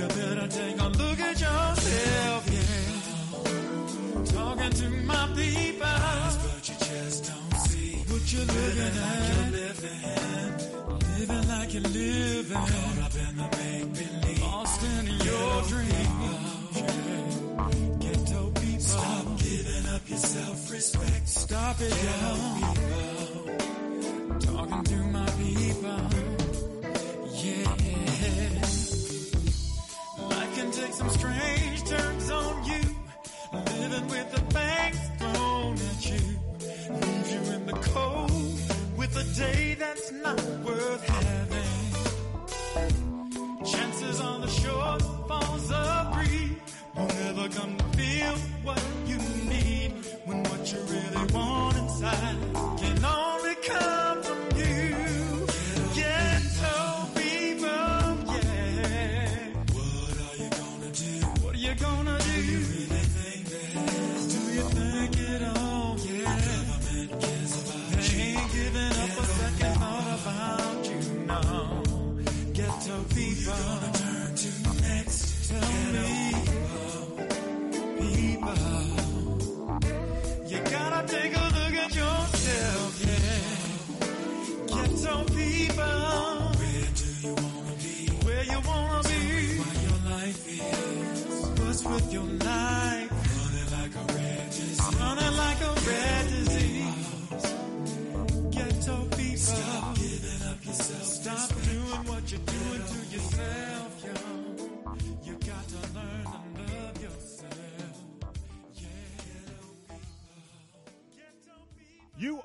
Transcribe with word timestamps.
You 0.00 0.08
better 0.08 0.48
take 0.48 0.80
a 0.80 0.88
look 0.88 1.20
at 1.20 1.38
yourself, 1.38 2.48
yeah. 2.50 4.24
Talking 4.32 4.70
to 4.70 4.88
my 5.04 5.26
people, 5.36 5.86
but 6.40 6.68
you 6.68 6.74
just 6.88 7.24
don't 7.28 7.60
see 7.68 7.96
what 8.08 8.32
you're 8.32 8.46
living 8.46 8.96
at. 8.96 9.52
Living 11.18 11.48
like 11.48 11.74
you're 11.74 11.82
living, 11.82 12.56
caught 12.56 12.98
up 13.04 13.14
in 13.14 13.36
the 13.36 13.48
make 13.58 13.92
believe, 13.92 14.40
lost 14.40 14.82
in 14.84 15.06
your 15.28 15.62
dream. 15.68 16.12
Ghetto 18.00 18.50
people, 18.58 18.80
stop 18.80 19.26
giving 19.36 19.86
up 19.94 20.08
your 20.08 20.18
self 20.18 20.70
respect. 20.72 21.28
Stop 21.28 21.78
it, 21.78 21.90
ghetto 21.90 22.36
people. 22.54 23.09
some 31.00 31.08
strange 31.08 31.82
turns 31.84 32.30
on 32.30 32.64
you. 32.66 32.82
Living 33.80 34.06
with 34.08 34.30
the 34.34 34.42
banks 34.52 35.00
thrown 35.18 35.72
at 35.90 36.00
you. 36.10 36.24
Leave 37.00 37.28
you 37.34 37.52
in 37.54 37.64
the 37.64 37.78
cold 37.94 38.60
with 38.98 39.16
a 39.16 39.24
day 39.34 39.74
that's 39.78 40.12
not 40.12 40.42
worth 40.62 41.08
having. 41.08 41.59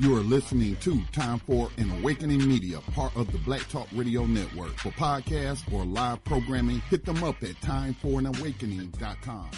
You 0.00 0.16
are 0.16 0.20
listening 0.20 0.76
to 0.76 1.02
Time 1.12 1.40
for 1.40 1.70
an 1.76 1.90
Awakening 1.98 2.46
Media, 2.46 2.78
part 2.92 3.16
of 3.16 3.32
the 3.32 3.38
Black 3.38 3.68
Talk 3.68 3.88
Radio 3.92 4.24
Network. 4.26 4.78
For 4.78 4.90
podcasts 4.90 5.70
or 5.72 5.84
live 5.84 6.22
programming, 6.24 6.78
hit 6.90 7.04
them 7.04 7.24
up 7.24 7.42
at 7.42 7.56
timeforanawakening.com. 7.60 9.50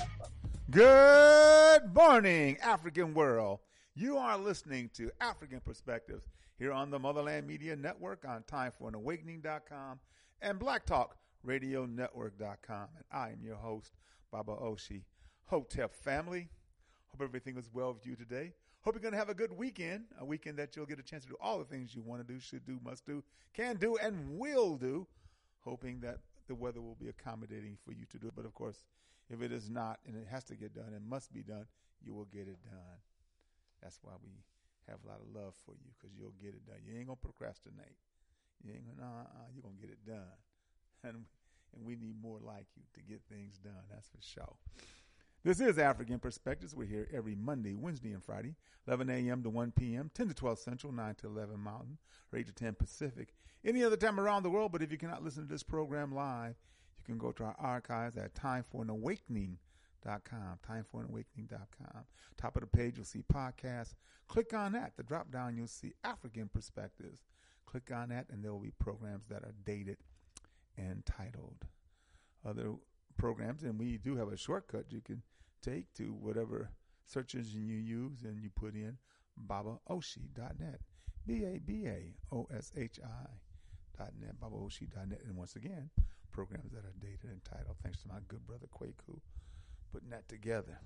Good 0.71 1.95
morning, 1.95 2.57
African 2.63 3.13
world. 3.13 3.59
You 3.95 4.17
are 4.17 4.39
listening 4.39 4.89
to 4.95 5.11
Afrikan 5.21 5.63
Perspectives 5.65 6.25
here 6.59 6.73
on 6.73 6.91
the 6.91 6.99
Motherland 6.99 7.47
Media 7.47 7.77
Network 7.77 8.25
on 8.27 8.43
timeforanawakening.com 8.45 10.01
and 10.43 10.61
blacktalkradionetwork.com. 10.61 12.89
And 12.97 13.05
I 13.13 13.31
am 13.31 13.43
your 13.43 13.57
host, 13.57 13.93
Baba 14.31 14.53
Oshi. 14.53 15.03
Hotep 15.47 15.95
family. 15.95 16.49
Hope 17.09 17.23
everything 17.23 17.57
is 17.57 17.69
well 17.73 17.93
with 17.93 18.07
you 18.07 18.15
today. 18.15 18.53
Hope 18.83 18.95
you're 18.95 19.03
going 19.03 19.13
to 19.13 19.19
have 19.19 19.29
a 19.29 19.35
good 19.35 19.53
weekend, 19.53 20.05
a 20.19 20.25
weekend 20.25 20.57
that 20.59 20.75
you'll 20.75 20.87
get 20.87 20.99
a 20.99 21.03
chance 21.03 21.25
to 21.25 21.29
do 21.29 21.37
all 21.41 21.59
the 21.59 21.67
things 21.67 21.95
you 21.95 22.01
want 22.01 22.27
to 22.27 22.33
do, 22.33 22.41
should 22.41 22.65
do, 22.65 22.79
must 22.83 23.05
do, 23.05 23.23
can 23.53 23.77
do, 23.77 23.97
and 23.97 24.39
will 24.39 24.77
do. 24.77 25.07
Hoping 25.65 26.01
that 26.01 26.21
the 26.49 26.55
weather 26.55 26.81
will 26.81 26.97
be 26.99 27.09
accommodating 27.09 27.77
for 27.85 27.93
you 27.93 28.07
to 28.11 28.19
do 28.19 28.29
it. 28.29 28.33
But 28.35 28.47
of 28.47 28.55
course, 28.55 28.83
if 29.29 29.43
it 29.43 29.53
is 29.53 29.69
not 29.69 30.01
and 30.07 30.17
it 30.17 30.27
has 30.31 30.45
to 30.45 30.57
get 30.57 30.75
done 30.75 30.93
and 30.95 31.07
must 31.07 31.33
be 31.33 31.43
done, 31.43 31.67
you 32.03 32.15
will 32.15 32.25
get 32.25 32.49
it 32.49 32.57
done. 32.65 32.99
That's 33.83 33.99
why 34.03 34.13
we 34.23 34.31
have 34.89 34.99
a 35.05 35.09
lot 35.09 35.21
of 35.21 35.29
love 35.35 35.55
for 35.65 35.73
you 35.73 35.93
because 35.99 36.17
you'll 36.19 36.35
get 36.43 36.55
it 36.55 36.67
done. 36.67 36.79
You 36.85 36.97
ain't 36.97 37.07
going 37.07 37.19
to 37.21 37.27
procrastinate. 37.29 38.01
You 38.65 38.73
ain't 38.73 38.85
going 38.85 38.99
to, 38.99 39.05
uh-uh, 39.05 39.49
you're 39.55 39.63
going 39.63 39.77
to 39.77 39.81
get 39.81 39.91
it 39.91 40.05
done. 40.07 40.37
And, 41.03 41.25
and 41.75 41.87
we 41.87 41.97
need 41.97 42.21
more 42.21 42.37
like 42.45 42.67
you 42.77 42.83
to 42.93 43.01
get 43.01 43.23
things 43.27 43.57
done. 43.57 43.89
That's 43.91 44.07
for 44.09 44.21
sure. 44.21 44.55
This 45.43 45.59
is 45.59 45.77
Afrikan 45.77 46.21
Perspectives. 46.21 46.77
We're 46.77 46.85
here 46.85 47.09
every 47.15 47.35
Monday, 47.35 47.75
Wednesday, 47.75 48.13
and 48.13 48.23
Friday, 48.23 48.57
11 48.87 49.09
a.m. 49.09 49.43
to 49.43 49.49
1 49.49 49.73
p.m., 49.73 50.11
10 50.13 50.29
to 50.29 50.35
12 50.35 50.59
Central, 50.59 50.93
9 50.93 51.15
to 51.15 51.29
11 51.29 51.59
Mountain, 51.59 51.97
or 52.31 52.39
8 52.39 52.47
to 52.49 52.53
10 52.53 52.75
Pacific. 52.75 53.33
Any 53.65 53.83
other 53.83 53.97
time 53.97 54.21
around 54.21 54.43
the 54.43 54.51
world, 54.51 54.71
but 54.71 54.83
if 54.83 54.93
you 54.93 54.99
cannot 54.99 55.25
listen 55.25 55.45
to 55.45 55.49
this 55.49 55.63
program 55.63 56.15
live, 56.15 56.57
you 56.99 57.05
can 57.07 57.17
go 57.17 57.33
to 57.33 57.45
our 57.45 57.57
archives 57.59 58.19
at 58.19 58.35
timeforanawakening.com, 58.35 59.57
timeforanawakening.com. 60.05 62.05
Top 62.37 62.57
of 62.57 62.61
the 62.61 62.67
page, 62.67 62.97
you'll 62.97 63.07
see 63.07 63.25
podcasts. 63.33 63.95
Click 64.29 64.53
on 64.53 64.73
that. 64.73 64.93
The 64.99 65.05
drop 65.05 65.33
down, 65.33 65.57
you'll 65.57 65.69
see 65.69 65.95
Afrikan 66.05 66.53
Perspectives. 66.53 67.23
Click 67.65 67.91
on 67.91 68.11
that, 68.11 68.27
and 68.31 68.45
there 68.45 68.53
will 68.53 68.61
be 68.61 68.73
programs 68.79 69.25
that 69.31 69.43
are 69.43 69.55
dated 69.65 69.97
and 70.77 71.03
titled. 71.07 71.65
Other 72.47 72.73
programs, 73.21 73.63
and 73.63 73.79
we 73.79 73.99
do 73.99 74.17
have 74.17 74.29
a 74.29 74.37
shortcut 74.37 74.87
you 74.91 75.01
can 75.01 75.23
take 75.63 75.93
to 75.95 76.13
whatever 76.13 76.71
search 77.05 77.35
engine 77.35 77.67
you 77.67 77.77
use, 77.77 78.23
and 78.25 78.43
you 78.43 78.51
put 78.55 78.75
in 78.75 78.97
babaoshi.net, 79.49 80.81
B 81.27 81.45
A 81.45 81.59
B 81.59 81.87
A 81.87 82.15
O 82.35 82.47
S 82.57 82.73
H 82.77 82.99
I 83.05 83.27
dot 83.99 84.13
net, 84.21 84.41
babaoshi.net, 84.41 85.21
and 85.27 85.37
once 85.37 85.57
again, 85.57 85.91
programs 86.33 86.73
that 86.73 86.85
are 86.85 86.95
dated 87.01 87.31
and 87.31 87.45
titled. 87.45 87.77
Thanks 87.83 88.03
to 88.03 88.09
my 88.09 88.19
good 88.29 88.47
brother 88.47 88.67
Kwaku 88.75 89.21
putting 89.93 90.11
that 90.11 90.29
together. 90.29 90.79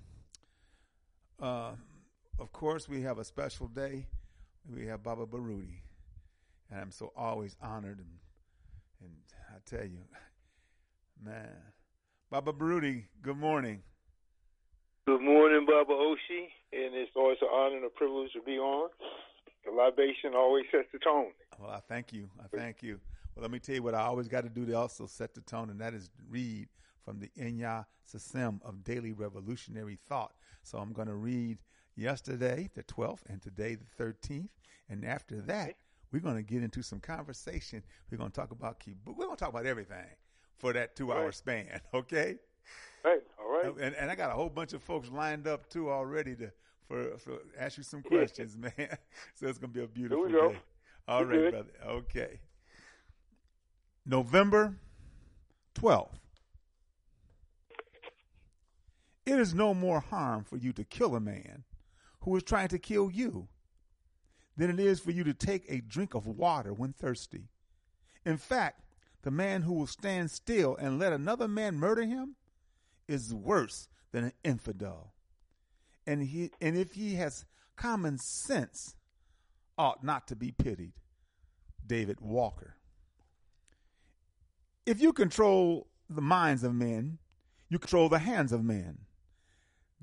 Uh, 1.39 1.71
of 2.39 2.51
course, 2.51 2.89
we 2.89 3.01
have 3.03 3.19
a 3.19 3.23
special 3.23 3.67
day. 3.67 4.07
We 4.67 4.87
have 4.87 5.03
Baba 5.03 5.25
Baruti, 5.25 5.81
and 6.71 6.81
I'm 6.81 6.91
so 6.91 7.13
always 7.15 7.55
honored 7.61 7.99
and 7.99 8.19
and 9.01 9.13
I 9.49 9.59
tell 9.65 9.85
you, 9.85 9.99
man, 11.23 11.51
Baba 12.31 12.51
Baruti, 12.51 13.03
good 13.21 13.37
morning. 13.37 13.83
Good 15.05 15.21
morning, 15.21 15.67
Baba 15.67 15.93
Oshi, 15.93 16.47
and 16.73 16.95
it's 16.95 17.11
always 17.15 17.37
an 17.41 17.49
honor 17.53 17.75
and 17.75 17.85
a 17.85 17.89
privilege 17.89 18.33
to 18.33 18.41
be 18.41 18.57
on. 18.57 18.89
The 19.63 19.71
libation 19.71 20.33
always 20.35 20.65
sets 20.71 20.87
the 20.91 20.97
tone. 20.97 21.27
Well, 21.59 21.69
I 21.69 21.81
thank 21.87 22.11
you. 22.11 22.27
I 22.43 22.47
thank 22.47 22.81
you. 22.81 22.99
Well, 23.35 23.43
let 23.43 23.51
me 23.51 23.59
tell 23.59 23.75
you 23.75 23.83
what 23.83 23.93
I 23.93 24.01
always 24.01 24.27
got 24.27 24.41
to 24.41 24.49
do 24.49 24.65
to 24.65 24.73
also 24.73 25.05
set 25.05 25.35
the 25.35 25.41
tone, 25.41 25.69
and 25.69 25.79
that 25.79 25.93
is 25.93 26.09
read 26.27 26.67
from 27.03 27.19
the 27.19 27.29
Inya 27.39 27.85
Sasem 28.11 28.59
of 28.65 28.83
Daily 28.83 29.13
Revolutionary 29.13 29.99
Thought. 30.09 30.33
So 30.63 30.79
I'm 30.79 30.93
going 30.93 31.07
to 31.07 31.15
read 31.15 31.59
yesterday, 31.95 32.71
the 32.73 32.83
12th, 32.83 33.21
and 33.29 33.39
today, 33.39 33.75
the 33.75 34.03
13th. 34.03 34.49
And 34.89 35.05
after 35.05 35.41
that, 35.41 35.75
we're 36.11 36.21
going 36.21 36.37
to 36.37 36.43
get 36.43 36.63
into 36.63 36.81
some 36.81 36.99
conversation. 36.99 37.83
We're 38.09 38.17
going 38.17 38.31
to 38.31 38.35
talk 38.35 38.49
about 38.49 38.79
key. 38.79 38.95
We're 39.05 39.13
going 39.13 39.37
to 39.37 39.39
talk 39.39 39.49
about 39.49 39.67
everything 39.67 40.07
for 40.57 40.73
that 40.73 40.95
two 40.95 41.11
hour 41.11 41.25
right. 41.25 41.33
span. 41.33 41.81
Okay. 41.93 42.35
Right. 43.03 43.21
All 43.39 43.51
right. 43.51 43.71
And, 43.79 43.95
and 43.95 44.09
I 44.09 44.15
got 44.15 44.31
a 44.31 44.33
whole 44.33 44.49
bunch 44.49 44.73
of 44.73 44.81
folks 44.81 45.09
lined 45.09 45.47
up 45.47 45.69
too 45.69 45.91
already 45.91 46.35
to 46.37 46.51
for, 46.87 47.17
for 47.17 47.37
ask 47.59 47.77
you 47.77 47.83
some 47.83 48.01
questions, 48.01 48.57
man. 48.77 48.97
So 49.35 49.47
it's 49.47 49.59
to 49.59 49.67
be 49.67 49.83
a 49.83 49.87
beautiful 49.87 50.27
Here 50.27 50.47
we 50.47 50.53
day. 50.53 50.59
All 51.07 51.23
We're 51.23 51.43
right, 51.43 51.51
brother. 51.51 51.71
Okay. 51.85 52.39
November 54.05 54.75
12th. 55.75 56.09
It 59.25 59.39
is 59.39 59.53
no 59.53 59.73
more 59.73 59.99
harm 59.99 60.43
for 60.43 60.57
you 60.57 60.71
to 60.73 60.83
kill 60.83 61.15
a 61.15 61.19
man 61.19 61.63
who 62.21 62.35
is 62.35 62.43
trying 62.43 62.67
to 62.69 62.79
kill 62.79 63.09
you 63.09 63.47
than 64.57 64.69
it 64.69 64.79
is 64.79 64.99
for 64.99 65.11
you 65.11 65.23
to 65.23 65.33
take 65.33 65.65
a 65.67 65.81
drink 65.81 66.13
of 66.13 66.27
water 66.27 66.73
when 66.73 66.93
thirsty. 66.93 67.49
In 68.25 68.37
fact, 68.37 68.81
the 69.25 69.31
man 69.31 69.63
who 69.63 69.73
will 69.73 69.87
stand 69.87 70.29
still 70.29 70.75
and 70.75 70.99
let 70.99 71.11
another 71.11 71.47
man 71.47 71.75
murder 71.77 72.03
him 72.03 72.35
is 73.07 73.33
worse 73.33 73.89
than 74.11 74.23
an 74.23 74.33
infidel. 74.43 75.13
And 76.05 76.21
he 76.21 76.51
and 76.61 76.77
if 76.77 76.93
he 76.93 77.15
has 77.15 77.43
common 77.75 78.19
sense, 78.19 78.95
ought 79.79 80.03
not 80.03 80.27
to 80.27 80.35
be 80.35 80.51
pitied. 80.51 80.93
David 81.85 82.21
Walker. 82.21 82.75
If 84.85 85.01
you 85.01 85.11
control 85.11 85.87
the 86.07 86.21
minds 86.21 86.63
of 86.63 86.75
men, 86.75 87.17
you 87.67 87.79
control 87.79 88.09
the 88.09 88.19
hands 88.19 88.51
of 88.51 88.63
men. 88.63 88.99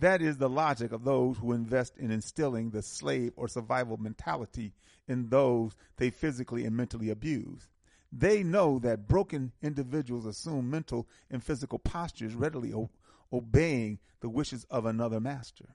That 0.01 0.21
is 0.21 0.39
the 0.39 0.51
logic 0.51 0.91
of 0.91 1.05
those 1.05 1.39
who 1.39 1.53
invest 1.53 1.97
in 1.97 2.11
instilling 2.11 2.71
the 2.71 2.83
slave 2.83 3.35
or 3.37 3.47
survival 3.47 3.99
mentality 3.99 4.73
in 5.07 5.29
those 5.29 5.77
they 5.97 6.11
physically 6.11 6.65
and 6.65 6.77
mentally 6.77 7.09
abuse. 7.09 7.69
They 8.13 8.43
know 8.43 8.79
that 8.81 9.09
broken 9.09 9.53
individuals 9.63 10.27
assume 10.27 10.71
mental 10.71 11.09
and 11.31 11.43
physical 11.43 11.79
postures 11.79 12.35
readily 12.35 12.73
o- 12.73 12.91
obeying 13.33 13.99
the 14.21 14.29
wishes 14.29 14.67
of 14.71 14.85
another 14.85 15.19
master. 15.19 15.75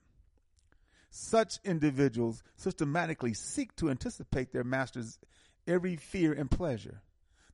Such 1.09 1.57
individuals 1.63 2.43
systematically 2.55 3.33
seek 3.33 3.75
to 3.77 3.89
anticipate 3.89 4.51
their 4.51 4.63
master's 4.63 5.17
every 5.65 5.95
fear 5.95 6.31
and 6.31 6.49
pleasure. 6.49 7.01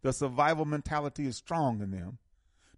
The 0.01 0.11
survival 0.11 0.65
mentality 0.65 1.27
is 1.27 1.37
strong 1.37 1.81
in 1.81 1.91
them. 1.91 2.17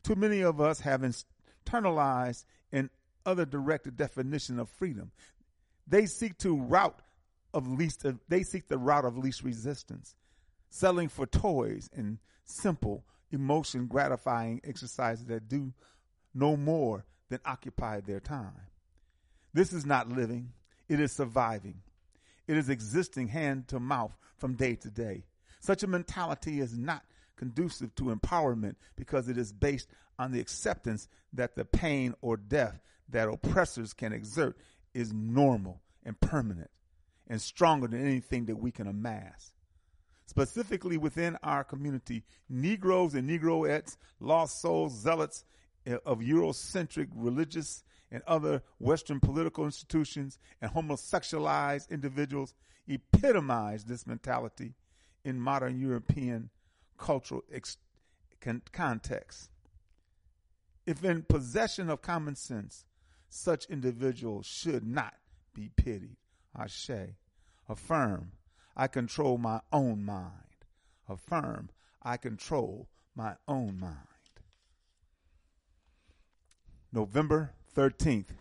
Too 0.03 0.15
many 0.15 0.41
of 0.41 0.61
us 0.61 0.81
have 0.81 1.01
internalized 1.01 2.45
an 2.71 2.91
other 3.25 3.45
directed 3.45 3.97
definition 3.97 4.59
of 4.59 4.69
freedom. 4.69 5.11
They 5.87 6.05
seek 6.05 6.37
to 6.39 6.55
route 6.55 7.01
of 7.51 7.67
least 7.67 8.05
they 8.27 8.43
seek 8.43 8.67
the 8.67 8.77
route 8.77 9.05
of 9.05 9.17
least 9.17 9.41
resistance 9.41 10.13
selling 10.75 11.07
for 11.07 11.25
toys 11.25 11.89
and 11.95 12.17
simple, 12.43 13.05
emotion 13.31 13.87
gratifying 13.87 14.59
exercises 14.65 15.25
that 15.25 15.47
do 15.47 15.71
no 16.33 16.57
more 16.57 17.05
than 17.29 17.39
occupy 17.45 18.01
their 18.01 18.19
time. 18.19 18.67
This 19.53 19.71
is 19.71 19.85
not 19.85 20.09
living, 20.09 20.51
it 20.89 20.99
is 20.99 21.13
surviving. 21.13 21.81
It 22.45 22.57
is 22.57 22.69
existing 22.69 23.29
hand 23.29 23.69
to 23.69 23.79
mouth 23.79 24.15
from 24.37 24.55
day 24.55 24.75
to 24.75 24.89
day. 24.89 25.23
Such 25.61 25.81
a 25.81 25.87
mentality 25.87 26.59
is 26.59 26.77
not 26.77 27.03
conducive 27.37 27.95
to 27.95 28.13
empowerment 28.13 28.75
because 28.97 29.29
it 29.29 29.37
is 29.37 29.53
based 29.53 29.89
on 30.19 30.31
the 30.31 30.41
acceptance 30.41 31.07
that 31.33 31.55
the 31.55 31.65
pain 31.65 32.13
or 32.21 32.35
death 32.35 32.81
that 33.09 33.29
oppressors 33.29 33.93
can 33.93 34.11
exert 34.11 34.57
is 34.93 35.13
normal 35.13 35.81
and 36.03 36.19
permanent 36.19 36.69
and 37.27 37.41
stronger 37.41 37.87
than 37.87 38.05
anything 38.05 38.45
that 38.45 38.57
we 38.57 38.71
can 38.71 38.87
amass 38.87 39.54
specifically 40.25 40.97
within 40.97 41.37
our 41.43 41.63
community, 41.63 42.23
Negroes 42.49 43.13
and 43.13 43.29
Negroettes, 43.29 43.97
lost 44.19 44.61
souls, 44.61 44.93
zealots 44.93 45.45
eh, 45.85 45.97
of 46.05 46.19
Eurocentric 46.19 47.07
religious 47.13 47.83
and 48.11 48.21
other 48.27 48.63
Western 48.79 49.19
political 49.19 49.65
institutions, 49.65 50.37
and 50.61 50.71
homosexualized 50.71 51.89
individuals 51.89 52.53
epitomize 52.87 53.85
this 53.85 54.05
mentality 54.05 54.73
in 55.23 55.39
modern 55.39 55.79
European 55.79 56.49
cultural 56.97 57.43
ex- 57.51 57.77
con- 58.39 58.61
context. 58.71 59.49
If 60.85 61.03
in 61.03 61.23
possession 61.23 61.89
of 61.89 62.01
common 62.01 62.35
sense, 62.35 62.85
such 63.27 63.65
individuals 63.65 64.45
should 64.45 64.85
not 64.85 65.15
be 65.53 65.69
pitied. 65.75 66.17
Ashe. 66.57 66.91
Affirm, 67.67 68.31
I 68.75 68.87
control 68.87 69.37
my 69.37 69.61
own 69.71 70.03
mind. 70.03 70.31
Affirm, 71.07 71.69
I 72.01 72.17
control 72.17 72.89
my 73.15 73.35
own 73.47 73.79
mind. 73.79 73.97
November 76.91 77.53
13th. 77.75 78.37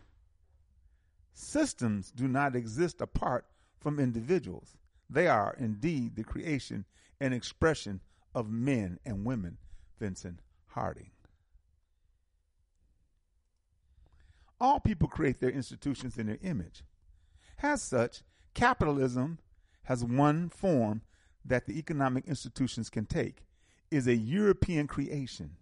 Systems 1.33 2.11
do 2.11 2.29
not 2.29 2.55
exist 2.55 3.01
apart 3.01 3.47
from 3.81 3.99
individuals. 3.99 4.77
They 5.11 5.29
are 5.29 5.57
indeed 5.59 6.17
the 6.17 6.25
creation 6.25 6.85
and 7.21 7.35
expression 7.35 8.01
of 8.35 8.51
men 8.51 8.99
and 9.05 9.25
women. 9.25 9.59
Vincent 9.99 10.41
Harding. 10.69 11.11
All 14.61 14.81
people 14.81 15.09
create 15.09 15.41
their 15.41 15.51
institutions 15.51 16.19
in 16.19 16.27
their 16.27 16.39
image. 16.43 16.83
As 17.63 17.83
such, 17.83 18.23
capitalism 18.55 19.39
has 19.85 20.05
one 20.05 20.49
form 20.49 21.03
that 21.45 21.67
the 21.67 21.79
economic 21.79 22.27
institutions 22.27 22.91
can 22.91 23.07
take 23.07 23.45
is 23.91 24.07
a 24.07 24.17
European 24.17 24.87
creation. 24.87 25.57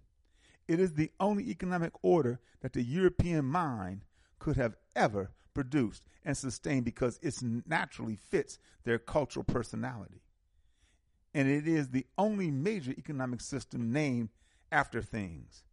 It 0.68 0.80
is 0.80 0.94
the 0.94 1.10
only 1.20 1.50
economic 1.50 1.92
order 2.02 2.40
that 2.60 2.72
the 2.72 2.82
European 2.82 3.44
mind 3.44 4.02
could 4.38 4.56
have 4.56 4.76
ever 4.94 5.32
produced 5.54 6.04
and 6.24 6.36
sustained 6.36 6.84
because 6.84 7.18
it 7.22 7.34
naturally 7.66 8.16
fits 8.16 8.58
their 8.84 8.98
cultural 8.98 9.44
personality. 9.44 10.22
And 11.34 11.48
it 11.48 11.66
is 11.66 11.88
the 11.88 12.06
only 12.16 12.50
major 12.50 12.92
economic 12.92 13.40
system 13.40 13.92
named 13.92 14.30
after 14.70 15.02
things. 15.02 15.64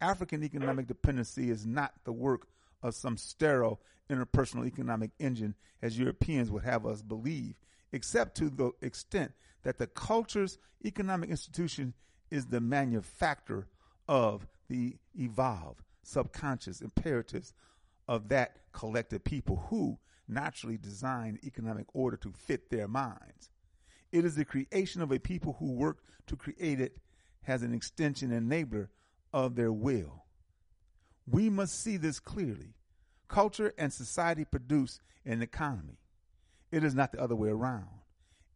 African 0.00 0.42
economic 0.42 0.86
dependency 0.86 1.50
is 1.50 1.66
not 1.66 1.94
the 2.04 2.12
work 2.12 2.48
of 2.82 2.94
some 2.94 3.16
sterile 3.16 3.80
interpersonal 4.10 4.66
economic 4.66 5.10
engine 5.18 5.54
as 5.82 5.98
Europeans 5.98 6.50
would 6.50 6.62
have 6.62 6.86
us 6.86 7.02
believe, 7.02 7.54
except 7.92 8.36
to 8.36 8.50
the 8.50 8.72
extent 8.82 9.32
that 9.62 9.78
the 9.78 9.86
culture's 9.86 10.58
economic 10.84 11.30
institution 11.30 11.94
is 12.30 12.46
the 12.46 12.60
manufacturer 12.60 13.66
of 14.08 14.46
the 14.68 14.96
evolved 15.18 15.82
subconscious 16.02 16.80
imperatives 16.80 17.52
of 18.08 18.28
that 18.28 18.58
collective 18.72 19.24
people 19.24 19.64
who 19.68 19.98
naturally 20.28 20.76
design 20.76 21.38
economic 21.44 21.86
order 21.92 22.16
to 22.16 22.32
fit 22.32 22.70
their 22.70 22.88
minds. 22.88 23.50
It 24.12 24.24
is 24.24 24.36
the 24.36 24.44
creation 24.44 25.02
of 25.02 25.10
a 25.10 25.18
people 25.18 25.56
who 25.58 25.72
work 25.72 25.98
to 26.26 26.36
create 26.36 26.80
it 26.80 26.98
as 27.46 27.62
an 27.62 27.74
extension 27.74 28.30
enabler 28.30 28.88
of 29.32 29.56
their 29.56 29.72
will. 29.72 30.24
We 31.28 31.50
must 31.50 31.80
see 31.80 31.96
this 31.96 32.20
clearly. 32.20 32.74
Culture 33.28 33.72
and 33.76 33.92
society 33.92 34.44
produce 34.44 35.00
an 35.24 35.42
economy. 35.42 35.98
It 36.70 36.84
is 36.84 36.94
not 36.94 37.12
the 37.12 37.20
other 37.20 37.36
way 37.36 37.48
around. 37.48 37.86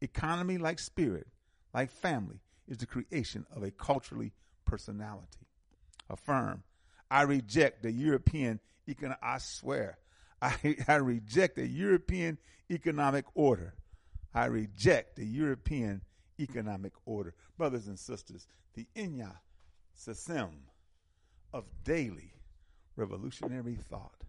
Economy, 0.01 0.59
like 0.59 0.79
spirit, 0.79 1.27
like 1.75 1.91
family, 1.91 2.41
is 2.69 2.79
the 2.79 2.87
creation 2.87 3.47
of 3.55 3.63
a 3.63 3.71
culturally 3.71 4.33
personality. 4.65 5.47
Affirm, 6.09 6.63
I 7.11 7.23
reject 7.23 7.83
the 7.83 7.93
European 7.93 8.61
economic, 8.89 9.19
I 9.23 9.39
swear, 9.39 9.99
I, 10.43 10.77
I 10.89 10.97
reject 10.97 11.57
the 11.57 11.67
European 11.67 12.39
economic 12.71 13.27
order. 13.35 13.75
I 14.33 14.47
reject 14.47 15.17
the 15.17 15.27
European 15.27 16.03
economic 16.39 16.93
order. 17.05 17.35
Brothers 17.59 17.89
and 17.89 17.99
sisters, 17.99 18.47
the 18.75 18.87
Inya 18.97 19.37
Sasem 19.99 20.51
of 21.53 21.65
daily 21.85 22.33
revolutionary 22.97 23.75
thought. 23.75 24.25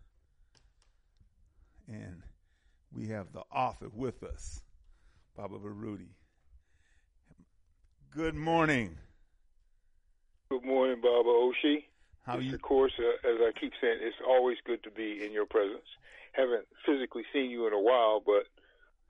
And 1.88 2.24
we 2.95 3.08
have 3.08 3.32
the 3.34 3.41
author 3.54 3.88
with 3.93 4.23
us, 4.23 4.62
Baba 5.36 5.58
Baruti. 5.58 6.08
Good 8.13 8.36
morning. 8.36 8.97
Good 10.49 10.65
morning, 10.65 10.97
Baba 11.01 11.30
Oshi. 11.30 11.86
How 12.25 12.36
It's, 12.36 12.45
you? 12.45 12.56
Of 12.56 12.62
course, 12.62 12.91
uh, 12.99 13.27
as 13.30 13.38
I 13.39 13.51
keep 13.60 13.71
saying, 13.82 13.99
it's 14.01 14.17
always 14.27 14.58
good 14.65 14.84
to 14.84 14.91
be 14.91 15.23
in 15.25 15.32
your 15.32 15.45
presence. 15.45 15.88
Haven't 16.34 16.65
physically 16.86 17.23
seen 17.34 17.49
you 17.49 17.67
in 17.67 17.73
a 17.73 17.80
while, 17.80 18.21
but 18.25 18.45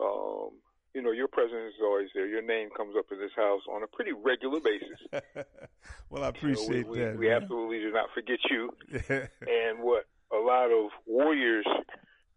um, 0.04 0.52
you 0.94 1.02
know 1.02 1.12
your 1.12 1.28
presence 1.28 1.74
is 1.76 1.82
always 1.84 2.10
there. 2.14 2.28
Your 2.28 2.42
name 2.42 2.70
comes 2.76 2.96
up 2.98 3.06
in 3.12 3.20
this 3.20 3.32
house 3.36 3.62
on 3.72 3.84
a 3.84 3.88
pretty 3.88 4.12
regular 4.14 4.60
basis. 4.60 5.24
well, 6.10 6.24
I 6.24 6.28
So 6.28 6.34
we- 6.46 6.52
appreciate 6.52 6.88
we, 6.88 7.00
that. 7.00 7.18
We 7.18 7.28
man. 7.28 7.42
absolutely 7.44 7.80
do 7.80 7.92
not 7.92 8.10
forget 8.14 8.40
you. 8.50 8.70
and 9.10 9.80
what 9.80 10.06
a 10.32 10.38
lot 10.38 10.72
of 10.72 10.92
warriors 11.06 11.66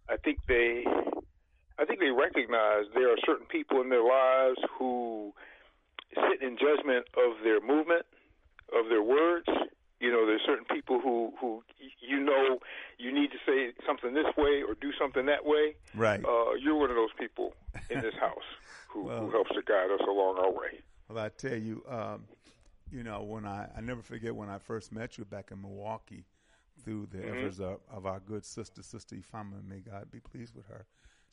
I 0.09 0.17
think 0.17 0.39
they 0.49 0.85
I 1.79 1.85
think 1.85 2.01
they 2.01 2.11
recognize 2.11 2.85
there 2.95 3.11
are 3.13 3.17
certain 3.27 3.47
people 3.47 3.81
in 3.81 3.89
their 3.89 4.05
lives 4.05 4.59
who 4.79 5.33
sit 6.15 6.43
in 6.43 6.57
judgment 6.57 7.07
of 7.17 7.43
their 7.43 7.61
movement, 7.61 8.07
of 8.73 8.89
their 8.89 9.03
words. 9.03 9.47
You 10.01 10.13
know, 10.13 10.27
there's 10.27 10.43
certain 10.47 10.67
people 10.67 11.01
who 11.01 11.33
who 11.41 11.65
you 12.01 12.21
know 12.21 12.59
you 12.99 13.13
need 13.13 13.31
to 13.33 13.39
say 13.47 13.73
something 13.87 14.13
this 14.15 14.27
way 14.37 14.63
or 14.67 14.75
do 14.81 14.93
something 14.99 15.27
that 15.27 15.45
way. 15.45 15.75
right. 15.95 16.23
Uh, 16.25 16.55
you're 16.61 16.77
one 16.77 16.91
of 16.91 16.97
those 16.97 17.13
people 17.19 17.55
in 17.91 18.01
this 18.03 18.15
house 18.21 18.49
who, 18.89 19.05
Well- 19.05 19.21
who 19.21 19.31
helps 19.31 19.51
to 19.55 19.63
guide 19.63 19.91
us 19.91 20.01
along 20.07 20.39
our 20.39 20.51
way. 20.53 20.81
Well, 21.09 21.23
I 21.25 21.29
tell 21.31 21.57
you, 21.57 21.85
um, 21.89 22.25
you 22.93 23.03
know, 23.03 23.23
when 23.23 23.45
I 23.47 23.69
I 23.77 23.81
never 23.81 24.03
forget 24.03 24.35
when 24.35 24.49
I 24.49 24.59
first 24.59 24.93
met 24.93 25.19
you 25.19 25.25
back 25.25 25.51
in 25.51 25.61
Milwaukee 25.61 26.25
through 26.85 27.09
the 27.11 27.19
Mm-hmm. 27.19 27.39
efforts 27.39 27.61
of, 27.61 27.79
of 27.91 28.05
our 28.07 28.21
good 28.21 28.45
sister, 28.45 28.83
Sister 28.83 29.17
Ifama. 29.17 29.67
May 29.67 29.81
God 29.81 30.11
be 30.11 30.21
pleased 30.21 30.55
with 30.55 30.67
her. 30.67 30.85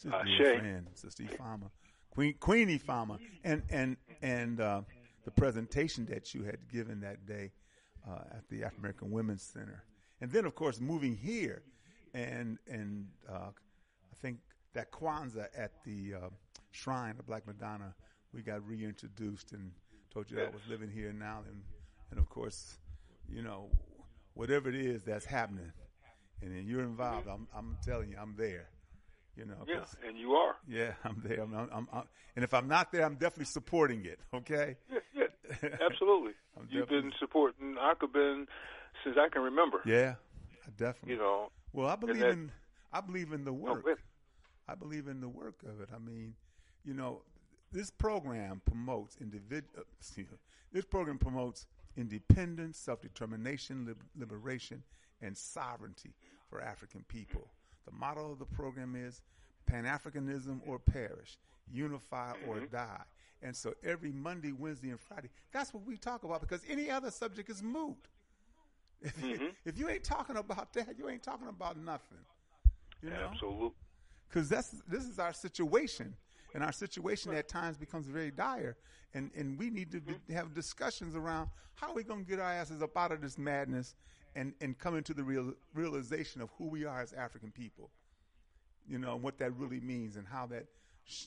A 0.05 0.23
dear 0.25 0.59
friend, 0.59 0.87
Sister 0.93 1.23
Ifama, 1.23 1.69
Queen 2.09 2.33
Queen 2.39 2.69
Ifama, 2.69 3.19
and 3.43 3.61
and 3.69 3.97
and 4.21 4.59
uh, 4.59 4.81
the 5.25 5.31
presentation 5.31 6.05
that 6.07 6.33
you 6.33 6.43
had 6.43 6.57
given 6.71 7.01
that 7.01 7.25
day 7.25 7.51
uh, 8.07 8.37
at 8.37 8.49
the 8.49 8.63
African 8.63 8.79
American 8.79 9.11
Women's 9.11 9.43
Center, 9.43 9.83
and 10.19 10.31
then 10.31 10.45
of 10.45 10.55
course 10.55 10.79
moving 10.79 11.15
here, 11.15 11.61
and 12.13 12.57
and 12.67 13.07
uh, 13.29 13.49
I 13.51 14.15
think 14.21 14.39
that 14.73 14.91
Kwanzaa 14.91 15.47
at 15.55 15.71
the 15.85 16.15
uh, 16.15 16.29
shrine 16.71 17.15
of 17.19 17.27
Black 17.27 17.45
Madonna, 17.45 17.93
we 18.33 18.41
got 18.41 18.65
reintroduced 18.67 19.51
and 19.51 19.71
told 20.13 20.31
you 20.31 20.37
that 20.37 20.47
I 20.47 20.49
was 20.49 20.61
living 20.67 20.89
here 20.89 21.13
now, 21.13 21.43
and 21.47 21.61
and 22.09 22.19
of 22.19 22.27
course, 22.29 22.77
you 23.29 23.43
know, 23.43 23.69
whatever 24.33 24.69
it 24.69 24.75
is 24.75 25.03
that's 25.03 25.25
happening, 25.25 25.71
and 26.41 26.55
then 26.55 26.65
you're 26.65 26.81
involved. 26.83 27.27
I'm 27.27 27.47
I'm 27.55 27.77
telling 27.85 28.09
you, 28.09 28.17
I'm 28.19 28.35
there. 28.35 28.69
You 29.37 29.45
know, 29.45 29.55
Yeah, 29.67 29.85
and 30.05 30.17
you 30.17 30.33
are. 30.33 30.55
yeah, 30.67 30.93
I'm 31.05 31.21
there. 31.25 31.41
I'm, 31.41 31.53
I'm, 31.53 31.87
I'm, 31.93 32.03
and 32.35 32.43
if 32.43 32.53
I'm 32.53 32.67
not 32.67 32.91
there, 32.91 33.05
I'm 33.05 33.15
definitely 33.15 33.45
supporting 33.45 34.05
it. 34.05 34.19
Okay. 34.33 34.75
Yeah, 34.91 34.99
yeah, 35.63 35.69
absolutely. 35.85 36.33
You've 36.69 36.89
been 36.89 37.11
supporting 37.19 37.75
Akoben 37.75 38.47
since 39.03 39.15
I 39.17 39.29
can 39.29 39.41
remember. 39.41 39.79
Yeah, 39.85 40.15
I 40.65 40.69
definitely. 40.77 41.13
You 41.13 41.19
know, 41.19 41.51
well, 41.73 41.87
I 41.87 41.95
believe 41.95 42.19
that- 42.19 42.31
in 42.31 42.51
I 42.93 42.99
believe 43.01 43.31
in 43.31 43.45
the 43.45 43.51
oh, 43.51 43.55
work. 43.55 43.85
wait. 43.85 43.97
I 44.67 44.75
believe 44.75 45.07
in 45.07 45.21
the 45.21 45.29
work 45.29 45.63
of 45.63 45.79
it. 45.81 45.89
I 45.95 45.97
mean, 45.97 46.35
you 46.83 46.93
know, 46.93 47.21
this 47.71 47.89
program 47.89 48.61
promotes 48.65 49.17
individual. 49.21 49.69
Uh, 49.77 49.81
this 50.73 50.85
program 50.85 51.17
promotes 51.17 51.67
independence, 51.97 52.77
self-determination, 52.77 53.85
lib- 53.85 54.03
liberation, 54.17 54.83
and 55.21 55.37
sovereignty 55.37 56.13
for 56.49 56.61
African 56.61 57.03
people. 57.07 57.47
The 57.85 57.91
motto 57.91 58.31
of 58.31 58.39
the 58.39 58.45
program 58.45 58.95
is 58.95 59.21
Pan 59.65 59.85
Africanism 59.85 60.59
or 60.65 60.79
perish, 60.79 61.37
unify 61.71 62.33
or 62.47 62.57
mm-hmm. 62.57 62.75
die. 62.75 63.03
And 63.41 63.55
so 63.55 63.73
every 63.83 64.11
Monday, 64.11 64.51
Wednesday, 64.51 64.89
and 64.89 64.99
Friday, 64.99 65.29
that's 65.51 65.73
what 65.73 65.85
we 65.85 65.97
talk 65.97 66.23
about 66.23 66.41
because 66.41 66.61
any 66.69 66.91
other 66.91 67.09
subject 67.09 67.49
is 67.49 67.63
moot. 67.63 67.97
If, 69.01 69.17
mm-hmm. 69.17 69.27
you, 69.27 69.51
if 69.65 69.79
you 69.79 69.89
ain't 69.89 70.03
talking 70.03 70.37
about 70.37 70.73
that, 70.73 70.95
you 70.97 71.09
ain't 71.09 71.23
talking 71.23 71.47
about 71.47 71.77
nothing. 71.77 72.19
You 73.01 73.09
know? 73.09 73.29
Absolutely. 73.31 73.71
because 74.29 74.47
that's 74.47 74.69
this 74.87 75.05
is 75.05 75.17
our 75.17 75.33
situation, 75.33 76.13
and 76.53 76.63
our 76.63 76.71
situation 76.71 77.33
at 77.33 77.47
times 77.47 77.77
becomes 77.77 78.05
very 78.07 78.29
dire, 78.29 78.77
and 79.15 79.31
and 79.35 79.57
we 79.57 79.71
need 79.71 79.91
to 79.91 80.01
be, 80.01 80.13
mm-hmm. 80.13 80.33
have 80.33 80.53
discussions 80.53 81.15
around 81.15 81.49
how 81.73 81.93
we 81.93 82.03
going 82.03 82.23
to 82.23 82.29
get 82.29 82.39
our 82.39 82.51
asses 82.51 82.83
up 82.83 82.95
out 82.95 83.11
of 83.11 83.21
this 83.21 83.39
madness, 83.39 83.95
and 84.35 84.53
and 84.61 84.77
come 84.77 84.95
into 84.95 85.13
the 85.13 85.23
real 85.23 85.53
realization 85.73 86.41
of 86.41 86.49
who 86.57 86.65
we 86.67 86.85
are 86.85 87.01
as 87.01 87.13
African 87.13 87.51
people, 87.51 87.89
you 88.87 88.97
know, 88.97 89.13
and 89.13 89.23
what 89.23 89.37
that 89.39 89.55
really 89.57 89.79
means, 89.79 90.15
and 90.15 90.27
how 90.27 90.45
that 90.47 90.65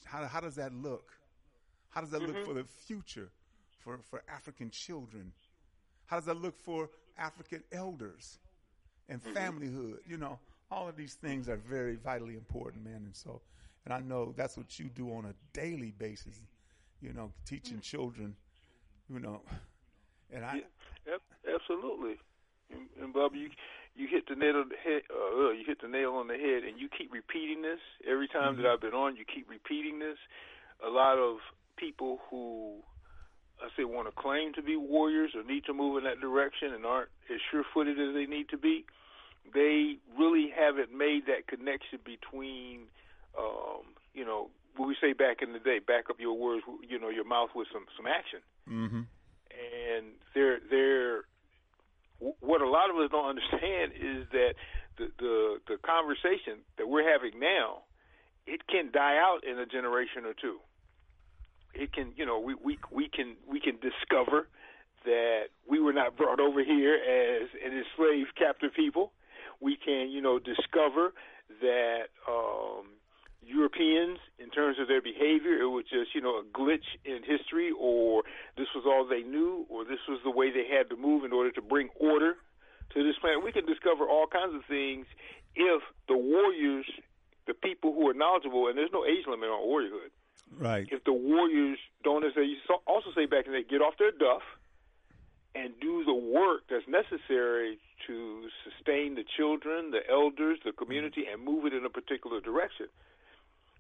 how 0.05 0.27
how 0.27 0.41
does 0.41 0.55
that 0.57 0.73
look, 0.75 1.13
how 1.91 2.01
does 2.01 2.11
that 2.11 2.23
look 2.23 2.37
mm-hmm. 2.37 2.45
for 2.45 2.55
the 2.55 2.65
future, 2.65 3.31
for 3.81 3.99
for 4.11 4.23
African 4.29 4.71
children, 4.71 5.33
how 6.07 6.17
does 6.17 6.27
that 6.27 6.41
look 6.41 6.59
for 6.59 6.91
African 7.19 7.63
elders? 7.73 8.39
and 9.09 9.23
mm-hmm. 9.23 9.37
familyhood. 9.37 9.99
You 10.07 10.17
know, 10.17 10.39
all 10.71 10.89
of 10.89 10.97
these 10.97 11.15
things 11.15 11.49
are 11.49 11.57
very 11.57 11.97
vitally 11.97 12.35
important, 12.35 12.85
man. 12.85 13.03
And 13.05 13.15
so, 13.15 13.41
and 13.85 13.93
I 13.93 14.01
know 14.01 14.33
that's 14.37 14.57
what 14.57 14.79
you 14.79 14.87
do 14.87 15.13
on 15.13 15.27
a 15.27 15.35
daily 15.53 15.93
basis. 15.93 16.41
You 17.01 17.13
know, 17.13 17.33
teaching 17.47 17.75
mm-hmm. 17.75 17.81
children. 17.81 18.37
You 19.13 19.21
know, 19.21 19.43
and 20.33 20.45
I 20.45 20.63
absolutely. 21.53 22.17
And, 22.71 22.89
and 23.03 23.13
Bob, 23.13 23.35
you 23.35 23.51
you 23.95 24.09
hit 24.11 24.27
the 24.29 24.35
nail 24.35 24.57
on 24.57 24.69
the 24.69 24.77
head. 24.83 25.03
Uh, 25.11 25.51
you 25.51 25.65
hit 25.67 25.81
the 25.81 25.89
nail 25.89 26.15
on 26.15 26.27
the 26.27 26.35
head, 26.35 26.65
and 26.65 26.79
you 26.81 26.89
keep 26.89 27.13
repeating 27.13 27.63
this 27.63 27.79
every 28.09 28.27
time 28.29 28.55
Mm-hmm. 28.55 28.63
that 28.63 28.71
I've 28.71 28.81
been 28.81 28.95
on. 28.95 29.17
You 29.17 29.25
keep 29.25 29.49
repeating 29.49 29.99
this. 30.01 30.19
A 30.85 30.91
lot 30.91 31.19
of 31.19 31.39
people 31.77 32.19
who 32.31 32.83
I 33.63 33.69
say 33.77 33.85
want 33.85 34.09
to 34.09 34.13
claim 34.21 34.53
to 34.55 34.63
be 34.63 34.75
warriors 34.77 35.31
or 35.37 35.45
need 35.45 35.65
to 35.67 35.73
move 35.75 35.99
in 35.99 36.05
that 36.05 36.21
direction 36.21 36.75
and 36.75 36.85
aren't 36.85 37.11
as 37.33 37.39
sure-footed 37.51 37.99
as 38.01 38.15
they 38.15 38.27
need 38.27 38.49
to 38.51 38.59
be. 38.59 38.85
They 39.53 39.99
really 40.19 40.51
haven't 40.55 40.91
made 40.93 41.27
that 41.27 41.47
connection 41.47 42.01
between, 42.05 42.89
um, 43.39 43.83
you 44.13 44.25
know, 44.25 44.51
what 44.77 44.89
we 44.89 44.97
say 45.01 45.13
back 45.13 45.41
in 45.41 45.53
the 45.53 45.61
day, 45.61 45.79
back 45.79 46.11
up 46.11 46.19
your 46.19 46.37
words, 46.37 46.65
you 46.89 46.99
know, 46.99 47.11
your 47.11 47.25
mouth 47.25 47.51
with 47.55 47.69
some 47.73 47.85
some 47.97 48.07
action 48.09 48.41
Mm-hmm. 48.69 49.03
and 49.55 50.07
they're 50.35 50.59
they're 50.69 51.25
what 52.19 52.61
a 52.61 52.69
lot 52.69 52.91
of 52.91 52.97
us 52.97 53.11
don't 53.11 53.29
understand 53.29 53.93
is 53.97 54.27
that 54.33 54.55
the 54.99 55.09
the 55.19 55.57
the 55.69 55.77
conversation 55.85 56.63
that 56.79 56.89
we're 56.89 57.09
having 57.11 57.39
now 57.39 57.83
it 58.47 58.67
can 58.67 58.91
die 58.93 59.17
out 59.17 59.41
in 59.45 59.59
a 59.59 59.67
generation 59.67 60.25
or 60.25 60.35
two. 60.35 60.59
It 61.75 61.93
can 61.93 62.13
you 62.17 62.27
know 62.27 62.39
we 62.39 62.55
we 62.55 62.79
we 62.91 63.09
can 63.09 63.37
we 63.49 63.61
can 63.61 63.79
discover 63.81 64.49
that 65.05 65.47
we 65.69 65.81
were 65.81 65.93
not 65.93 66.17
brought 66.17 66.41
over 66.41 66.63
here 66.63 66.95
as 66.95 67.49
an 67.65 67.73
enslaved 67.77 68.35
captive 68.37 68.73
people. 68.75 69.13
We 69.61 69.77
can 69.77 70.11
you 70.11 70.21
know 70.21 70.39
discover 70.39 71.13
that 71.61 72.09
um 72.29 72.87
Europeans, 73.47 74.19
in 74.39 74.51
terms 74.51 74.79
of 74.81 74.89
their 74.89 75.03
behavior, 75.03 75.61
it 75.61 75.69
was 75.69 75.85
just 75.85 76.15
you 76.15 76.21
know 76.21 76.39
a 76.39 76.45
glitch 76.45 76.87
in 77.05 77.23
history, 77.23 77.73
or 77.79 78.23
this 78.57 78.69
was 78.75 78.85
all 78.87 79.07
they 79.07 79.23
knew, 79.23 79.67
or 79.69 79.85
this 79.85 80.01
was 80.09 80.21
the 80.25 80.31
way 80.31 80.51
they 80.51 80.67
had 80.67 80.91
to 80.91 80.97
move 80.97 81.25
in 81.25 81.33
order 81.33 81.51
to 81.53 81.63
bring 81.63 81.89
order 81.99 82.37
to 82.93 83.03
this 83.03 83.17
planet. 83.21 83.43
We 83.43 83.53
can 83.53 83.67
discover 83.67 84.09
all 84.09 84.27
kinds 84.27 84.55
of 84.55 84.65
things 84.67 85.07
if 85.55 85.83
the 86.09 86.17
warriors, 86.17 86.87
the 87.47 87.55
people 87.55 87.93
who 87.95 88.09
are 88.09 88.15
knowledgeable, 88.15 88.69
and 88.69 88.79
there's 88.79 88.93
no 88.93 89.05
age 89.05 89.27
limit 89.27 89.49
on 89.49 89.67
warriorhood. 89.67 90.11
Right. 90.57 90.87
If 90.91 91.05
the 91.05 91.13
warriors 91.13 91.79
don't, 92.03 92.25
as 92.25 92.33
they 92.35 92.55
also 92.87 93.11
say 93.15 93.27
back 93.27 93.47
in 93.47 93.53
the 93.53 93.63
day, 93.63 93.69
get 93.69 93.81
off 93.81 93.95
their 93.99 94.13
duff 94.13 94.43
and 95.55 95.73
do 95.81 96.05
the 96.05 96.15
work 96.15 96.63
that's 96.69 96.87
necessary 96.87 97.79
to 98.07 98.49
sustain 98.63 99.15
the 99.15 99.25
children, 99.37 99.91
the 99.91 100.03
elders, 100.11 100.59
the 100.65 100.73
community, 100.73 101.25
and 101.31 101.45
move 101.45 101.65
it 101.65 101.73
in 101.73 101.85
a 101.85 101.91
particular 101.91 102.41
direction 102.41 102.87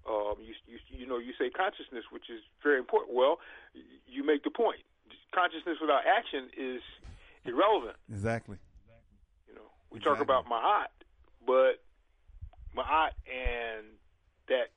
um, 0.08 0.36
you, 0.40 0.54
you 0.66 0.78
you 0.90 1.06
know 1.06 1.18
you 1.18 1.32
say 1.38 1.50
consciousness, 1.50 2.04
which 2.10 2.28
is 2.28 2.40
very 2.62 2.78
important. 2.78 3.16
Well, 3.16 3.38
you 4.06 4.24
make 4.24 4.44
the 4.44 4.50
point. 4.50 4.80
Consciousness 5.34 5.78
without 5.80 6.02
action 6.06 6.50
is 6.56 6.82
irrelevant. 7.44 7.96
Exactly. 8.08 8.58
You 9.48 9.54
know, 9.54 9.68
we 9.90 10.00
talk 10.00 10.20
about 10.20 10.46
Ma'at, 10.46 10.92
but 11.46 11.82
Ma'at 12.76 13.16
and 13.26 13.86
that 14.48 14.70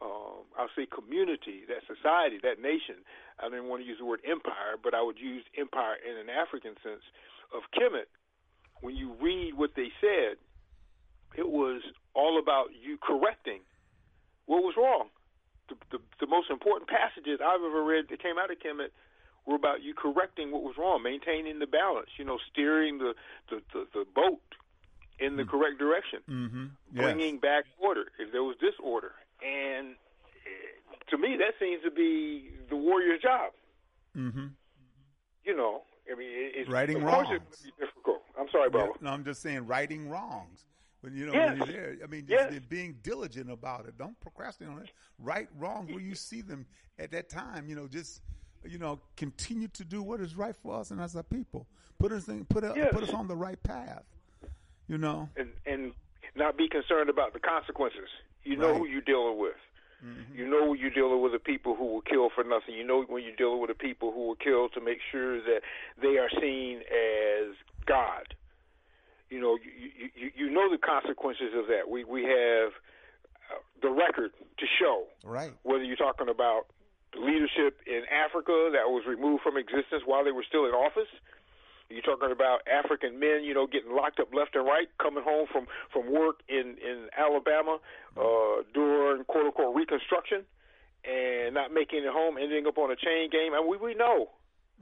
um, 0.00 0.46
I'll 0.58 0.70
say 0.76 0.86
community, 0.86 1.64
that 1.68 1.82
society, 1.86 2.38
that 2.42 2.60
nation. 2.60 3.02
I 3.40 3.48
didn't 3.48 3.68
want 3.68 3.82
to 3.82 3.88
use 3.88 3.98
the 3.98 4.04
word 4.04 4.20
empire, 4.28 4.76
but 4.82 4.94
I 4.94 5.02
would 5.02 5.18
use 5.18 5.44
empire 5.58 5.96
in 5.98 6.16
an 6.16 6.28
African 6.28 6.74
sense 6.82 7.02
of 7.54 7.62
Kemet. 7.74 8.10
When 8.80 8.94
you 8.94 9.14
read 9.20 9.54
what 9.54 9.70
they 9.74 9.88
said, 10.00 10.38
it 11.36 11.48
was 11.48 11.82
all 12.14 12.38
about 12.38 12.68
you 12.74 12.98
correcting 12.98 13.60
what 14.48 14.64
was 14.64 14.74
wrong. 14.76 15.08
The, 15.68 15.76
the, 15.92 15.98
the 16.20 16.26
most 16.26 16.48
important 16.50 16.88
passages 16.88 17.38
I've 17.44 17.60
ever 17.62 17.84
read 17.84 18.06
that 18.08 18.20
came 18.22 18.38
out 18.40 18.50
of 18.50 18.58
Kemet 18.58 18.88
were 19.46 19.54
about 19.56 19.82
you 19.82 19.92
correcting 19.94 20.50
what 20.50 20.62
was 20.62 20.74
wrong, 20.76 21.02
maintaining 21.02 21.58
the 21.58 21.66
balance, 21.66 22.08
you 22.18 22.24
know, 22.24 22.38
steering 22.50 22.98
the, 22.98 23.12
the, 23.50 23.60
the, 23.72 23.86
the 23.94 24.04
boat 24.14 24.40
in 25.20 25.36
the 25.36 25.44
correct 25.44 25.78
direction, 25.78 26.20
Mm-hmm. 26.28 26.64
bringing 26.96 27.38
back 27.38 27.64
order 27.78 28.04
if 28.18 28.32
there 28.32 28.42
was 28.44 28.56
disorder. 28.60 29.12
And 29.44 29.94
to 31.10 31.18
me, 31.18 31.36
that 31.38 31.54
seems 31.60 31.82
to 31.84 31.90
be 31.90 32.50
the 32.70 32.76
warrior's 32.76 33.20
job. 33.22 33.52
Mm-hmm. 34.16 34.46
You 35.44 35.56
know, 35.56 35.82
I 36.10 36.16
mean, 36.16 36.28
it- 36.30 36.52
it's 36.56 36.70
Righting 36.70 37.02
wrongs. 37.02 37.28
it's 37.32 37.62
difficult. 37.78 38.22
I'm 38.38 38.48
sorry, 38.50 38.70
Yeah, 38.72 38.88
no, 39.00 39.10
I'm 39.10 39.24
just 39.24 39.42
saying 39.42 39.66
righting 39.66 40.08
wrongs. 40.08 40.64
When 41.00 41.14
you 41.14 41.26
know 41.26 41.32
Yes. 41.32 41.48
when 41.50 41.56
you're 41.58 41.66
there, 41.80 41.96
I 42.02 42.06
mean, 42.08 42.24
Yes. 42.28 42.52
just 42.52 42.68
being 42.68 42.94
diligent 43.02 43.50
about 43.50 43.86
it. 43.86 43.96
Don't 43.96 44.18
procrastinate 44.20 44.72
on 44.72 44.82
it. 44.82 44.90
Right 45.18 45.48
wrong, 45.56 45.86
where 45.88 46.00
you 46.00 46.14
see 46.14 46.40
them 46.40 46.66
at 46.98 47.10
that 47.12 47.28
time. 47.28 47.68
You 47.68 47.76
know, 47.76 47.86
just 47.86 48.22
you 48.64 48.76
know, 48.78 49.00
continue 49.16 49.68
to 49.68 49.84
do 49.84 50.02
what 50.02 50.20
is 50.20 50.34
right 50.34 50.56
for 50.56 50.74
us 50.80 50.90
and 50.90 51.00
as 51.00 51.14
a 51.14 51.22
people. 51.22 51.64
Put 52.00 52.10
us 52.10 52.26
in, 52.26 52.44
put 52.46 52.64
us, 52.64 52.76
Yes. 52.76 52.92
put 52.92 53.04
us 53.04 53.14
on 53.14 53.28
the 53.28 53.36
right 53.36 53.62
path. 53.62 54.04
You 54.88 54.98
know, 54.98 55.28
and 55.36 55.52
and 55.66 55.92
not 56.34 56.56
be 56.56 56.68
concerned 56.68 57.08
about 57.10 57.32
the 57.32 57.40
consequences. 57.40 58.08
You 58.42 58.56
know 58.56 58.70
Right. 58.72 58.78
who 58.78 58.86
you're 58.86 59.00
dealing 59.02 59.38
with. 59.38 59.56
Mm-hmm. 60.04 60.34
You 60.36 60.48
know 60.48 60.72
you're 60.74 60.90
dealing 60.90 61.20
with 61.22 61.32
the 61.32 61.38
people 61.38 61.74
who 61.76 61.86
will 61.86 62.00
kill 62.02 62.30
for 62.30 62.42
nothing. 62.42 62.74
You 62.74 62.84
know 62.84 63.02
when 63.02 63.22
you're 63.22 63.36
dealing 63.36 63.60
with 63.60 63.68
the 63.68 63.74
people 63.76 64.10
who 64.12 64.26
will 64.28 64.36
kill 64.36 64.68
to 64.70 64.80
make 64.80 64.98
sure 65.12 65.40
that 65.42 65.62
they 66.00 66.18
are 66.18 66.30
seen 66.40 66.78
as 66.82 67.54
God. 67.86 68.34
You 69.30 69.40
know 69.40 69.58
you 69.60 70.10
you, 70.14 70.30
you, 70.34 70.50
know 70.50 70.70
the 70.70 70.78
consequences 70.78 71.52
of 71.54 71.66
that. 71.68 71.90
We 71.90 72.04
we 72.04 72.24
have 72.24 72.72
uh, 73.50 73.60
the 73.82 73.90
record 73.90 74.32
to 74.58 74.66
show 74.80 75.04
right? 75.24 75.52
whether 75.62 75.84
you're 75.84 75.96
talking 75.96 76.28
about 76.28 76.66
leadership 77.16 77.80
in 77.86 78.02
Africa 78.10 78.70
that 78.72 78.88
was 78.88 79.04
removed 79.06 79.42
from 79.42 79.56
existence 79.56 80.02
while 80.04 80.24
they 80.24 80.32
were 80.32 80.44
still 80.46 80.64
in 80.64 80.72
office. 80.72 81.08
You're 81.90 82.02
talking 82.02 82.32
about 82.32 82.60
African 82.68 83.18
men, 83.18 83.44
you 83.44 83.54
know, 83.54 83.66
getting 83.66 83.94
locked 83.94 84.20
up 84.20 84.32
left 84.34 84.54
and 84.54 84.66
right, 84.66 84.88
coming 85.00 85.24
home 85.24 85.46
from 85.50 85.66
from 85.92 86.12
work 86.12 86.40
in 86.48 86.76
in 86.80 87.08
Alabama 87.16 87.78
uh, 88.16 88.62
during 88.74 89.24
quote 89.24 89.46
unquote 89.46 89.74
Reconstruction, 89.74 90.44
and 91.04 91.54
not 91.54 91.72
making 91.72 92.04
it 92.04 92.12
home, 92.12 92.36
ending 92.36 92.66
up 92.66 92.76
on 92.76 92.90
a 92.90 92.96
chain 92.96 93.30
game. 93.30 93.52
And 93.52 93.68
we 93.68 93.76
we 93.76 93.94
know 93.94 94.30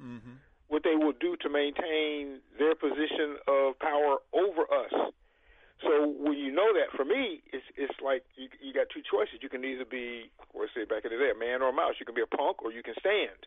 Mm-hmm. 0.02 0.36
What 0.68 0.82
they 0.82 0.96
will 0.96 1.12
do 1.12 1.36
to 1.42 1.48
maintain 1.48 2.40
their 2.58 2.74
position 2.74 3.38
of 3.46 3.78
power 3.78 4.18
over 4.32 4.62
us. 4.62 5.12
So 5.82 6.08
when 6.18 6.38
you 6.38 6.50
know 6.50 6.72
that, 6.72 6.96
for 6.96 7.04
me, 7.04 7.42
it's 7.52 7.64
it's 7.76 7.94
like 8.02 8.24
you 8.34 8.48
you 8.62 8.72
got 8.72 8.88
two 8.88 9.02
choices. 9.04 9.40
You 9.42 9.48
can 9.48 9.62
either 9.64 9.84
be, 9.84 10.30
or 10.54 10.66
say 10.74 10.84
back 10.84 11.04
in 11.04 11.12
the 11.12 11.18
day, 11.18 11.30
a 11.34 11.38
man 11.38 11.60
or 11.60 11.68
a 11.68 11.72
mouse. 11.72 11.94
You 12.00 12.06
can 12.06 12.14
be 12.14 12.22
a 12.22 12.36
punk 12.36 12.62
or 12.64 12.72
you 12.72 12.82
can 12.82 12.94
stand. 12.98 13.46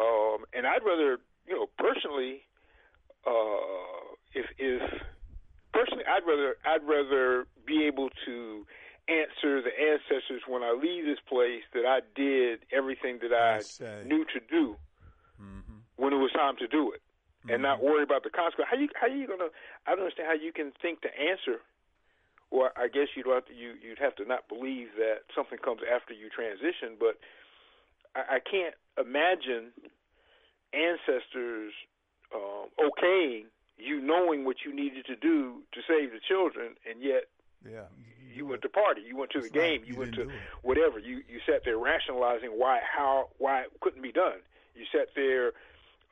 Um, 0.00 0.44
and 0.54 0.66
I'd 0.66 0.82
rather, 0.84 1.18
you 1.46 1.54
know, 1.54 1.68
personally, 1.76 2.42
uh, 3.26 4.16
if 4.32 4.46
if 4.58 4.82
personally, 5.74 6.04
I'd 6.08 6.26
rather 6.26 6.56
I'd 6.64 6.82
rather 6.82 7.46
be 7.66 7.84
able 7.84 8.08
to 8.24 8.66
answer 9.08 9.60
the 9.60 9.74
ancestors 9.76 10.42
when 10.48 10.62
I 10.62 10.72
leave 10.72 11.04
this 11.04 11.20
place 11.28 11.62
that 11.74 11.84
I 11.84 12.00
did 12.16 12.60
everything 12.72 13.18
that 13.20 13.32
I 13.34 13.60
sir. 13.60 14.02
knew 14.06 14.24
to 14.32 14.40
do 14.48 14.76
when 16.02 16.12
it 16.12 16.18
was 16.18 16.32
time 16.34 16.56
to 16.58 16.66
do 16.66 16.90
it, 16.90 17.00
and 17.48 17.62
not 17.62 17.78
worry 17.82 18.02
about 18.02 18.22
the 18.26 18.30
consequence. 18.30 18.66
How 18.70 18.76
you 18.76 18.88
how 19.00 19.06
you 19.06 19.26
gonna? 19.30 19.50
I 19.86 19.90
don't 19.94 20.00
understand 20.02 20.26
how 20.26 20.34
you 20.34 20.50
can 20.52 20.72
think 20.82 21.00
to 21.02 21.10
answer. 21.14 21.62
Or 22.50 22.68
I 22.76 22.88
guess 22.88 23.08
you'd 23.16 23.26
have 23.30 23.46
to 23.46 23.54
you 23.54 23.74
you'd 23.80 23.98
have 24.02 24.14
to 24.16 24.24
not 24.26 24.48
believe 24.48 24.88
that 24.98 25.22
something 25.34 25.58
comes 25.58 25.80
after 25.86 26.12
you 26.12 26.28
transition, 26.28 26.98
but 26.98 27.14
I, 28.18 28.36
I 28.36 28.38
can't 28.42 28.74
imagine 28.98 29.70
ancestors 30.72 31.72
um, 32.34 32.68
okaying 32.80 33.44
you 33.78 34.00
knowing 34.00 34.44
what 34.44 34.56
you 34.64 34.74
needed 34.74 35.06
to 35.06 35.16
do 35.16 35.62
to 35.72 35.80
save 35.88 36.12
the 36.12 36.20
children, 36.28 36.74
and 36.88 37.02
yet 37.02 37.24
Yeah. 37.64 37.86
you 38.34 38.46
went 38.46 38.62
to 38.62 38.68
party, 38.68 39.00
you 39.02 39.16
went 39.16 39.30
to 39.32 39.40
the 39.40 39.48
game, 39.50 39.82
You 39.84 39.94
you, 39.94 39.98
went 39.98 40.12
to 40.12 40.24
didn't 40.24 40.32
do 40.32 40.34
it. 40.36 40.42
whatever. 40.62 40.98
You 40.98 41.22
you 41.28 41.40
sat 41.46 41.62
there 41.64 41.78
rationalizing 41.78 42.50
why 42.50 42.80
how 42.84 43.30
why 43.38 43.62
it 43.62 43.72
couldn't 43.80 44.02
be 44.02 44.12
done. 44.12 44.40
You 44.74 44.84
sat 44.92 45.08
there 45.16 45.52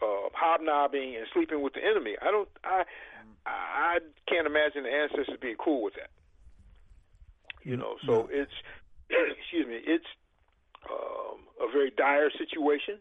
uh, 0.02 0.28
hobnobbing 0.32 1.16
and 1.16 1.26
sleeping 1.32 1.62
with 1.62 1.74
the 1.74 1.84
enemy. 1.84 2.16
I 2.20 2.30
don't 2.30 2.48
I 2.64 2.84
I 3.46 3.98
can't 4.28 4.46
imagine 4.46 4.84
the 4.84 4.90
ancestors 4.90 5.38
being 5.40 5.56
cool 5.56 5.82
with 5.82 5.94
that. 5.94 6.10
You 7.62 7.76
know, 7.76 7.96
so 8.06 8.28
it's 8.32 8.52
excuse 9.10 9.66
me, 9.66 9.80
it's 9.84 10.06
um, 10.88 11.44
a 11.60 11.70
very 11.70 11.90
dire 11.90 12.30
situation, 12.38 12.96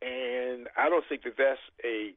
and 0.00 0.68
I 0.76 0.88
don't 0.88 1.04
think 1.08 1.24
that 1.24 1.36
that's 1.36 1.60
a 1.84 2.14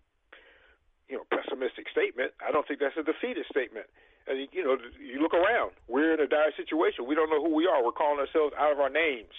you 1.09 1.15
know 1.17 1.23
pessimistic 1.29 1.87
statement. 1.91 2.31
I 2.39 2.51
don't 2.51 2.67
think 2.67 2.79
that's 2.79 2.95
a 2.97 3.03
defeatist 3.03 3.49
statement. 3.49 3.87
And 4.25 4.47
you 4.53 4.63
know 4.63 4.77
you 4.95 5.19
look 5.19 5.33
around. 5.33 5.71
We're 5.87 6.13
in 6.13 6.21
a 6.21 6.27
dire 6.27 6.55
situation. 6.55 7.05
We 7.05 7.15
don't 7.15 7.29
know 7.29 7.43
who 7.43 7.53
we 7.53 7.67
are. 7.67 7.83
We're 7.83 7.91
calling 7.91 8.19
ourselves 8.19 8.55
out 8.57 8.71
of 8.71 8.79
our 8.79 8.89
names. 8.89 9.35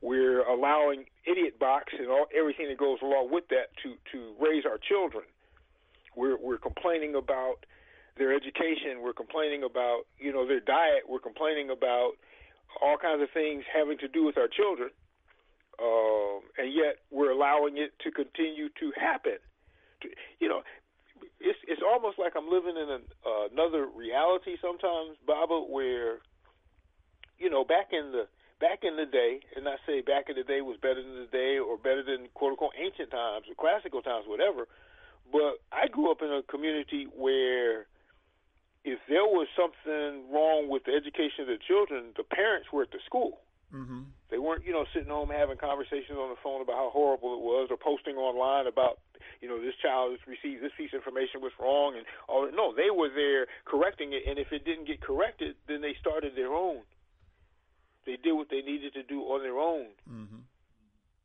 We're 0.00 0.42
allowing 0.46 1.04
idiot 1.26 1.58
box 1.58 1.92
and 1.98 2.08
all 2.08 2.26
everything 2.36 2.68
that 2.68 2.78
goes 2.78 2.98
along 3.02 3.30
with 3.32 3.48
that 3.48 3.74
to 3.82 3.94
to 4.12 4.34
raise 4.40 4.64
our 4.64 4.78
children. 4.78 5.24
We're 6.16 6.36
we're 6.36 6.58
complaining 6.58 7.14
about 7.14 7.66
their 8.16 8.34
education. 8.34 9.02
We're 9.02 9.12
complaining 9.12 9.62
about 9.64 10.02
you 10.18 10.32
know 10.32 10.46
their 10.46 10.60
diet. 10.60 11.08
We're 11.08 11.20
complaining 11.20 11.70
about 11.70 12.12
all 12.82 12.96
kinds 12.96 13.22
of 13.22 13.30
things 13.32 13.64
having 13.72 13.98
to 13.98 14.08
do 14.08 14.24
with 14.24 14.38
our 14.38 14.48
children, 14.48 14.90
um, 15.82 16.40
and 16.58 16.72
yet 16.72 16.98
we're 17.10 17.30
allowing 17.30 17.78
it 17.78 17.92
to 18.04 18.10
continue 18.10 18.68
to 18.80 18.92
happen. 19.00 19.38
To, 20.02 20.08
you 20.38 20.48
know, 20.48 20.62
it's 21.40 21.58
it's 21.66 21.82
almost 21.82 22.18
like 22.18 22.34
I'm 22.36 22.50
living 22.50 22.76
in 22.76 22.88
an, 22.90 23.02
uh, 23.26 23.48
another 23.52 23.86
reality 23.86 24.56
sometimes, 24.60 25.16
Baba, 25.26 25.60
where 25.60 26.18
you 27.38 27.50
know 27.50 27.64
back 27.64 27.88
in 27.92 28.12
the 28.12 28.26
back 28.60 28.82
in 28.82 28.96
the 28.96 29.06
day, 29.06 29.40
and 29.56 29.68
I 29.68 29.76
say 29.86 30.00
back 30.00 30.28
in 30.28 30.36
the 30.36 30.44
day 30.44 30.60
was 30.60 30.76
better 30.80 31.02
than 31.02 31.26
today 31.26 31.58
or 31.58 31.76
better 31.76 32.02
than 32.02 32.28
quote 32.34 32.52
unquote 32.52 32.72
ancient 32.78 33.10
times 33.10 33.46
or 33.48 33.54
classical 33.54 34.02
times, 34.02 34.26
whatever. 34.26 34.68
But 35.30 35.60
I 35.72 35.88
grew 35.88 36.10
up 36.10 36.22
in 36.22 36.32
a 36.32 36.42
community 36.42 37.06
where 37.14 37.86
if 38.84 38.98
there 39.08 39.24
was 39.24 39.48
something 39.56 40.30
wrong 40.32 40.68
with 40.68 40.84
the 40.84 40.94
education 40.94 41.42
of 41.42 41.48
the 41.48 41.58
children, 41.66 42.14
the 42.16 42.24
parents 42.24 42.72
were 42.72 42.82
at 42.82 42.90
the 42.90 43.00
school. 43.04 43.40
Mm-hmm. 43.74 44.08
They 44.30 44.38
weren't, 44.38 44.64
you 44.64 44.72
know, 44.72 44.84
sitting 44.94 45.10
home 45.10 45.28
having 45.28 45.58
conversations 45.58 46.16
on 46.16 46.30
the 46.30 46.40
phone 46.42 46.62
about 46.62 46.76
how 46.76 46.90
horrible 46.90 47.34
it 47.34 47.40
was, 47.40 47.68
or 47.70 47.76
posting 47.76 48.16
online 48.16 48.66
about, 48.66 48.98
you 49.40 49.48
know, 49.48 49.60
this 49.60 49.74
child 49.80 50.16
received 50.26 50.62
this 50.62 50.72
piece 50.76 50.92
of 50.92 51.04
information 51.04 51.40
was 51.40 51.52
wrong, 51.60 51.96
and 51.96 52.06
all. 52.28 52.48
No, 52.52 52.72
they 52.72 52.88
were 52.88 53.10
there 53.12 53.46
correcting 53.64 54.12
it, 54.12 54.24
and 54.26 54.38
if 54.38 54.52
it 54.52 54.64
didn't 54.64 54.86
get 54.86 55.00
corrected, 55.00 55.56
then 55.66 55.80
they 55.80 55.94
started 56.00 56.34
their 56.34 56.52
own. 56.52 56.80
They 58.06 58.16
did 58.16 58.32
what 58.32 58.48
they 58.50 58.62
needed 58.62 58.94
to 58.94 59.02
do 59.02 59.20
on 59.22 59.42
their 59.42 59.58
own. 59.58 59.88
Mm-hmm. 60.10 60.42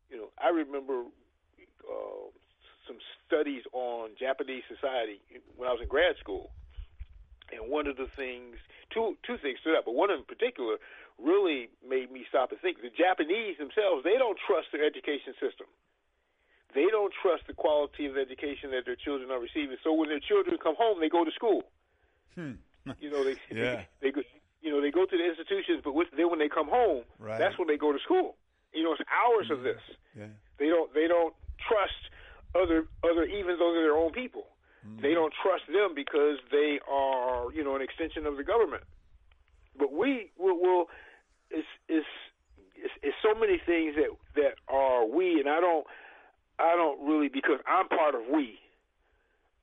You 0.10 0.18
know, 0.18 0.30
I 0.38 0.50
remember 0.50 1.04
uh, 1.90 2.28
some 2.88 2.98
studies 3.26 3.64
on 3.72 4.12
Japanese 4.20 4.64
society 4.68 5.22
when 5.56 5.70
I 5.70 5.72
was 5.72 5.82
in 5.82 5.88
grad 5.88 6.16
school, 6.20 6.52
and 7.52 7.72
one 7.72 7.88
of 7.88 7.98
the 7.98 8.08
things, 8.08 8.58
two 8.94 9.18
two 9.26 9.38
things 9.38 9.60
stood 9.62 9.76
out, 9.76 9.86
but 9.86 9.96
one 9.96 10.12
in 10.12 10.24
particular 10.24 10.78
really 11.22 11.70
made 11.88 12.12
me 12.12 12.26
stop 12.28 12.52
and 12.52 12.60
think. 12.60 12.82
The 12.82 12.90
Japanese 12.90 13.58
themselves, 13.58 14.04
they 14.04 14.18
don't 14.18 14.38
trust 14.48 14.68
their 14.72 14.84
education 14.84 15.34
system. 15.40 15.68
They 16.74 16.88
don't 16.90 17.14
trust 17.22 17.46
the 17.48 17.54
quality 17.54 18.08
of 18.08 18.18
education 18.18 18.72
that 18.72 18.86
their 18.86 18.96
children 18.96 19.30
are 19.30 19.40
receiving. 19.40 19.78
So 19.84 19.94
when 19.94 20.10
their 20.10 20.20
children 20.20 20.58
come 20.58 20.76
home, 20.76 21.00
they 21.00 21.10
go 21.10 21.24
to 21.24 21.32
school. 21.32 21.64
Hmm. 22.34 22.54
You 23.00 23.12
know, 23.12 23.24
they 23.24 23.36
Yeah. 23.56 23.64
they, 23.76 23.88
they 24.02 24.12
go, 24.12 24.22
you 24.64 24.72
know 24.72 24.80
they 24.82 24.90
go 24.92 25.06
to 25.06 25.16
the 25.18 25.26
institutions, 25.28 25.82
but 25.84 25.94
with, 25.94 26.08
then 26.16 26.30
when 26.32 26.40
they 26.40 26.48
come 26.50 26.68
home, 26.70 27.04
Right. 27.20 27.38
that's 27.38 27.60
when 27.60 27.68
they 27.68 27.78
go 27.78 27.92
to 27.92 28.00
school. 28.00 28.36
You 28.74 28.84
know, 28.84 28.94
it's 28.94 29.04
hours 29.12 29.52
of 29.52 29.62
this. 29.62 29.82
Yeah. 30.18 30.32
They 30.58 30.68
don't 30.68 30.92
they 30.96 31.08
don't 31.08 31.36
trust 31.68 32.00
other 32.56 32.88
other 33.04 33.24
even 33.26 33.60
though 33.60 33.74
they're 33.74 33.84
their 33.92 33.98
own 33.98 34.12
people. 34.14 34.48
They 35.02 35.14
don't 35.14 35.34
trust 35.42 35.64
them 35.72 35.96
because 35.96 36.40
they 36.52 36.78
are 36.92 37.52
you 37.54 37.64
know 37.64 37.76
an 37.76 37.82
extension 37.82 38.26
of 38.26 38.36
the 38.36 38.44
government. 38.44 38.84
But 39.78 39.94
we 39.94 40.32
will 40.38 40.60
will 40.60 40.86
it's 41.52 41.68
it's 41.88 42.08
it's, 42.76 42.94
it's 43.02 43.16
so 43.24 43.34
many 43.40 43.62
things 43.66 43.96
that 43.96 44.10
that 44.36 44.56
are 44.68 45.06
we 45.06 45.40
and 45.40 45.48
I 45.48 45.60
don't 45.62 45.86
I 46.60 46.76
don't 46.76 47.00
really 47.08 47.30
because 47.30 47.60
I'm 47.68 47.88
part 47.88 48.16
of 48.16 48.22
we. 48.32 48.60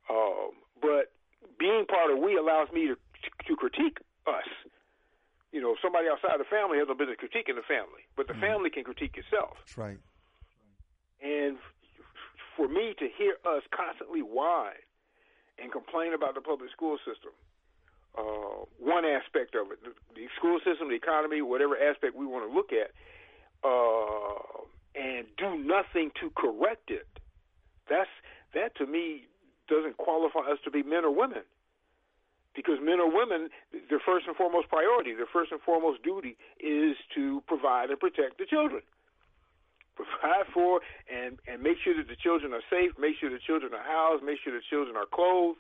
Um, 0.09 0.51
but 0.81 1.13
being 1.59 1.85
part 1.87 2.11
of 2.11 2.19
we 2.19 2.37
allows 2.37 2.69
me 2.73 2.89
to 2.89 2.97
to 3.47 3.57
critique 3.57 3.99
us. 4.27 4.49
You 5.53 5.61
know, 5.61 5.75
somebody 5.83 6.07
outside 6.07 6.39
the 6.39 6.45
family 6.45 6.79
has 6.79 6.87
no 6.87 6.95
business 6.95 7.19
critiquing 7.19 7.57
the 7.57 7.67
family, 7.67 8.07
but 8.17 8.29
the 8.29 8.35
family 8.35 8.71
can 8.71 8.85
critique 8.85 9.17
itself. 9.19 9.59
That's 9.59 9.79
right. 9.79 9.99
And 11.21 11.59
for 12.57 12.69
me 12.69 12.95
to 12.99 13.09
hear 13.19 13.35
us 13.45 13.63
constantly 13.75 14.21
whine 14.21 14.79
and 15.59 15.73
complain 15.73 16.15
about 16.15 16.35
the 16.35 16.41
public 16.41 16.71
school 16.71 16.99
system, 16.99 17.33
uh, 18.17 18.65
one 18.79 19.05
aspect 19.05 19.55
of 19.55 19.71
it, 19.71 19.83
the, 19.83 19.93
the 20.15 20.27
school 20.37 20.59
system, 20.65 20.89
the 20.89 20.95
economy, 20.95 21.43
whatever 21.43 21.77
aspect 21.77 22.15
we 22.17 22.27
want 22.27 22.49
to 22.49 22.53
look 22.55 22.71
at, 22.73 22.91
uh, 23.63 24.65
and 24.95 25.27
do 25.37 25.57
nothing 25.57 26.11
to 26.21 26.31
correct 26.35 26.91
it, 26.91 27.07
that's 27.89 28.11
that 28.55 28.75
to 28.77 28.87
me 28.87 29.27
doesn't 29.69 29.97
qualify 29.97 30.41
us 30.41 30.59
to 30.65 30.71
be 30.71 30.83
men 30.83 31.05
or 31.05 31.15
women. 31.15 31.43
Because 32.55 32.79
men 32.83 32.99
or 32.99 33.07
women, 33.07 33.49
their 33.89 34.03
first 34.05 34.27
and 34.27 34.35
foremost 34.35 34.69
priority, 34.69 35.15
their 35.15 35.31
first 35.31 35.53
and 35.53 35.61
foremost 35.61 36.03
duty 36.03 36.37
is 36.59 36.97
to 37.15 37.43
provide 37.47 37.91
and 37.91 38.01
protect 38.01 38.39
the 38.39 38.47
children 38.47 38.83
provide 40.01 40.47
for 40.53 40.81
and 41.13 41.39
and 41.47 41.63
make 41.63 41.77
sure 41.83 41.97
that 41.97 42.09
the 42.09 42.17
children 42.17 42.53
are 42.53 42.65
safe, 42.71 42.93
make 42.99 43.17
sure 43.21 43.31
the 43.31 43.43
children 43.45 43.73
are 43.75 43.85
housed, 43.85 44.25
make 44.25 44.39
sure 44.43 44.53
the 44.53 44.65
children 44.71 44.97
are 44.97 45.07
clothed, 45.07 45.59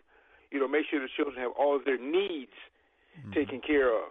you 0.50 0.59
know, 0.59 0.68
make 0.68 0.87
sure 0.90 1.00
the 1.00 1.12
children 1.16 1.37
have 1.37 1.53
all 1.59 1.76
of 1.76 1.85
their 1.85 1.98
needs 1.98 2.57
mm-hmm. 3.18 3.33
taken 3.33 3.61
care 3.61 3.92
of. 3.92 4.11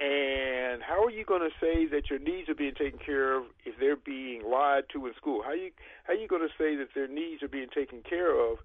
And 0.00 0.82
how 0.82 1.04
are 1.04 1.10
you 1.10 1.24
going 1.24 1.42
to 1.42 1.54
say 1.60 1.86
that 1.86 2.08
your 2.08 2.18
needs 2.18 2.48
are 2.48 2.54
being 2.54 2.74
taken 2.74 2.98
care 2.98 3.36
of 3.36 3.44
if 3.64 3.78
they're 3.78 3.96
being 3.96 4.42
lied 4.42 4.84
to 4.94 5.06
in 5.06 5.14
school? 5.14 5.42
How 5.44 5.52
you 5.52 5.70
how 6.04 6.14
you 6.14 6.26
going 6.26 6.42
to 6.42 6.54
say 6.58 6.76
that 6.76 6.88
their 6.94 7.08
needs 7.08 7.42
are 7.42 7.48
being 7.48 7.68
taken 7.74 8.02
care 8.02 8.32
of 8.32 8.58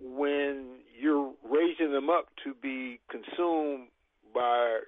when 0.00 0.80
you're 0.98 1.32
raising 1.48 1.92
them 1.92 2.10
up 2.10 2.26
to 2.44 2.54
be 2.54 3.00
consumed 3.10 3.88
by 4.34 4.80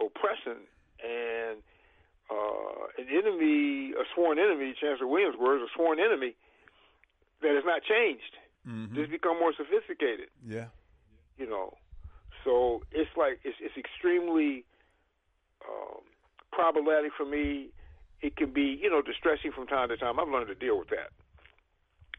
oppression 0.00 0.64
and 1.04 1.58
uh, 2.30 2.86
an 2.98 3.06
enemy, 3.10 3.92
a 3.92 4.04
sworn 4.14 4.38
enemy, 4.38 4.74
Chancellor 4.80 5.06
Williams' 5.06 5.36
words, 5.38 5.62
a 5.62 5.68
sworn 5.76 5.98
enemy 6.00 6.34
that 7.42 7.54
has 7.54 7.64
not 7.64 7.82
changed, 7.82 8.36
Mm-hmm. 8.66 8.94
just 8.96 9.10
become 9.10 9.38
more 9.38 9.52
sophisticated. 9.52 10.28
Yeah. 10.42 10.68
You 11.36 11.46
know, 11.46 11.74
so 12.44 12.80
it's 12.92 13.10
like 13.14 13.38
it's 13.44 13.58
it's 13.60 13.76
extremely 13.76 14.64
um, 15.68 16.00
problematic 16.50 17.12
for 17.14 17.26
me. 17.26 17.68
It 18.22 18.36
can 18.36 18.54
be 18.54 18.78
you 18.80 18.88
know 18.88 19.02
distressing 19.02 19.52
from 19.52 19.66
time 19.66 19.90
to 19.90 19.98
time. 19.98 20.18
I've 20.18 20.28
learned 20.28 20.48
to 20.48 20.54
deal 20.54 20.78
with 20.78 20.88
that, 20.88 21.10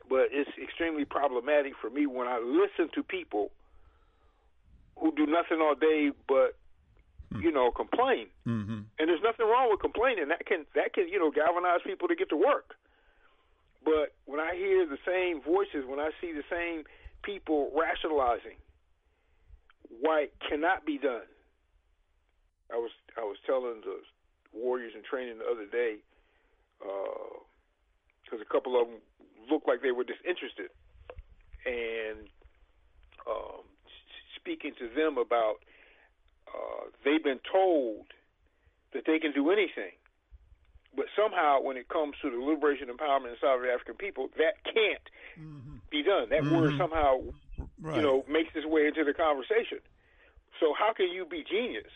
but 0.09 0.29
it's 0.31 0.49
extremely 0.61 1.05
problematic 1.05 1.73
for 1.81 1.89
me 1.89 2.05
when 2.05 2.27
I 2.27 2.39
listen 2.39 2.89
to 2.95 3.03
people 3.03 3.51
who 4.97 5.11
do 5.15 5.25
nothing 5.25 5.59
all 5.61 5.75
day 5.75 6.11
but 6.27 6.55
you 7.41 7.51
know 7.51 7.71
complain 7.71 8.27
Mm-hmm. 8.47 8.81
and 8.99 9.09
there's 9.09 9.23
nothing 9.23 9.47
wrong 9.47 9.69
with 9.71 9.79
complaining. 9.81 10.27
That 10.29 10.45
can 10.45 10.65
that 10.75 10.93
can 10.93 11.07
you 11.09 11.19
know 11.19 11.31
galvanize 11.31 11.81
people 11.83 12.07
to 12.07 12.15
get 12.15 12.29
to 12.29 12.37
work. 12.37 12.75
But 13.83 14.13
when 14.25 14.39
I 14.39 14.55
hear 14.55 14.85
the 14.85 14.97
same 15.05 15.41
voices, 15.41 15.85
when 15.85 15.99
I 15.99 16.11
see 16.21 16.31
the 16.31 16.43
same 16.49 16.83
people 17.23 17.71
rationalizing 17.75 18.57
why 19.99 20.29
it 20.29 20.33
cannot 20.47 20.85
be 20.85 20.97
done, 20.97 21.25
I 22.71 22.77
was 22.77 22.91
I 23.17 23.21
was 23.21 23.37
telling 23.45 23.81
the 23.81 23.97
warriors 24.53 24.93
in 24.95 25.01
training 25.03 25.39
the 25.39 25.45
other 25.45 25.65
day 25.65 25.97
because 28.25 28.41
a 28.41 28.51
couple 28.51 28.79
of 28.81 28.87
them 28.89 28.97
looked 29.49 29.67
like 29.67 29.81
they 29.81 29.93
were 29.93 30.03
disinterested, 30.03 30.73
and 31.65 32.27
um, 33.29 33.61
speaking 34.35 34.73
to 34.79 34.89
them 34.89 35.17
about 35.17 35.61
uh, 36.49 36.89
they've 37.05 37.23
been 37.23 37.39
told 37.51 38.05
that 38.93 39.03
they 39.05 39.19
can 39.19 39.31
do 39.31 39.51
anything. 39.51 39.93
But 40.95 41.11
somehow, 41.11 41.59
when 41.61 41.75
it 41.75 41.89
comes 41.89 42.15
to 42.23 42.31
the 42.31 42.39
liberation 42.39 42.89
and 42.89 42.97
empowerment 42.97 43.35
of 43.35 43.39
South 43.43 43.59
African 43.67 43.95
people, 43.95 44.29
that 44.37 44.63
can't 44.63 45.03
be 45.91 46.01
done. 46.03 46.29
That 46.29 46.43
word 46.47 46.71
somehow, 46.77 47.19
Right. 47.81 47.97
you 47.97 48.01
know, 48.01 48.23
makes 48.29 48.55
its 48.55 48.65
way 48.65 48.87
into 48.87 49.03
the 49.03 49.13
conversation. 49.13 49.79
So 50.59 50.73
how 50.73 50.93
can 50.93 51.11
you 51.11 51.25
be 51.25 51.43
genius? 51.43 51.91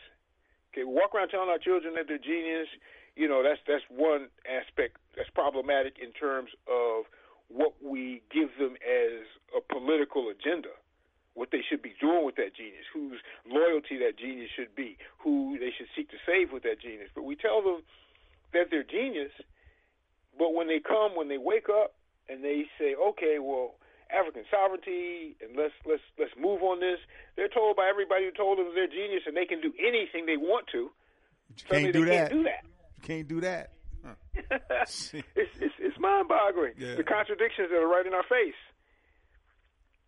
Okay, 0.73 0.83
walk 0.83 1.15
around 1.15 1.29
telling 1.29 1.49
our 1.49 1.57
children 1.57 1.95
that 1.95 2.07
they're 2.07 2.17
genius. 2.19 2.67
You 3.19 3.27
know, 3.27 3.43
that's 3.43 3.59
that's 3.67 3.83
one 3.91 4.31
aspect 4.47 4.95
that's 5.17 5.29
problematic 5.35 5.99
in 5.99 6.15
terms 6.15 6.55
of 6.71 7.03
what 7.51 7.75
we 7.83 8.21
give 8.31 8.47
them 8.57 8.79
as 8.79 9.27
a 9.51 9.59
political 9.59 10.29
agenda 10.31 10.71
what 11.39 11.51
they 11.51 11.63
should 11.63 11.81
be 11.81 11.95
doing 12.01 12.25
with 12.25 12.35
that 12.35 12.51
genius, 12.55 12.83
whose 12.93 13.19
loyalty 13.47 13.95
that 13.99 14.19
genius 14.19 14.49
should 14.53 14.75
be, 14.75 14.97
who 15.19 15.55
they 15.57 15.71
should 15.71 15.87
seek 15.95 16.09
to 16.11 16.17
save 16.27 16.51
with 16.51 16.63
that 16.63 16.81
genius. 16.81 17.07
But 17.15 17.23
we 17.23 17.35
tell 17.37 17.61
them 17.63 17.79
that 18.51 18.67
they're 18.69 18.83
genius, 18.83 19.31
but 20.37 20.53
when 20.53 20.67
they 20.67 20.81
come, 20.83 21.15
when 21.15 21.29
they 21.29 21.37
wake 21.37 21.69
up 21.69 21.95
and 22.27 22.43
they 22.43 22.67
say, 22.77 22.95
"Okay, 22.95 23.39
well, 23.39 23.75
African 24.11 24.43
sovereignty, 24.51 25.37
and 25.39 25.55
let's 25.55 25.73
let's 25.85 26.03
let's 26.17 26.35
move 26.35 26.61
on 26.61 26.79
this," 26.79 26.99
they're 27.35 27.47
told 27.47 27.77
by 27.77 27.87
everybody 27.87 28.25
who 28.25 28.31
told 28.31 28.57
them 28.59 28.71
they're 28.75 28.87
genius 28.91 29.23
and 29.25 29.37
they 29.37 29.45
can 29.45 29.61
do 29.61 29.71
anything 29.79 30.25
they 30.25 30.37
want 30.37 30.67
to. 30.75 30.91
But 31.47 31.61
you 31.61 31.67
Suddenly 31.67 31.83
can't 31.83 31.93
do 31.93 32.05
they 32.05 32.11
that. 32.11 32.31
can't 32.31 32.33
do 32.33 32.43
that. 32.43 32.63
You 32.99 33.07
can't 33.07 33.27
do 33.27 33.39
that. 33.41 33.71
Huh. 34.03 34.15
it's, 34.81 35.13
it's 35.13 35.75
it's 35.79 35.99
mind-boggling. 35.99 36.73
Yeah. 36.77 36.95
The 36.95 37.03
contradictions 37.03 37.69
that 37.71 37.79
are 37.79 37.87
right 37.87 38.05
in 38.05 38.13
our 38.13 38.23
face. 38.23 38.59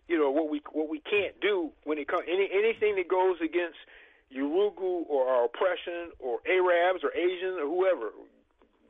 You 0.08 0.20
know 0.20 0.30
what 0.30 0.50
we 0.50 0.62
what 0.74 0.90
we 0.90 1.00
can't 1.00 1.40
do 1.40 1.72
when 1.86 1.98
it 1.98 2.08
comes 2.08 2.24
any 2.28 2.50
anything 2.52 2.96
that 2.96 3.08
goes 3.08 3.38
against 3.40 3.80
Yurugu 4.28 5.08
or 5.08 5.28
our 5.28 5.46
oppression 5.46 6.12
or 6.20 6.40
Arabs 6.44 7.04
or 7.04 7.16
Asians 7.16 7.56
or 7.64 7.68
whoever. 7.68 8.12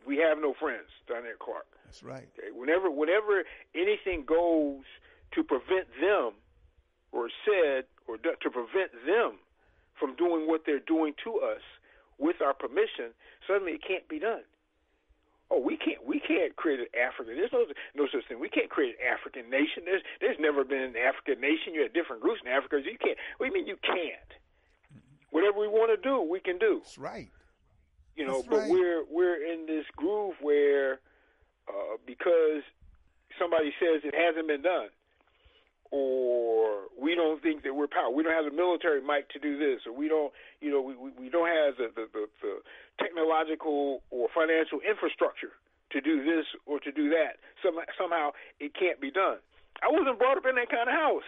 We 0.08 0.18
have 0.18 0.40
no 0.40 0.56
friends 0.60 0.90
down 1.08 1.24
there, 1.24 1.38
Clark. 1.38 1.68
That's 1.86 2.02
right. 2.02 2.28
Okay? 2.40 2.50
Whenever 2.52 2.90
whenever 2.90 3.44
anything 3.76 4.26
goes 4.26 4.82
to 5.34 5.44
prevent 5.44 5.86
them 6.02 6.34
or 7.12 7.30
said 7.46 7.86
or 8.08 8.18
to 8.18 8.50
prevent 8.50 8.98
them 9.06 9.38
from 10.00 10.16
doing 10.16 10.48
what 10.48 10.64
they're 10.66 10.80
doing 10.80 11.14
to 11.24 11.38
us 11.38 11.62
with 12.22 12.38
our 12.42 12.54
permission, 12.54 13.18
suddenly 13.50 13.74
it 13.74 13.84
can't 13.86 14.08
be 14.08 14.20
done. 14.20 14.46
oh, 15.52 15.60
we 15.60 15.76
can't 15.76 16.06
we 16.08 16.20
can't 16.22 16.56
create 16.56 16.80
an 16.80 16.88
African. 16.96 17.36
There's 17.36 17.52
no 17.52 17.66
no 17.96 18.08
such 18.08 18.28
thing. 18.30 18.40
We 18.40 18.48
can't 18.50 18.70
create 18.70 18.96
an 19.02 19.08
African 19.12 19.50
nation. 19.50 19.84
There's 19.84 20.04
there's 20.22 20.38
never 20.40 20.64
been 20.64 20.82
an 20.82 20.96
African 20.96 21.42
nation. 21.42 21.74
You 21.74 21.82
had 21.84 21.94
different 21.94 22.22
groups 22.22 22.40
in 22.46 22.52
Africa. 22.52 22.80
You 22.80 22.98
can't. 22.98 23.18
What 23.38 23.48
do 23.48 23.52
you 23.52 23.54
mean 23.58 23.68
you 23.68 23.78
can't? 23.84 24.32
Whatever 25.32 25.60
we 25.60 25.68
want 25.68 25.92
to 25.92 26.00
do, 26.02 26.22
we 26.22 26.40
can 26.40 26.58
do. 26.58 26.80
That's 26.84 26.98
right. 26.98 27.30
You 28.16 28.26
know, 28.28 28.38
That's 28.44 28.48
but 28.48 28.60
right. 28.60 28.70
we're 28.70 29.04
we're 29.10 29.40
in 29.54 29.66
this 29.66 29.86
groove 29.96 30.36
where 30.42 31.00
uh, 31.68 31.98
because 32.06 32.64
somebody 33.40 33.72
says 33.80 34.02
it 34.04 34.16
hasn't 34.16 34.48
been 34.48 34.62
done, 34.62 34.90
or 35.92 36.88
we 37.00 37.16
don't 37.16 37.44
think 37.44 37.64
that 37.64 37.76
we're 37.76 37.88
powerful. 37.88 38.16
We 38.16 38.24
don't 38.24 38.34
have 38.34 38.48
the 38.48 38.56
military 38.56 39.02
might 39.02 39.30
to 39.30 39.40
do 39.40 39.60
this, 39.60 39.84
or 39.86 39.92
we 39.92 40.08
don't, 40.08 40.32
you 40.62 40.72
know, 40.72 40.82
we 40.82 40.96
we, 40.96 41.30
don't 41.30 41.48
have 41.48 41.76
the, 41.78 41.92
the 41.94 42.08
the 42.12 42.26
the 42.42 42.54
technological 43.00 44.02
or 44.10 44.28
financial 44.34 44.80
infrastructure 44.80 45.52
to 45.92 46.00
do 46.00 46.24
this 46.24 46.48
or 46.66 46.80
to 46.80 46.92
do 46.92 47.10
that. 47.10 47.44
Some, 47.64 47.76
somehow 48.00 48.32
it 48.60 48.74
can't 48.74 49.00
be 49.00 49.12
done. 49.12 49.38
I 49.84 49.92
wasn't 49.92 50.18
brought 50.18 50.38
up 50.38 50.46
in 50.48 50.56
that 50.56 50.72
kind 50.72 50.88
of 50.88 50.96
house. 50.96 51.28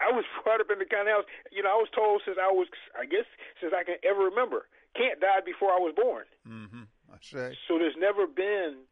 I 0.00 0.12
was 0.12 0.24
brought 0.44 0.60
up 0.60 0.72
in 0.72 0.78
the 0.78 0.88
kind 0.88 1.08
of 1.08 1.20
house. 1.20 1.28
You 1.52 1.62
know, 1.62 1.70
I 1.70 1.76
was 1.76 1.92
told 1.94 2.22
since 2.24 2.38
I 2.40 2.48
was, 2.48 2.68
I 2.96 3.04
guess, 3.04 3.28
since 3.60 3.72
I 3.76 3.84
can 3.84 4.00
ever 4.04 4.24
remember, 4.32 4.66
can't 4.96 5.20
die 5.20 5.44
before 5.44 5.70
I 5.70 5.80
was 5.80 5.92
born. 5.92 6.24
Mm-hmm. 6.48 6.88
I 7.12 7.16
say. 7.20 7.56
So 7.68 7.78
there's 7.78 7.96
never 8.00 8.26
been 8.26 8.88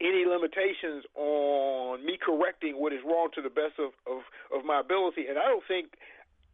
any 0.00 0.24
limitations 0.24 1.04
on 1.14 2.04
me 2.04 2.18
correcting 2.18 2.78
what 2.78 2.92
is 2.92 3.00
wrong 3.04 3.28
to 3.34 3.42
the 3.42 3.50
best 3.50 3.78
of, 3.78 3.90
of, 4.06 4.22
of 4.54 4.64
my 4.64 4.80
ability. 4.80 5.26
And 5.28 5.38
I 5.38 5.46
don't 5.46 5.64
think 5.66 5.94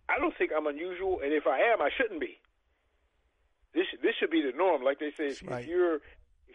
I 0.09 0.19
don't 0.19 0.37
think 0.37 0.51
I'm 0.57 0.67
unusual 0.67 1.21
and 1.23 1.33
if 1.33 1.47
I 1.47 1.61
am 1.73 1.81
I 1.81 1.91
shouldn't 1.97 2.21
be. 2.21 2.41
This 3.75 3.87
this 4.03 4.15
should 4.19 4.31
be 4.31 4.41
the 4.41 4.57
norm. 4.57 4.83
Like 4.83 4.99
they 4.99 5.13
say, 5.17 5.35
if, 5.35 5.43
right. 5.45 5.63
if 5.63 5.69
you're 5.69 6.01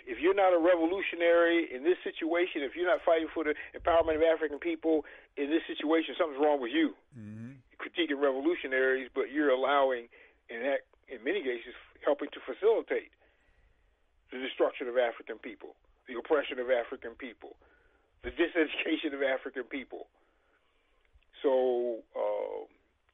if 0.10 0.17
you're 0.17 0.34
not 0.34 0.54
a 0.54 0.58
revolutionary 0.58 1.69
in 1.69 1.84
this 1.84 1.97
situation, 2.02 2.65
if 2.65 2.75
you're 2.75 2.89
not 2.89 3.06
fighting 3.06 3.28
for 3.30 3.43
the 3.43 3.54
empowerment 3.78 4.15
of 4.15 4.23
African 4.23 4.58
people 4.58 5.06
in 5.38 5.49
this 5.49 5.62
situation, 5.67 6.15
something's 6.17 6.41
wrong 6.41 6.62
with 6.62 6.71
you. 6.73 6.95
Mm-hmm. 7.13 7.62
Critiquing 7.78 8.17
revolutionaries, 8.17 9.10
but 9.13 9.32
you're 9.32 9.52
allowing, 9.54 10.10
in 10.49 10.65
that, 10.65 10.89
in 11.08 11.23
many 11.23 11.43
cases, 11.43 11.78
helping 12.04 12.30
to 12.34 12.39
facilitate 12.41 13.13
the 14.32 14.39
destruction 14.39 14.88
of 14.88 14.97
African 14.97 15.38
people, 15.38 15.75
the 16.10 16.17
oppression 16.17 16.58
of 16.58 16.67
African 16.74 17.13
people, 17.13 17.56
the 18.26 18.32
diseducation 18.34 19.13
of 19.13 19.22
African 19.22 19.63
people. 19.63 20.08
So 21.43 22.02
uh, 22.17 22.65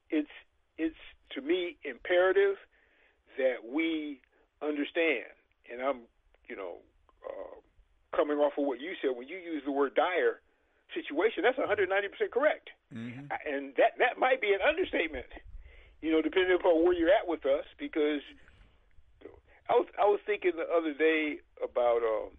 it's 0.09 0.31
it's 0.77 0.95
to 1.35 1.41
me 1.41 1.77
imperative 1.83 2.55
that 3.37 3.61
we 3.67 4.21
understand, 4.63 5.29
and 5.71 5.81
I'm 5.81 6.07
you 6.49 6.55
know 6.55 6.79
uh, 7.21 7.59
coming 8.15 8.37
off 8.39 8.53
of 8.57 8.65
what 8.65 8.79
you 8.79 8.93
said 9.01 9.11
when 9.15 9.27
you 9.27 9.37
use 9.37 9.61
the 9.65 9.71
word 9.71 9.93
dire 9.93 10.39
situation. 10.95 11.43
That's 11.43 11.57
190 11.59 11.91
percent 12.09 12.31
correct, 12.31 12.69
Mm-hmm. 12.95 13.27
and 13.45 13.73
that 13.77 13.99
that 13.99 14.17
might 14.17 14.39
be 14.41 14.53
an 14.53 14.63
understatement. 14.65 15.27
You 16.01 16.11
know, 16.11 16.21
depending 16.21 16.55
upon 16.55 16.83
where 16.83 16.93
you're 16.93 17.09
at 17.09 17.27
with 17.27 17.45
us, 17.45 17.65
because 17.77 18.21
I 19.69 19.73
was 19.73 19.87
I 20.01 20.05
was 20.05 20.19
thinking 20.25 20.51
the 20.55 20.65
other 20.69 20.93
day 20.93 21.41
about 21.63 22.01
um, 22.05 22.29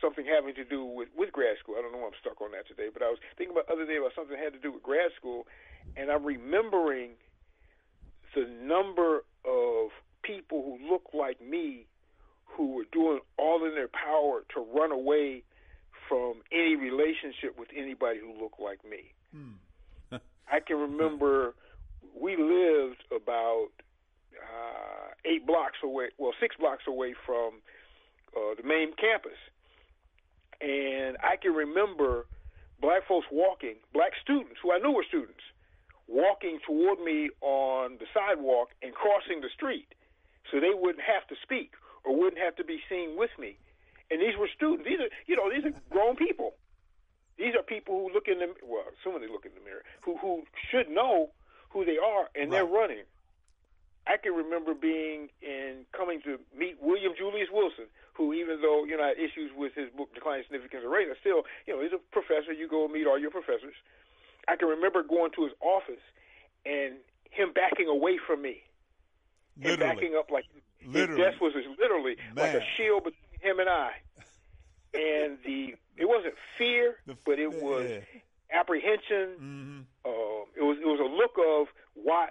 something 0.00 0.24
having 0.24 0.54
to 0.54 0.64
do 0.64 0.84
with 0.84 1.08
with 1.16 1.32
grad 1.32 1.56
school. 1.62 1.76
I 1.78 1.82
don't 1.82 1.92
know 1.92 1.98
why 1.98 2.08
I'm 2.08 2.20
stuck 2.20 2.40
on 2.40 2.52
that 2.52 2.66
today, 2.68 2.88
but 2.92 3.02
I 3.02 3.08
was 3.08 3.18
thinking 3.36 3.54
about 3.54 3.66
the 3.66 3.74
other 3.74 3.86
day 3.86 3.96
about 3.96 4.12
something 4.14 4.36
that 4.36 4.42
had 4.42 4.52
to 4.52 4.62
do 4.62 4.72
with 4.72 4.82
grad 4.82 5.10
school, 5.16 5.46
and 5.96 6.10
I'm 6.10 6.24
remembering 6.24 7.18
the 8.34 8.46
number 8.62 9.24
of 9.44 9.90
people 10.22 10.62
who 10.62 10.90
look 10.90 11.10
like 11.12 11.40
me 11.40 11.86
who 12.46 12.74
were 12.74 12.84
doing 12.92 13.20
all 13.38 13.64
in 13.64 13.74
their 13.74 13.88
power 13.88 14.44
to 14.54 14.64
run 14.74 14.92
away 14.92 15.42
from 16.08 16.42
any 16.52 16.76
relationship 16.76 17.58
with 17.58 17.68
anybody 17.76 18.20
who 18.20 18.32
looked 18.40 18.60
like 18.60 18.84
me. 18.84 19.12
I 20.50 20.60
can 20.60 20.76
remember 20.76 21.54
we 22.14 22.36
lived 22.36 23.02
about 23.10 23.68
uh, 24.34 25.14
eight 25.24 25.46
blocks 25.46 25.78
away, 25.82 26.08
well, 26.18 26.32
six 26.40 26.56
blocks 26.56 26.84
away 26.86 27.14
from 27.26 27.60
uh, 28.36 28.54
the 28.60 28.66
main 28.66 28.92
campus. 28.94 29.38
And 30.60 31.16
I 31.22 31.36
can 31.36 31.52
remember 31.52 32.26
black 32.80 33.06
folks 33.06 33.26
walking, 33.30 33.76
black 33.92 34.12
students 34.22 34.56
who 34.62 34.72
I 34.72 34.78
knew 34.78 34.92
were 34.92 35.04
students, 35.06 35.42
walking 36.06 36.58
toward 36.66 37.00
me 37.00 37.30
on 37.40 37.98
the 37.98 38.06
sidewalk 38.12 38.70
and 38.82 38.92
crossing 38.94 39.40
the 39.40 39.48
street 39.54 39.88
so 40.50 40.60
they 40.60 40.74
wouldn't 40.74 41.04
have 41.04 41.26
to 41.28 41.36
speak 41.42 41.72
or 42.04 42.14
wouldn't 42.16 42.38
have 42.38 42.56
to 42.56 42.64
be 42.64 42.80
seen 42.88 43.16
with 43.16 43.30
me. 43.38 43.56
And 44.10 44.20
these 44.20 44.36
were 44.38 44.48
students. 44.54 44.84
These 44.84 45.00
are, 45.00 45.08
you 45.26 45.36
know, 45.36 45.48
these 45.48 45.64
are 45.64 45.74
grown 45.90 46.16
people. 46.16 46.54
These 47.38 47.54
are 47.56 47.62
people 47.62 47.98
who 47.98 48.12
look 48.12 48.28
in 48.28 48.38
the 48.38 48.54
well, 48.62 48.84
assuming 49.00 49.22
they 49.22 49.32
look 49.32 49.46
in 49.46 49.52
the 49.54 49.64
mirror, 49.64 49.82
who 50.02 50.16
who 50.18 50.44
should 50.70 50.88
know 50.88 51.30
who 51.70 51.84
they 51.84 51.98
are, 51.98 52.30
and 52.36 52.52
they're 52.52 52.66
running. 52.66 53.02
I 54.06 54.18
can 54.18 54.34
remember 54.34 54.74
being 54.74 55.30
in 55.42 55.86
coming 55.96 56.20
to 56.22 56.38
meet 56.56 56.76
William 56.80 57.14
Julius 57.16 57.48
Wilson, 57.50 57.86
who 58.14 58.32
even 58.32 58.60
though 58.62 58.84
you 58.84 58.96
know 58.96 59.04
I 59.04 59.08
had 59.08 59.18
issues 59.18 59.50
with 59.56 59.74
his 59.74 59.90
book 59.90 60.14
Declining 60.14 60.44
Significance 60.44 60.82
of 60.84 60.90
Race, 60.90 61.08
I 61.10 61.18
still 61.20 61.42
you 61.66 61.74
know 61.76 61.82
he's 61.82 61.92
a 61.92 61.98
professor. 62.12 62.52
You 62.52 62.68
go 62.68 62.86
meet 62.88 63.06
all 63.06 63.18
your 63.18 63.30
professors. 63.30 63.74
I 64.48 64.56
can 64.56 64.68
remember 64.68 65.02
going 65.02 65.30
to 65.36 65.44
his 65.44 65.52
office 65.60 66.02
and 66.66 66.94
him 67.30 67.52
backing 67.54 67.88
away 67.88 68.18
from 68.18 68.42
me, 68.42 68.62
Literally. 69.58 69.76
backing 69.78 70.14
up 70.16 70.30
like 70.30 70.44
Literally. 70.86 71.22
his 71.22 71.32
desk 71.32 71.40
was 71.40 71.52
literally 71.78 72.16
like 72.36 72.54
a 72.54 72.62
shield 72.76 73.04
between 73.04 73.40
him 73.40 73.58
and 73.60 73.68
I. 73.68 73.90
And 74.94 75.38
the 75.44 75.74
it 75.96 76.06
wasn't 76.08 76.34
fear, 76.58 76.96
The 77.06 77.16
but 77.26 77.38
it 77.38 77.50
was 77.62 77.88
yeah. 77.90 78.00
apprehension. 78.60 79.34
Mm-hmm. 79.40 79.80
Um, 80.06 80.44
it 80.56 80.62
was 80.62 80.78
it 80.78 80.86
was 80.86 81.00
a 81.00 81.10
look 81.10 81.34
of 81.38 81.68
why, 81.94 82.28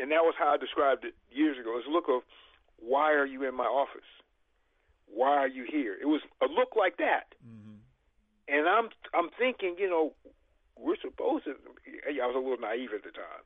and 0.00 0.10
that 0.10 0.22
was 0.22 0.34
how 0.38 0.48
I 0.54 0.56
described 0.56 1.04
it 1.04 1.14
years 1.30 1.58
ago. 1.58 1.72
It 1.72 1.76
was 1.76 1.86
a 1.86 1.90
look 1.90 2.08
of 2.08 2.22
why 2.78 3.12
are 3.12 3.26
you 3.26 3.46
in 3.46 3.54
my 3.54 3.64
office? 3.66 4.00
Why 5.12 5.36
are 5.36 5.48
you 5.48 5.64
here? 5.70 5.96
It 6.00 6.06
was 6.06 6.22
a 6.42 6.46
look 6.46 6.76
like 6.76 6.96
that, 6.98 7.34
mm-hmm. 7.42 7.76
and 8.48 8.68
I'm 8.68 8.88
I'm 9.14 9.30
thinking, 9.38 9.76
you 9.78 9.88
know, 9.88 10.14
we're 10.78 11.00
supposed 11.00 11.44
to. 11.44 11.56
I 12.06 12.26
was 12.26 12.36
a 12.36 12.38
little 12.38 12.60
naive 12.60 12.90
at 12.94 13.02
the 13.02 13.10
time. 13.10 13.44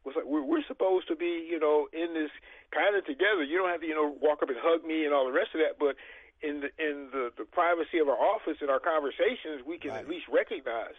It 0.00 0.06
was 0.06 0.16
like 0.16 0.24
we're 0.24 0.42
we're 0.44 0.64
supposed 0.66 1.08
to 1.08 1.16
be, 1.16 1.46
you 1.48 1.58
know, 1.58 1.88
in 1.92 2.14
this 2.14 2.30
kind 2.72 2.96
of 2.96 3.04
together. 3.04 3.42
You 3.42 3.58
don't 3.58 3.68
have 3.70 3.80
to, 3.82 3.86
you 3.86 3.94
know, 3.94 4.16
walk 4.20 4.42
up 4.42 4.48
and 4.48 4.58
hug 4.60 4.84
me 4.84 5.04
and 5.04 5.12
all 5.12 5.26
the 5.26 5.32
rest 5.32 5.50
of 5.54 5.60
that, 5.60 5.78
but 5.78 5.96
in 6.40 6.60
the 6.64 6.70
in 6.78 7.08
the, 7.12 7.30
the 7.36 7.44
privacy 7.44 7.98
of 7.98 8.08
our 8.08 8.16
office 8.16 8.56
and 8.62 8.70
our 8.70 8.80
conversations, 8.80 9.60
we 9.66 9.76
can 9.78 9.90
Right. 9.90 10.00
at 10.00 10.08
least 10.08 10.26
recognize 10.32 10.96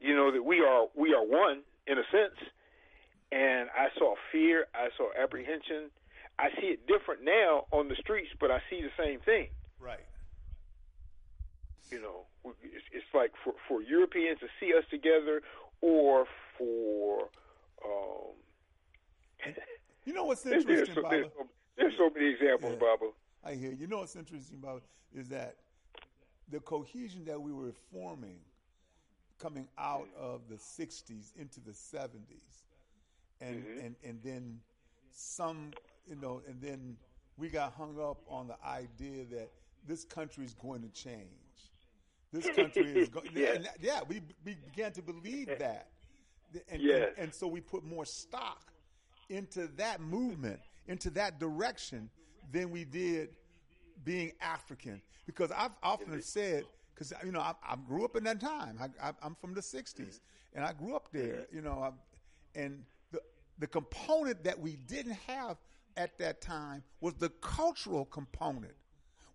you 0.00 0.16
know 0.16 0.32
that 0.32 0.42
we 0.42 0.60
are 0.60 0.86
we 0.96 1.14
are 1.14 1.22
one 1.24 1.60
in 1.86 1.98
a 1.98 2.02
sense 2.10 2.38
and 3.32 3.68
i 3.76 3.88
saw 3.98 4.14
fear 4.32 4.66
i 4.74 4.88
saw 4.96 5.10
apprehension 5.22 5.90
i 6.40 6.48
see 6.60 6.68
it 6.68 6.86
different 6.86 7.22
now 7.22 7.64
on 7.70 7.88
the 7.88 7.96
streets 8.00 8.30
but 8.40 8.50
i 8.50 8.58
see 8.70 8.80
the 8.82 8.94
same 9.02 9.20
thing 9.20 9.46
Right. 9.78 10.04
you 11.90 12.00
know 12.00 12.26
it's, 12.44 12.84
it's 12.92 13.06
like 13.14 13.32
for 13.44 13.54
for 13.68 13.82
europeans 13.82 14.38
to 14.40 14.46
see 14.58 14.72
us 14.76 14.84
together 14.90 15.42
or 15.80 16.26
for 16.58 17.28
um 17.84 18.34
You 20.06 20.14
know 20.14 20.24
what's 20.24 20.42
there's, 20.42 20.64
there's, 20.64 20.88
interesting, 20.88 20.94
so, 20.96 21.02
Baba? 21.02 21.16
there's, 21.16 21.32
so, 21.36 21.46
there's 21.76 21.92
so 21.98 22.10
many 22.14 22.26
examples 22.34 22.72
Yeah. 22.74 22.86
baba 22.86 23.10
I 23.44 23.54
hear. 23.54 23.72
You 23.72 23.86
know 23.86 23.98
what's 23.98 24.16
interesting 24.16 24.58
about 24.62 24.82
is 25.14 25.28
that 25.28 25.56
the 26.50 26.60
cohesion 26.60 27.24
that 27.26 27.40
we 27.40 27.52
were 27.52 27.72
forming 27.92 28.40
coming 29.38 29.66
out 29.78 30.08
of 30.18 30.42
the 30.50 30.56
60s 30.56 31.34
into 31.38 31.60
the 31.60 31.70
70s 31.70 32.64
and 33.40 33.64
and 33.82 33.94
and 34.04 34.20
then 34.22 34.60
some 35.10 35.70
you 36.10 36.16
know 36.16 36.42
and 36.46 36.60
then 36.60 36.96
we 37.38 37.48
got 37.48 37.72
hung 37.72 37.98
up 38.00 38.18
on 38.28 38.46
the 38.48 38.56
idea 38.66 39.24
that 39.24 39.50
this 39.86 40.04
country 40.04 40.44
is 40.44 40.54
going 40.54 40.82
to 40.82 40.88
change 40.88 41.70
this 42.32 42.46
country 42.56 42.84
is 42.92 43.08
going 43.08 43.28
Yes. 43.34 43.56
and 43.56 43.68
yeah 43.80 44.00
we 44.08 44.20
we 44.44 44.56
began 44.74 44.92
to 44.92 45.02
believe 45.02 45.46
that 45.58 45.88
and, 46.70 46.82
and, 46.82 47.12
and 47.16 47.34
so 47.34 47.46
we 47.46 47.60
put 47.60 47.84
more 47.84 48.04
stock 48.04 48.72
into 49.28 49.68
that 49.76 50.00
movement 50.00 50.60
into 50.88 51.10
that 51.10 51.38
direction 51.38 52.10
than 52.52 52.70
we 52.70 52.84
did 52.84 53.30
being 54.04 54.32
African. 54.40 55.00
Because 55.26 55.52
I've 55.52 55.76
often 55.82 56.20
said, 56.22 56.64
because 56.94 57.12
you 57.24 57.30
know, 57.32 57.40
I, 57.40 57.52
I 57.62 57.76
grew 57.76 58.04
up 58.04 58.16
in 58.16 58.24
that 58.24 58.40
time. 58.40 58.78
I, 58.80 59.08
I, 59.08 59.12
I'm 59.22 59.36
from 59.36 59.54
the 59.54 59.60
'60s, 59.60 60.18
and 60.54 60.64
I 60.64 60.72
grew 60.72 60.96
up 60.96 61.08
there. 61.12 61.46
You 61.52 61.62
know, 61.62 61.80
I, 61.82 62.60
and 62.60 62.82
the 63.12 63.20
the 63.58 63.66
component 63.68 64.42
that 64.44 64.58
we 64.58 64.76
didn't 64.76 65.18
have 65.28 65.58
at 65.96 66.18
that 66.18 66.40
time 66.40 66.82
was 67.00 67.14
the 67.14 67.30
cultural 67.40 68.04
component. 68.04 68.74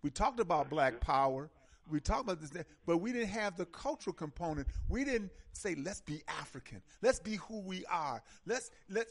We 0.02 0.10
talked 0.10 0.40
about 0.40 0.70
Black 0.70 1.00
Power. 1.00 1.50
We 1.90 2.00
talked 2.00 2.22
about 2.22 2.42
this, 2.42 2.52
but 2.86 2.98
we 2.98 3.12
didn't 3.12 3.30
have 3.30 3.58
the 3.58 3.66
cultural 3.66 4.14
component. 4.14 4.68
We 4.90 5.04
didn't 5.04 5.32
say, 5.54 5.76
"Let's 5.76 6.02
be 6.02 6.24
African. 6.28 6.82
Let's 7.02 7.20
be 7.20 7.36
who 7.36 7.60
we 7.60 7.86
are. 7.86 8.24
Let's 8.46 8.72
let 8.90 9.08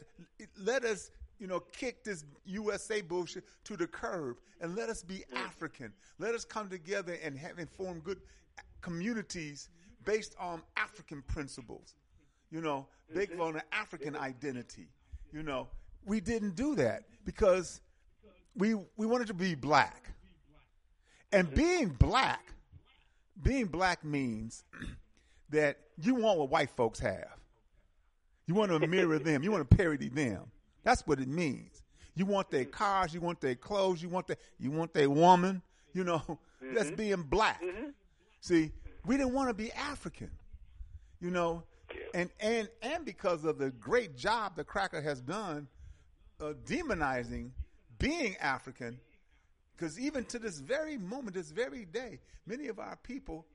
let 0.57 0.85
us 0.85 1.11
you 1.39 1.47
know, 1.47 1.61
kick 1.61 2.05
this 2.05 2.25
USA 2.45 3.01
bullshit 3.01 3.45
to 3.65 3.77
the 3.77 3.87
curb 3.87 4.37
and 4.61 4.75
let 4.75 4.89
us 4.89 5.03
be 5.03 5.25
mm. 5.33 5.37
African. 5.37 5.93
Let 6.19 6.35
us 6.35 6.45
come 6.45 6.69
together 6.69 7.19
and 7.23 7.37
have 7.39 7.59
and 7.59 7.69
form 7.69 8.01
good 8.01 8.21
communities 8.81 9.69
based 10.05 10.35
on 10.39 10.63
African 10.77 11.23
principles. 11.23 11.97
You 12.51 12.61
know, 12.61 12.87
based 13.13 13.33
mm-hmm. 13.33 13.41
on 13.41 13.57
an 13.57 13.63
African 13.73 14.17
identity. 14.17 14.89
You 15.33 15.43
know, 15.43 15.69
we 16.05 16.21
didn't 16.21 16.55
do 16.55 16.75
that 16.77 17.05
because 17.25 17.81
we 18.57 18.75
we 18.97 19.07
wanted 19.07 19.29
to 19.29 19.35
be 19.35 19.55
black. 19.55 20.11
And 21.33 21.53
being 21.53 21.89
black, 21.89 22.53
being 23.43 23.67
black 23.67 24.05
means 24.05 24.65
that 25.51 25.79
you 26.01 26.15
want 26.15 26.39
what 26.39 26.51
white 26.51 26.71
folks 26.71 27.01
have. 27.01 27.37
You 28.47 28.55
want 28.55 28.71
to 28.71 28.87
mirror 28.87 29.19
them. 29.19 29.43
You 29.43 29.51
want 29.51 29.69
to 29.69 29.77
parody 29.77 30.09
them. 30.09 30.51
That's 30.83 31.07
what 31.07 31.19
it 31.19 31.29
means. 31.29 31.83
You 32.15 32.27
want 32.27 32.51
their 32.51 32.65
cars. 32.65 33.13
You 33.13 33.21
want 33.21 33.41
their 33.41 33.55
clothes. 33.55 34.03
You 34.03 34.09
want 34.09 34.27
their 34.29 34.37
you 34.59 34.71
want 34.71 34.93
their 34.95 35.11
woman. 35.11 35.63
You 35.93 36.05
know, 36.05 36.19
mm-hmm. 36.29 36.75
that's 36.75 36.91
being 36.91 37.23
black. 37.23 37.63
Mm-hmm. 37.63 37.89
See, 38.41 38.73
we 39.07 39.17
didn't 39.17 39.33
want 39.33 39.49
to 39.49 39.55
be 39.55 39.73
African. 39.73 40.31
You 41.21 41.31
know, 41.31 41.65
and 42.13 42.31
and 42.39 42.69
and 42.83 43.05
because 43.05 43.45
of 43.45 43.59
the 43.59 43.71
great 43.71 44.17
job 44.17 44.57
the 44.57 44.65
cracker 44.65 45.01
has 45.01 45.21
done 45.21 45.67
uh, 46.45 46.53
demonizing 46.67 47.51
being 47.99 48.37
African, 48.41 48.99
because 49.77 49.99
even 49.99 50.25
to 50.27 50.39
this 50.39 50.59
very 50.61 50.99
moment, 50.99 51.35
this 51.35 51.51
very 51.51 51.85
day, 51.85 52.21
many 52.47 52.69
of 52.69 52.79
our 52.79 52.97
people, 52.97 53.47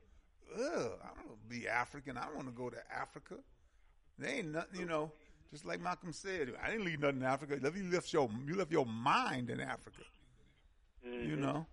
ugh, 0.56 0.62
I 1.04 1.08
don't 1.16 1.28
want 1.28 1.40
to 1.50 1.50
be 1.50 1.68
African. 1.68 2.18
I 2.18 2.26
don't 2.26 2.36
want 2.36 2.48
to 2.48 2.54
go 2.54 2.70
to 2.70 2.78
Africa. 2.92 3.36
They 4.18 4.40
ain't 4.40 4.52
nothing, 4.52 4.80
you 4.80 4.86
know. 4.86 5.12
Just 5.52 5.66
like 5.66 5.82
Malcolm 5.82 6.14
said, 6.14 6.54
I 6.64 6.70
didn't 6.70 6.86
leave 6.86 7.00
nothing 7.00 7.18
in 7.18 7.24
Africa. 7.24 7.60
You 7.76 7.92
left 7.92 8.14
your 8.14 8.30
you 8.46 8.56
left 8.56 8.72
your 8.72 8.86
mind 8.86 9.50
in 9.50 9.60
Africa. 9.60 10.02
Mm-hmm. 11.08 11.30
You 11.30 11.36
know, 11.38 11.66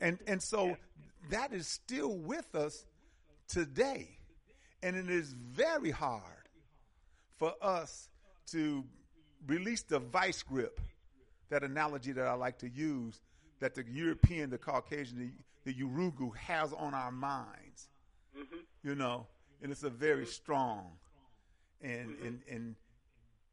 and 0.00 0.18
and 0.26 0.42
so 0.42 0.76
that 1.30 1.52
is 1.52 1.68
still 1.68 2.16
with 2.16 2.54
us 2.54 2.84
today, 3.48 4.08
and 4.82 4.96
it 4.96 5.10
is 5.10 5.32
very 5.32 5.90
hard 5.90 6.22
for 7.38 7.52
us 7.60 8.08
to 8.50 8.84
release 9.46 9.82
the 9.82 9.98
vice 9.98 10.42
grip, 10.42 10.80
that 11.50 11.62
analogy 11.62 12.12
that 12.12 12.26
I 12.26 12.34
like 12.34 12.58
to 12.58 12.68
use, 12.68 13.20
that 13.60 13.74
the 13.74 13.84
European, 13.90 14.50
the 14.50 14.58
Caucasian, 14.58 15.18
the, 15.18 15.30
the 15.70 15.74
Yurugu 15.74 16.34
has 16.36 16.72
on 16.72 16.94
our 16.94 17.12
minds. 17.12 17.88
Mm-hmm. 18.36 18.88
You 18.88 18.94
know, 18.94 19.26
and 19.62 19.70
it's 19.70 19.82
a 19.82 19.90
very 19.90 20.26
strong 20.26 20.86
and, 21.82 22.10
mm-hmm. 22.10 22.26
and, 22.26 22.40
and 22.50 22.74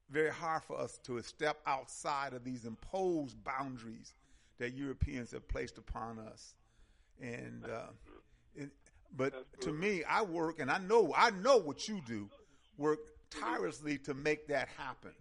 very 0.09 0.31
hard 0.31 0.63
for 0.63 0.79
us 0.79 0.97
to 1.03 1.21
step 1.21 1.57
outside 1.67 2.33
of 2.33 2.43
these 2.43 2.65
imposed 2.65 3.43
boundaries 3.43 4.13
that 4.57 4.73
Europeans 4.73 5.31
have 5.31 5.47
placed 5.47 5.77
upon 5.77 6.19
us. 6.19 6.55
And, 7.21 7.65
uh, 7.65 7.91
it, 8.55 8.69
but 9.15 9.33
to 9.61 9.71
me, 9.71 10.03
I 10.03 10.21
work, 10.21 10.59
and 10.59 10.71
I 10.71 10.77
know, 10.79 11.13
I 11.15 11.31
know 11.31 11.57
what 11.57 11.87
you 11.87 12.01
do, 12.05 12.29
work 12.77 12.99
tirelessly 13.29 13.97
to 13.99 14.13
make 14.13 14.47
that 14.47 14.69
happen. 14.77 15.11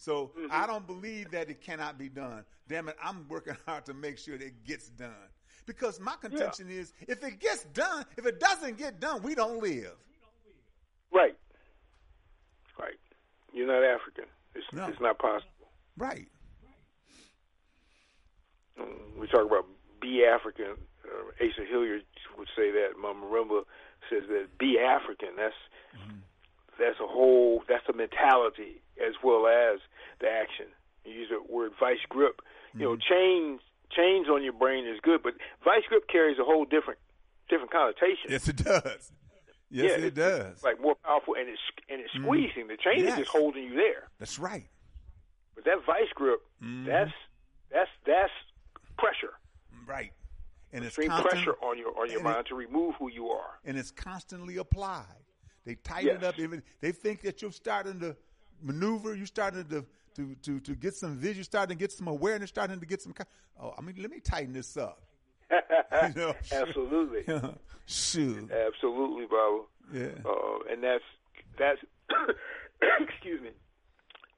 So 0.00 0.30
mm-hmm. 0.34 0.46
I 0.50 0.66
don't 0.66 0.86
believe 0.86 1.30
that 1.32 1.50
it 1.50 1.60
cannot 1.60 1.98
be 1.98 2.08
done. 2.08 2.42
Damn 2.68 2.88
it, 2.88 2.96
I'm 3.04 3.28
working 3.28 3.54
hard 3.66 3.84
to 3.84 3.92
make 3.92 4.16
sure 4.16 4.38
that 4.38 4.44
it 4.44 4.64
gets 4.64 4.88
done. 4.88 5.28
Because 5.66 6.00
my 6.00 6.14
contention 6.18 6.68
yeah. 6.70 6.80
is, 6.80 6.94
if 7.06 7.22
it 7.22 7.38
gets 7.38 7.64
done, 7.74 8.06
if 8.16 8.24
it 8.24 8.40
doesn't 8.40 8.78
get 8.78 8.98
done, 8.98 9.22
we 9.22 9.34
don't 9.34 9.62
live. 9.62 9.92
Right. 11.12 11.36
Right. 12.78 12.98
You're 13.52 13.66
not 13.66 13.84
African. 13.84 14.24
It's, 14.54 14.66
no. 14.72 14.86
it's 14.86 15.00
not 15.00 15.18
possible. 15.18 15.68
Right. 15.98 16.28
we 19.18 19.26
talk 19.26 19.46
about 19.46 19.66
be 20.00 20.24
African. 20.24 20.76
Uh, 21.04 21.44
Asa 21.44 21.66
Hilliard 21.68 22.04
would 22.38 22.48
say 22.56 22.70
that. 22.70 22.92
Mama 22.98 23.26
Marimba 23.26 23.64
says 24.08 24.22
that 24.28 24.46
be 24.58 24.78
African. 24.78 25.36
That's 25.36 25.52
mm-hmm. 25.94 26.20
That's 26.80 27.00
a 27.00 27.06
whole. 27.06 27.62
That's 27.68 27.84
a 27.88 27.92
mentality 27.92 28.82
as 28.98 29.14
well 29.22 29.46
as 29.46 29.80
the 30.20 30.28
action. 30.28 30.66
You 31.04 31.12
use 31.12 31.28
the 31.30 31.40
word 31.52 31.72
vice 31.78 32.04
grip. 32.08 32.40
You 32.74 32.80
know, 32.80 32.96
mm-hmm. 32.96 33.12
chains 33.12 33.60
chains 33.90 34.28
on 34.28 34.42
your 34.42 34.52
brain 34.52 34.86
is 34.86 35.00
good, 35.02 35.22
but 35.22 35.34
vice 35.64 35.82
grip 35.88 36.08
carries 36.08 36.38
a 36.38 36.44
whole 36.44 36.64
different 36.64 36.98
different 37.48 37.72
connotation. 37.72 38.30
Yes, 38.30 38.48
it 38.48 38.56
does. 38.56 39.12
Yes, 39.72 39.98
yeah, 39.98 40.06
it 40.06 40.14
does. 40.14 40.64
Like 40.64 40.80
more 40.80 40.96
powerful, 41.04 41.34
and 41.38 41.48
it's 41.48 41.60
and 41.88 42.00
it's 42.00 42.12
mm-hmm. 42.14 42.24
squeezing. 42.24 42.66
The 42.68 42.76
chain 42.76 43.04
yes. 43.04 43.12
is 43.12 43.18
just 43.20 43.30
holding 43.30 43.64
you 43.64 43.74
there. 43.74 44.08
That's 44.18 44.38
right. 44.38 44.68
But 45.54 45.64
that 45.64 45.78
vice 45.86 46.10
grip, 46.14 46.40
mm-hmm. 46.62 46.86
that's 46.86 47.12
that's 47.70 47.90
that's 48.06 48.32
pressure. 48.98 49.34
Right. 49.86 50.12
And 50.72 50.84
it's 50.84 50.96
constant, 50.96 51.28
pressure 51.28 51.54
on 51.62 51.78
your 51.78 51.98
on 51.98 52.10
your 52.10 52.22
mind 52.22 52.46
it, 52.46 52.46
to 52.48 52.54
remove 52.54 52.94
who 52.98 53.10
you 53.10 53.28
are. 53.28 53.58
And 53.64 53.76
it's 53.76 53.90
constantly 53.90 54.56
applied. 54.56 55.04
They 55.64 55.74
tighten 55.76 56.06
yes. 56.06 56.22
it 56.22 56.24
up. 56.24 56.38
Even 56.38 56.62
they 56.80 56.92
think 56.92 57.22
that 57.22 57.42
you're 57.42 57.52
starting 57.52 58.00
to 58.00 58.16
maneuver. 58.62 59.14
You're 59.14 59.26
starting 59.26 59.64
to 59.64 59.84
to 60.16 60.34
to 60.42 60.60
to 60.60 60.74
get 60.74 60.94
some 60.94 61.16
vision. 61.16 61.36
You're 61.36 61.44
starting 61.44 61.76
to 61.76 61.80
get 61.80 61.92
some 61.92 62.08
awareness. 62.08 62.48
Starting 62.50 62.80
to 62.80 62.86
get 62.86 63.02
some. 63.02 63.14
Oh, 63.60 63.74
I 63.76 63.82
mean, 63.82 63.96
let 63.98 64.10
me 64.10 64.20
tighten 64.20 64.52
this 64.52 64.76
up. 64.76 65.02
you 65.50 66.14
know, 66.16 66.34
Absolutely. 66.52 67.24
Shoot. 67.86 68.50
Absolutely, 68.50 69.26
Baba. 69.26 69.62
Yeah. 69.92 70.30
Uh, 70.30 70.72
and 70.72 70.82
that's 70.82 71.04
that's 71.58 71.80
excuse 73.00 73.40
me. 73.40 73.50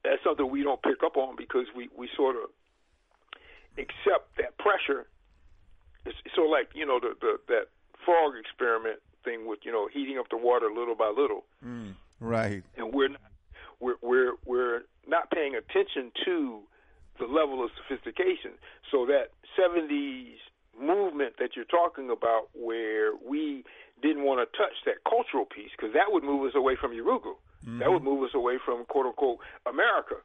That's 0.05 0.23
something 0.25 0.51
we 0.51 0.63
don't 0.63 0.83
pick 0.83 1.03
up 1.05 1.17
on 1.17 1.37
because 1.37 1.67
we 1.77 1.89
we 1.97 2.09
sort 2.17 2.37
of 2.37 2.51
accept 3.79 4.37
that 4.39 4.59
pressure. 4.59 5.07
It's, 6.05 6.17
it's 6.25 6.35
sort 6.35 6.47
of 6.47 6.51
like 6.51 6.71
you 6.75 6.87
know 6.87 6.99
the, 6.99 7.15
the 7.21 7.37
that 7.49 7.67
frog 8.05 8.35
experiment 8.39 8.99
thing 9.25 9.47
with 9.47 9.61
you 9.63 9.73
know 9.73 9.89
heating 9.93 10.19
up 10.19 10.27
the 10.31 10.37
water 10.37 10.69
little 10.75 10.95
by 10.95 11.09
little. 11.09 11.45
Mm, 11.65 11.95
right. 12.21 12.63
And 12.77 12.93
we're 12.93 13.09
not, 13.09 13.33
we're 13.81 13.97
we're 14.03 14.33
we're 14.45 14.81
not 15.07 15.31
paying 15.31 15.55
attention 15.55 16.13
to 16.25 16.61
the 17.19 17.27
level 17.27 17.63
of 17.65 17.71
sophistication. 17.77 18.53
So 18.91 19.07
that 19.07 19.31
70s 19.59 20.37
movement 20.79 21.35
that 21.39 21.51
you're 21.55 21.67
talking 21.67 22.11
about, 22.11 22.49
where 22.55 23.13
we 23.17 23.65
didn't 24.01 24.25
want 24.25 24.41
to 24.41 24.59
touch 24.59 24.75
that 24.87 25.05
cultural 25.09 25.45
piece, 25.45 25.71
because 25.77 25.93
that 25.95 26.07
would 26.09 26.25
move 26.25 26.47
us 26.49 26.55
away 26.57 26.77
from 26.81 26.93
Yurugu. 26.93 27.37
Mm-hmm. 27.65 27.79
That 27.79 27.93
would 27.93 28.03
move 28.03 28.23
us 28.25 28.35
away 28.35 28.59
from 28.65 28.85
quote 28.87 29.07
unquote 29.07 29.39
America. 29.67 30.17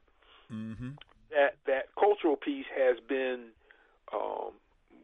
Mm-hmm. 0.52 0.90
That 1.32 1.58
that 1.66 1.90
cultural 2.00 2.36
piece 2.36 2.66
has 2.76 2.98
been 3.08 3.50
um, 4.14 4.52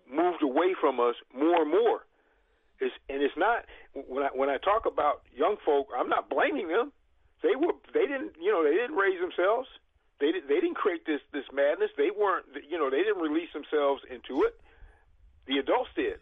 moved 0.09 0.41
away 0.41 0.73
from 0.79 0.99
us 0.99 1.15
more 1.35 1.61
and 1.61 1.71
more. 1.71 2.05
It's, 2.79 2.93
and 3.09 3.21
it's 3.21 3.37
not 3.37 3.65
when 3.93 4.23
I 4.23 4.29
when 4.33 4.49
I 4.49 4.57
talk 4.57 4.85
about 4.85 5.21
young 5.35 5.57
folk, 5.65 5.87
I'm 5.95 6.09
not 6.09 6.29
blaming 6.29 6.67
them. 6.67 6.91
They 7.41 7.55
were 7.55 7.73
they 7.93 8.07
didn't 8.07 8.33
you 8.41 8.51
know 8.51 8.63
they 8.63 8.75
didn't 8.75 8.95
raise 8.95 9.19
themselves. 9.19 9.67
They 10.19 10.31
did, 10.31 10.47
they 10.47 10.59
didn't 10.59 10.75
create 10.75 11.05
this 11.05 11.21
this 11.31 11.45
madness. 11.53 11.91
They 11.97 12.09
weren't 12.09 12.45
you 12.69 12.77
know 12.77 12.89
they 12.89 13.03
didn't 13.03 13.21
release 13.21 13.51
themselves 13.53 14.01
into 14.09 14.43
it. 14.43 14.59
The 15.47 15.59
adults 15.59 15.91
did. 15.95 16.19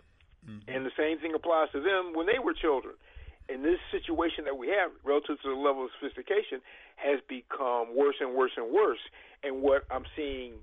Mm-hmm. 0.47 0.69
And 0.73 0.85
the 0.85 0.95
same 0.97 1.19
thing 1.19 1.33
applies 1.35 1.69
to 1.71 1.81
them 1.81 2.13
when 2.13 2.25
they 2.25 2.39
were 2.41 2.53
children. 2.53 2.95
And 3.49 3.65
this 3.65 3.79
situation 3.91 4.45
that 4.45 4.57
we 4.57 4.69
have, 4.69 4.91
relative 5.03 5.41
to 5.41 5.49
the 5.49 5.59
level 5.59 5.85
of 5.85 5.91
sophistication, 5.99 6.61
has 6.95 7.19
become 7.27 7.95
worse 7.95 8.15
and 8.21 8.33
worse 8.33 8.51
and 8.55 8.71
worse. 8.71 9.01
And 9.43 9.61
what 9.61 9.83
I'm 9.91 10.05
seeing 10.15 10.53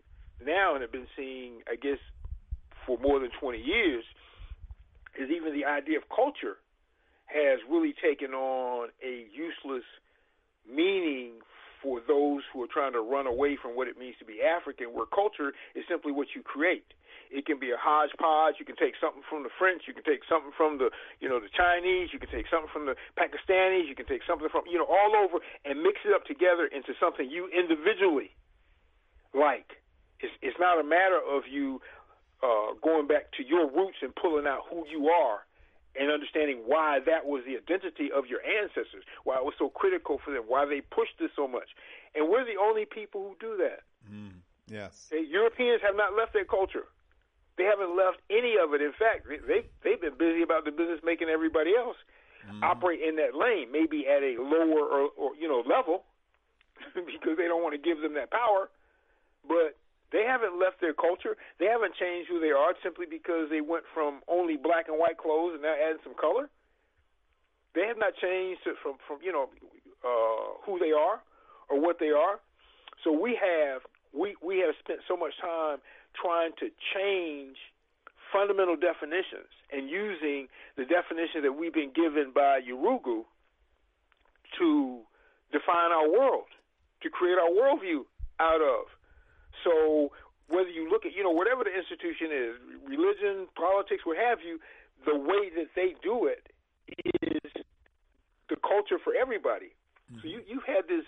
now, 0.44 0.74
and 0.74 0.82
have 0.82 0.92
been 0.92 1.10
seeing, 1.16 1.62
I 1.70 1.76
guess, 1.76 1.98
for 2.86 2.96
more 2.98 3.20
than 3.20 3.30
20 3.38 3.58
years, 3.58 4.04
is 5.18 5.30
even 5.30 5.52
the 5.52 5.64
idea 5.66 5.98
of 5.98 6.04
culture 6.08 6.56
has 7.26 7.58
really 7.68 7.92
taken 7.92 8.32
on 8.32 8.88
a 9.04 9.26
useless 9.34 9.84
meaning 10.64 11.42
for 11.82 12.00
those 12.06 12.42
who 12.52 12.62
are 12.62 12.70
trying 12.70 12.92
to 12.92 13.00
run 13.00 13.26
away 13.26 13.56
from 13.60 13.76
what 13.76 13.86
it 13.86 13.98
means 13.98 14.16
to 14.18 14.24
be 14.24 14.42
African, 14.42 14.90
where 14.90 15.06
culture 15.06 15.52
is 15.74 15.84
simply 15.88 16.10
what 16.10 16.28
you 16.34 16.42
create. 16.42 16.86
It 17.30 17.44
can 17.44 17.60
be 17.60 17.70
a 17.70 17.76
hodgepodge. 17.76 18.56
You 18.58 18.64
can 18.64 18.76
take 18.76 18.96
something 18.96 19.22
from 19.28 19.44
the 19.44 19.52
French. 19.60 19.84
You 19.86 19.92
can 19.92 20.02
take 20.02 20.24
something 20.24 20.50
from 20.56 20.78
the, 20.78 20.88
you 21.20 21.28
know, 21.28 21.38
the 21.38 21.52
Chinese. 21.52 22.08
You 22.12 22.18
can 22.18 22.32
take 22.32 22.48
something 22.48 22.72
from 22.72 22.86
the 22.86 22.96
Pakistanis. 23.20 23.86
You 23.86 23.94
can 23.94 24.06
take 24.08 24.24
something 24.26 24.48
from, 24.48 24.64
you 24.64 24.80
know, 24.80 24.88
all 24.88 25.12
over 25.12 25.38
and 25.64 25.82
mix 25.84 26.00
it 26.08 26.16
up 26.16 26.24
together 26.24 26.64
into 26.66 26.96
something 26.96 27.28
you 27.28 27.46
individually 27.52 28.32
like. 29.36 29.76
It's, 30.20 30.32
it's 30.40 30.56
not 30.58 30.80
a 30.80 30.84
matter 30.84 31.20
of 31.20 31.44
you 31.46 31.80
uh, 32.42 32.74
going 32.82 33.06
back 33.06 33.32
to 33.36 33.44
your 33.44 33.70
roots 33.70 33.98
and 34.02 34.14
pulling 34.14 34.46
out 34.46 34.62
who 34.70 34.84
you 34.88 35.08
are 35.08 35.44
and 35.98 36.10
understanding 36.10 36.62
why 36.66 37.00
that 37.06 37.26
was 37.26 37.42
the 37.44 37.56
identity 37.56 38.10
of 38.12 38.26
your 38.26 38.40
ancestors, 38.44 39.02
why 39.24 39.36
it 39.36 39.44
was 39.44 39.54
so 39.58 39.68
critical 39.68 40.20
for 40.24 40.32
them, 40.32 40.44
why 40.46 40.64
they 40.64 40.80
pushed 40.80 41.18
this 41.18 41.30
so 41.34 41.48
much. 41.48 41.74
And 42.14 42.28
we're 42.28 42.44
the 42.44 42.60
only 42.60 42.84
people 42.84 43.22
who 43.26 43.34
do 43.40 43.56
that. 43.58 43.82
Mm, 44.06 44.38
yes. 44.70 45.10
Europeans 45.10 45.82
have 45.82 45.96
not 45.96 46.14
left 46.14 46.32
their 46.32 46.44
culture. 46.44 46.86
They 47.56 47.64
haven't 47.64 47.96
left 47.96 48.18
any 48.30 48.54
of 48.54 48.72
it. 48.72 48.80
In 48.80 48.92
fact, 48.92 49.26
they 49.26 49.66
they've 49.82 50.00
been 50.00 50.16
busy 50.16 50.42
about 50.42 50.64
the 50.64 50.70
business 50.70 51.00
making 51.02 51.28
everybody 51.28 51.74
else 51.76 51.96
mm-hmm. 52.46 52.62
operate 52.62 53.00
in 53.02 53.16
that 53.16 53.34
lane, 53.34 53.72
maybe 53.72 54.06
at 54.06 54.22
a 54.22 54.38
lower 54.38 54.86
or, 54.86 55.10
or 55.18 55.34
you 55.34 55.48
know 55.48 55.64
level, 55.66 56.04
because 56.94 57.36
they 57.36 57.50
don't 57.50 57.62
want 57.62 57.74
to 57.74 57.82
give 57.82 58.00
them 58.00 58.14
that 58.14 58.30
power. 58.30 58.70
but 59.46 59.74
they 60.12 60.24
haven't 60.24 60.58
left 60.58 60.80
their 60.80 60.94
culture. 60.94 61.36
They 61.60 61.66
haven't 61.66 61.94
changed 61.96 62.28
who 62.30 62.40
they 62.40 62.52
are 62.52 62.72
simply 62.82 63.06
because 63.08 63.50
they 63.50 63.60
went 63.60 63.84
from 63.92 64.20
only 64.28 64.56
black 64.56 64.88
and 64.88 64.98
white 64.98 65.18
clothes 65.18 65.52
and 65.54 65.62
now 65.62 65.74
adding 65.76 66.00
some 66.02 66.14
color. 66.14 66.48
They 67.74 67.86
have 67.86 67.98
not 67.98 68.16
changed 68.16 68.62
from 68.82 68.96
from 69.06 69.18
you 69.22 69.32
know 69.32 69.50
uh, 70.04 70.64
who 70.64 70.78
they 70.78 70.92
are 70.92 71.20
or 71.68 71.80
what 71.80 71.98
they 72.00 72.10
are. 72.10 72.40
So 73.04 73.12
we 73.12 73.36
have 73.36 73.82
we 74.16 74.34
we 74.42 74.58
have 74.64 74.74
spent 74.80 75.00
so 75.06 75.16
much 75.16 75.32
time 75.40 75.78
trying 76.16 76.52
to 76.60 76.72
change 76.94 77.56
fundamental 78.32 78.76
definitions 78.76 79.48
and 79.72 79.88
using 79.88 80.48
the 80.76 80.84
definition 80.84 81.42
that 81.42 81.52
we've 81.52 81.72
been 81.72 81.92
given 81.92 82.32
by 82.34 82.60
Yurugu 82.60 83.24
to 84.58 85.00
define 85.52 85.92
our 85.92 86.08
world, 86.08 86.48
to 87.02 87.10
create 87.10 87.38
our 87.38 87.48
worldview 87.50 88.04
out 88.40 88.60
of. 88.60 88.88
So 89.64 90.10
whether 90.48 90.68
you 90.70 90.88
look 90.88 91.04
at, 91.04 91.12
you 91.14 91.22
know, 91.22 91.30
whatever 91.30 91.64
the 91.64 91.72
institution 91.72 92.32
is, 92.32 92.52
religion, 92.88 93.48
politics, 93.54 94.04
what 94.04 94.16
have 94.16 94.38
you, 94.40 94.58
the 95.04 95.16
way 95.16 95.52
that 95.54 95.68
they 95.76 95.94
do 96.02 96.26
it 96.26 96.48
is 97.22 97.52
the 98.48 98.56
culture 98.64 98.98
for 99.02 99.14
everybody. 99.14 99.76
Mm-hmm. 100.10 100.20
So 100.20 100.28
you 100.28 100.40
you 100.48 100.60
had 100.66 100.88
this. 100.88 101.04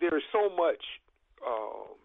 There 0.00 0.16
is 0.16 0.24
so 0.32 0.48
much 0.54 0.80
um, 1.44 1.98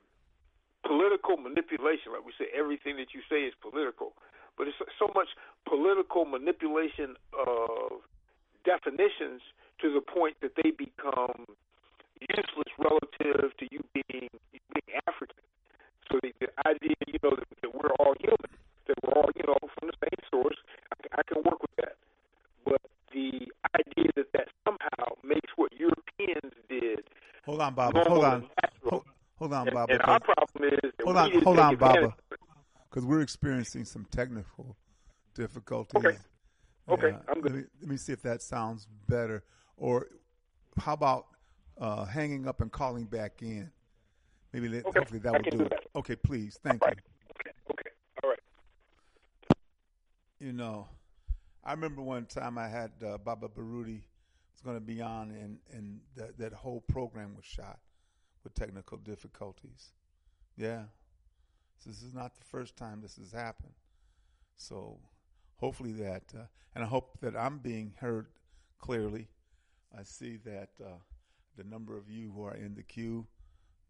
political 0.86 1.38
manipulation. 1.38 2.12
Like 2.12 2.26
we 2.26 2.34
say, 2.38 2.50
everything 2.58 2.98
that 2.98 3.14
you 3.14 3.22
say 3.30 3.46
is 3.46 3.54
political, 3.62 4.14
but 4.58 4.68
it's 4.68 4.78
so 4.98 5.12
much 5.14 5.30
political 5.70 6.26
manipulation 6.26 7.16
of 7.38 8.02
definitions 8.66 9.42
to 9.82 9.94
the 9.94 10.02
point 10.02 10.36
that 10.42 10.58
they 10.58 10.72
become 10.72 11.46
useless 12.30 12.72
relative 12.78 13.56
to 13.58 13.66
you 13.72 13.84
being 13.94 14.30
being 14.52 14.90
African. 15.08 15.38
So 16.12 16.20
the, 16.22 16.32
the 16.40 16.50
idea, 16.68 16.96
you 17.08 17.20
know, 17.24 17.36
that, 17.36 17.48
that 17.62 17.74
we're 17.74 17.92
all 18.00 18.14
human, 18.20 18.52
that 18.88 18.96
we're 19.04 19.14
all, 19.14 19.30
you 19.36 19.44
know, 19.48 19.58
from 19.78 19.90
the 19.90 19.98
same 20.04 20.22
source, 20.30 20.58
I, 20.94 21.20
I 21.20 21.24
can 21.24 21.42
work 21.44 21.62
with 21.62 21.76
that. 21.78 21.96
But 22.64 22.82
the 23.12 23.48
idea 23.74 24.12
that 24.16 24.32
that 24.34 24.48
somehow 24.64 25.16
makes 25.24 25.52
what 25.56 25.72
Europeans 25.74 26.54
did. 26.70 27.04
Hold 27.46 27.62
on, 27.62 27.74
Baba. 27.74 28.04
Hold 28.08 28.24
on. 28.24 28.50
Hold, 28.90 29.04
hold, 29.38 29.54
on, 29.54 29.66
Baba. 29.66 29.94
And, 29.94 30.02
and 30.02 30.02
our 30.04 30.20
problem 30.20 30.70
is. 30.72 30.92
Hold 31.04 31.18
on, 31.18 31.44
hold 31.44 31.60
on, 31.60 31.76
Baba. 31.76 32.16
Because 32.90 33.06
we're 33.06 33.22
experiencing 33.22 33.86
some 33.86 34.06
technical 34.12 34.78
difficulties. 35.34 35.96
Okay. 35.96 36.18
Okay, 36.88 37.12
uh, 37.12 37.18
I'm 37.28 37.42
good. 37.42 37.52
Let 37.52 37.62
me, 37.62 37.68
let 37.82 37.90
me 37.90 37.98
see 37.98 38.14
if 38.14 38.22
that 38.22 38.42
sounds 38.42 38.88
better. 39.08 39.44
Or 39.76 40.08
how 40.78 40.94
about 40.94 41.26
uh, 41.80 42.06
hanging 42.06 42.48
up 42.48 42.62
and 42.62 42.72
calling 42.72 43.06
back 43.06 43.42
in? 43.42 43.72
Maybe 44.54 44.70
let, 44.70 44.86
okay. 44.86 45.00
hopefully 45.00 45.20
that 45.20 45.36
I 45.36 45.38
would 45.38 45.50
do, 45.50 45.58
do 45.58 45.66
it. 45.66 45.74
Okay, 45.96 46.16
please. 46.16 46.60
Thank 46.64 46.82
All 46.82 46.88
right. 46.88 46.98
you. 46.98 47.32
Okay. 47.32 47.52
Okay. 47.72 47.90
All 48.24 48.30
right. 48.30 48.40
You 50.40 50.54
know, 50.54 50.88
I 51.64 51.72
remember 51.72 52.02
one 52.02 52.26
time 52.26 52.58
I 52.58 52.68
had 52.68 52.92
uh, 53.06 53.18
Baba 53.18 53.48
Baruti 53.48 54.02
was 54.54 54.62
going 54.64 54.78
to 54.78 54.82
be 54.82 55.02
on, 55.02 55.32
and 55.32 55.58
and 55.74 56.00
that 56.16 56.38
that 56.38 56.54
whole 56.54 56.82
program 56.82 57.36
was 57.36 57.46
shot 57.46 57.80
with 58.44 58.54
technical 58.54 58.98
difficulties. 58.98 59.92
Yeah, 60.56 60.84
this 61.86 62.02
is 62.02 62.14
not 62.14 62.36
the 62.36 62.44
first 62.44 62.78
time 62.78 63.02
this 63.02 63.18
has 63.18 63.32
happened. 63.32 63.74
So 64.56 65.00
hopefully 65.58 65.92
that, 65.94 66.24
uh, 66.34 66.44
and 66.74 66.84
I 66.84 66.88
hope 66.88 67.20
that 67.22 67.36
I'm 67.36 67.58
being 67.58 67.94
heard 68.00 68.28
clearly. 68.80 69.28
I 69.98 70.04
see 70.04 70.38
that 70.46 70.70
uh, 70.82 71.00
the 71.58 71.64
number 71.64 71.98
of 71.98 72.10
you 72.10 72.32
who 72.36 72.44
are 72.44 72.56
in 72.56 72.76
the 72.76 72.84
queue, 72.84 73.26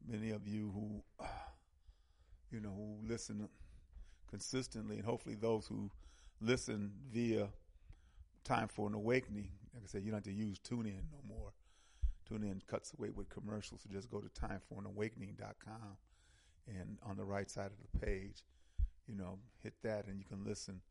many 0.08 0.32
of 0.32 0.48
you 0.48 0.72
who, 0.74 1.26
you 2.52 2.60
know, 2.60 2.70
who 2.70 3.08
listen 3.08 3.48
consistently, 4.30 4.98
and 4.98 5.06
hopefully 5.06 5.36
those 5.36 5.68
who 5.68 5.90
listen 6.42 6.92
via 7.12 7.50
Time 8.44 8.68
for 8.68 8.88
an 8.88 8.94
Awakening. 8.94 9.50
Like 9.74 9.84
I 9.84 9.88
said, 9.88 10.04
you 10.04 10.12
don't 10.12 10.18
have 10.18 10.24
to 10.26 10.32
use 10.32 10.60
TuneIn 10.60 11.02
no 11.12 11.20
more. 11.28 11.52
TuneIn 12.30 12.66
cuts 12.68 12.94
away 12.98 13.10
with 13.10 13.28
commercials, 13.30 13.82
so 13.82 13.90
just 13.92 14.10
go 14.10 14.20
to 14.20 14.30
timeforanawakening.com 14.30 15.98
and 16.68 16.98
on 17.04 17.18
the 17.18 17.24
right 17.24 17.50
side 17.50 17.72
of 17.72 17.78
the 17.92 18.06
page, 18.06 18.44
you 19.08 19.16
know, 19.16 19.38
hit 19.62 19.74
that 19.84 20.06
and 20.08 20.20
you 20.20 20.26
can 20.26 20.44
listen 20.44 20.82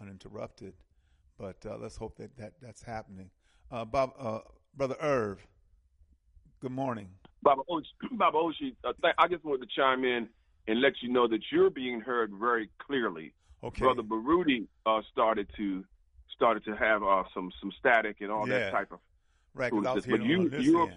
uninterrupted. 0.00 0.74
But 1.38 1.56
uh, 1.66 1.76
let's 1.78 1.96
hope 1.96 2.16
that, 2.18 2.36
that 2.36 2.54
that's 2.60 2.82
happening. 2.82 3.30
Uh, 3.70 3.84
Bob, 3.84 4.12
uh, 4.18 4.40
Brother 4.76 4.96
Irv, 5.00 5.46
good 6.62 6.70
morning. 6.72 7.08
Baba 7.42 7.62
Oshi, 7.68 7.82
Baba 8.12 8.38
Oshi 8.38 8.74
uh, 8.84 8.92
th- 9.02 9.14
I 9.18 9.26
just 9.28 9.44
wanted 9.44 9.68
to 9.68 9.74
chime 9.76 10.04
in 10.04 10.28
and 10.68 10.80
let 10.80 10.92
you 11.02 11.12
know 11.12 11.26
that 11.28 11.40
you're 11.50 11.70
being 11.70 12.00
heard 12.00 12.30
very 12.38 12.70
clearly. 12.80 13.34
Okay. 13.64 13.80
Brother 13.80 14.02
Baruti 14.02 14.66
uh, 14.86 15.02
started 15.10 15.50
to 15.56 15.84
started 16.34 16.64
to 16.64 16.76
have 16.76 17.02
uh, 17.02 17.24
some 17.34 17.50
some 17.60 17.72
static 17.78 18.18
and 18.20 18.30
all 18.30 18.46
Yeah. 18.46 18.58
that 18.60 18.70
type 18.70 18.92
of. 18.92 19.00
Right, 19.54 19.70
'cause 19.70 19.84
I 19.84 19.92
was 19.92 20.04
hearing 20.04 20.20
but 20.22 20.28
you 20.28 20.50
you. 20.62 20.88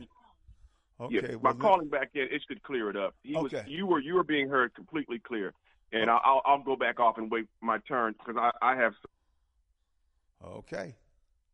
Okay, 0.97 1.15
yeah, 1.29 1.35
well, 1.35 1.53
by 1.53 1.59
calling 1.59 1.89
back 1.89 2.11
in, 2.13 2.21
it 2.21 2.41
should 2.47 2.63
clear 2.63 2.89
it 2.89 2.95
up. 2.95 3.15
He 3.23 3.33
was 3.35 3.51
Okay. 3.53 3.65
you 3.67 3.85
were 3.85 3.99
you 3.99 4.13
were 4.13 4.23
being 4.23 4.47
heard 4.47 4.73
completely 4.75 5.19
clear, 5.19 5.53
and 5.91 6.09
I'll 6.09 6.21
I'll, 6.23 6.41
I'll 6.45 6.63
go 6.63 6.75
back 6.77 6.99
off 7.01 7.17
and 7.17 7.29
wait 7.29 7.47
my 7.61 7.79
turn 7.87 8.13
because 8.13 8.37
I 8.39 8.51
I 8.61 8.75
have 8.77 8.93
Okay. 10.43 10.95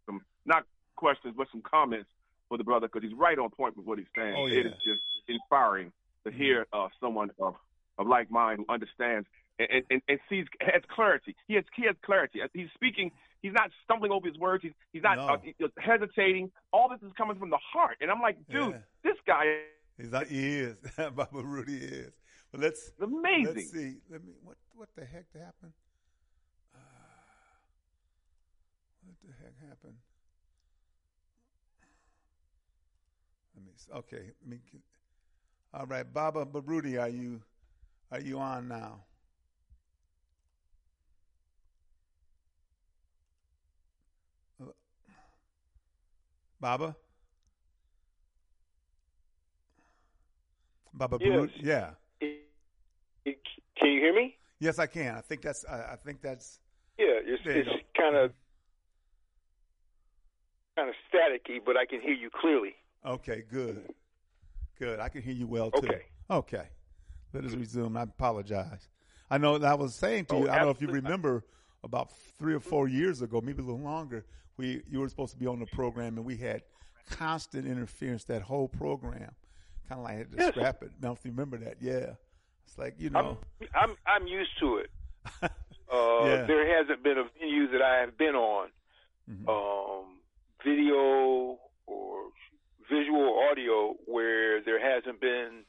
some 0.05 0.21
not 0.45 0.65
questions 0.95 1.33
but 1.35 1.47
some 1.51 1.61
comments 1.63 2.09
for 2.51 2.57
the 2.57 2.65
brother 2.65 2.89
because 2.91 3.07
he's 3.07 3.17
right 3.17 3.39
on 3.39 3.49
point 3.49 3.77
with 3.77 3.85
what 3.85 3.97
he's 3.97 4.11
saying. 4.13 4.35
Oh, 4.37 4.45
yeah. 4.47 4.59
Mm-hmm. 4.63 4.69
just 4.83 5.01
inspiring 5.29 5.93
to 6.25 6.31
hear 6.33 6.67
uh, 6.73 6.89
someone 6.99 7.29
of 7.39 7.55
of 7.97 8.07
like 8.07 8.29
mind 8.29 8.59
who 8.59 8.65
understands 8.73 9.25
and, 9.57 9.83
and, 9.89 10.01
and 10.09 10.19
sees 10.29 10.45
has 10.59 10.81
clarity. 10.93 11.33
He 11.47 11.53
has 11.55 11.63
he 11.77 11.85
has 11.85 11.95
clarity. 12.03 12.39
He's 12.53 12.67
speaking. 12.75 13.11
He's 13.41 13.53
not 13.53 13.71
stumbling 13.85 14.11
over 14.11 14.27
his 14.27 14.37
words. 14.37 14.63
He's 14.63 14.73
he's 14.91 15.01
not 15.03 15.15
No. 15.17 15.27
uh, 15.27 15.37
he's 15.41 15.55
hesitating. 15.79 16.51
All 16.73 16.89
this 16.89 16.99
is 17.07 17.13
coming 17.17 17.39
from 17.39 17.51
the 17.51 17.59
heart, 17.73 17.97
and 18.01 18.11
I'm 18.11 18.19
like, 18.21 18.35
dude, 18.49 18.71
Yeah. 18.73 18.77
this 19.03 19.17
guy 19.25 19.43
He's 19.97 20.11
like, 20.11 20.27
he 20.27 20.59
is. 20.59 20.75
Baba 20.97 21.27
Rudy 21.41 21.77
is. 21.77 22.11
But 22.51 22.59
let's 22.61 22.79
is 22.87 22.93
amazing. 23.01 23.55
let's 23.55 23.71
see. 23.71 23.95
Let 24.11 24.25
me. 24.25 24.33
What 24.43 24.57
what 24.75 24.89
the 24.97 25.05
heck 25.05 25.25
happened? 25.33 25.71
Uh, 26.75 26.79
what 29.05 29.15
the 29.25 29.33
heck 29.41 29.69
happened? 29.69 29.95
S- 33.81 33.89
Okay. 33.95 34.31
Let 34.41 34.49
me. 34.49 34.59
Get, 34.71 34.81
all 35.73 35.85
right, 35.85 36.05
Baba 36.13 36.45
Baruti, 36.45 36.99
are 36.99 37.09
you 37.09 37.41
are 38.11 38.19
you 38.19 38.39
on 38.39 38.67
now? 38.67 39.05
Baba. 46.59 46.95
Baba 50.93 51.17
Yes. 51.19 51.49
Yeah. 51.59 51.91
Can 53.79 53.89
you 53.89 53.99
hear 53.99 54.13
me? 54.13 54.37
Yes, 54.59 54.77
I 54.77 54.85
can. 54.85 55.15
I 55.15 55.21
think 55.21 55.41
that's. 55.41 55.65
I, 55.65 55.93
I 55.93 55.95
think 55.95 56.21
that's. 56.21 56.59
Yeah, 56.99 57.05
it's, 57.23 57.41
it's 57.45 57.69
kind 57.97 58.15
of 58.15 58.31
kind 60.75 60.89
of 60.89 60.95
staticky, 61.09 61.59
but 61.65 61.77
I 61.77 61.85
can 61.85 62.01
hear 62.01 62.13
you 62.13 62.29
clearly. 62.29 62.75
Okay, 63.05 63.43
good, 63.51 63.89
good. 64.77 64.99
I 64.99 65.09
can 65.09 65.21
hear 65.21 65.33
you 65.33 65.47
well 65.47 65.71
too. 65.71 65.87
Okay. 65.87 66.01
Okay. 66.29 66.67
Let 67.33 67.45
us 67.45 67.53
resume. 67.53 67.97
I 67.97 68.03
apologize. 68.03 68.89
I 69.29 69.37
know 69.37 69.57
that 69.57 69.67
I 69.69 69.73
was 69.73 69.95
saying 69.95 70.25
to 70.25 70.35
Oh, 70.35 70.39
you. 70.43 70.49
I 70.49 70.57
don't 70.57 70.65
know 70.65 70.71
if 70.71 70.81
you 70.81 70.87
remember 70.87 71.43
about 71.83 72.11
three 72.37 72.53
or 72.53 72.59
four 72.59 72.87
years 72.87 73.21
ago, 73.21 73.41
maybe 73.41 73.61
a 73.61 73.65
little 73.65 73.79
longer. 73.81 74.25
We 74.57 74.83
you 74.89 74.99
were 74.99 75.09
supposed 75.09 75.33
to 75.33 75.39
be 75.39 75.47
on 75.47 75.59
the 75.59 75.65
program, 75.67 76.17
and 76.17 76.25
we 76.25 76.37
had 76.37 76.61
constant 77.09 77.65
interference. 77.65 78.25
That 78.25 78.41
whole 78.43 78.67
program, 78.67 79.31
kind 79.89 79.99
of 79.99 80.03
like 80.03 80.13
I 80.13 80.17
had 80.17 80.31
to 80.31 80.37
Yes. 80.37 80.53
scrap 80.53 80.83
it. 80.83 80.91
Now, 81.01 81.13
if 81.13 81.25
you 81.25 81.31
remember 81.31 81.57
that, 81.59 81.77
yeah, 81.81 82.13
it's 82.65 82.77
like 82.77 82.95
you 82.99 83.07
I'm 83.15 83.25
know. 83.25 83.37
I'm 83.73 83.95
I'm 84.05 84.27
used 84.27 84.57
to 84.59 84.77
it. 84.77 84.91
Uh, 85.93 86.23
Yeah. 86.23 86.43
There 86.45 86.77
hasn't 86.77 87.03
been 87.03 87.17
a 87.17 87.25
venue 87.37 87.67
that 87.69 87.81
I 87.81 87.97
have 87.97 88.17
been 88.17 88.33
on, 88.33 88.69
Mhm. 89.29 89.45
um, 89.49 90.19
video 90.63 91.59
or 91.85 92.29
visual 92.91 93.39
audio, 93.49 93.95
where 94.05 94.61
there 94.61 94.79
hasn't 94.79 95.19
been 95.21 95.63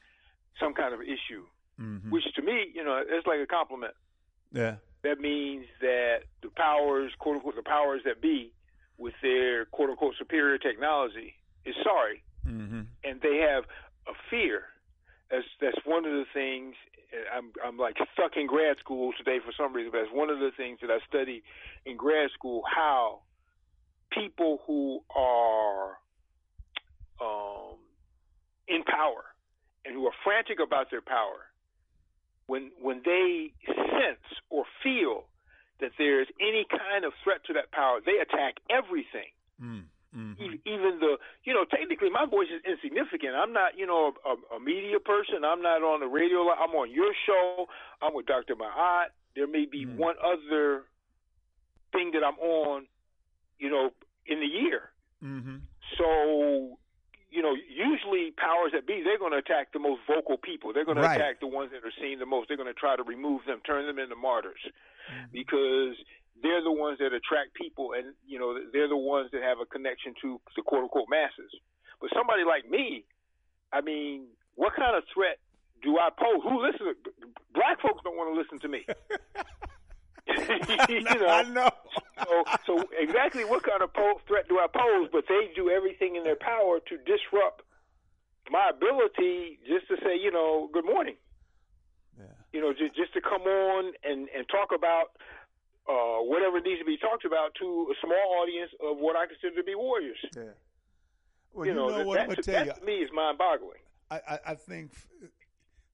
some 0.59 0.73
kind 0.73 0.93
of 0.93 1.01
issue. 1.01 1.45
Mhm. 1.79 2.11
Which 2.11 2.25
to 2.35 2.41
me, 2.41 2.71
you 2.75 2.83
know, 2.83 2.97
it's 3.07 3.25
like 3.25 3.39
a 3.39 3.47
compliment. 3.47 3.95
yeah, 4.51 4.75
That 5.01 5.19
means 5.19 5.65
that 5.81 6.25
the 6.41 6.49
powers, 6.51 7.11
quote 7.17 7.35
unquote, 7.37 7.55
the 7.55 7.63
powers 7.63 8.01
that 8.05 8.21
be, 8.21 8.53
with 8.97 9.15
their 9.21 9.65
quote 9.65 9.89
unquote 9.89 10.15
superior 10.17 10.57
technology, 10.59 11.35
is 11.65 11.75
sorry 11.83 12.21
hmm 12.43 12.81
and 13.05 13.19
they 13.21 13.37
have 13.37 13.63
a 14.07 14.13
fear. 14.29 14.65
That's 15.31 15.47
that's 15.59 15.81
one 15.85 16.05
of 16.05 16.11
the 16.11 16.25
things. 16.33 16.75
I'm 17.35 17.51
I'm 17.65 17.77
like 17.77 17.97
stuck 18.13 18.37
in 18.37 18.47
grad 18.47 18.77
school 18.79 19.13
today 19.17 19.39
for 19.39 19.51
some 19.53 19.73
reason, 19.73 19.91
but 19.91 19.99
that's 20.01 20.13
one 20.13 20.29
of 20.29 20.39
the 20.39 20.51
things 20.51 20.79
that 20.81 20.91
I 20.91 20.99
study 21.07 21.43
in 21.85 21.97
grad 21.97 22.29
school. 22.31 22.61
How 22.65 23.21
people 24.11 24.61
who 24.67 25.03
are 25.15 25.97
um, 27.21 27.77
in 28.67 28.83
power 28.83 29.23
and 29.85 29.93
who 29.95 30.05
are 30.07 30.13
frantic 30.23 30.59
about 30.59 30.89
their 30.91 31.01
power 31.01 31.49
when 32.47 32.71
when 32.81 33.01
they 33.05 33.51
sense 33.67 34.23
or 34.49 34.65
feel 34.83 35.23
that 35.79 35.91
there's 35.97 36.27
any 36.39 36.65
kind 36.69 37.03
of 37.05 37.11
threat 37.23 37.43
to 37.45 37.53
that 37.53 37.71
power, 37.71 37.99
they 38.05 38.19
attack 38.19 38.55
everything. 38.69 39.31
Mm, 39.61 39.85
mhm. 40.15 40.39
E- 40.39 40.61
Even 40.65 40.99
the, 40.99 41.17
you 41.43 41.53
know, 41.53 41.65
technically 41.65 42.09
my 42.09 42.25
voice 42.25 42.47
is 42.53 42.61
insignificant. 42.63 43.35
I'm 43.35 43.51
not, 43.53 43.77
you 43.77 43.85
know, 43.87 44.13
a, 44.25 44.55
a 44.55 44.59
media 44.59 44.99
person. 44.99 45.43
I'm 45.43 45.61
not 45.61 45.81
on 45.83 45.99
the 45.99 46.07
radio. 46.07 46.47
I'm 46.51 46.71
on 46.75 46.91
your 46.91 47.11
show. 47.25 47.67
I'm 48.01 48.13
with 48.13 48.27
Dr. 48.27 48.55
Ma'at. 48.55 49.07
There 49.35 49.47
may 49.47 49.65
be 49.65 49.85
Mm. 49.85 49.97
one 49.97 50.15
other 50.23 50.83
thing 51.91 52.11
that 52.13 52.23
I'm 52.23 52.37
on, 52.39 52.85
you 53.57 53.69
know, 53.69 53.89
in 54.25 54.39
the 54.39 54.45
year. 54.47 54.91
Mhm. 55.23 55.61
So, 55.97 56.77
you 57.33 57.41
know, 57.41 57.57
usually 57.57 58.29
powers 58.37 58.71
that 58.77 58.85
be, 58.85 59.01
they're 59.01 59.17
going 59.17 59.33
to 59.33 59.41
attack 59.41 59.73
the 59.73 59.79
most 59.81 60.01
vocal 60.05 60.37
people. 60.37 60.69
They're 60.71 60.85
going 60.85 61.01
to 61.01 61.03
Right. 61.03 61.17
attack 61.17 61.39
the 61.41 61.47
ones 61.49 61.71
that 61.73 61.81
are 61.81 61.91
seen 61.99 62.19
the 62.19 62.29
most. 62.29 62.47
They're 62.47 62.61
going 62.61 62.69
to 62.69 62.77
try 62.77 62.95
to 62.95 63.01
remove 63.01 63.41
them, 63.49 63.59
turn 63.65 63.87
them 63.89 63.97
into 63.97 64.15
martyrs, 64.15 64.61
Mm-hmm. 65.09 65.33
because 65.33 65.97
they're 66.41 66.61
the 66.63 66.71
ones 66.71 66.99
that 66.99 67.11
attract 67.11 67.53
people, 67.57 67.93
and 67.97 68.13
you 68.25 68.37
know, 68.39 68.53
they're 68.71 68.87
the 68.87 68.95
ones 68.95 69.29
that 69.33 69.41
have 69.41 69.57
a 69.59 69.65
connection 69.65 70.13
to 70.21 70.39
the 70.55 70.61
quote 70.61 70.83
unquote 70.83 71.09
masses. 71.09 71.51
But 71.99 72.11
somebody 72.15 72.43
like 72.45 72.69
me, 72.69 73.03
I 73.73 73.81
mean, 73.81 74.27
what 74.55 74.73
kind 74.75 74.95
of 74.95 75.03
threat 75.13 75.39
do 75.81 75.97
I 75.97 76.09
pose? 76.15 76.39
Who 76.43 76.61
listens? 76.61 76.95
Black 77.53 77.81
folks 77.81 77.99
don't 78.05 78.15
want 78.15 78.29
to 78.33 78.37
listen 78.39 78.59
to 78.61 78.69
me. 78.69 78.85
you 80.89 81.01
know, 81.01 81.27
I 81.27 81.43
know. 81.43 81.69
so, 82.23 82.43
so 82.65 82.83
exactly 82.97 83.45
what 83.45 83.63
kind 83.63 83.81
of 83.81 83.93
po- 83.93 84.21
threat 84.27 84.47
do 84.47 84.59
I 84.59 84.67
pose? 84.67 85.09
But 85.11 85.25
they 85.27 85.51
do 85.55 85.69
everything 85.69 86.15
in 86.15 86.23
their 86.23 86.35
power 86.35 86.79
to 86.79 86.97
disrupt 86.97 87.63
my 88.51 88.71
ability 88.73 89.59
just 89.67 89.87
to 89.87 89.95
say, 90.03 90.17
you 90.19 90.31
know, 90.31 90.69
good 90.73 90.85
morning. 90.85 91.15
Yeah. 92.17 92.25
You 92.51 92.61
know, 92.61 92.73
just 92.73 92.95
just 92.95 93.13
to 93.13 93.21
come 93.21 93.43
on 93.43 93.93
and 94.03 94.27
and 94.35 94.47
talk 94.49 94.69
about 94.75 95.15
uh, 95.89 96.23
whatever 96.23 96.59
needs 96.61 96.79
to 96.79 96.85
be 96.85 96.97
talked 96.97 97.25
about 97.25 97.55
to 97.59 97.87
a 97.91 97.95
small 98.05 98.41
audience 98.41 98.71
of 98.81 98.97
what 98.97 99.15
I 99.15 99.25
consider 99.27 99.55
to 99.55 99.63
be 99.63 99.75
warriors. 99.75 100.19
Yeah. 100.35 100.43
Well, 101.53 101.65
you, 101.65 101.71
you, 101.71 101.77
know, 101.77 101.89
know, 101.89 101.97
that, 101.97 102.05
what 102.05 102.19
I'm 102.19 102.27
gonna 102.27 102.35
to, 102.37 102.41
tell 102.41 102.65
you. 102.65 102.71
that 102.71 102.79
to 102.79 102.85
me 102.85 102.95
is 102.95 103.09
mind-boggling. 103.13 103.81
I, 104.09 104.15
I, 104.27 104.39
I 104.47 104.55
think 104.55 104.91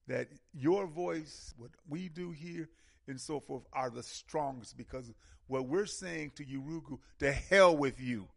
that 0.08 0.28
your 0.54 0.86
voice, 0.86 1.54
what 1.58 1.70
we 1.88 2.08
do 2.08 2.30
here, 2.30 2.68
and 3.10 3.20
so 3.20 3.40
forth, 3.40 3.62
are 3.72 3.90
the 3.90 4.02
strongest 4.02 4.76
because 4.76 5.12
what 5.46 5.66
we're 5.66 5.86
saying 5.86 6.32
to 6.36 6.44
Yurugu, 6.44 6.98
to 7.18 7.32
hell 7.32 7.76
with 7.76 8.00
you. 8.00 8.28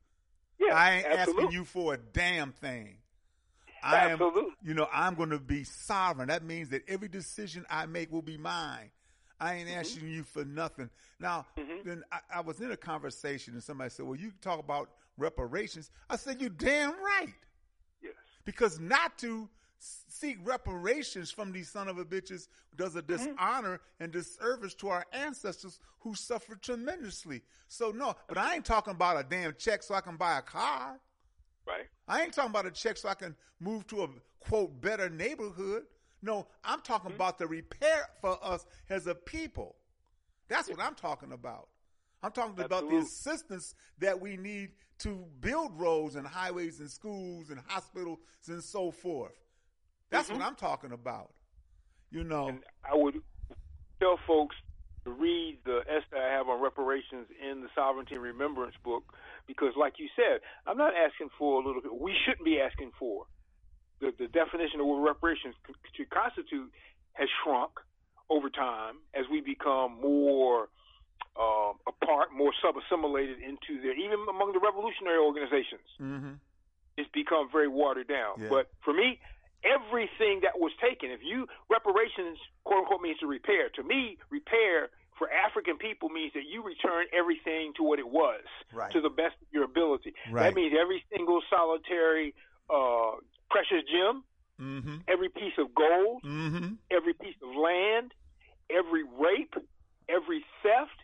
Yeah, 0.59 0.76
I 0.76 0.91
ain't 0.95 1.05
absolutely. 1.05 1.43
asking 1.45 1.59
you 1.59 1.65
for 1.65 1.93
a 1.93 1.97
damn 1.97 2.51
thing. 2.53 2.97
I 3.84 4.05
am, 4.05 4.11
Absolutely. 4.13 4.51
you 4.63 4.74
know, 4.74 4.88
I'm 4.93 5.15
going 5.15 5.32
to 5.32 5.39
be 5.39 5.65
sovereign. 5.65 6.30
That 6.30 6.43
means 6.43 6.69
that 6.69 6.84
every 6.88 7.09
decision 7.09 7.65
I 7.69 7.86
make 7.86 8.11
will 8.11 8.21
be 8.21 8.38
mine. 8.38 8.91
I 9.39 9.55
ain't 9.55 9.67
Mm-hmm. 9.67 9.80
asking 9.80 10.07
you 10.07 10.24
for 10.24 10.45
nothing. 10.45 10.89
Now, 11.19 11.45
then 11.84 12.01
I, 12.11 12.19
I 12.36 12.41
was 12.41 12.61
in 12.61 12.71
a 12.71 12.78
conversation 12.78 13.55
and 13.55 13.61
somebody 13.63 13.89
said, 13.89 14.05
"Well, 14.05 14.15
you 14.15 14.32
talk 14.41 14.59
about 14.59 14.89
reparations." 15.17 15.91
I 16.09 16.15
said, 16.15 16.41
"You 16.41 16.47
damn 16.49 16.91
right." 16.91 17.34
Yes. 18.01 18.13
because 18.45 18.80
not 18.80 19.17
to 19.19 19.49
seek 20.07 20.38
reparations 20.43 21.31
from 21.31 21.51
these 21.51 21.69
son 21.69 21.88
of 21.88 21.97
a 21.97 22.05
bitches 22.05 22.47
does 22.75 22.95
a 22.95 23.01
mm-hmm. 23.01 23.31
dishonor 23.31 23.81
and 23.99 24.11
disservice 24.11 24.73
to 24.75 24.89
our 24.89 25.05
ancestors 25.11 25.79
who 25.99 26.15
suffered 26.15 26.61
tremendously. 26.61 27.41
So 27.67 27.91
no, 27.91 28.15
but 28.27 28.38
I 28.38 28.55
ain't 28.55 28.65
talking 28.65 28.93
about 28.93 29.19
a 29.19 29.23
damn 29.23 29.55
check 29.57 29.84
so 29.84 29.95
I 29.95 30.01
can 30.01 30.15
buy 30.15 30.38
a 30.38 30.41
car. 30.41 30.99
Right. 31.67 31.86
I 32.07 32.21
ain't 32.21 32.34
talking 32.34 32.51
about 32.51 32.65
a 32.65 32.71
check 32.71 32.97
so 32.97 33.09
I 33.09 33.13
can 33.13 33.36
move 33.59 33.88
to 33.88 34.03
a 34.03 34.09
quote 34.39 34.81
better 34.81 35.09
neighborhood. 35.09 35.84
No, 36.21 36.47
I'm 36.63 36.81
talking 36.81 37.11
mm-hmm. 37.11 37.15
about 37.15 37.38
the 37.38 37.47
repair 37.47 38.07
for 38.21 38.38
us 38.43 38.65
as 38.89 39.07
a 39.07 39.15
people. 39.15 39.75
That's 40.47 40.69
what 40.69 40.79
I'm 40.79 40.95
talking 40.95 41.31
about. 41.31 41.67
I'm 42.21 42.31
talking 42.31 42.63
about 42.63 42.89
the 42.89 42.97
assistance 42.97 43.75
that 43.99 44.21
we 44.21 44.38
need 44.38 44.69
to 44.99 45.25
build 45.41 45.77
roads 45.77 46.15
and 46.15 46.25
highways 46.25 46.79
and 46.79 46.89
schools 46.89 47.49
and 47.49 47.59
hospitals 47.67 48.19
and 48.47 48.63
so 48.63 48.91
forth. 48.91 49.34
That's 50.14 50.30
what 50.32 50.41
I'm 50.41 50.55
talking 50.55 50.91
about. 50.91 51.32
You 52.11 52.24
know, 52.24 52.47
And 52.47 52.59
I 52.89 52.95
would 52.95 53.16
tell 53.99 54.20
folks 54.28 54.55
to 55.05 55.11
read 55.11 55.57
the 55.66 55.80
essay 55.89 56.16
I 56.22 56.32
have 56.38 56.47
on 56.47 56.61
reparations 56.61 57.28
in 57.41 57.61
the 57.61 57.68
Sovereignty 57.76 58.16
and 58.16 58.24
Remembrance 58.24 58.76
book 58.84 59.03
because, 59.47 59.74
like 59.76 59.93
you 59.97 60.07
said, 60.16 60.39
I'm 60.68 60.78
not 60.78 60.93
asking 60.95 61.30
for 61.38 61.61
a 61.61 61.66
little 61.66 61.82
bit. 61.82 61.91
We 61.99 62.14
shouldn't 62.26 62.45
be 62.45 62.59
asking 62.61 62.91
for. 62.99 63.26
The, 63.99 64.14
the 64.18 64.28
definition 64.28 64.80
of 64.80 64.86
what 64.86 64.97
reparations 65.01 65.55
should 65.95 66.09
constitute 66.09 66.72
has 67.14 67.28
shrunk 67.43 67.72
over 68.30 68.49
time 68.49 68.95
as 69.14 69.26
we 69.32 69.41
become 69.41 69.99
more 70.01 70.70
um, 71.39 71.74
apart, 71.88 72.30
more 72.36 72.53
sub-assimilated 72.61 73.38
into 73.41 73.82
there, 73.82 73.97
even 73.97 74.20
among 74.30 74.53
the 74.53 74.59
revolutionary 74.59 75.18
organizations 75.18 75.82
Mm-hmm. 76.01 76.34
it's 76.97 77.09
become 77.14 77.49
very 77.51 77.68
watered 77.68 78.07
down. 78.07 78.38
Yeah. 78.39 78.47
But 78.49 78.70
for 78.84 78.93
me, 78.93 79.20
everything 79.66 80.41
that 80.43 80.59
was 80.59 80.72
taken, 80.82 81.11
if 81.11 81.22
you 81.24 81.47
reparations 81.70 82.38
quote 82.64 82.80
unquote 82.86 83.01
means 83.01 83.20
to 83.20 83.28
repair. 83.28 83.70
To 83.76 83.84
me, 83.84 84.18
repair 84.30 84.89
for 85.18 85.30
African 85.32 85.78
people 85.78 86.09
means 86.09 86.34
that 86.34 86.43
you 86.49 86.64
return 86.64 87.05
everything 87.18 87.74
to 87.78 87.84
what 87.84 87.99
it 87.99 88.07
was, 88.09 88.43
Right. 88.74 88.91
to 88.91 88.99
the 89.01 89.09
best 89.09 89.36
of 89.41 89.47
your 89.51 89.64
ability. 89.64 90.14
Right. 90.32 90.49
That 90.49 90.55
means 90.55 90.74
every 90.80 91.03
single 91.16 91.41
solitary 91.49 92.34
uh, 92.70 93.18
precious 93.49 93.84
gem, 93.91 94.24
hmm 94.59 94.97
every 95.07 95.30
piece 95.30 95.53
of 95.57 95.74
gold, 95.76 96.22
hmm 96.24 96.74
every 96.91 97.14
piece 97.14 97.36
of 97.41 97.55
land, 97.55 98.14
every 98.70 99.03
rape, 99.03 99.53
every 100.09 100.43
theft, 100.64 100.97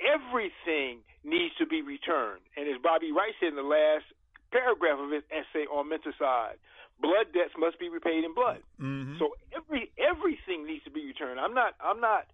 everything 0.00 1.00
needs 1.24 1.54
to 1.58 1.66
be 1.66 1.82
returned. 1.82 2.40
And 2.56 2.68
as 2.68 2.80
Bobby 2.82 3.12
Wright 3.12 3.34
said 3.40 3.48
in 3.50 3.56
the 3.56 3.62
last 3.62 4.04
paragraph 4.52 4.98
of 4.98 5.10
his 5.10 5.22
essay 5.30 5.66
on 5.66 5.88
menticide, 5.90 6.58
blood 7.00 7.32
debts 7.32 7.54
must 7.58 7.78
be 7.78 7.88
repaid 7.88 8.24
in 8.24 8.34
blood. 8.34 8.60
hmm 8.78 9.18
So 9.18 9.34
every 9.56 9.90
everything 9.98 10.66
needs 10.66 10.84
to 10.84 10.90
be 10.90 11.04
returned. 11.06 11.40
I'm 11.40 11.54
not 11.54 11.74
I'm 11.82 12.00
not 12.00 12.26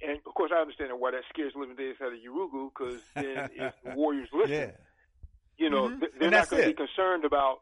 and 0.00 0.18
of 0.26 0.32
course 0.34 0.52
I 0.54 0.60
understand 0.60 0.92
why 1.00 1.10
that 1.12 1.24
scares 1.32 1.52
living 1.56 1.76
days 1.76 1.96
out 2.02 2.12
of 2.12 2.20
Yurugu 2.20 2.70
because 2.72 3.00
then 3.14 3.48
if 3.56 3.72
the 3.84 3.90
warriors 3.96 4.28
listen, 4.32 4.72
yeah, 4.76 4.78
you 5.58 5.70
know, 5.70 5.90
Mhm. 5.90 6.00
th- 6.00 6.12
they're 6.18 6.30
that's 6.30 6.50
not 6.50 6.56
going 6.56 6.62
to 6.68 6.74
be 6.76 6.86
concerned 6.86 7.24
about 7.24 7.60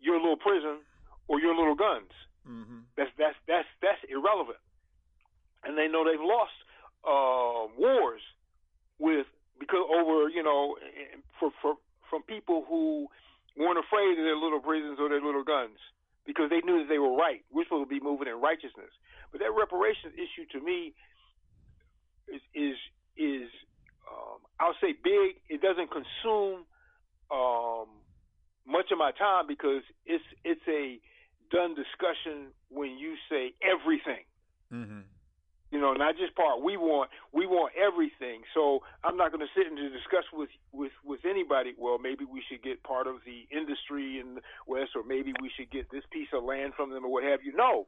your 0.00 0.16
little 0.16 0.36
prison 0.38 0.80
or 1.28 1.40
your 1.40 1.54
little 1.54 1.74
guns. 1.74 2.10
hmm 2.46 2.80
That's 2.96 3.10
that's 3.18 3.36
that's 3.46 3.68
that's 3.82 4.02
irrelevant. 4.08 4.58
And 5.64 5.76
they 5.76 5.88
know 5.88 6.04
they've 6.04 6.20
lost 6.22 6.54
uh, 7.04 7.66
wars 7.76 8.22
with 8.98 9.26
because 9.58 9.84
over 9.90 10.28
you 10.30 10.42
know 10.42 10.76
for 11.38 11.50
for 11.60 11.74
from 12.08 12.22
people 12.22 12.64
who 12.68 13.08
weren't 13.58 13.82
afraid 13.82 14.14
of 14.16 14.24
their 14.24 14.38
little 14.38 14.60
prisons 14.62 14.98
or 15.02 15.10
their 15.10 15.20
little 15.20 15.44
guns 15.44 15.76
because 16.24 16.48
they 16.48 16.62
knew 16.62 16.78
that 16.78 16.88
they 16.88 17.02
were 17.02 17.14
right. 17.14 17.42
We're 17.50 17.64
supposed 17.64 17.90
to 17.90 17.92
be 17.92 18.00
moving 18.00 18.28
in 18.28 18.40
righteousness. 18.40 18.94
But 19.32 19.40
that 19.42 19.50
reparations 19.50 20.14
issue 20.14 20.46
to 20.54 20.64
me 20.64 20.94
is 22.30 22.40
is 22.54 22.76
is 23.18 23.48
um, 24.06 24.38
I'll 24.60 24.78
say 24.80 24.94
big. 24.94 25.42
It 25.50 25.60
doesn't 25.60 25.90
consume 25.90 26.64
um, 27.34 27.88
much 28.66 28.92
of 28.92 28.98
my 28.98 29.10
time 29.12 29.46
because 29.46 29.82
it's 30.06 30.24
it's 30.44 30.62
a 30.68 31.00
done 31.50 31.74
discussion 31.74 32.52
when 32.70 32.96
you 32.96 33.16
say 33.28 33.52
everything. 33.60 34.24
hmm 34.70 35.02
You 35.70 35.78
know, 35.78 35.92
not 35.92 36.16
just 36.16 36.34
part. 36.34 36.64
We 36.64 36.80
want 36.80 37.10
we 37.32 37.44
want 37.44 37.76
everything. 37.76 38.40
So 38.56 38.80
I'm 39.04 39.20
not 39.20 39.32
going 39.32 39.44
to 39.44 39.52
sit 39.52 39.68
and 39.68 39.76
to 39.76 39.92
discuss 39.92 40.24
with 40.32 40.48
with 40.72 40.96
with 41.04 41.20
anybody. 41.28 41.76
Well, 41.76 41.98
maybe 42.00 42.24
we 42.24 42.40
should 42.48 42.64
get 42.64 42.82
part 42.82 43.06
of 43.06 43.20
the 43.28 43.44
industry 43.52 44.16
in 44.16 44.36
the 44.36 44.42
West, 44.66 44.96
or 44.96 45.04
maybe 45.04 45.36
we 45.44 45.52
should 45.52 45.68
get 45.68 45.92
this 45.92 46.04
piece 46.08 46.32
of 46.32 46.42
land 46.42 46.72
from 46.72 46.88
them, 46.88 47.04
or 47.04 47.12
what 47.12 47.24
have 47.24 47.44
you. 47.44 47.52
No, 47.52 47.84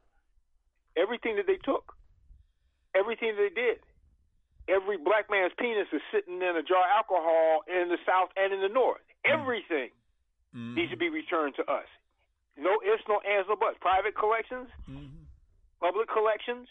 everything 0.93 1.41
that 1.41 1.49
they 1.49 1.57
took, 1.57 1.97
everything 2.93 3.33
that 3.33 3.49
they 3.49 3.55
did, 3.57 3.81
every 4.69 5.01
black 5.01 5.25
man's 5.33 5.53
penis 5.57 5.89
is 5.89 6.05
sitting 6.13 6.37
in 6.37 6.53
a 6.53 6.61
jar 6.61 6.85
of 6.85 6.93
alcohol 7.01 7.65
in 7.65 7.89
the 7.89 7.97
South 8.05 8.29
and 8.37 8.53
in 8.53 8.61
the 8.61 8.69
North. 8.69 9.01
Everything 9.25 9.89
hmm 10.53 10.75
needs 10.75 10.91
to 10.91 10.97
be 10.97 11.09
returned 11.09 11.55
to 11.55 11.65
us. 11.65 11.87
No 12.59 12.77
ifs, 12.85 13.01
no 13.09 13.17
ands, 13.25 13.49
no 13.49 13.55
buts. 13.55 13.81
Private 13.81 14.13
collections, 14.13 14.69
hmm 14.85 15.25
public 15.81 16.05
collections, 16.13 16.69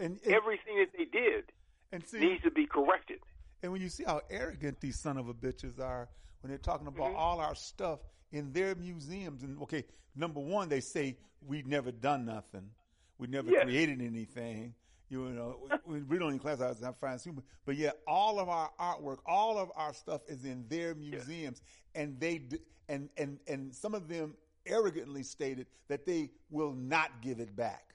And, 0.00 0.18
and 0.24 0.34
everything 0.34 0.78
that 0.78 0.88
they 0.96 1.04
did 1.04 1.44
and 1.92 2.04
see, 2.06 2.18
needs 2.20 2.42
to 2.42 2.50
be 2.50 2.66
corrected. 2.66 3.18
And 3.62 3.70
when 3.70 3.80
you 3.82 3.88
see 3.88 4.04
how 4.04 4.22
arrogant 4.30 4.80
these 4.80 4.98
son 4.98 5.16
of 5.18 5.28
a 5.28 5.34
bitches 5.34 5.78
are 5.78 6.08
when 6.40 6.48
they're 6.50 6.58
talking 6.58 6.86
about 6.86 7.08
Mm-hmm. 7.10 7.16
all 7.18 7.38
our 7.40 7.54
stuff 7.54 8.00
in 8.32 8.52
their 8.52 8.74
museums, 8.74 9.42
and 9.42 9.60
okay, 9.62 9.84
number 10.16 10.40
one, 10.40 10.68
they 10.68 10.80
say 10.80 11.18
we've 11.46 11.66
never 11.66 11.92
done 11.92 12.24
nothing, 12.24 12.70
we 13.18 13.26
never 13.26 13.50
Yes. 13.50 13.64
created 13.64 14.00
anything. 14.00 14.74
You 15.10 15.28
know, 15.30 15.68
we, 15.84 16.02
we 16.02 16.18
don't 16.18 16.28
even 16.28 16.38
classify 16.38 16.70
as 16.70 16.94
fine 17.00 17.18
human, 17.18 17.42
but 17.66 17.76
yet 17.76 17.98
all 18.06 18.38
of 18.38 18.48
our 18.48 18.70
artwork, 18.80 19.18
all 19.26 19.58
of 19.58 19.70
our 19.74 19.92
stuff 19.92 20.20
is 20.28 20.44
in 20.44 20.64
their 20.68 20.94
museums, 20.94 21.60
and 21.96 22.18
they 22.20 22.38
d- 22.38 22.58
and 22.88 23.08
and 23.16 23.40
and 23.48 23.74
some 23.74 23.92
of 23.94 24.06
them 24.08 24.34
arrogantly 24.66 25.24
stated 25.24 25.66
that 25.88 26.06
they 26.06 26.30
will 26.48 26.72
not 26.72 27.20
give 27.22 27.40
it 27.40 27.56
back. 27.56 27.92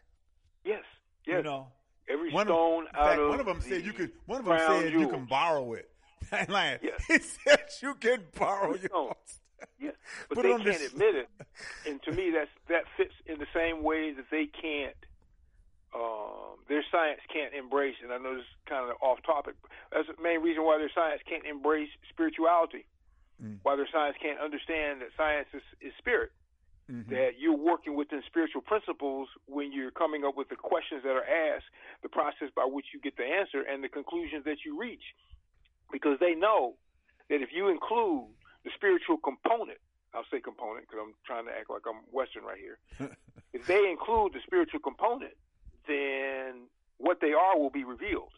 Yes. 0.65 0.83
Yes. 1.25 1.37
You 1.37 1.43
know, 1.43 1.67
Every 2.09 2.31
one 2.31 2.45
stone 2.47 2.87
of, 2.93 2.95
out 2.95 3.05
fact, 3.07 3.19
of 3.19 3.29
one 3.29 3.39
of 3.39 3.45
them 3.45 3.59
the 3.59 3.65
said 3.69 3.85
you 3.85 3.93
could. 3.93 4.11
One 4.25 4.39
of 4.39 4.45
them 4.45 4.59
said 4.59 4.91
you 4.93 5.07
can 5.07 5.25
borrow 5.25 5.73
it. 5.73 5.89
Line. 6.49 6.79
Yeah. 6.81 6.91
He 7.07 7.19
said 7.19 7.59
you 7.81 7.95
can 7.95 8.23
borrow 8.37 8.75
your. 8.75 8.89
No. 8.93 9.13
Yeah, 9.79 9.91
but 10.29 10.35
Put 10.35 10.43
they 10.43 10.49
can't 10.51 10.63
this- 10.65 10.91
admit 10.91 11.15
it, 11.15 11.29
and 11.87 12.01
to 12.03 12.11
me, 12.11 12.31
that's 12.31 12.49
that 12.69 12.83
fits 12.97 13.13
in 13.25 13.39
the 13.39 13.47
same 13.53 13.83
way 13.83 14.11
that 14.13 14.25
they 14.29 14.45
can't. 14.47 14.95
Um, 15.95 16.59
their 16.67 16.83
science 16.91 17.21
can't 17.31 17.53
embrace, 17.53 17.95
and 18.03 18.11
I 18.11 18.17
know 18.17 18.33
this 18.35 18.41
is 18.43 18.55
kind 18.67 18.89
of 18.89 18.97
off 19.01 19.19
topic. 19.25 19.55
but 19.61 19.71
That's 19.93 20.07
the 20.11 20.21
main 20.21 20.41
reason 20.41 20.63
why 20.63 20.77
their 20.77 20.91
science 20.93 21.21
can't 21.27 21.45
embrace 21.45 21.87
spirituality. 22.09 22.85
Mm. 23.41 23.59
Why 23.63 23.77
their 23.77 23.87
science 23.91 24.17
can't 24.21 24.39
understand 24.39 24.99
that 25.01 25.09
science 25.15 25.47
is, 25.53 25.61
is 25.79 25.93
spirit. 25.97 26.31
Mhm. 26.89 27.07
That 27.09 27.39
you're 27.39 27.57
working 27.57 27.95
within 27.95 28.21
spiritual 28.27 28.61
principles 28.61 29.27
when 29.47 29.71
you're 29.71 29.91
coming 29.91 30.23
up 30.23 30.35
with 30.35 30.49
the 30.49 30.55
questions 30.55 31.01
that 31.03 31.15
are 31.15 31.25
asked, 31.25 31.65
the 32.03 32.09
process 32.09 32.51
by 32.55 32.65
which 32.65 32.93
you 32.93 32.99
get 32.99 33.17
the 33.17 33.25
answer, 33.25 33.61
and 33.61 33.83
the 33.83 33.89
conclusions 33.89 34.45
that 34.45 34.63
you 34.63 34.77
reach. 34.79 35.15
Because 35.91 36.19
they 36.19 36.35
know 36.35 36.77
that 37.29 37.41
if 37.41 37.51
you 37.51 37.69
include 37.69 38.27
the 38.63 38.71
spiritual 38.75 39.17
component, 39.17 39.79
I'll 40.13 40.25
say 40.31 40.39
component 40.39 40.87
because 40.87 40.99
I'm 41.01 41.15
trying 41.25 41.45
to 41.45 41.51
act 41.51 41.69
like 41.69 41.81
I'm 41.87 42.01
Western 42.11 42.43
right 42.43 42.59
here. 42.59 42.77
if 43.53 43.65
they 43.65 43.89
include 43.89 44.33
the 44.33 44.39
spiritual 44.45 44.79
component, 44.79 45.33
then 45.87 46.67
what 46.97 47.19
they 47.19 47.33
are 47.33 47.57
will 47.57 47.71
be 47.71 47.83
revealed. 47.83 48.33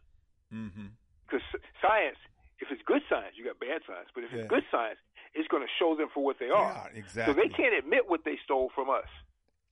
Mhm. 0.54 0.92
Because 1.28 1.44
science, 1.82 2.18
if 2.60 2.72
it's 2.72 2.82
good 2.84 3.02
science, 3.10 3.36
you 3.38 3.46
got 3.46 3.60
bad 3.60 3.82
science, 3.86 4.10
but 4.14 4.24
if 4.24 4.32
Yeah. 4.32 4.40
it's 4.42 4.50
good 4.50 4.66
science, 4.72 5.00
it's 5.34 5.48
going 5.48 5.62
to 5.66 5.70
show 5.78 5.96
them 5.96 6.10
for 6.10 6.24
what 6.24 6.40
they 6.40 6.50
are. 6.50 6.90
Yeah, 6.94 7.26
So 7.26 7.34
they 7.34 7.50
can't 7.50 7.74
admit 7.74 8.08
what 8.10 8.24
they 8.24 8.38
stole 8.38 8.70
from 8.70 8.90
us. 8.90 9.08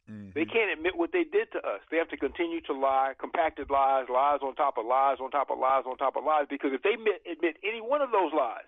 Mhm. 0.10 0.34
They 0.34 0.46
can't 0.46 0.70
admit 0.70 0.96
what 0.96 1.12
they 1.12 1.24
did 1.24 1.52
to 1.54 1.66
us. 1.68 1.82
They 1.90 1.98
have 1.98 2.10
to 2.10 2.18
continue 2.18 2.62
to 2.62 2.74
lie, 2.74 3.16
compacted 3.18 3.72
lies, 3.72 4.08
lies 4.08 4.42
on 4.44 4.54
top 4.54 4.78
of 4.78 4.86
lies 4.86 5.20
on 5.20 5.32
top 5.32 5.50
of 5.50 5.58
lies 5.58 5.86
on 5.88 5.98
top 5.98 6.16
of 6.16 6.24
lies. 6.24 6.48
Because 6.48 6.74
if 6.74 6.84
they 6.84 6.94
admit, 6.94 7.24
admit 7.26 7.58
any 7.64 7.82
one 7.82 8.02
of 8.04 8.12
those 8.12 8.32
lies, 8.32 8.68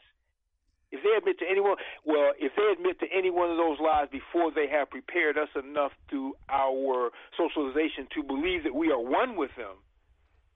if 0.90 1.04
they 1.04 1.14
admit 1.16 1.38
to 1.38 1.48
anyone, 1.48 1.78
well, 2.06 2.34
if 2.40 2.56
they 2.56 2.72
admit 2.72 2.98
to 3.02 3.08
any 3.12 3.30
one 3.30 3.52
of 3.52 3.58
those 3.58 3.80
lies 3.80 4.10
before 4.10 4.50
they 4.50 4.66
have 4.68 4.90
prepared 4.90 5.38
us 5.38 5.50
enough 5.56 5.94
through 6.10 6.36
our 6.50 7.12
socialization 7.36 8.08
to 8.16 8.24
believe 8.24 8.64
that 8.64 8.74
we 8.74 8.90
are 8.92 9.00
one 9.00 9.36
with 9.36 9.54
them, 9.56 9.76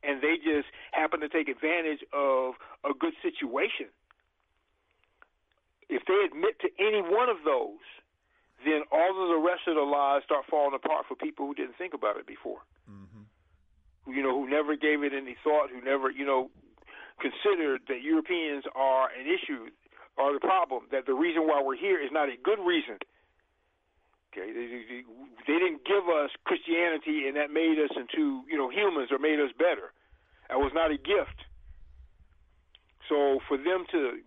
and 0.04 0.22
they 0.22 0.38
just 0.38 0.68
happen 0.91 1.20
to 1.22 1.30
take 1.30 1.47
advantage 1.47 2.04
of 2.14 2.56
a 2.84 2.93
good 2.97 3.14
situation, 3.22 3.88
if 5.89 6.04
they 6.08 6.20
admit 6.26 6.60
to 6.62 6.70
any 6.80 7.02
one 7.02 7.30
of 7.30 7.43
those, 7.45 7.84
then 8.66 8.82
all 8.91 9.12
of 9.12 9.30
the 9.30 9.41
rest 9.41 9.68
of 9.68 9.76
the 9.76 9.82
lies 9.82 10.24
start 10.24 10.45
falling 10.49 10.74
apart 10.74 11.06
for 11.08 11.16
people 11.16 11.45
who 11.45 11.54
didn't 11.54 11.78
think 11.78 11.93
about 11.93 12.18
it 12.18 12.26
before. 12.26 12.62
Mm-hmm. 12.89 13.26
Who, 14.06 14.12
You 14.14 14.24
know, 14.24 14.34
who 14.39 14.49
never 14.49 14.76
gave 14.76 15.04
it 15.04 15.14
any 15.14 15.36
thought, 15.43 15.70
who 15.70 15.82
never, 15.82 16.10
you 16.10 16.26
know, 16.26 16.49
considered 17.20 17.82
that 17.88 18.02
Europeans 18.02 18.64
are 18.74 19.10
an 19.14 19.28
issue, 19.28 19.70
are 20.18 20.34
the 20.34 20.39
problem, 20.39 20.84
that 20.91 21.06
the 21.06 21.14
reason 21.14 21.43
why 21.43 21.62
we're 21.62 21.78
here 21.78 21.99
is 21.99 22.12
not 22.12 22.30
a 22.30 22.38
good 22.41 22.60
reason. 22.60 22.97
Okay, 24.32 24.47
they, 24.55 25.03
they, 25.43 25.59
didn't 25.59 25.84
give 25.84 26.07
us 26.07 26.32
Christianity 26.47 27.27
and 27.27 27.36
that 27.36 27.51
made 27.51 27.75
us 27.84 27.91
into, 27.99 28.47
you 28.47 28.55
know, 28.55 28.71
humans 28.71 29.11
or 29.11 29.19
made 29.19 29.43
us 29.43 29.51
better. 29.59 29.91
That 30.47 30.59
was 30.59 30.71
not 30.73 30.89
a 30.89 30.95
gift. 30.95 31.36
So 33.09 33.39
for 33.47 33.57
them 33.57 33.84
to 33.91 34.23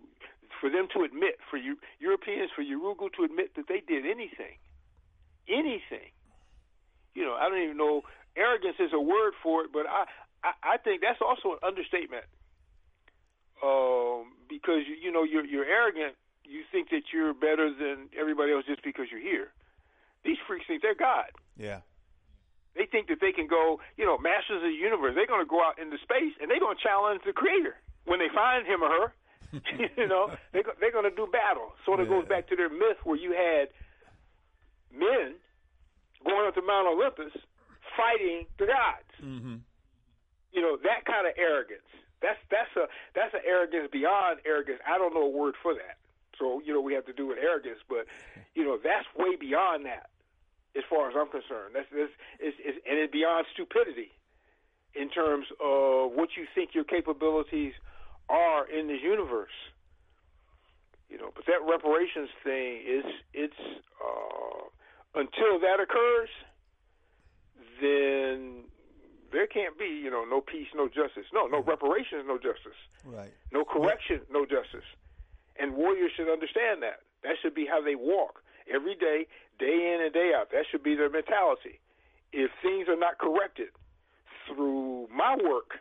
for 0.61 0.69
them 0.69 0.87
to 0.93 1.03
admit, 1.03 1.41
for 1.49 1.57
you 1.57 1.77
Europeans, 1.99 2.51
for 2.55 2.61
Yurugu 2.61 3.09
to 3.17 3.23
admit 3.25 3.55
that 3.55 3.65
they 3.67 3.81
did 3.81 4.05
anything, 4.05 4.61
anything, 5.49 6.13
you 7.15 7.23
know, 7.23 7.33
I 7.33 7.49
don't 7.49 7.63
even 7.63 7.77
know. 7.77 8.03
Arrogance 8.37 8.75
is 8.79 8.91
a 8.93 8.99
word 8.99 9.33
for 9.41 9.63
it, 9.63 9.71
but 9.73 9.87
I 9.87 10.05
I, 10.43 10.75
I 10.75 10.77
think 10.77 11.01
that's 11.01 11.19
also 11.19 11.57
an 11.57 11.61
understatement. 11.65 12.25
Um, 13.63 14.37
because 14.49 14.85
you, 14.85 14.95
you 15.01 15.11
know 15.11 15.23
you're 15.23 15.45
you're 15.45 15.65
arrogant. 15.65 16.13
You 16.43 16.61
think 16.71 16.89
that 16.91 17.09
you're 17.11 17.33
better 17.33 17.73
than 17.73 18.09
everybody 18.13 18.51
else 18.51 18.65
just 18.67 18.83
because 18.83 19.07
you're 19.09 19.23
here. 19.23 19.49
These 20.25 20.41
freaks 20.47 20.65
think 20.67 20.81
they're 20.81 20.97
God. 20.97 21.29
Yeah. 21.55 21.85
They 22.75 22.85
think 22.89 23.07
that 23.07 23.21
they 23.21 23.31
can 23.31 23.47
go, 23.47 23.79
you 23.95 24.05
know, 24.05 24.17
masters 24.17 24.59
of 24.59 24.67
the 24.67 24.75
universe. 24.75 25.13
They're 25.15 25.29
going 25.29 25.45
to 25.45 25.47
go 25.47 25.63
out 25.63 25.79
into 25.79 25.95
space 26.01 26.33
and 26.41 26.51
they're 26.51 26.59
going 26.59 26.75
to 26.75 26.83
challenge 26.83 27.21
the 27.23 27.31
creator 27.31 27.77
when 28.03 28.19
they 28.19 28.27
find 28.33 28.67
him 28.67 28.83
or 28.83 28.89
her. 28.89 29.07
you 29.95 30.07
know, 30.09 30.35
they, 30.51 30.65
they're 30.81 30.91
going 30.91 31.07
to 31.07 31.15
do 31.15 31.29
battle. 31.31 31.71
Sort 31.85 32.01
of 32.01 32.09
goes 32.09 32.27
back 32.27 32.49
to 32.49 32.57
their 32.57 32.67
myth 32.67 32.99
where 33.05 33.15
you 33.15 33.31
had 33.31 33.69
men 34.91 35.39
going 36.25 36.47
up 36.47 36.55
to 36.55 36.61
Mount 36.61 36.89
Olympus 36.89 37.31
fighting 37.95 38.49
the 38.59 38.65
gods. 38.65 39.13
Mm-hmm. 39.23 39.63
You 40.51 40.61
know, 40.61 40.75
that 40.83 41.05
kind 41.05 41.27
of 41.27 41.33
arrogance. 41.37 41.87
That's 42.21 42.39
that's 42.49 42.71
a 42.75 42.87
that's 43.13 43.33
an 43.35 43.43
arrogance 43.45 43.89
beyond 43.91 44.39
arrogance. 44.47 44.79
I 44.87 44.97
don't 44.97 45.13
know 45.13 45.27
a 45.27 45.29
word 45.29 45.55
for 45.61 45.75
that. 45.75 45.99
So 46.39 46.61
you 46.65 46.73
know, 46.73 46.81
we 46.81 46.93
have 46.95 47.05
to 47.05 47.13
do 47.13 47.27
with 47.27 47.37
arrogance, 47.37 47.79
but 47.87 48.07
you 48.55 48.63
know, 48.63 48.79
that's 48.81 49.05
way 49.15 49.35
beyond 49.35 49.85
that 49.85 50.09
as 50.75 50.83
far 50.89 51.09
as 51.09 51.15
I'm 51.17 51.29
concerned. 51.29 51.73
That's, 51.73 51.87
that's 51.91 52.11
it's, 52.39 52.57
it's, 52.59 52.79
and 52.87 52.99
it's 52.99 53.11
beyond 53.11 53.45
stupidity 53.53 54.11
in 54.93 55.09
terms 55.09 55.47
of 55.63 56.11
what 56.11 56.29
you 56.35 56.45
think 56.53 56.71
your 56.73 56.83
capabilities 56.83 57.73
are 58.29 58.67
in 58.67 58.87
this 58.87 59.01
universe. 59.01 59.55
You 61.09 61.17
know, 61.17 61.31
but 61.35 61.45
that 61.45 61.61
reparations 61.63 62.29
thing 62.43 62.81
is 62.83 63.05
it's 63.33 63.61
uh, 64.01 64.67
until 65.13 65.59
that 65.61 65.79
occurs, 65.79 66.29
then 67.79 68.65
there 69.31 69.47
can't 69.47 69.77
be 69.77 69.85
you 69.85 70.09
know 70.09 70.25
no 70.25 70.41
peace, 70.41 70.67
no 70.75 70.87
justice. 70.87 71.29
No, 71.31 71.45
no 71.47 71.61
reparations, 71.61 72.25
no 72.25 72.37
justice. 72.37 72.79
Right. 73.05 73.31
No 73.53 73.63
correction, 73.63 74.21
no 74.31 74.45
justice. 74.45 74.87
And 75.57 75.75
warriors 75.75 76.11
should 76.17 76.27
understand 76.27 76.81
that. 76.81 77.05
That 77.23 77.35
should 77.41 77.53
be 77.53 77.65
how 77.65 77.81
they 77.81 77.95
walk 77.95 78.41
every 78.71 78.95
day, 78.95 79.27
day 79.59 79.93
in 79.95 80.03
and 80.03 80.13
day 80.13 80.31
out. 80.35 80.51
That 80.51 80.65
should 80.69 80.83
be 80.83 80.95
their 80.95 81.09
mentality. 81.09 81.79
If 82.31 82.51
things 82.61 82.87
are 82.89 82.99
not 82.99 83.17
corrected 83.17 83.69
through 84.47 85.07
my 85.13 85.35
work, 85.35 85.79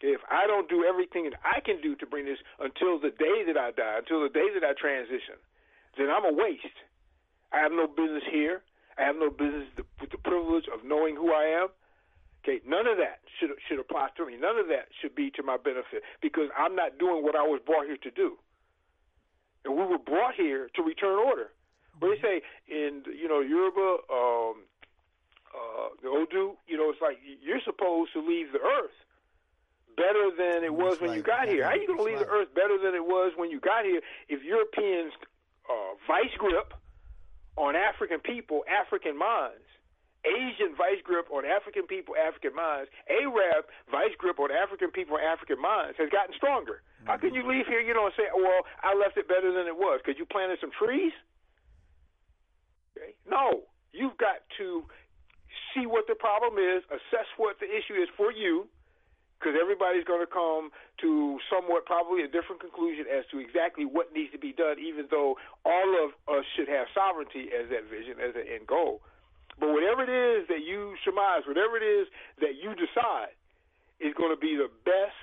if 0.00 0.20
I 0.30 0.46
don't 0.46 0.68
do 0.68 0.84
everything 0.84 1.24
that 1.30 1.38
I 1.42 1.60
can 1.60 1.80
do 1.80 1.96
to 1.96 2.06
bring 2.06 2.26
this 2.26 2.38
until 2.60 2.98
the 2.98 3.10
day 3.10 3.42
that 3.46 3.58
I 3.58 3.70
die, 3.72 3.98
until 3.98 4.22
the 4.22 4.28
day 4.28 4.46
that 4.54 4.62
I 4.62 4.72
transition, 4.78 5.38
then 5.96 6.08
I'm 6.10 6.24
a 6.24 6.32
waste. 6.32 6.78
I 7.52 7.58
have 7.58 7.72
no 7.72 7.86
business 7.86 8.22
here. 8.30 8.62
I 8.98 9.02
have 9.02 9.16
no 9.16 9.30
business 9.30 9.66
with 10.00 10.10
the 10.10 10.18
privilege 10.18 10.66
of 10.72 10.84
knowing 10.84 11.16
who 11.16 11.32
I 11.32 11.62
am. 11.62 11.68
Okay, 12.44 12.60
none 12.66 12.86
of 12.86 12.98
that 12.98 13.20
should 13.38 13.50
should 13.68 13.78
apply 13.78 14.08
to 14.16 14.26
me. 14.26 14.36
None 14.38 14.58
of 14.58 14.68
that 14.68 14.88
should 15.00 15.14
be 15.14 15.30
to 15.32 15.42
my 15.42 15.56
benefit 15.56 16.02
because 16.22 16.48
I'm 16.56 16.74
not 16.74 16.98
doing 16.98 17.22
what 17.22 17.34
I 17.34 17.42
was 17.42 17.60
brought 17.64 17.86
here 17.86 17.98
to 18.02 18.10
do. 18.10 18.38
And 19.64 19.76
we 19.76 19.84
were 19.84 19.98
brought 19.98 20.34
here 20.34 20.70
to 20.74 20.82
return 20.82 21.18
order. 21.18 21.50
But 22.00 22.10
they 22.10 22.20
say 22.20 22.42
in 22.68 23.02
you 23.06 23.28
know 23.28 23.40
Yoruba, 23.40 24.02
um, 24.12 24.54
uh, 25.54 25.88
the 26.02 26.08
Odu, 26.08 26.56
you 26.66 26.76
know, 26.76 26.90
it's 26.90 27.00
like 27.00 27.18
you're 27.42 27.62
supposed 27.64 28.12
to 28.12 28.20
leave 28.20 28.52
the 28.52 28.60
earth 28.60 28.94
better 29.96 30.30
than 30.30 30.62
it 30.62 30.72
was 30.72 30.98
That's 30.98 31.10
when 31.10 31.16
you 31.16 31.22
got 31.22 31.48
here. 31.48 31.64
How 31.64 31.70
are 31.70 31.76
you 31.76 31.86
going 31.86 31.98
to 31.98 32.04
leave 32.04 32.18
the 32.20 32.30
earth 32.30 32.54
better 32.54 32.78
than 32.78 32.94
it 32.94 33.04
was 33.04 33.32
when 33.36 33.50
you 33.50 33.58
got 33.58 33.84
here 33.84 34.00
if 34.28 34.44
Europeans 34.44 35.12
uh, 35.68 35.98
vice 36.06 36.34
grip 36.38 36.72
on 37.56 37.74
African 37.74 38.20
people, 38.20 38.64
African 38.70 39.18
minds? 39.18 39.64
Asian 40.26 40.74
vice 40.74 40.98
grip 41.02 41.30
on 41.30 41.46
African 41.46 41.86
people, 41.86 42.14
African 42.18 42.54
minds. 42.54 42.90
Arab 43.08 43.66
vice 43.90 44.14
grip 44.18 44.38
on 44.38 44.50
African 44.50 44.90
people, 44.90 45.16
African 45.16 45.62
minds 45.62 45.96
has 45.98 46.10
gotten 46.10 46.34
stronger. 46.34 46.82
How 47.06 47.16
can 47.16 47.34
you 47.34 47.46
leave 47.46 47.66
here, 47.66 47.80
you 47.80 47.94
know, 47.94 48.06
and 48.06 48.14
say, 48.18 48.26
"Well, 48.34 48.66
I 48.82 48.94
left 48.94 49.16
it 49.16 49.28
better 49.28 49.52
than 49.52 49.66
it 49.66 49.78
was"? 49.78 50.00
Because 50.04 50.18
you 50.18 50.26
planted 50.26 50.58
some 50.60 50.72
trees. 50.74 51.12
Okay? 52.98 53.14
No, 53.30 53.62
you've 53.94 54.18
got 54.18 54.42
to 54.58 54.84
see 55.74 55.86
what 55.86 56.10
the 56.10 56.18
problem 56.18 56.58
is, 56.58 56.82
assess 56.90 57.28
what 57.38 57.56
the 57.62 57.70
issue 57.70 57.94
is 57.94 58.08
for 58.16 58.32
you, 58.32 58.66
because 59.38 59.54
everybody's 59.54 60.02
going 60.02 60.20
to 60.20 60.26
come 60.26 60.74
to 60.98 61.38
somewhat 61.46 61.86
probably 61.86 62.26
a 62.26 62.30
different 62.30 62.58
conclusion 62.58 63.06
as 63.06 63.22
to 63.30 63.38
exactly 63.38 63.86
what 63.86 64.10
needs 64.10 64.34
to 64.34 64.38
be 64.38 64.50
done, 64.50 64.82
even 64.82 65.06
though 65.14 65.38
all 65.62 65.90
of 66.02 66.10
us 66.26 66.42
should 66.58 66.66
have 66.66 66.90
sovereignty 66.90 67.46
as 67.54 67.70
that 67.70 67.86
vision, 67.86 68.18
as 68.18 68.34
an 68.34 68.50
end 68.50 68.66
goal. 68.66 68.98
But 69.62 69.70
whatever 69.70 70.02
it 70.02 70.10
is 70.10 70.50
that 70.50 70.66
you 70.66 70.98
surmise, 71.06 71.46
whatever 71.46 71.78
it 71.78 71.86
is 71.86 72.10
that 72.42 72.58
you 72.58 72.74
decide 72.74 73.34
is 74.02 74.10
going 74.14 74.34
to 74.34 74.38
be 74.38 74.58
the 74.58 74.70
best 74.82 75.18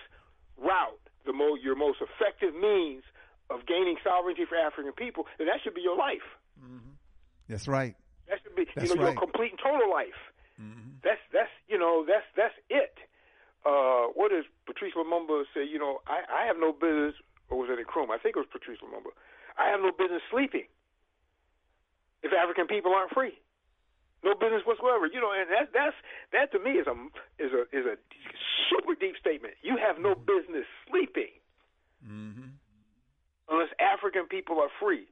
route, 0.56 1.04
the 1.28 1.36
mo- 1.36 1.60
your 1.60 1.76
most 1.76 2.00
effective 2.00 2.56
means 2.56 3.04
of 3.52 3.68
gaining 3.68 4.00
sovereignty 4.00 4.48
for 4.48 4.56
African 4.56 4.96
people, 4.96 5.28
then 5.38 5.48
that 5.48 5.60
should 5.64 5.76
be 5.76 5.84
your 5.84 5.96
life. 5.96 6.24
Mm-hmm. 6.56 6.95
That's 7.50 7.68
right. 7.68 7.96
That 8.28 8.40
should 8.44 8.56
be 8.56 8.66
That's 8.76 8.90
you 8.90 8.96
know 8.96 9.04
right. 9.04 9.14
your 9.14 9.22
complete 9.22 9.52
and 9.52 9.60
total 9.62 9.90
life. 9.90 10.18
mhm 10.62 11.02
That's 11.04 11.22
that's 11.32 11.52
you 11.68 11.78
know 11.78 12.06
that's 12.08 12.26
that's 12.36 12.56
it. 12.70 12.98
Uh, 13.66 14.14
what 14.14 14.30
does 14.30 14.46
Patrice 14.66 14.94
Lumumba 14.94 15.44
say? 15.54 15.66
You 15.66 15.80
know, 15.80 15.98
I, 16.06 16.22
I 16.30 16.46
have 16.46 16.58
no 16.62 16.72
business, 16.72 17.16
or 17.50 17.58
was 17.58 17.70
it 17.74 17.82
Nkrumah? 17.82 18.14
I 18.14 18.20
think 18.22 18.36
it 18.38 18.42
was 18.46 18.50
Patrice 18.52 18.78
Lumumba. 18.78 19.10
I 19.58 19.70
have 19.74 19.82
no 19.82 19.90
business 19.92 20.22
sleeping 20.30 20.70
if 22.22 22.32
African 22.34 22.68
people 22.68 22.94
aren't 22.94 23.10
free. 23.14 23.34
no 24.24 24.34
business 24.34 24.62
whatsoever. 24.66 25.06
You 25.10 25.22
know, 25.22 25.34
and 25.34 25.50
that 25.50 25.74
that's 25.74 25.98
that 26.34 26.52
to 26.54 26.60
me 26.62 26.78
is 26.82 26.86
a 26.88 26.94
is 27.42 27.52
a 27.54 27.62
is 27.74 27.86
a 27.86 27.96
super 28.70 28.94
deep 28.98 29.16
statement. 29.18 29.54
You 29.62 29.78
have 29.78 29.98
no 30.02 30.14
business 30.16 30.66
sleeping 30.90 31.34
Mm-hmm. 32.06 32.54
unless 33.50 33.70
African 33.82 34.26
people 34.30 34.60
are 34.62 34.70
free. 34.80 35.08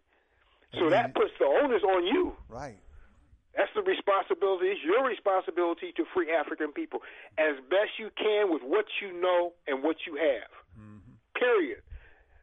So 0.80 0.90
that 0.90 1.14
puts 1.14 1.32
the 1.40 1.46
onus 1.46 1.84
on 1.84 2.06
you. 2.06 2.34
Right. 2.50 2.78
That's 3.56 3.70
the 3.76 3.84
responsibility. 3.84 4.74
It's 4.74 4.82
your 4.84 5.06
responsibility 5.06 5.94
to 5.98 6.06
free 6.14 6.32
African 6.32 6.72
people 6.72 7.02
as 7.38 7.56
best 7.70 8.00
you 8.00 8.10
can 8.18 8.52
with 8.52 8.64
what 8.64 8.86
you 9.02 9.14
know 9.14 9.54
and 9.68 9.84
what 9.84 9.98
you 10.08 10.16
have. 10.16 10.50
Period. 11.38 11.82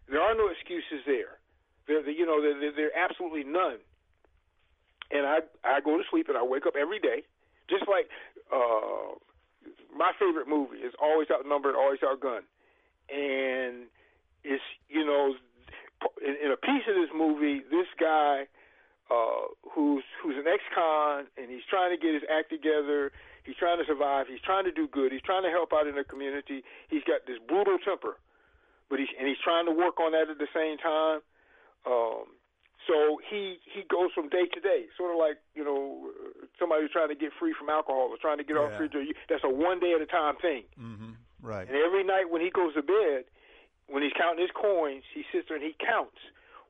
There 0.08 0.20
are 0.20 0.34
no 0.34 0.48
excuses 0.48 1.02
there. 1.06 1.38
There, 1.86 2.08
you 2.08 2.26
know, 2.26 2.40
there, 2.40 2.58
there, 2.58 2.72
there 2.72 2.86
are 2.94 3.04
absolutely 3.10 3.44
none. 3.44 3.78
And 5.10 5.26
I, 5.26 5.38
I 5.64 5.80
go 5.80 5.96
to 5.96 6.04
sleep 6.10 6.28
and 6.28 6.38
I 6.38 6.42
wake 6.44 6.66
up 6.66 6.74
every 6.80 7.00
day, 7.00 7.22
just 7.68 7.88
like 7.88 8.06
uh, 8.52 9.18
my 9.96 10.12
favorite 10.18 10.46
movie 10.46 10.78
is 10.78 10.94
Always 11.02 11.28
Outnumbered, 11.30 11.74
Always 11.74 11.98
Outgunned, 12.00 12.46
and 13.10 13.86
it's 14.44 14.62
you 14.88 15.04
know, 15.04 15.34
in, 16.24 16.34
in 16.44 16.50
a 16.52 16.56
piece 16.56 16.84
of 16.88 16.94
this 16.94 17.10
movie, 17.14 17.60
this 17.70 17.86
guy 17.98 18.46
uh, 19.10 19.50
who's 19.74 20.04
who's 20.22 20.36
an 20.36 20.46
ex-con 20.46 21.26
and 21.36 21.50
he's 21.50 21.64
trying 21.68 21.90
to 21.90 22.00
get 22.00 22.14
his 22.14 22.22
act 22.30 22.50
together. 22.50 23.10
He's 23.44 23.56
trying 23.56 23.78
to 23.78 23.86
survive. 23.88 24.26
He's 24.28 24.40
trying 24.44 24.64
to 24.64 24.72
do 24.72 24.86
good. 24.86 25.12
He's 25.12 25.22
trying 25.24 25.42
to 25.42 25.50
help 25.50 25.72
out 25.72 25.86
in 25.86 25.96
the 25.96 26.04
community. 26.04 26.62
He's 26.88 27.02
got 27.04 27.24
this 27.26 27.38
brutal 27.48 27.78
temper, 27.82 28.20
but 28.88 28.98
he's 29.00 29.08
and 29.18 29.26
he's 29.26 29.40
trying 29.42 29.64
to 29.66 29.72
work 29.72 29.98
on 29.98 30.12
that 30.12 30.28
at 30.30 30.38
the 30.38 30.48
same 30.54 30.76
time. 30.78 31.20
Um, 31.88 32.36
so 32.86 33.20
he 33.28 33.56
he 33.64 33.82
goes 33.88 34.10
from 34.14 34.28
day 34.28 34.44
to 34.52 34.60
day, 34.60 34.86
sort 34.96 35.12
of 35.12 35.18
like 35.18 35.36
you 35.54 35.64
know 35.64 36.10
somebody 36.58 36.82
who's 36.82 36.92
trying 36.92 37.08
to 37.08 37.14
get 37.16 37.32
free 37.38 37.54
from 37.58 37.68
alcohol 37.68 38.08
or 38.12 38.16
trying 38.20 38.38
to 38.38 38.44
get 38.44 38.56
off 38.56 38.70
Yeah. 38.72 38.78
refrigerator. 38.84 39.12
That's 39.28 39.44
a 39.44 39.48
one 39.50 39.80
day 39.80 39.92
at 39.96 40.00
a 40.00 40.06
time 40.06 40.36
thing. 40.40 40.64
Mm-hmm. 40.78 41.12
Right. 41.42 41.66
And 41.66 41.76
every 41.76 42.04
night 42.04 42.28
when 42.30 42.42
he 42.42 42.50
goes 42.50 42.74
to 42.74 42.82
bed, 42.82 43.24
when 43.90 44.02
he's 44.02 44.14
counting 44.14 44.40
his 44.40 44.54
coins, 44.54 45.02
he 45.12 45.22
sits 45.34 45.48
there 45.48 45.58
and 45.58 45.66
he 45.66 45.74
counts 45.78 46.16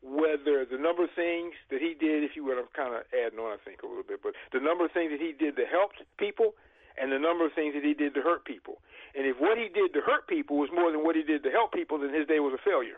whether 0.03 0.65
the 0.65 0.81
number 0.81 1.05
of 1.05 1.13
things 1.15 1.53
that 1.69 1.81
he 1.81 1.93
did, 1.93 2.25
if 2.25 2.33
you 2.35 2.43
will, 2.45 2.57
I'm 2.57 2.73
kind 2.73 2.95
of 2.97 3.05
adding 3.13 3.39
on, 3.39 3.53
I 3.53 3.61
think, 3.61 3.83
a 3.85 3.87
little 3.87 4.03
bit, 4.03 4.21
but 4.25 4.33
the 4.53 4.61
number 4.61 4.85
of 4.89 4.93
things 4.93 5.13
that 5.13 5.21
he 5.21 5.33
did 5.37 5.57
that 5.61 5.69
helped 5.69 6.01
people 6.17 6.57
and 6.97 7.13
the 7.13 7.19
number 7.21 7.45
of 7.45 7.53
things 7.53 7.75
that 7.77 7.85
he 7.85 7.93
did 7.93 8.15
to 8.17 8.23
hurt 8.25 8.45
people. 8.49 8.81
And 9.15 9.27
if 9.29 9.37
what 9.39 9.59
he 9.59 9.69
did 9.69 9.93
to 9.93 10.01
hurt 10.01 10.27
people 10.27 10.57
was 10.57 10.71
more 10.73 10.91
than 10.91 11.05
what 11.05 11.17
he 11.17 11.23
did 11.23 11.43
to 11.45 11.51
help 11.51 11.73
people, 11.77 11.99
then 12.01 12.15
his 12.15 12.27
day 12.27 12.41
was 12.41 12.55
a 12.57 12.63
failure. 12.65 12.97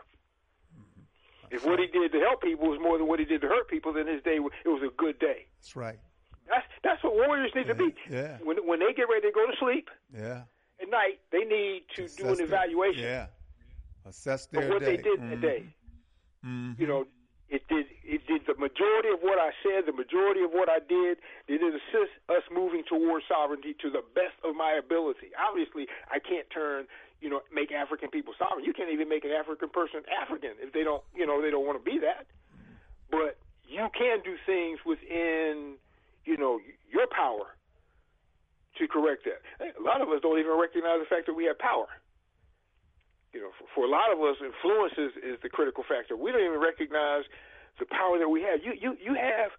If 1.51 1.65
what 1.65 1.77
he 1.79 1.85
did 1.87 2.11
to 2.13 2.19
help 2.19 2.41
people 2.41 2.69
was 2.69 2.79
more 2.81 2.97
than 2.97 3.05
what 3.07 3.19
he 3.19 3.25
did 3.25 3.41
to 3.41 3.47
hurt 3.47 3.67
people, 3.67 3.93
then 3.93 4.07
his 4.07 4.23
day 4.23 4.39
wa- 4.39 4.49
it 4.65 4.69
was 4.69 4.81
a 4.81 4.89
good 4.97 5.19
day. 5.19 5.45
That's 5.59 5.75
right. 5.75 5.99
That's 6.49 6.65
that's 6.83 7.03
what 7.03 7.13
warriors 7.13 7.51
need 7.55 7.67
to 7.67 7.75
be. 7.75 7.93
Yeah. 8.09 8.37
When 8.43 8.57
when 8.65 8.79
they 8.79 8.91
get 8.93 9.07
ready 9.07 9.27
to 9.27 9.31
go 9.31 9.45
to 9.45 9.53
sleep 9.59 9.89
Yeah. 10.13 10.43
at 10.81 10.89
night, 10.89 11.19
they 11.31 11.43
need 11.45 11.83
to 11.95 12.07
do 12.07 12.27
an 12.29 12.39
evaluation 12.41 13.03
Yeah. 13.03 13.27
Assess 14.05 14.45
their 14.47 14.69
what 14.69 14.79
day. 14.79 14.97
they 14.97 15.01
did 15.01 15.19
Mhm. 15.19 15.29
today. 15.29 15.65
Mhm. 16.43 16.79
You 16.79 16.87
know, 16.87 17.07
it 17.49 17.67
did 17.67 17.87
it 18.03 18.25
did 18.27 18.45
the 18.45 18.55
majority 18.55 19.09
of 19.09 19.21
what 19.21 19.39
I 19.39 19.53
said, 19.63 19.85
the 19.85 19.93
majority 19.93 20.41
of 20.43 20.51
what 20.51 20.69
I 20.69 20.79
did, 20.79 21.21
did 21.47 21.61
it 21.61 21.73
assist 21.73 22.11
us 22.29 22.43
moving 22.51 22.83
towards 22.83 23.25
sovereignty 23.27 23.73
to 23.75 23.89
the 23.89 24.01
best 24.13 24.35
of 24.43 24.55
my 24.55 24.73
ability. 24.73 25.31
Obviously, 25.35 25.87
I 26.11 26.19
can't 26.19 26.49
turn, 26.49 26.87
you 27.21 27.29
know, 27.29 27.41
make 27.51 27.71
African 27.71 28.09
people 28.09 28.33
sovereign. 28.37 28.65
You 28.65 28.73
can't 28.73 28.89
even 28.89 29.07
make 29.07 29.23
an 29.23 29.31
African 29.31 29.69
person 29.69 30.03
African 30.09 30.57
if 30.59 30.73
they 30.73 30.83
don't, 30.83 31.03
you 31.15 31.25
know, 31.25 31.41
they 31.41 31.51
don't 31.51 31.65
want 31.65 31.83
to 31.83 31.83
be 31.83 31.97
that. 31.99 32.27
But 33.09 33.37
you 33.65 33.87
can 33.97 34.21
do 34.21 34.37
things 34.45 34.83
within, 34.85 35.77
you 36.25 36.37
know, 36.37 36.59
your 36.91 37.07
power 37.07 37.55
to 38.75 38.87
correct 38.87 39.25
that. 39.25 39.41
A 39.77 39.81
lot 39.81 40.01
of 40.01 40.09
us 40.09 40.21
don't 40.21 40.39
even 40.39 40.57
recognize 40.59 40.99
the 40.99 41.05
fact 41.05 41.27
that 41.27 41.33
we 41.33 41.45
have 41.45 41.57
power 41.59 41.87
you 43.33 43.41
know, 43.41 43.49
for, 43.73 43.85
a 43.85 43.89
lot 43.89 44.13
of 44.13 44.21
us, 44.21 44.37
influence 44.39 44.93
is, 44.97 45.11
is 45.17 45.37
the 45.41 45.49
critical 45.49 45.83
factor. 45.83 46.15
We 46.15 46.31
don't 46.31 46.45
even 46.45 46.61
recognize 46.61 47.25
the 47.79 47.85
power 47.85 48.19
that 48.19 48.29
we 48.29 48.41
have. 48.43 48.61
You 48.63 48.73
you 48.79 48.95
you 49.01 49.15
have, 49.15 49.51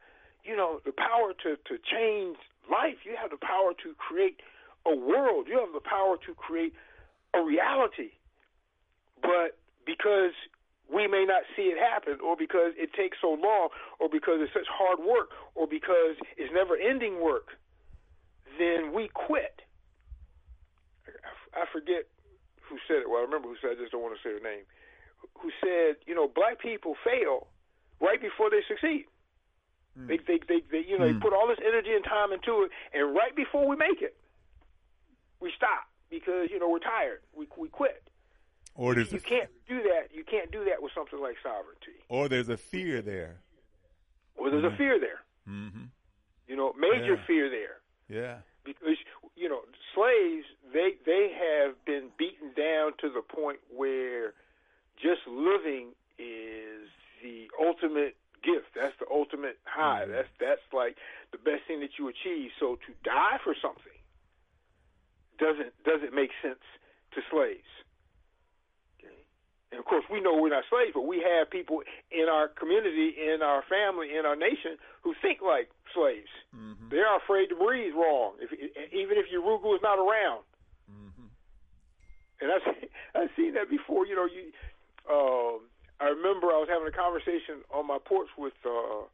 you 0.44 0.56
know, 0.56 0.80
the 0.86 0.92
power 0.92 1.34
to 1.42 1.56
to 1.56 1.74
change 1.82 2.38
life. 2.70 3.02
You 3.04 3.18
have 3.20 3.30
the 3.30 3.42
power 3.42 3.74
to 3.82 3.94
create 3.98 4.40
a 4.86 4.94
world. 4.94 5.46
You 5.48 5.58
have 5.58 5.74
the 5.74 5.82
power 5.82 6.16
to 6.24 6.34
create 6.34 6.72
a 7.34 7.42
reality. 7.42 8.14
But 9.20 9.58
because 9.84 10.32
we 10.86 11.08
may 11.08 11.24
not 11.26 11.42
see 11.56 11.74
it 11.74 11.78
happen, 11.78 12.18
or 12.22 12.36
because 12.36 12.72
it 12.76 12.92
takes 12.94 13.18
so 13.20 13.34
long, 13.34 13.70
or 13.98 14.08
because 14.08 14.38
it's 14.38 14.52
such 14.52 14.68
hard 14.70 15.00
work, 15.00 15.30
or 15.54 15.66
because 15.66 16.14
it's 16.36 16.52
never 16.54 16.76
ending 16.76 17.20
work, 17.20 17.58
then 18.58 18.92
we 18.92 19.08
quit. 19.08 19.62
I 21.54 21.64
forget 21.72 22.06
who 22.68 22.78
said 22.88 23.04
it. 23.04 23.08
Well, 23.08 23.20
I 23.20 23.24
remember 23.24 23.48
who 23.48 23.56
said. 23.60 23.76
I 23.76 23.80
just 23.80 23.92
don't 23.92 24.02
want 24.02 24.16
to 24.16 24.22
say 24.22 24.32
her 24.34 24.42
name. 24.42 24.64
Who 25.40 25.50
said, 25.60 25.96
you 26.06 26.14
know, 26.14 26.28
black 26.28 26.60
people 26.60 26.96
fail 27.04 27.48
right 28.00 28.20
before 28.20 28.50
they 28.50 28.60
succeed. 28.68 29.06
Hmm. 29.96 30.06
They, 30.06 30.18
they, 30.18 30.38
they, 30.48 30.60
they, 30.70 30.82
you 30.86 30.98
know, 30.98 31.06
they 31.06 31.12
hmm. 31.14 31.20
put 31.24 31.32
all 31.32 31.48
this 31.48 31.60
energy 31.64 31.92
and 31.94 32.04
time 32.04 32.32
into 32.32 32.66
it, 32.66 32.70
and 32.92 33.14
right 33.14 33.34
before 33.34 33.66
we 33.66 33.76
make 33.76 34.02
it, 34.02 34.16
we 35.40 35.52
stop 35.56 35.88
because 36.10 36.48
you 36.50 36.58
know 36.58 36.68
we're 36.68 36.78
tired. 36.84 37.20
We 37.36 37.46
we 37.56 37.68
quit. 37.68 38.02
Or 38.74 38.94
there's 38.94 39.12
You 39.12 39.18
a, 39.18 39.20
can't 39.20 39.50
do 39.68 39.82
that. 39.82 40.08
You 40.12 40.24
can't 40.24 40.50
do 40.50 40.64
that 40.64 40.82
with 40.82 40.90
something 40.94 41.20
like 41.20 41.36
sovereignty. 41.42 42.02
or 42.08 42.28
there's 42.28 42.48
a 42.48 42.56
fear 42.56 43.02
there. 43.02 43.36
Or 44.36 44.50
there's 44.50 44.64
a 44.64 44.70
hmm. 44.70 44.76
fear 44.76 44.98
there. 44.98 45.20
Mm-hmm. 45.48 45.84
You 46.48 46.56
know, 46.56 46.72
major 46.76 47.14
Yeah. 47.14 47.26
fear 47.26 47.48
there. 47.50 47.78
Yeah. 48.08 48.38
because 48.64 48.96
you 49.36 49.48
know 49.48 49.60
slaves 49.94 50.46
they 50.72 50.94
they 51.04 51.30
have 51.34 51.74
been 51.84 52.10
beaten 52.18 52.52
down 52.56 52.92
to 53.00 53.10
the 53.10 53.22
point 53.22 53.58
where 53.74 54.32
just 55.00 55.20
living 55.26 55.92
is 56.18 56.88
the 57.22 57.48
ultimate 57.60 58.16
gift. 58.42 58.76
That's 58.76 58.94
the 59.00 59.06
ultimate 59.10 59.58
high. 59.64 60.02
Mm-hmm. 60.02 60.12
That's 60.12 60.32
that's 60.38 60.66
like 60.72 60.96
the 61.32 61.38
best 61.38 61.66
thing 61.66 61.80
that 61.80 61.98
you 61.98 62.08
achieve. 62.08 62.50
So 62.60 62.76
to 62.86 62.92
die 63.02 63.38
for 63.42 63.54
something 63.60 63.98
doesn't 65.38 65.72
doesn't 65.84 66.14
make 66.14 66.30
sense 66.42 66.62
to 67.16 67.20
slaves. 67.30 67.72
Okay. 69.00 69.24
And 69.72 69.80
of 69.80 69.86
course 69.86 70.04
we 70.10 70.20
know 70.20 70.36
we're 70.36 70.54
not 70.54 70.64
slaves 70.70 70.92
but 70.94 71.06
we 71.06 71.18
have 71.24 71.50
people 71.50 71.82
in 72.12 72.28
our 72.30 72.48
community 72.48 73.16
in 73.18 73.42
our 73.42 73.64
family 73.68 74.14
in 74.16 74.26
our 74.26 74.36
nation 74.36 74.78
who 75.02 75.14
think 75.20 75.40
like 75.42 75.70
slaves. 75.94 76.30
Mm-hmm. 76.54 76.88
They 76.90 77.00
are 77.00 77.16
afraid 77.18 77.48
to 77.48 77.56
breathe 77.56 77.94
wrong, 77.94 78.34
if, 78.40 78.52
even 78.52 79.16
if 79.18 79.30
your 79.30 79.42
Yurugu 79.42 79.74
is 79.74 79.82
not 79.82 79.98
around. 79.98 80.44
And 82.44 82.52
I've 82.52 82.66
I've 83.16 83.32
seen 83.34 83.56
that 83.56 83.72
before. 83.72 84.04
You 84.04 84.14
know, 84.14 84.28
you. 84.28 84.52
Um, 85.08 85.72
I 86.00 86.12
remember 86.12 86.52
I 86.52 86.60
was 86.60 86.68
having 86.68 86.84
a 86.84 86.92
conversation 86.92 87.64
on 87.72 87.86
my 87.88 87.96
porch 88.02 88.28
with 88.36 88.56
uh, 88.66 89.08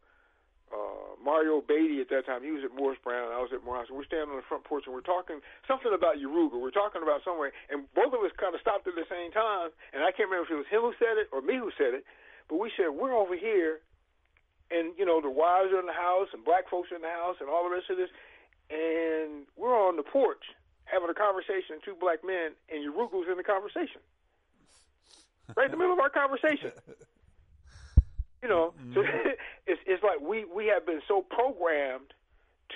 uh, 0.72 1.10
Mario 1.22 1.60
Beatty 1.62 2.00
at 2.00 2.08
that 2.10 2.26
time. 2.26 2.42
He 2.42 2.50
was 2.50 2.64
at 2.64 2.72
Morris 2.74 2.98
Brown. 3.04 3.30
I 3.30 3.38
was 3.38 3.52
at 3.54 3.62
Morris. 3.62 3.92
We're 3.92 4.06
standing 4.08 4.34
on 4.34 4.40
the 4.40 4.48
front 4.48 4.64
porch 4.64 4.88
and 4.90 4.94
we're 4.94 5.06
talking 5.06 5.44
something 5.70 5.92
about 5.94 6.18
Yurugu. 6.18 6.58
We're 6.58 6.74
talking 6.74 7.02
about 7.02 7.22
somewhere, 7.22 7.54
and 7.70 7.86
both 7.94 8.10
of 8.10 8.24
us 8.26 8.34
kind 8.40 8.54
of 8.54 8.62
stopped 8.64 8.90
at 8.90 8.98
the 8.98 9.06
same 9.06 9.30
time. 9.30 9.70
And 9.94 10.02
I 10.02 10.10
can't 10.10 10.30
remember 10.30 10.50
if 10.50 10.54
it 10.54 10.62
was 10.66 10.70
him 10.72 10.82
who 10.82 10.94
said 10.98 11.20
it 11.20 11.30
or 11.30 11.42
me 11.44 11.58
who 11.60 11.70
said 11.78 11.94
it, 11.94 12.02
but 12.48 12.58
we 12.58 12.72
said 12.74 12.90
we're 12.90 13.14
over 13.14 13.36
here 13.38 13.84
and 14.70 14.94
you 14.96 15.04
know 15.04 15.20
the 15.20 15.30
wives 15.30 15.74
are 15.74 15.82
in 15.82 15.86
the 15.86 15.94
house 15.94 16.30
and 16.32 16.44
black 16.44 16.70
folks 16.70 16.90
are 16.90 16.96
in 16.96 17.02
the 17.02 17.10
house 17.10 17.36
and 17.40 17.50
all 17.50 17.66
the 17.66 17.74
rest 17.74 17.90
of 17.90 17.98
this 17.98 18.10
and 18.70 19.46
we're 19.58 19.74
on 19.74 19.96
the 19.98 20.06
porch 20.06 20.54
having 20.90 21.08
a 21.08 21.14
conversation 21.14 21.78
two 21.84 21.94
black 21.98 22.24
men 22.24 22.52
and 22.68 22.82
Yurugu's 22.82 23.28
in 23.30 23.36
the 23.36 23.44
conversation. 23.44 24.00
Right 25.56 25.66
in 25.66 25.72
the 25.72 25.76
middle 25.76 25.92
of 25.92 26.00
our 26.00 26.10
conversation. 26.10 26.72
You 28.42 28.48
know 28.48 28.72
so 28.94 29.02
mm-hmm. 29.02 29.28
it's 29.66 29.80
it's 29.86 30.02
like 30.02 30.20
we 30.20 30.44
we 30.44 30.66
have 30.66 30.86
been 30.86 31.00
so 31.06 31.22
programmed 31.22 32.14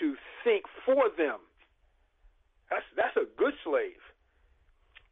to 0.01 0.17
think 0.43 0.65
for 0.85 1.09
them. 1.17 1.39
That's 2.71 2.85
that's 2.97 3.17
a 3.17 3.27
good 3.37 3.55
slave. 3.65 4.03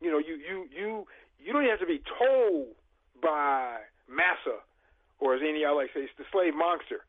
You 0.01 0.11
know 0.11 0.19
you 0.19 0.37
you 0.37 0.69
you 0.71 1.07
you 1.39 1.53
don't 1.53 1.65
have 1.65 1.81
to 1.81 1.87
be 1.87 2.03
told 2.19 2.69
by 3.23 3.79
massa 4.09 4.61
or 5.23 5.37
as 5.37 5.41
any 5.41 5.65
I 5.65 5.71
like 5.71 5.93
to 5.95 6.01
say, 6.01 6.05
it's 6.05 6.13
the 6.19 6.25
slave 6.33 6.55
monster. 6.55 7.07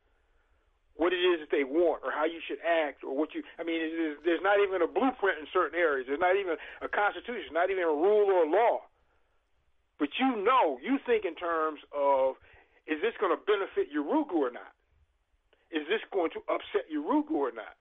What 0.95 1.09
it 1.09 1.25
is 1.25 1.41
that 1.41 1.49
they 1.49 1.65
want, 1.65 2.05
or 2.05 2.13
how 2.13 2.29
you 2.29 2.37
should 2.45 2.61
act, 2.61 3.01
or 3.01 3.17
what 3.17 3.33
you. 3.33 3.41
I 3.57 3.65
mean, 3.65 3.81
there's 4.21 4.45
not 4.45 4.61
even 4.61 4.85
a 4.85 4.87
blueprint 4.87 5.41
in 5.41 5.49
certain 5.49 5.73
areas. 5.73 6.05
There's 6.05 6.21
not 6.21 6.37
even 6.37 6.53
a 6.85 6.89
constitution, 6.89 7.49
not 7.49 7.73
even 7.73 7.81
a 7.81 7.89
rule 7.89 8.29
or 8.29 8.45
a 8.45 8.49
law. 8.49 8.85
But 9.97 10.13
you 10.21 10.37
know, 10.45 10.77
you 10.85 11.01
think 11.05 11.25
in 11.25 11.33
terms 11.33 11.81
of, 11.89 12.37
is 12.85 13.01
this 13.01 13.17
going 13.17 13.33
to 13.33 13.41
benefit 13.41 13.89
Yurugu 13.89 14.37
or 14.37 14.53
not? 14.53 14.69
Is 15.73 15.87
this 15.89 16.01
going 16.13 16.29
to 16.37 16.45
upset 16.45 16.85
Yurugu 16.93 17.33
or 17.33 17.51
not? 17.55 17.73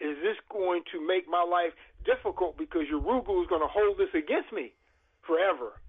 Is 0.00 0.16
this 0.20 0.36
going 0.52 0.84
to 0.92 1.00
make 1.00 1.24
my 1.28 1.40
life 1.44 1.72
difficult 2.04 2.56
because 2.60 2.84
Yurugu 2.92 3.40
is 3.40 3.48
going 3.48 3.64
to 3.64 3.68
hold 3.68 3.96
this 3.96 4.12
against 4.12 4.52
me 4.52 4.76
forever? 5.24 5.80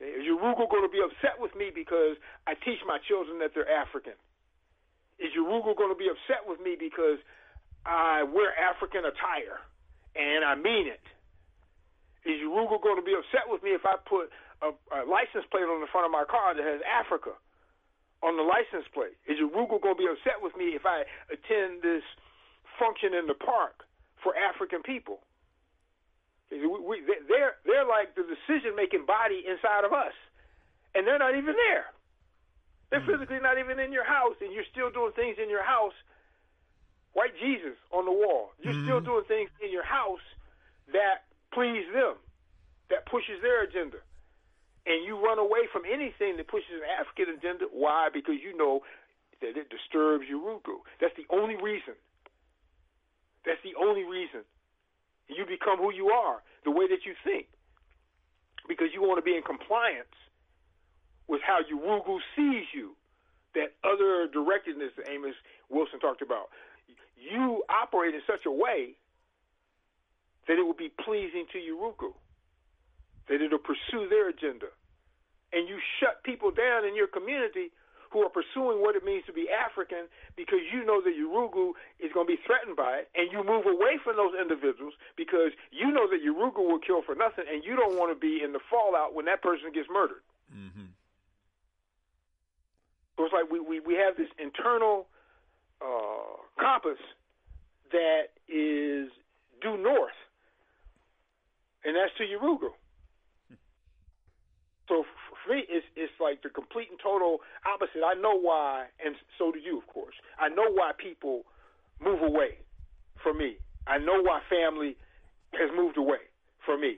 Okay? 0.00 0.16
Is 0.16 0.24
Yurugu 0.24 0.64
going 0.68 0.84
to 0.84 0.92
be 0.92 1.04
upset 1.04 1.36
with 1.36 1.52
me 1.56 1.68
because 1.68 2.16
I 2.48 2.56
teach 2.56 2.80
my 2.88 2.96
children 3.04 3.40
that 3.40 3.52
they're 3.52 3.68
African? 3.68 4.16
Is 5.20 5.30
Yurugu 5.36 5.76
going 5.76 5.92
to 5.92 5.98
be 6.00 6.08
upset 6.08 6.48
with 6.48 6.60
me 6.64 6.80
because 6.80 7.20
I 7.84 8.24
wear 8.24 8.56
African 8.56 9.04
attire, 9.04 9.60
and 10.16 10.44
I 10.44 10.56
mean 10.56 10.88
it. 10.88 11.04
Is 12.24 12.40
Yurugu 12.40 12.80
going 12.80 12.96
to 12.96 13.04
be 13.04 13.12
upset 13.12 13.44
with 13.44 13.62
me 13.62 13.76
if 13.76 13.84
I 13.84 14.00
put 14.00 14.32
a, 14.64 14.72
a 14.96 15.04
license 15.04 15.44
plate 15.52 15.68
on 15.68 15.80
the 15.84 15.88
front 15.92 16.08
of 16.08 16.12
my 16.12 16.24
car 16.24 16.56
that 16.56 16.64
has 16.64 16.80
Africa 16.88 17.36
on 18.24 18.36
the 18.36 18.44
license 18.44 18.88
plate? 18.96 19.16
Is 19.28 19.36
Yurugu 19.36 19.80
going 19.80 19.96
to 19.96 20.00
be 20.00 20.08
upset 20.08 20.40
with 20.40 20.56
me 20.56 20.72
if 20.72 20.88
I 20.88 21.04
attend 21.28 21.84
this 21.84 22.04
function 22.80 23.12
in 23.12 23.28
the 23.28 23.36
park 23.36 23.84
for 24.24 24.32
African 24.36 24.80
people? 24.80 25.20
We, 26.50 26.66
we, 26.66 26.96
they're 27.28 27.60
they're 27.62 27.86
like 27.86 28.16
the 28.16 28.26
decision 28.26 28.74
making 28.74 29.06
body 29.06 29.44
inside 29.46 29.84
of 29.84 29.92
us, 29.92 30.16
and 30.96 31.06
they're 31.06 31.20
not 31.20 31.36
even 31.36 31.54
there. 31.54 31.92
They're 32.90 33.06
physically 33.06 33.38
not 33.38 33.58
even 33.58 33.78
in 33.78 33.94
your 33.94 34.04
house, 34.04 34.34
and 34.42 34.52
you're 34.52 34.66
still 34.70 34.90
doing 34.90 35.14
things 35.14 35.38
in 35.38 35.48
your 35.48 35.62
house. 35.62 35.94
White 37.14 37.34
Jesus 37.38 37.78
on 37.90 38.04
the 38.04 38.14
wall. 38.14 38.50
You're 38.58 38.74
mm-hmm. 38.74 38.86
still 38.86 39.00
doing 39.00 39.24
things 39.26 39.50
in 39.62 39.70
your 39.70 39.86
house 39.86 40.22
that 40.92 41.26
please 41.54 41.86
them, 41.94 42.18
that 42.90 43.06
pushes 43.06 43.38
their 43.42 43.62
agenda. 43.62 43.98
And 44.86 45.06
you 45.06 45.18
run 45.18 45.38
away 45.38 45.70
from 45.70 45.82
anything 45.86 46.36
that 46.38 46.48
pushes 46.48 46.82
an 46.82 46.86
African 46.86 47.34
agenda. 47.34 47.66
Why? 47.70 48.08
Because 48.12 48.42
you 48.42 48.56
know 48.56 48.82
that 49.40 49.54
it 49.54 49.70
disturbs 49.70 50.26
your 50.28 50.40
Yurugu. 50.40 50.82
That's 51.00 51.14
the 51.14 51.26
only 51.30 51.54
reason. 51.54 51.94
That's 53.44 53.60
the 53.62 53.74
only 53.78 54.04
reason. 54.04 54.42
You 55.28 55.46
become 55.46 55.78
who 55.78 55.94
you 55.94 56.10
are, 56.10 56.42
the 56.64 56.70
way 56.70 56.88
that 56.90 57.06
you 57.06 57.14
think, 57.22 57.46
because 58.66 58.88
you 58.92 59.00
want 59.00 59.18
to 59.18 59.26
be 59.26 59.36
in 59.36 59.42
compliance 59.42 60.10
with 61.30 61.40
how 61.46 61.60
Yurugu 61.62 62.18
sees 62.34 62.66
you. 62.74 62.98
That 63.54 63.74
other 63.82 64.28
directedness 64.30 64.94
that 64.96 65.10
Amos 65.10 65.34
Wilson 65.70 65.98
talked 65.98 66.22
about. 66.22 66.50
You 67.18 67.64
operate 67.68 68.14
in 68.14 68.22
such 68.26 68.46
a 68.46 68.50
way 68.50 68.94
that 70.46 70.58
it 70.58 70.62
will 70.62 70.78
be 70.78 70.90
pleasing 71.02 71.46
to 71.50 71.58
Yurugu, 71.58 72.14
that 73.28 73.42
it'll 73.42 73.58
pursue 73.58 74.08
their 74.08 74.28
agenda. 74.28 74.70
And 75.52 75.68
you 75.68 75.78
shut 75.98 76.22
people 76.22 76.50
down 76.50 76.86
in 76.86 76.94
your 76.94 77.08
community 77.08 77.74
who 78.10 78.22
are 78.22 78.30
pursuing 78.30 78.82
what 78.82 78.94
it 78.94 79.04
means 79.04 79.26
to 79.26 79.32
be 79.32 79.46
African 79.50 80.06
because 80.36 80.62
you 80.70 80.84
know 80.84 81.02
that 81.02 81.14
Yurugu 81.14 81.74
is 81.98 82.10
going 82.14 82.26
to 82.26 82.32
be 82.34 82.42
threatened 82.46 82.76
by 82.76 83.02
it, 83.02 83.10
and 83.14 83.30
you 83.30 83.42
move 83.42 83.66
away 83.66 83.98
from 84.02 84.14
those 84.14 84.34
individuals 84.34 84.94
because 85.16 85.54
you 85.70 85.90
know 85.90 86.06
that 86.10 86.22
Yurugu 86.22 86.62
will 86.62 86.82
kill 86.82 87.02
for 87.02 87.14
nothing, 87.14 87.46
and 87.50 87.62
you 87.62 87.74
don't 87.74 87.98
want 87.98 88.10
to 88.14 88.18
be 88.18 88.42
in 88.42 88.52
the 88.52 88.62
fallout 88.70 89.14
when 89.14 89.26
that 89.26 89.42
person 89.42 89.70
gets 89.74 89.86
murdered. 89.90 90.22
Mm-hmm. 90.50 90.90
So 93.20 93.26
it's 93.26 93.34
like 93.34 93.52
we, 93.52 93.60
we, 93.60 93.80
we 93.80 93.92
have 93.96 94.16
this 94.16 94.32
internal 94.40 95.04
uh, 95.82 96.40
compass 96.58 96.96
that 97.92 98.32
is 98.48 99.12
due 99.60 99.76
north, 99.76 100.16
and 101.84 101.94
that's 101.94 102.16
to 102.16 102.24
Yurugu. 102.24 102.72
So 104.88 105.04
for 105.44 105.54
me, 105.54 105.64
it's 105.68 105.84
it's 105.96 106.12
like 106.18 106.42
the 106.42 106.48
complete 106.48 106.88
and 106.88 106.98
total 106.98 107.40
opposite. 107.70 108.00
I 108.02 108.14
know 108.14 108.40
why, 108.40 108.86
and 109.04 109.14
so 109.36 109.52
do 109.52 109.58
you, 109.58 109.76
of 109.76 109.86
course. 109.86 110.14
I 110.38 110.48
know 110.48 110.72
why 110.72 110.92
people 110.96 111.42
move 112.02 112.22
away 112.22 112.56
from 113.22 113.36
me. 113.36 113.56
I 113.86 113.98
know 113.98 114.22
why 114.22 114.40
family 114.48 114.96
has 115.52 115.68
moved 115.76 115.98
away 115.98 116.24
from 116.64 116.80
me. 116.80 116.96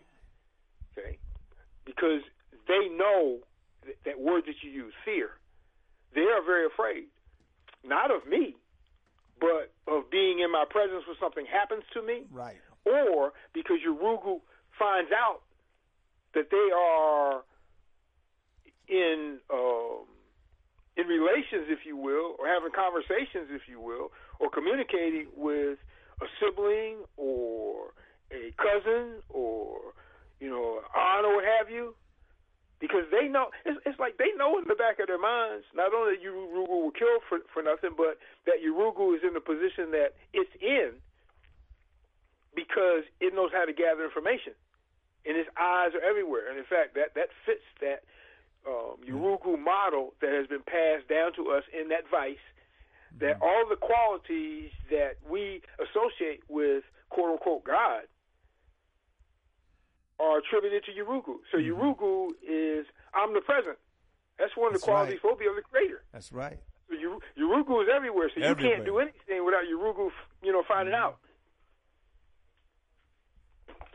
Okay, 0.97 1.19
because 1.85 2.23
they 2.69 2.87
know 2.97 3.39
that, 3.85 3.97
that 4.07 4.21
word 4.21 4.45
that 4.47 4.55
you 4.63 4.71
use, 4.71 4.93
fear. 5.05 5.31
They 6.15 6.23
are 6.23 6.45
very 6.45 6.67
afraid, 6.67 7.05
not 7.85 8.11
of 8.11 8.27
me, 8.27 8.57
but 9.41 9.73
of 9.89 10.11
being 10.11 10.41
in 10.41 10.53
my 10.53 10.65
presence 10.69 11.05
when 11.07 11.17
something 11.21 11.47
happens 11.47 11.85
to 11.95 12.03
me. 12.03 12.23
Right. 12.31 12.57
Or 12.85 13.33
because 13.55 13.79
your 13.83 13.95
Yurugu 13.95 14.41
finds 14.79 15.11
out 15.13 15.41
that 16.35 16.51
they 16.51 16.69
are 16.75 17.43
in 18.89 19.39
um, 19.53 20.05
in 20.97 21.07
relations, 21.07 21.69
if 21.69 21.87
you 21.87 21.97
will, 21.97 22.37
or 22.39 22.47
having 22.47 22.71
conversations, 22.73 23.49
if 23.51 23.63
you 23.69 23.81
will, 23.81 24.13
or 24.39 24.51
communicating 24.51 25.29
with 25.37 25.79
a 26.21 26.27
sibling 26.39 26.99
or 27.17 27.95
a 28.31 28.53
cousin 28.57 29.23
or 29.29 29.79
you 30.41 30.51
know 30.51 30.81
aunt 30.95 31.27
or 31.27 31.37
what 31.37 31.45
have 31.59 31.71
you, 31.71 31.95
because 32.83 33.07
they 33.15 33.31
know 33.31 33.55
it's, 33.65 33.79
it's 33.87 33.99
like 34.03 34.19
they 34.19 34.35
know 34.35 34.59
in 34.59 34.67
the 34.67 34.75
back 34.75 34.99
of 34.99 35.07
their 35.07 35.23
minds 35.23 35.63
not 35.71 35.95
only 35.95 36.19
that 36.19 36.23
Yurugu 36.27 36.67
will 36.67 36.91
kill 36.91 37.23
for 37.31 37.39
for 37.55 37.63
nothing, 37.63 37.95
but 37.97 38.19
that 38.45 38.59
Yurugu 38.59 39.15
is 39.15 39.23
in 39.23 39.33
the 39.33 39.41
position 39.41 39.95
that 39.95 40.19
it's 40.35 40.51
in 40.59 40.99
because 42.59 43.07
it 43.23 43.33
knows 43.33 43.55
how 43.55 43.65
to 43.65 43.73
gather 43.73 44.03
information, 44.03 44.53
and 45.25 45.39
its 45.39 45.49
eyes 45.55 45.95
are 45.95 46.03
everywhere. 46.03 46.51
And 46.51 46.59
in 46.59 46.67
fact, 46.67 46.99
that 46.99 47.15
that 47.15 47.31
fits 47.47 47.65
that 47.79 48.03
um, 48.67 48.99
Yurugu 49.07 49.55
model 49.63 50.19
that 50.21 50.35
has 50.35 50.51
been 50.51 50.67
passed 50.67 51.07
down 51.07 51.33
to 51.39 51.55
us 51.55 51.63
in 51.71 51.89
that 51.95 52.11
vice. 52.11 52.43
That 53.23 53.39
mm-hmm. 53.39 53.47
all 53.47 53.65
the 53.71 53.79
qualities 53.79 54.75
that 54.91 55.23
we 55.23 55.63
associate 55.79 56.43
with 56.51 56.83
quote 57.11 57.31
unquote 57.31 57.63
God 57.63 58.11
are 60.23 60.39
attributed 60.39 60.85
to 60.85 60.93
Yurugu. 60.93 61.43
So 61.51 61.59
mm-hmm. 61.59 61.83
Yurugu 61.83 62.31
is 62.47 62.87
omnipresent. 63.15 63.79
That's 64.39 64.57
one 64.57 64.75
of 64.75 64.81
the 64.81 64.85
qualities 64.85 65.19
right. 65.23 65.33
of 65.33 65.57
the 65.57 65.63
creator. 65.63 66.03
That's 66.13 66.33
right. 66.33 66.59
So 66.89 66.95
Yurugu 67.39 67.83
is 67.83 67.89
everywhere. 67.95 68.31
So 68.35 68.41
you 68.47 68.55
can't 68.55 68.85
do 68.85 68.99
anything 68.99 69.45
without 69.45 69.65
Yurugu, 69.65 70.11
you 70.43 70.53
know, 70.53 70.63
finding 70.69 70.95
mm-hmm. 70.95 71.05
out. 71.05 71.19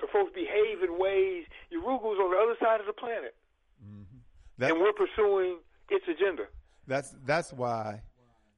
So 0.01 0.07
folks 0.11 0.31
behave 0.35 0.83
in 0.83 0.99
ways. 0.99 1.45
Yurugu's 1.73 2.19
on 2.19 2.31
the 2.31 2.37
other 2.37 2.55
side 2.61 2.79
of 2.81 2.85
the 2.85 2.93
planet. 2.93 3.33
That, 4.57 4.71
and 4.71 4.79
we're 4.79 4.93
pursuing 4.93 5.57
its 5.89 6.05
agenda. 6.07 6.43
That's 6.87 7.15
that's 7.25 7.53
why 7.53 8.01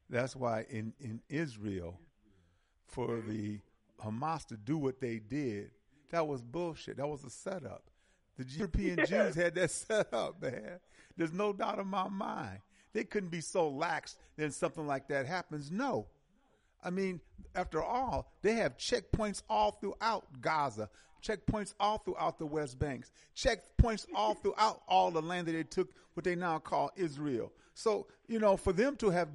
that's 0.09 0.35
why 0.35 0.65
in, 0.69 0.93
in 0.99 1.19
Israel 1.29 1.99
for 2.87 3.21
the 3.27 3.59
Hamas 4.03 4.45
to 4.47 4.57
do 4.57 4.77
what 4.77 5.01
they 5.01 5.19
did, 5.19 5.71
that 6.09 6.27
was 6.27 6.41
bullshit. 6.41 6.97
That 6.97 7.07
was 7.07 7.23
a 7.23 7.29
setup. 7.29 7.83
The 8.37 8.45
European 8.45 8.97
Jews 9.05 9.35
had 9.35 9.55
that 9.55 9.71
set 9.71 10.13
up, 10.13 10.41
man. 10.41 10.79
There's 11.17 11.33
no 11.33 11.53
doubt 11.53 11.79
in 11.79 11.87
my 11.87 12.07
mind. 12.07 12.59
They 12.93 13.03
couldn't 13.03 13.29
be 13.29 13.41
so 13.41 13.69
lax 13.69 14.17
then 14.35 14.51
something 14.51 14.87
like 14.87 15.07
that 15.09 15.25
happens. 15.25 15.69
No. 15.71 16.07
I 16.83 16.89
mean, 16.89 17.19
after 17.53 17.83
all, 17.83 18.31
they 18.41 18.53
have 18.53 18.77
checkpoints 18.77 19.43
all 19.49 19.71
throughout 19.71 20.25
Gaza 20.41 20.89
checkpoints 21.21 21.73
all 21.79 21.97
throughout 21.99 22.39
the 22.39 22.45
West 22.45 22.79
Banks, 22.79 23.11
checkpoints 23.35 24.05
all 24.13 24.33
throughout 24.41 24.81
all 24.87 25.11
the 25.11 25.21
land 25.21 25.47
that 25.47 25.53
they 25.53 25.63
took, 25.63 25.89
what 26.13 26.23
they 26.23 26.35
now 26.35 26.59
call 26.59 26.91
Israel. 26.95 27.51
So, 27.73 28.07
you 28.27 28.39
know, 28.39 28.57
for 28.57 28.73
them 28.73 28.95
to 28.97 29.09
have, 29.09 29.29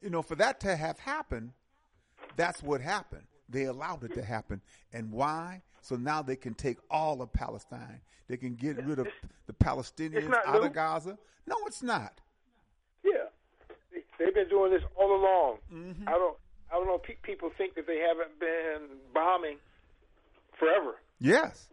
you 0.00 0.10
know, 0.10 0.22
for 0.22 0.34
that 0.36 0.60
to 0.60 0.74
have 0.76 0.98
happened, 0.98 1.52
that's 2.36 2.62
what 2.62 2.80
happened. 2.80 3.25
They 3.48 3.64
allowed 3.64 4.04
it 4.04 4.14
to 4.14 4.22
happen. 4.22 4.60
And 4.92 5.10
why? 5.12 5.62
So 5.80 5.96
now 5.96 6.22
they 6.22 6.36
can 6.36 6.54
take 6.54 6.78
all 6.90 7.22
of 7.22 7.32
Palestine. 7.32 8.00
They 8.28 8.36
can 8.36 8.54
get 8.54 8.84
rid 8.84 8.98
of 8.98 9.06
the 9.46 9.52
Palestinians 9.52 10.32
out 10.46 10.54
new. 10.54 10.66
of 10.66 10.72
Gaza. 10.72 11.16
No, 11.46 11.56
it's 11.66 11.82
not. 11.82 12.20
Yeah, 13.04 13.30
they've 14.18 14.34
been 14.34 14.48
doing 14.48 14.72
this 14.72 14.82
all 14.96 15.14
along. 15.14 15.58
Mm-hmm. 15.72 16.08
I 16.08 16.12
don't. 16.12 16.36
I 16.72 16.74
don't 16.74 16.86
know. 16.86 17.00
People 17.22 17.50
think 17.56 17.76
that 17.76 17.86
they 17.86 18.02
haven't 18.02 18.40
been 18.40 18.98
bombing 19.14 19.58
forever. 20.58 20.96
Yes. 21.20 21.68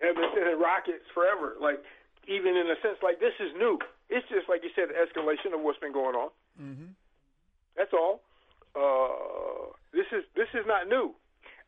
They've 0.00 0.14
been 0.14 0.28
sending 0.34 0.60
rockets 0.60 1.08
forever. 1.14 1.56
Like 1.58 1.80
even 2.28 2.56
in 2.56 2.68
a 2.68 2.76
sense, 2.82 2.98
like 3.02 3.20
this 3.20 3.32
is 3.40 3.56
new. 3.56 3.78
It's 4.10 4.28
just 4.28 4.48
like 4.48 4.62
you 4.62 4.70
said, 4.76 4.92
the 4.92 5.00
escalation 5.00 5.54
of 5.56 5.64
what's 5.64 5.78
been 5.78 5.92
going 5.92 6.14
on. 6.14 6.30
Mm-hmm. 6.60 6.92
That's 7.76 7.92
all. 7.94 8.20
Uh, 8.74 9.70
this 9.92 10.06
is 10.12 10.24
this 10.34 10.48
is 10.54 10.66
not 10.66 10.88
new. 10.88 11.14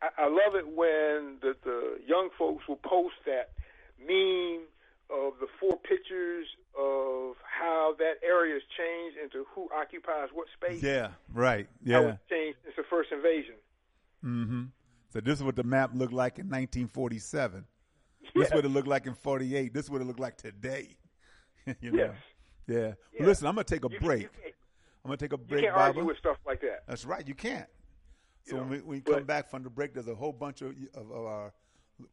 I, 0.01 0.23
I 0.23 0.27
love 0.27 0.55
it 0.55 0.67
when 0.67 1.37
the 1.41 1.55
the 1.63 1.99
young 2.05 2.29
folks 2.37 2.67
will 2.67 2.77
post 2.83 3.15
that 3.25 3.51
meme 3.99 4.67
of 5.09 5.33
the 5.39 5.47
four 5.59 5.77
pictures 5.77 6.45
of 6.77 7.35
how 7.43 7.95
that 7.97 8.15
area 8.23 8.53
has 8.53 8.63
changed 8.77 9.17
into 9.23 9.45
who 9.55 9.69
occupies 9.73 10.29
what 10.33 10.47
space. 10.53 10.83
Yeah, 10.83 11.11
right. 11.33 11.67
Yeah, 11.83 12.01
how 12.01 12.07
it's 12.09 12.19
changed 12.29 12.57
since 12.63 12.75
the 12.75 12.83
first 12.89 13.11
invasion. 13.11 13.55
Mm-hmm. 14.23 14.63
So 15.13 15.21
this 15.21 15.39
is 15.39 15.43
what 15.43 15.55
the 15.55 15.63
map 15.63 15.91
looked 15.93 16.13
like 16.13 16.37
in 16.39 16.45
1947. 16.45 17.65
Yes. 18.21 18.31
This 18.35 18.47
is 18.47 18.53
what 18.53 18.65
it 18.65 18.69
looked 18.69 18.87
like 18.87 19.07
in 19.07 19.13
48. 19.13 19.73
This 19.73 19.85
is 19.85 19.91
what 19.91 20.01
it 20.01 20.05
looked 20.05 20.19
like 20.19 20.37
today. 20.37 20.97
you 21.81 21.91
know? 21.91 22.03
Yes. 22.03 22.15
Yeah. 22.67 22.93
Well, 23.19 23.29
listen, 23.29 23.47
I'm 23.47 23.55
gonna 23.55 23.63
take 23.63 23.85
a 23.85 23.89
you, 23.89 23.99
break. 23.99 24.29
I'm 25.07 25.11
gonna 25.11 25.17
take 25.17 25.31
a 25.31 25.37
break. 25.37 25.61
You 25.61 25.69
can't 25.69 25.79
argue 25.79 26.03
with 26.03 26.17
stuff 26.17 26.35
like 26.45 26.59
that. 26.61 26.83
That's 26.85 27.05
right. 27.05 27.25
You 27.25 27.33
can't. 27.33 27.65
So 28.43 28.55
you 28.55 28.61
when 28.61 28.69
we, 28.69 28.77
when 28.79 28.89
we 28.89 29.01
come 29.01 29.23
back 29.23 29.49
from 29.49 29.63
the 29.63 29.69
break, 29.69 29.93
there's 29.93 30.09
a 30.09 30.15
whole 30.15 30.33
bunch 30.33 30.61
of, 30.61 30.75
of, 30.93 31.09
of 31.11 31.25
our 31.25 31.53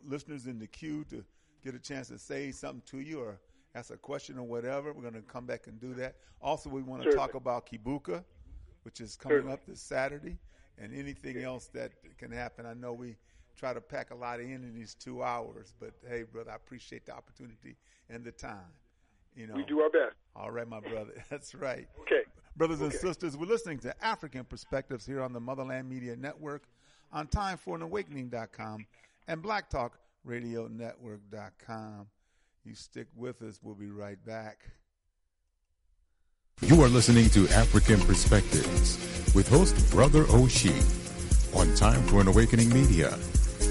listeners 0.04 0.46
in 0.46 0.60
the 0.60 0.68
queue 0.68 1.04
to 1.10 1.24
get 1.64 1.74
a 1.74 1.80
chance 1.80 2.06
to 2.08 2.18
say 2.20 2.52
something 2.52 2.82
to 2.86 3.00
you 3.00 3.18
or 3.18 3.40
ask 3.74 3.92
a 3.92 3.96
question 3.96 4.38
or 4.38 4.44
whatever. 4.44 4.92
We're 4.92 5.02
going 5.02 5.14
to 5.14 5.22
come 5.22 5.44
back 5.44 5.66
and 5.66 5.80
do 5.80 5.92
that. 5.94 6.14
Also, 6.40 6.70
we 6.70 6.82
want 6.82 7.02
to 7.02 7.12
talk 7.12 7.34
about 7.34 7.68
Kibuka, 7.68 8.22
which 8.82 9.00
is 9.00 9.16
coming 9.16 9.38
Certainly. 9.38 9.54
up 9.54 9.66
this 9.66 9.80
Saturday 9.80 10.38
and 10.78 10.94
anything 10.94 11.38
else 11.42 11.66
that 11.74 11.90
can 12.16 12.30
happen. 12.30 12.64
I 12.64 12.74
know 12.74 12.92
we 12.92 13.16
try 13.56 13.72
to 13.74 13.80
pack 13.80 14.12
a 14.12 14.14
lot 14.14 14.38
in 14.38 14.52
in 14.52 14.72
these 14.74 14.94
two 14.94 15.22
hours, 15.22 15.74
but 15.80 15.94
hey, 16.08 16.22
brother, 16.22 16.52
I 16.52 16.56
appreciate 16.56 17.06
the 17.06 17.12
opportunity 17.14 17.76
and 18.08 18.24
the 18.24 18.32
time. 18.32 18.70
You 19.36 19.48
know, 19.48 19.54
We 19.54 19.64
do 19.64 19.80
our 19.80 19.90
best. 19.90 20.14
all 20.36 20.52
right, 20.52 20.68
my 20.68 20.78
brother. 20.80 21.12
That's 21.30 21.54
right. 21.56 21.88
Okay. 22.02 22.22
Brothers 22.56 22.80
and 22.80 22.92
sisters, 22.92 23.36
we're 23.36 23.46
listening 23.46 23.80
to 23.80 23.92
Afrikan 24.02 24.48
Perspectives 24.48 25.04
here 25.04 25.20
on 25.20 25.32
the 25.32 25.40
Motherland 25.40 25.88
Media 25.88 26.14
Network 26.14 26.62
on 27.12 27.26
timeforanawakening.com 27.26 28.86
and 29.26 29.42
blacktalkradionetwork.com. 29.42 32.06
You 32.64 32.74
stick 32.74 33.08
with 33.16 33.42
us. 33.42 33.58
We'll 33.62 33.74
be 33.74 33.90
right 33.90 34.24
back. 34.24 34.60
You 36.62 36.80
are 36.82 36.88
listening 36.88 37.28
to 37.30 37.46
Afrikan 37.46 38.06
Perspectives 38.06 39.34
with 39.34 39.48
host 39.48 39.90
Brother 39.90 40.22
Oshi 40.24 40.72
on 41.56 41.74
Time 41.74 42.02
for 42.04 42.20
an 42.20 42.28
Awakening 42.28 42.72
Media, 42.72 43.18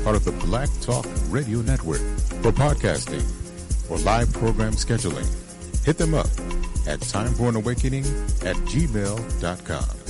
part 0.04 0.18
of 0.18 0.26
the 0.26 0.34
Black 0.46 0.68
Talk 0.82 1.06
Radio 1.30 1.62
Network. 1.62 2.02
For 2.44 2.52
podcasting 2.52 3.24
or 3.90 3.98
live 4.00 4.34
program 4.34 4.74
scheduling, 4.74 5.26
hit 5.84 5.98
them 5.98 6.14
up 6.14 6.28
at 6.88 7.00
timeforanawakening 7.00 8.06
at 8.46 8.56
gmail.com. 8.68 10.03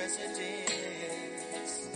place 0.00 1.90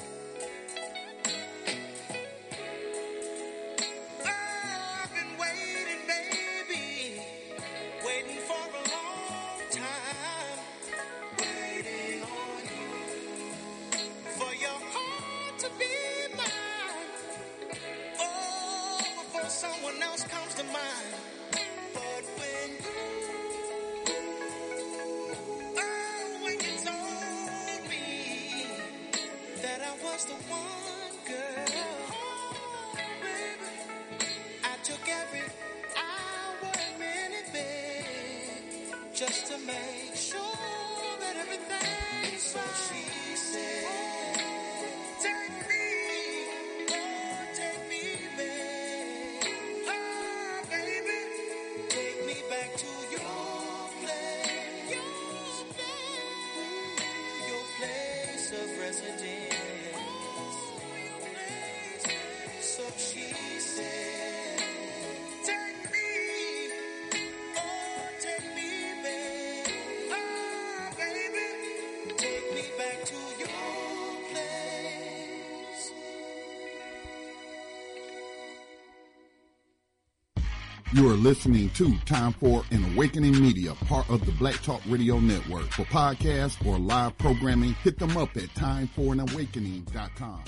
You 80.95 81.11
are 81.11 81.15
listening 81.15 81.71
to 81.71 81.99
Time 82.05 82.33
for 82.35 82.63
an 82.71 82.85
Awakening 82.95 83.43
Media, 83.43 83.75
part 83.87 84.09
of 84.09 84.25
the 84.25 84.31
Black 84.31 84.63
Talk 84.63 84.81
Radio 84.87 85.19
Network. 85.19 85.65
For 85.73 85.83
podcasts 85.87 86.65
or 86.65 86.79
live 86.79 87.19
programming, 87.19 87.73
hit 87.83 87.99
them 87.99 88.17
up 88.17 88.37
at 88.37 88.45
timeforanawakening.com. 88.51 90.45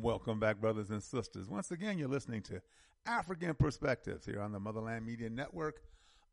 Welcome 0.00 0.38
back, 0.38 0.60
brothers 0.60 0.90
and 0.90 1.02
sisters. 1.02 1.48
Once 1.48 1.72
again, 1.72 1.98
you're 1.98 2.06
listening 2.06 2.42
to 2.42 2.62
Afrikan 3.08 3.58
Perspectives 3.58 4.24
here 4.24 4.40
on 4.40 4.52
the 4.52 4.60
Motherland 4.60 5.04
Media 5.04 5.28
Network 5.28 5.80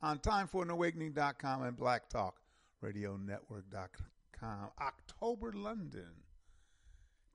on 0.04 0.20
timeforanawakening.com 0.20 1.64
and 1.64 1.76
blacktalkradionetwork.com. 1.76 4.70
October, 4.80 5.52
London. 5.56 6.12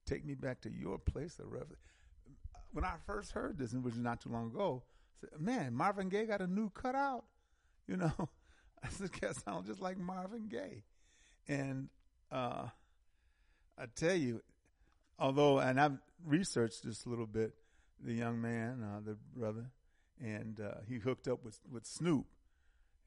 Take 0.07 0.25
me 0.25 0.37
back 0.37 0.61
to 0.61 0.71
your 0.71 1.01
place 1.01 1.41
of 1.41 1.51
refuge. 1.51 1.77
When 2.71 2.85
I 2.85 2.95
first 3.05 3.33
heard 3.33 3.59
this, 3.59 3.73
which 3.73 3.83
was 3.83 3.97
not 3.97 4.21
too 4.21 4.29
long 4.29 4.53
ago, 4.53 4.85
said, 5.21 5.41
man, 5.41 5.75
Marvin 5.75 6.09
Gaye 6.09 6.27
got 6.27 6.41
a 6.41 6.47
new 6.47 6.71
cutout. 6.71 7.25
You 7.87 7.97
know, 7.97 8.13
I 8.83 8.89
said, 8.89 9.11
that 9.21 9.37
sounds 9.37 9.69
just 9.69 9.81
like 9.81 9.99
Marvin 9.99 10.49
Gaye. 10.49 10.85
And 11.49 11.89
uh, 12.31 12.67
I 13.79 13.87
tell 13.95 14.15
you, 14.15 14.43
although, 15.19 15.59
and 15.59 15.81
I've 15.81 15.99
researched 16.25 16.85
this 16.85 17.05
a 17.07 17.09
little 17.09 17.27
bit, 17.27 17.55
the 18.05 18.13
young 18.13 18.41
man, 18.41 18.83
uh, 18.83 19.01
the 19.05 19.17
brother, 19.37 19.71
and 20.21 20.61
uh, 20.61 20.81
he 20.89 20.99
hooked 20.99 21.29
up 21.29 21.45
with, 21.45 21.59
with 21.71 21.87
Snoop. 21.87 22.27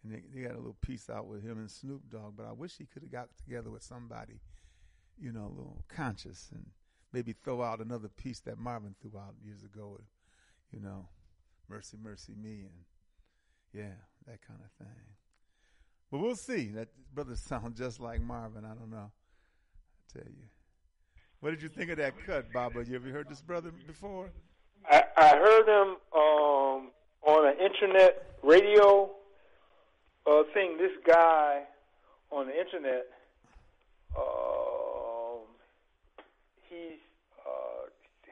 and 0.04 0.14
they, 0.14 0.24
they 0.34 0.42
got 0.48 0.56
a 0.56 0.58
little 0.58 0.78
piece 0.82 1.10
out 1.10 1.28
with 1.28 1.44
him 1.44 1.58
and 1.60 1.70
Snoop 1.70 2.10
Dogg. 2.10 2.34
But 2.36 2.46
I 2.48 2.52
wish 2.52 2.78
he 2.78 2.86
could 2.86 3.04
have 3.04 3.12
got 3.12 3.30
together 3.38 3.70
with 3.70 3.84
somebody, 3.84 4.40
you 5.20 5.32
know, 5.32 5.46
a 5.46 5.56
little 5.56 5.84
conscious 5.88 6.50
and 6.54 6.66
maybe 7.14 7.34
throw 7.34 7.62
out 7.62 7.80
another 7.80 8.08
piece 8.08 8.40
that 8.42 8.58
Marvin 8.58 8.96
threw 9.02 9.20
out 9.20 9.36
years 9.44 9.64
ago. 9.64 10.00
You 10.72 10.80
know, 10.80 11.08
Mercy, 11.72 11.98
Mercy 12.04 12.34
Me, 12.36 12.66
and 12.66 12.84
yeah, 13.74 13.96
that 14.28 14.42
kind 14.46 14.60
of 14.60 14.86
thing. 14.86 15.04
But 16.12 16.20
we'll 16.20 16.36
see. 16.36 16.68
That 16.68 16.90
brother 17.14 17.36
sounds 17.38 17.78
just 17.78 18.02
like 18.02 18.22
Marvin. 18.22 18.66
I 18.66 18.74
don't 18.74 18.92
know. 18.92 19.10
I 19.10 20.20
tell 20.20 20.28
you. 20.28 20.44
What 21.40 21.52
did 21.52 21.62
you 21.62 21.70
think 21.70 21.90
of 21.90 21.98
that 21.98 22.14
cut, 22.26 22.52
Baba? 22.52 22.84
You 22.86 22.96
ever 22.96 23.10
heard 23.10 23.30
this 23.30 23.42
brother 23.42 23.72
before? 23.88 24.30
I, 24.92 25.04
I 25.16 25.30
heard 25.38 25.68
him 25.68 25.96
um, 26.14 26.92
on 27.26 27.48
an 27.48 27.56
internet 27.58 28.36
radio 28.44 29.10
uh, 30.30 30.44
thing. 30.54 30.78
This 30.78 30.92
guy 31.08 31.62
on 32.32 32.48
the 32.48 32.60
internet, 32.60 33.06
um, 34.18 35.48
he 36.70 37.00
uh, 37.48 37.88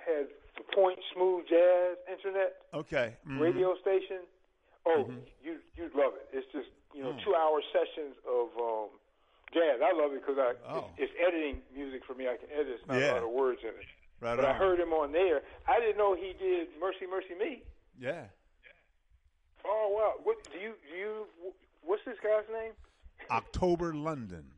has 0.05 0.27
Point 0.73 0.99
Smooth 1.13 1.45
Jazz 1.47 1.97
Internet 2.11 2.61
Okay. 2.73 3.15
Mhm. 3.27 3.39
radio 3.39 3.75
station. 3.81 4.21
Oh, 4.85 5.05
Mhm. 5.05 5.21
you 5.43 5.59
you'd 5.75 5.93
love 5.95 6.13
it. 6.15 6.27
It's 6.31 6.51
just 6.51 6.69
you 6.93 7.03
know 7.03 7.15
Oh. 7.17 7.23
two 7.23 7.35
hour 7.35 7.61
sessions 7.73 8.15
of 8.25 8.49
um, 8.57 8.89
jazz. 9.53 9.81
I 9.81 9.91
love 9.93 10.13
it 10.13 10.21
because 10.25 10.37
I 10.37 10.53
Oh. 10.67 10.89
it's, 10.97 11.11
it's 11.11 11.13
editing 11.21 11.61
music 11.73 12.03
for 12.05 12.13
me. 12.13 12.27
I 12.27 12.37
can 12.37 12.49
edit. 12.51 12.67
It's 12.79 12.87
not 12.87 12.99
Yeah. 12.99 13.11
a 13.11 13.15
lot 13.15 13.23
of 13.23 13.29
words 13.31 13.61
in 13.63 13.69
it. 13.69 13.85
Right 14.21 14.35
But 14.35 14.45
I 14.45 14.53
heard 14.53 14.79
him 14.79 14.91
on 14.93 15.11
there. 15.11 15.43
I 15.67 15.79
didn't 15.79 15.97
know 15.97 16.13
he 16.13 16.33
did 16.33 16.75
"Mercy, 16.79 17.05
Mercy 17.07 17.35
Me." 17.35 17.63
Yeah. 17.97 18.27
Oh 19.65 19.89
wow! 19.89 20.13
What 20.23 20.43
do 20.51 20.57
you 20.59 20.75
do? 20.89 20.97
You 20.97 21.27
what's 21.81 22.03
this 22.05 22.17
guy's 22.19 22.47
name? 22.49 22.73
October 23.29 23.93
London. 23.93 24.51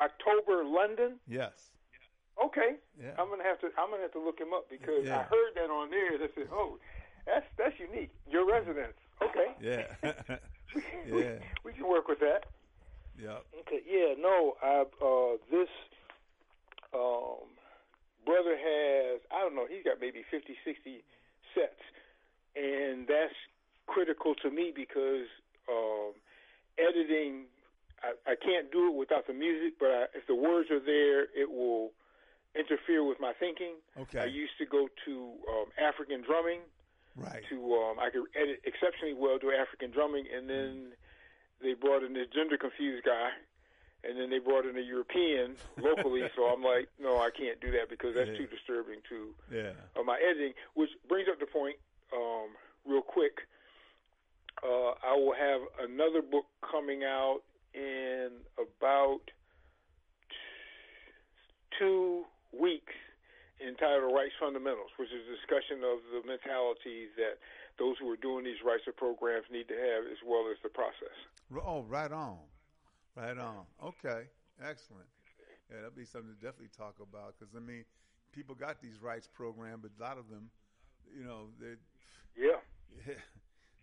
October 0.00 0.64
London. 0.64 1.20
Yes. 1.26 1.70
Okay, 2.38 2.76
Yeah. 3.00 3.14
I'm 3.18 3.28
gonna 3.28 3.42
have 3.44 3.58
to 3.60 3.68
I'm 3.76 3.90
gonna 3.90 4.02
have 4.02 4.12
to 4.12 4.20
look 4.22 4.38
him 4.38 4.52
up 4.54 4.70
because 4.70 5.04
Yeah. 5.04 5.20
I 5.20 5.22
heard 5.24 5.54
that 5.56 5.70
on 5.70 5.90
there. 5.90 6.14
And 6.14 6.22
I 6.24 6.28
said, 6.34 6.48
"Oh, 6.52 6.78
that's 7.26 7.46
that's 7.58 7.74
unique. 7.80 8.10
Your 8.30 8.46
residence." 8.46 8.94
Okay. 9.22 9.54
Yeah. 9.60 9.86
we, 11.10 11.24
Yeah. 11.24 11.38
we 11.64 11.72
can 11.72 11.88
work 11.88 12.06
with 12.08 12.20
that. 12.20 12.46
yep. 13.18 13.44
Okay. 13.66 13.82
Yeah. 13.86 14.14
No. 14.18 14.56
I 14.62 14.84
uh, 15.02 15.36
this 15.50 15.68
um, 16.94 17.50
brother 18.24 18.56
has 18.56 19.20
I 19.34 19.40
don't 19.42 19.54
know. 19.56 19.66
He's 19.68 19.82
got 19.84 20.00
maybe 20.00 20.22
50, 20.30 20.54
60 20.64 21.02
sets, 21.54 21.82
and 22.54 23.06
that's 23.08 23.34
critical 23.86 24.34
to 24.42 24.50
me 24.50 24.72
because 24.74 25.26
um, 25.68 26.12
editing. 26.78 27.46
I, 27.98 28.14
I 28.30 28.34
can't 28.38 28.70
do 28.70 28.86
it 28.86 28.94
without 28.94 29.26
the 29.26 29.32
music, 29.34 29.74
but 29.80 29.90
I, 29.90 30.02
if 30.14 30.24
the 30.28 30.34
words 30.36 30.70
are 30.70 30.78
there, 30.78 31.22
it 31.34 31.50
will 31.50 31.90
interfere 32.56 33.04
with 33.04 33.18
my 33.20 33.32
thinking. 33.38 33.74
Okay. 33.98 34.20
I 34.20 34.24
used 34.26 34.56
to 34.58 34.66
go 34.66 34.88
to 35.06 35.12
um, 35.48 35.66
African 35.80 36.22
drumming 36.22 36.60
Right. 37.16 37.42
to 37.50 37.56
um, 37.74 37.98
I 37.98 38.10
could 38.10 38.30
edit 38.40 38.60
exceptionally 38.64 39.12
well 39.14 39.40
to 39.40 39.50
African 39.50 39.90
drumming, 39.90 40.26
and 40.30 40.48
then 40.48 40.92
they 41.60 41.74
brought 41.74 42.04
in 42.04 42.12
this 42.14 42.28
gender 42.32 42.56
confused 42.56 43.04
guy, 43.04 43.30
and 44.04 44.14
then 44.16 44.30
they 44.30 44.38
brought 44.38 44.66
in 44.66 44.76
a 44.78 44.80
European 44.80 45.56
locally. 45.82 46.22
so 46.36 46.44
I'm 46.46 46.62
like, 46.72 46.86
no, 47.00 47.18
I 47.18 47.30
can't 47.36 47.60
do 47.60 47.72
that 47.72 47.90
because 47.90 48.14
that's 48.14 48.30
Yeah. 48.30 48.36
too 48.38 48.46
disturbing 48.46 49.00
to 49.10 49.34
Yeah. 49.50 49.72
uh, 49.98 50.04
my 50.04 50.14
editing. 50.22 50.54
Which 50.74 50.90
brings 51.08 51.26
up 51.28 51.40
the 51.40 51.46
point, 51.50 51.74
um, 52.14 52.54
real 52.86 53.02
quick. 53.02 53.34
Uh, 54.62 54.94
I 55.02 55.14
will 55.18 55.34
have 55.34 55.60
another 55.90 56.22
book 56.22 56.46
coming 56.70 57.02
out 57.02 57.40
in 57.74 58.30
about 58.58 59.22
two 61.78 62.24
weeks 62.52 62.94
entitled 63.58 64.14
Rites 64.14 64.34
Fundamentals, 64.38 64.90
which 64.96 65.10
is 65.10 65.22
a 65.26 65.34
discussion 65.34 65.82
of 65.82 65.98
the 66.14 66.22
mentalities 66.26 67.10
that 67.18 67.42
those 67.78 67.98
who 67.98 68.08
are 68.10 68.16
doing 68.20 68.44
these 68.44 68.62
rites 68.64 68.86
of 68.86 68.96
programs 68.96 69.46
need 69.50 69.66
to 69.68 69.74
have 69.74 70.06
as 70.06 70.18
well 70.26 70.46
as 70.50 70.56
the 70.62 70.68
process. 70.70 71.14
Oh, 71.54 71.82
right 71.88 72.10
on. 72.12 72.38
Right 73.16 73.36
on. 73.38 73.66
Okay. 73.82 74.30
Excellent. 74.62 75.06
Yeah, 75.70 75.76
that'll 75.82 75.90
be 75.90 76.04
something 76.04 76.30
to 76.30 76.38
definitely 76.40 76.70
talk 76.76 76.96
about 77.02 77.34
because, 77.38 77.54
I 77.54 77.60
mean, 77.60 77.84
people 78.32 78.54
got 78.54 78.80
these 78.80 79.02
rites 79.02 79.28
programs, 79.28 79.82
but 79.82 79.90
a 79.98 80.02
lot 80.02 80.18
of 80.18 80.28
them, 80.30 80.50
you 81.16 81.24
know, 81.24 81.48
they, 81.60 81.74
Yeah. 82.40 82.60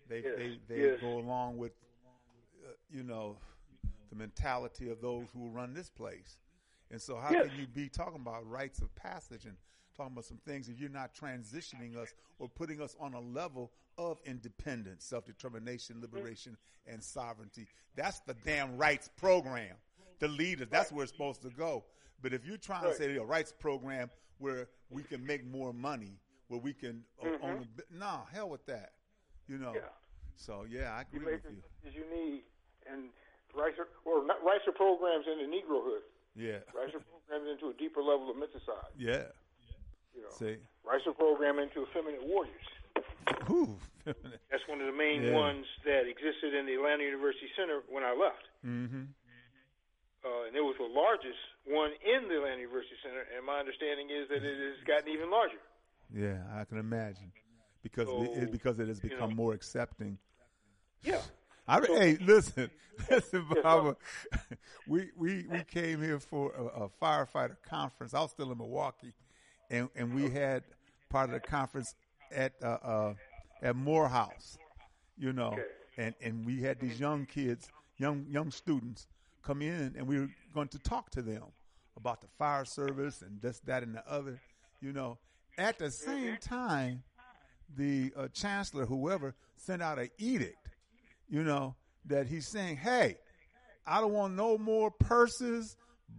they, 0.09 0.23
Yes, 0.23 0.33
they, 0.37 0.59
they 0.67 0.81
yes. 0.91 0.99
go 1.01 1.19
along 1.19 1.57
with, 1.57 1.73
uh, 2.65 2.71
you 2.89 3.03
know, 3.03 3.37
the 4.09 4.15
mentality 4.15 4.89
of 4.89 5.01
those 5.01 5.25
who 5.33 5.49
run 5.49 5.73
this 5.73 5.89
place. 5.89 6.37
And 6.91 7.01
so, 7.01 7.17
how 7.17 7.31
Yes. 7.31 7.47
can 7.47 7.59
you 7.59 7.67
be 7.67 7.89
talking 7.89 8.21
about 8.21 8.47
rites 8.49 8.79
of 8.79 8.93
passage 8.95 9.45
and 9.45 9.57
talking 9.95 10.13
about 10.13 10.25
some 10.25 10.37
things 10.37 10.69
if 10.69 10.79
you're 10.79 10.89
not 10.89 11.13
transitioning 11.13 11.95
us 11.95 12.13
or 12.39 12.47
putting 12.49 12.81
us 12.81 12.95
on 12.99 13.13
a 13.13 13.19
level 13.19 13.71
of 13.97 14.19
independence, 14.25 15.03
self 15.05 15.25
determination, 15.25 15.99
liberation, 16.01 16.57
and 16.85 17.03
sovereignty? 17.03 17.67
That's 17.95 18.19
the 18.21 18.35
damn 18.45 18.77
rites 18.77 19.09
program. 19.17 19.75
The 20.19 20.27
leaders, 20.27 20.67
that's 20.69 20.91
where 20.91 21.03
it's 21.03 21.11
supposed 21.11 21.41
to 21.41 21.49
go. 21.49 21.83
But 22.21 22.33
if 22.33 22.45
you're 22.45 22.57
trying 22.57 22.83
to 22.83 22.93
say 22.93 23.15
a 23.15 23.23
rites 23.23 23.51
program 23.51 24.09
where 24.37 24.67
we 24.89 25.03
can 25.03 25.25
make 25.25 25.45
more 25.45 25.73
money, 25.73 26.19
where 26.47 26.59
we 26.59 26.73
can 26.73 27.03
uh, 27.23 27.29
own 27.41 27.67
nah, 27.91 28.25
hell 28.31 28.49
with 28.49 28.65
that. 28.67 28.93
You 29.47 29.57
know. 29.57 29.69
Mm-hmm. 29.69 29.77
Yeah. 29.77 29.89
So 30.35 30.65
yeah, 30.69 30.91
I 30.93 31.03
You 31.11 31.19
agree 31.19 31.33
make 31.33 31.43
with 31.43 31.53
you. 31.53 31.63
as 31.87 31.95
you 31.95 32.03
need, 32.11 32.43
and 32.91 33.09
rites 33.55 33.77
are, 33.79 33.87
or 34.05 34.21
rites 34.25 34.67
are 34.67 34.73
programs 34.73 35.25
in 35.31 35.39
the 35.49 35.55
Negrohood. 35.55 36.03
Yeah. 36.35 36.59
Are 36.75 36.87
programs 36.91 37.49
into 37.51 37.69
a 37.69 37.73
deeper 37.79 38.01
level 38.01 38.29
of 38.29 38.35
menticide. 38.35 38.91
Yeah. 38.97 39.31
You 40.15 40.21
know, 40.23 40.29
See. 40.31 40.57
are 40.87 40.99
programmed 41.13 41.59
into 41.59 41.83
effeminate 41.83 42.23
warriors. 42.27 42.67
Ooh. 43.49 43.75
That's 44.05 44.63
one 44.67 44.79
of 44.81 44.87
the 44.87 44.93
main 44.97 45.23
Yeah. 45.23 45.33
ones 45.33 45.65
that 45.83 46.07
existed 46.07 46.53
in 46.53 46.65
the 46.65 46.75
Atlanta 46.75 47.03
University 47.03 47.49
Center 47.55 47.81
when 47.89 48.03
I 48.03 48.13
left. 48.13 48.45
mm-hmm. 48.65 49.03
Uh, 50.25 50.47
and 50.47 50.55
it 50.55 50.61
was 50.61 50.75
the 50.79 50.85
largest 50.89 51.37
one 51.65 51.91
in 52.01 52.27
the 52.27 52.37
Atlanta 52.37 52.61
University 52.61 52.95
Center, 53.03 53.21
and 53.37 53.45
my 53.45 53.59
understanding 53.59 54.09
is 54.09 54.27
that 54.29 54.41
it 54.43 54.57
has 54.57 54.83
gotten 54.87 55.07
even 55.09 55.29
larger. 55.29 55.61
Yeah, 56.11 56.41
I 56.51 56.65
can 56.65 56.79
imagine 56.79 57.31
because 57.83 58.07
So, 58.07 58.23
it, 58.33 58.51
because 58.51 58.79
it 58.79 58.87
has 58.87 59.03
you 59.03 59.09
become 59.11 59.29
know. 59.31 59.35
more 59.35 59.53
accepting. 59.53 60.17
Yeah. 61.03 61.21
I, 61.67 61.81
hey, 61.81 62.17
listen, 62.21 62.69
listen, 63.09 63.45
Baba. 63.63 63.95
we, 64.87 65.09
we 65.17 65.45
we 65.49 65.63
came 65.63 66.01
here 66.01 66.19
for 66.19 66.51
a, 66.53 66.83
a 66.83 66.89
firefighter 67.01 67.57
conference. 67.67 68.13
I 68.13 68.21
was 68.21 68.31
still 68.31 68.51
in 68.51 68.57
Milwaukee, 68.57 69.13
and 69.69 69.89
and 69.95 70.13
we 70.13 70.29
had 70.29 70.63
part 71.09 71.29
of 71.29 71.33
the 71.33 71.39
conference 71.39 71.95
at 72.31 72.53
uh, 72.63 72.67
uh, 72.83 73.13
at 73.61 73.75
Morehouse, 73.75 74.57
you 75.17 75.33
know, 75.33 75.53
Okay. 75.53 75.63
and 75.97 76.15
and 76.21 76.45
we 76.45 76.61
had 76.61 76.79
these 76.79 76.99
young 76.99 77.25
kids, 77.25 77.69
young 77.97 78.25
young 78.29 78.51
students, 78.51 79.07
come 79.41 79.61
in, 79.61 79.95
and 79.97 80.07
we 80.07 80.19
were 80.19 80.29
going 80.53 80.67
to 80.69 80.79
talk 80.79 81.09
to 81.11 81.21
them 81.21 81.43
about 81.97 82.21
the 82.21 82.27
fire 82.37 82.65
service 82.65 83.21
and 83.21 83.41
this, 83.41 83.59
that, 83.61 83.81
and 83.81 83.95
the 83.95 84.03
other, 84.11 84.39
you 84.81 84.91
know. 84.91 85.17
At 85.57 85.79
the 85.79 85.89
same 85.89 86.35
time, 86.41 87.01
the 87.77 88.11
uh, 88.17 88.27
chancellor, 88.33 88.85
whoever, 88.85 89.33
sent 89.55 89.81
out 89.81 89.97
an 89.97 90.09
edict, 90.17 90.69
you 91.29 91.43
know, 91.43 91.75
that 92.05 92.27
he's 92.27 92.47
saying, 92.47 92.77
"Hey, 92.77 93.17
I 93.85 94.01
don't 94.01 94.13
want 94.13 94.35
no 94.35 94.57
more 94.57 94.91
purses, 94.91 95.75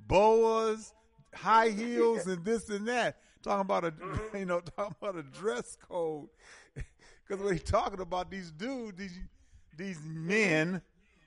boas, 0.06 0.92
high 1.34 1.68
heels, 1.68 2.26
and 2.26 2.44
this 2.44 2.68
and 2.68 2.86
that." 2.88 3.18
Talking 3.42 3.60
about 3.60 3.84
a, 3.84 3.94
you 4.38 4.44
know, 4.44 4.60
talking 4.60 4.96
about 5.00 5.16
a 5.16 5.22
dress 5.22 5.76
code, 5.88 6.28
because 6.74 7.42
when 7.42 7.54
he's 7.54 7.62
talking 7.62 8.00
about 8.00 8.30
these 8.30 8.50
dudes, 8.50 8.98
these 8.98 9.18
these 9.76 10.00
men 10.04 10.80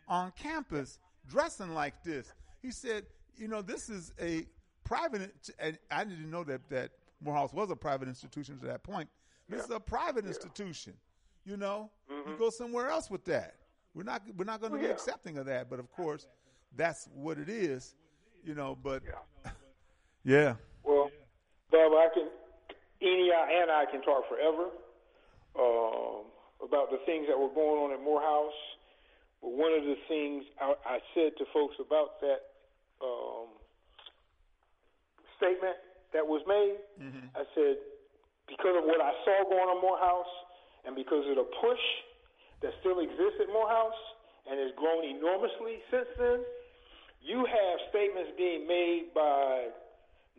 on 0.07 0.31
campus 0.31 0.99
dressing 1.27 1.73
like 1.73 2.03
this, 2.03 2.33
he 2.61 2.71
said, 2.71 3.05
"You 3.37 3.47
know, 3.47 3.61
this 3.61 3.89
is 3.89 4.13
a 4.19 4.45
private," 4.83 5.31
and 5.59 5.77
I 5.91 6.03
didn't 6.03 6.29
know 6.29 6.43
that 6.43 6.69
that 6.69 6.91
Morehouse 7.21 7.53
was 7.53 7.69
a 7.69 7.75
private 7.75 8.07
institution 8.07 8.59
to 8.59 8.65
that 8.65 8.83
point. 8.83 9.09
This 9.47 9.65
is 9.65 9.71
a 9.71 9.79
private 9.79 10.25
institution. 10.25 10.93
You 11.45 11.57
know, 11.57 11.89
you 12.09 12.15
mm-hmm. 12.15 12.37
go 12.37 12.49
somewhere 12.49 12.89
else 12.89 13.09
with 13.09 13.25
that. 13.25 13.55
We're 13.93 14.03
not 14.03 14.21
we're 14.37 14.45
not 14.45 14.61
going 14.61 14.73
to 14.73 14.79
be 14.79 14.85
yeah. 14.85 14.91
accepting 14.91 15.37
of 15.37 15.45
that. 15.47 15.69
But 15.69 15.79
of 15.79 15.91
course, 15.91 16.27
that's 16.75 17.07
what 17.13 17.37
it 17.37 17.49
is. 17.49 17.95
You 18.43 18.55
know, 18.55 18.77
but 18.81 19.03
Yeah. 19.03 19.51
yeah, 20.23 20.55
Well, 20.83 21.11
Bob, 21.71 21.91
I 21.91 22.07
can, 22.13 22.29
Eni 23.03 23.29
and 23.31 23.71
I 23.71 23.85
can 23.91 24.01
talk 24.01 24.23
forever 24.29 24.71
um, 25.59 26.31
about 26.63 26.91
the 26.91 26.99
things 27.05 27.27
that 27.27 27.37
were 27.37 27.51
going 27.53 27.83
on 27.83 27.91
at 27.91 28.01
Morehouse. 28.01 28.55
But 29.41 29.51
one 29.51 29.73
of 29.73 29.83
the 29.83 29.95
things 30.07 30.45
I, 30.59 30.73
I 30.85 30.99
said 31.15 31.31
to 31.37 31.45
folks 31.53 31.75
about 31.79 32.19
that 32.21 32.39
um, 33.03 33.47
statement 35.37 35.75
that 36.13 36.25
was 36.25 36.41
made, 36.47 36.75
I 37.35 37.43
said, 37.55 37.75
because 38.47 38.75
of 38.75 38.83
what 38.83 38.99
I 38.99 39.13
saw 39.23 39.43
going 39.47 39.69
on 39.69 39.79
Morehouse 39.81 40.33
and 40.85 40.95
because 40.95 41.23
of 41.29 41.35
the 41.37 41.47
push 41.61 41.85
that 42.61 42.71
still 42.79 42.99
exists 42.99 43.39
at 43.39 43.47
Morehouse 43.51 44.01
and 44.49 44.59
has 44.59 44.71
grown 44.75 45.03
enormously 45.05 45.79
since 45.91 46.09
then. 46.17 46.39
You 47.21 47.43
have 47.43 47.75
statements 47.89 48.31
being 48.37 48.67
made 48.67 49.11
by 49.13 49.69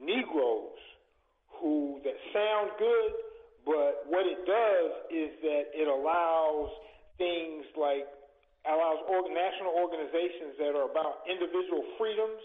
Negroes 0.00 0.80
who 1.60 2.00
that 2.04 2.16
sound 2.32 2.72
good, 2.80 3.12
but 3.68 4.08
what 4.08 4.24
it 4.24 4.40
does 4.48 4.90
is 5.12 5.30
that 5.44 5.64
it 5.76 5.88
allows 5.88 6.72
things 7.20 7.68
like 7.76 8.08
allows 8.64 9.00
org- 9.08 9.32
national 9.32 9.72
organizations 9.76 10.56
that 10.60 10.76
are 10.76 10.88
about 10.88 11.24
individual 11.28 11.84
freedoms 11.96 12.40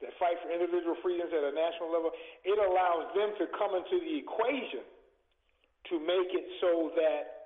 that 0.00 0.14
fight 0.16 0.38
for 0.40 0.48
individual 0.52 0.96
freedoms 1.02 1.28
at 1.34 1.42
a 1.44 1.52
national 1.52 1.90
level. 1.92 2.12
It 2.44 2.56
allows 2.56 3.12
them 3.12 3.34
to 3.40 3.44
come 3.58 3.74
into 3.74 3.98
the 4.00 4.14
equation 4.16 4.84
to 5.90 5.98
make 5.98 6.30
it 6.32 6.46
so 6.60 6.92
that 6.94 7.37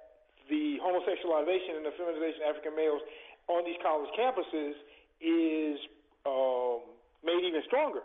the 0.48 0.78
homosexualization 0.82 1.76
and 1.76 1.84
the 1.86 1.94
feminization 1.98 2.42
of 2.42 2.56
African 2.56 2.74
males 2.76 3.02
on 3.48 3.64
these 3.64 3.78
college 3.82 4.10
campuses 4.18 4.74
is 5.20 5.78
um, 6.26 6.82
made 7.24 7.42
even 7.44 7.62
stronger. 7.66 8.02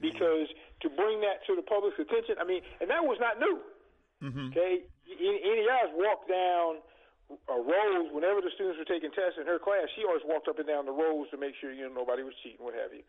Because 0.00 0.48
to 0.80 0.88
bring 0.90 1.20
that 1.20 1.44
to 1.46 1.54
the 1.54 1.62
public's 1.62 1.98
attention, 2.00 2.36
I 2.40 2.44
mean, 2.44 2.62
and 2.80 2.88
that 2.90 3.04
was 3.04 3.18
not 3.20 3.38
new. 3.38 3.60
Okay, 4.50 4.80
any, 5.20 5.40
any 5.44 5.62
guys 5.68 5.92
walked 5.92 6.28
down 6.32 6.80
uh, 7.48 7.60
rows 7.60 8.08
whenever 8.12 8.40
the 8.40 8.50
students 8.56 8.78
were 8.80 8.88
taking 8.88 9.12
tests 9.12 9.36
in 9.40 9.46
her 9.46 9.58
class. 9.60 9.88
She 9.96 10.04
always 10.04 10.24
walked 10.24 10.48
up 10.48 10.58
and 10.58 10.66
down 10.66 10.86
the 10.86 10.96
rows 10.96 11.28
to 11.30 11.36
make 11.36 11.54
sure 11.60 11.72
you 11.72 11.84
know 11.88 11.92
nobody 11.94 12.22
was 12.22 12.32
cheating, 12.42 12.64
what 12.64 12.72
have 12.74 12.92
you. 12.92 13.04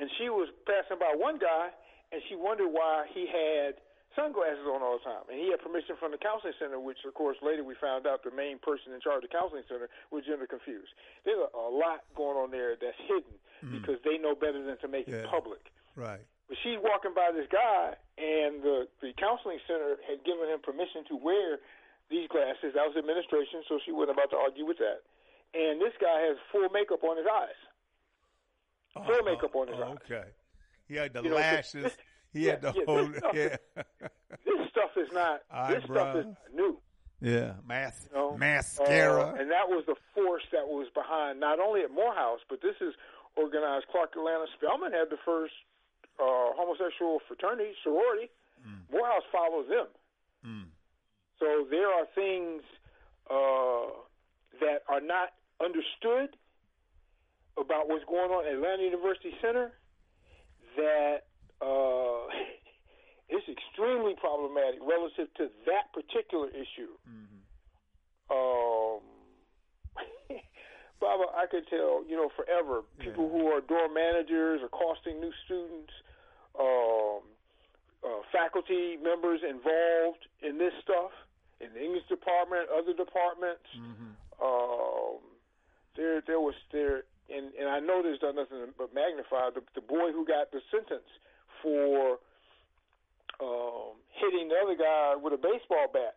And 0.00 0.08
she 0.16 0.28
was 0.32 0.48
passing 0.64 0.98
by 0.98 1.12
one 1.12 1.36
guy, 1.38 1.68
and 2.12 2.22
she 2.28 2.34
wondered 2.36 2.72
why 2.72 3.04
he 3.12 3.28
had 3.28 3.76
sunglasses 4.18 4.66
on 4.66 4.82
all 4.82 4.98
the 4.98 5.04
time. 5.06 5.22
And 5.30 5.38
he 5.38 5.50
had 5.50 5.62
permission 5.62 5.94
from 5.98 6.10
the 6.10 6.18
counseling 6.18 6.54
center, 6.58 6.80
which, 6.80 6.98
of 7.06 7.14
course, 7.14 7.38
later 7.42 7.62
we 7.62 7.74
found 7.78 8.06
out 8.06 8.22
the 8.26 8.34
main 8.34 8.58
person 8.58 8.90
in 8.92 9.00
charge 9.00 9.22
of 9.22 9.30
the 9.30 9.34
counseling 9.34 9.62
center 9.70 9.88
was 10.10 10.26
gender 10.26 10.46
confused. 10.46 10.90
There's 11.24 11.38
a, 11.38 11.50
a 11.54 11.70
lot 11.70 12.02
going 12.18 12.36
on 12.38 12.50
there 12.50 12.74
that's 12.74 12.98
hidden 13.06 13.36
mm. 13.62 13.72
because 13.78 14.02
they 14.02 14.18
know 14.18 14.34
better 14.34 14.58
than 14.62 14.78
to 14.82 14.88
make 14.88 15.06
Yeah. 15.06 15.26
it 15.26 15.30
public. 15.30 15.70
Right. 15.94 16.22
But 16.50 16.58
she's 16.66 16.78
walking 16.82 17.14
by 17.14 17.30
this 17.30 17.46
guy, 17.46 17.94
and 18.18 18.58
the 18.58 18.90
the 18.98 19.14
counseling 19.14 19.62
center 19.70 20.02
had 20.02 20.26
given 20.26 20.50
him 20.50 20.58
permission 20.58 21.06
to 21.06 21.14
wear 21.14 21.62
these 22.10 22.26
glasses. 22.26 22.74
That 22.74 22.90
was 22.90 22.98
administration, 22.98 23.62
so 23.70 23.78
she 23.86 23.94
wasn't 23.94 24.18
about 24.18 24.34
to 24.34 24.38
argue 24.42 24.66
with 24.66 24.78
that. 24.82 25.06
And 25.54 25.78
this 25.80 25.94
guy 26.02 26.26
has 26.26 26.36
full 26.50 26.66
makeup 26.74 27.02
on 27.06 27.16
his 27.18 27.26
eyes. 27.30 27.60
Full 28.94 29.22
oh, 29.22 29.24
makeup 29.24 29.54
on 29.54 29.68
his 29.68 29.76
oh, 29.78 29.94
eyes. 29.94 29.98
Oh, 30.02 30.04
Okay. 30.10 30.28
He 30.88 30.96
had 30.96 31.12
the 31.14 31.22
You 31.22 31.34
lashes. 31.34 31.84
this- 31.84 31.96
he 32.32 32.46
yeah, 32.46 32.50
had 32.52 32.62
the 32.62 32.72
yeah, 32.76 32.82
whole. 32.86 33.06
this 33.08 33.18
stuff 33.18 33.34
Yeah. 33.34 33.56
This 34.44 34.70
stuff 34.70 34.90
is 34.96 35.12
not. 35.12 35.42
This 35.70 35.84
stuff 35.84 36.16
is 36.16 36.26
new. 36.54 36.78
yeah. 37.20 37.54
Mas- 37.66 38.08
You 38.12 38.16
know? 38.16 38.36
mascara. 38.36 39.22
Uh, 39.34 39.34
and 39.40 39.50
that 39.50 39.68
was 39.68 39.84
the 39.86 39.96
force 40.14 40.42
that 40.52 40.66
was 40.66 40.88
behind 40.94 41.40
not 41.40 41.58
only 41.60 41.82
at 41.82 41.90
Morehouse, 41.90 42.40
but 42.48 42.60
this 42.62 42.76
is 42.80 42.94
organized. 43.36 43.86
Clark 43.90 44.12
Atlanta 44.16 44.46
Spelman 44.56 44.92
had 44.92 45.10
the 45.10 45.18
first 45.24 45.52
uh, 46.18 46.52
homosexual 46.56 47.18
fraternity, 47.26 47.72
sorority. 47.82 48.30
Morehouse 48.92 49.22
follows 49.32 49.66
them. 49.68 49.86
So 51.38 51.64
there 51.70 51.88
are 51.88 52.04
things 52.14 52.62
uh, 53.30 53.88
that 54.60 54.82
are 54.88 55.00
not 55.00 55.32
understood 55.64 56.36
about 57.58 57.88
what's 57.88 58.04
going 58.04 58.30
on 58.30 58.46
at 58.46 58.52
Atlanta 58.54 58.82
University 58.82 59.32
Center 59.40 59.72
that 60.76 61.24
uh, 61.62 62.26
is 63.36 63.42
extremely 63.48 64.14
problematic 64.18 64.80
relative 64.82 65.32
to 65.36 65.48
that 65.66 65.92
particular 65.92 66.48
issue. 66.50 66.92
Um, 68.30 69.00
Baba, 71.00 71.24
I 71.34 71.46
could 71.50 71.66
tell, 71.68 72.04
you 72.06 72.16
know, 72.16 72.28
forever, 72.36 72.82
people 72.98 73.28
who 73.30 73.46
are 73.48 73.60
dorm 73.60 73.94
managers, 73.94 74.60
accosting 74.64 75.20
new 75.20 75.32
students, 75.46 75.92
um, 76.58 77.20
uh, 78.04 78.20
faculty 78.32 78.96
members 79.02 79.40
involved 79.42 80.26
in 80.42 80.58
this 80.58 80.72
stuff, 80.82 81.10
in 81.60 81.72
the 81.74 81.82
English 81.82 82.06
department, 82.08 82.68
other 82.72 82.92
departments. 82.92 83.64
Um, 84.40 85.20
there, 85.96 86.22
there 86.26 86.40
was 86.40 86.54
there, 86.72 87.04
and 87.28 87.52
and 87.58 87.68
I 87.68 87.80
know 87.80 88.02
this 88.02 88.18
done 88.20 88.36
nothing 88.36 88.72
but 88.78 88.94
magnify 88.94 89.50
the 89.52 89.60
the 89.74 89.82
boy 89.84 90.12
who 90.12 90.24
got 90.24 90.50
the 90.52 90.60
sentence 90.70 91.08
for 91.62 92.18
um, 93.40 93.96
hitting 94.16 94.48
the 94.48 94.56
other 94.56 94.76
guy 94.76 95.16
with 95.16 95.32
a 95.32 95.40
baseball 95.40 95.88
bat. 95.92 96.16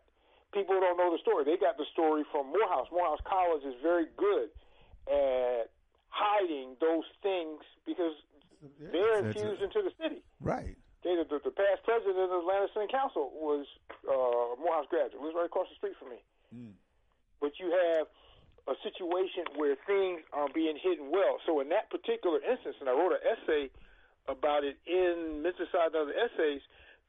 People 0.52 0.78
don't 0.78 0.96
know 0.96 1.10
the 1.10 1.18
story. 1.18 1.44
They 1.44 1.56
got 1.58 1.76
the 1.76 1.86
story 1.92 2.22
from 2.30 2.52
Morehouse. 2.54 2.86
Morehouse 2.92 3.18
College 3.26 3.64
is 3.64 3.74
very 3.82 4.06
good 4.16 4.50
at 5.10 5.70
hiding 6.08 6.76
those 6.80 7.04
things 7.22 7.60
because 7.84 8.14
they're 8.78 9.18
infused 9.18 9.60
it. 9.60 9.66
into 9.66 9.82
the 9.82 9.90
city. 9.98 10.22
Right. 10.40 10.78
They, 11.02 11.18
the, 11.18 11.26
the 11.42 11.50
past 11.52 11.82
president 11.84 12.16
of 12.16 12.30
the 12.30 12.40
Atlanta 12.40 12.68
City 12.72 12.86
Council 12.88 13.34
was 13.34 13.66
uh, 14.06 14.56
Morehouse 14.62 14.86
graduate. 14.88 15.18
It 15.18 15.20
was 15.20 15.34
right 15.36 15.50
across 15.50 15.68
the 15.68 15.76
street 15.76 15.98
from 15.98 16.10
me. 16.10 16.20
But 17.40 17.58
you 17.60 17.68
have 17.68 18.06
a 18.64 18.76
situation 18.80 19.44
where 19.56 19.76
things 19.84 20.24
are 20.32 20.48
being 20.54 20.78
hidden 20.80 21.10
well. 21.12 21.36
So 21.44 21.60
in 21.60 21.68
that 21.68 21.90
particular 21.90 22.40
instance, 22.40 22.76
and 22.80 22.88
I 22.88 22.92
wrote 22.92 23.12
an 23.12 23.20
essay 23.20 23.68
about 24.28 24.64
it 24.64 24.76
in 24.86 25.42
Mr. 25.44 25.66
Other 25.74 26.12
Essays, 26.12 26.62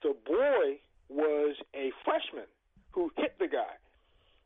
the 0.04 0.16
boy 0.26 0.80
was 1.10 1.56
a 1.74 1.92
freshman 2.04 2.50
who 2.92 3.12
hit 3.18 3.38
the 3.40 3.48
guy. 3.48 3.76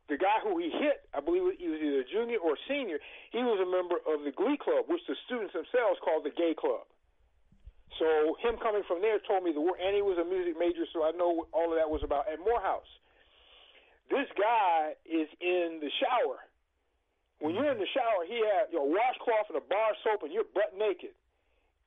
The 0.09 0.17
guy 0.17 0.41
who 0.41 0.57
he 0.57 0.73
hit, 0.73 1.05
I 1.13 1.21
believe 1.21 1.45
he 1.61 1.69
was 1.69 1.77
either 1.77 2.01
a 2.01 2.09
junior 2.09 2.41
or 2.41 2.57
senior, 2.67 2.97
he 3.29 3.45
was 3.45 3.61
a 3.61 3.69
member 3.69 4.01
of 4.09 4.25
the 4.25 4.33
Glee 4.33 4.57
Club, 4.57 4.89
which 4.89 5.05
the 5.05 5.13
students 5.29 5.53
themselves 5.53 6.01
called 6.01 6.25
the 6.25 6.33
Gay 6.33 6.57
Club. 6.57 6.89
So 8.01 8.37
him 8.41 8.57
coming 8.57 8.81
from 8.89 9.01
there 9.01 9.21
told 9.21 9.45
me 9.45 9.53
the 9.53 9.61
word, 9.61 9.77
and 9.77 9.93
he 9.93 10.01
was 10.01 10.17
a 10.17 10.25
music 10.25 10.57
major, 10.57 10.85
so 10.93 11.05
I 11.05 11.13
know 11.13 11.29
what 11.29 11.49
all 11.53 11.69
of 11.69 11.77
that 11.77 11.89
was 11.89 12.01
about. 12.01 12.25
At 12.25 12.41
Morehouse, 12.41 12.89
this 14.09 14.25
guy 14.33 14.97
is 15.05 15.29
in 15.41 15.77
the 15.77 15.93
shower. 16.01 16.41
When 17.37 17.53
you're 17.53 17.71
in 17.71 17.77
the 17.77 17.89
shower, 17.93 18.25
he 18.25 18.41
had 18.41 18.73
your 18.73 18.89
washcloth 18.89 19.53
and 19.53 19.57
a 19.57 19.65
bar 19.65 19.93
soap, 20.01 20.25
and 20.25 20.33
you're 20.33 20.49
butt 20.53 20.73
naked. 20.73 21.13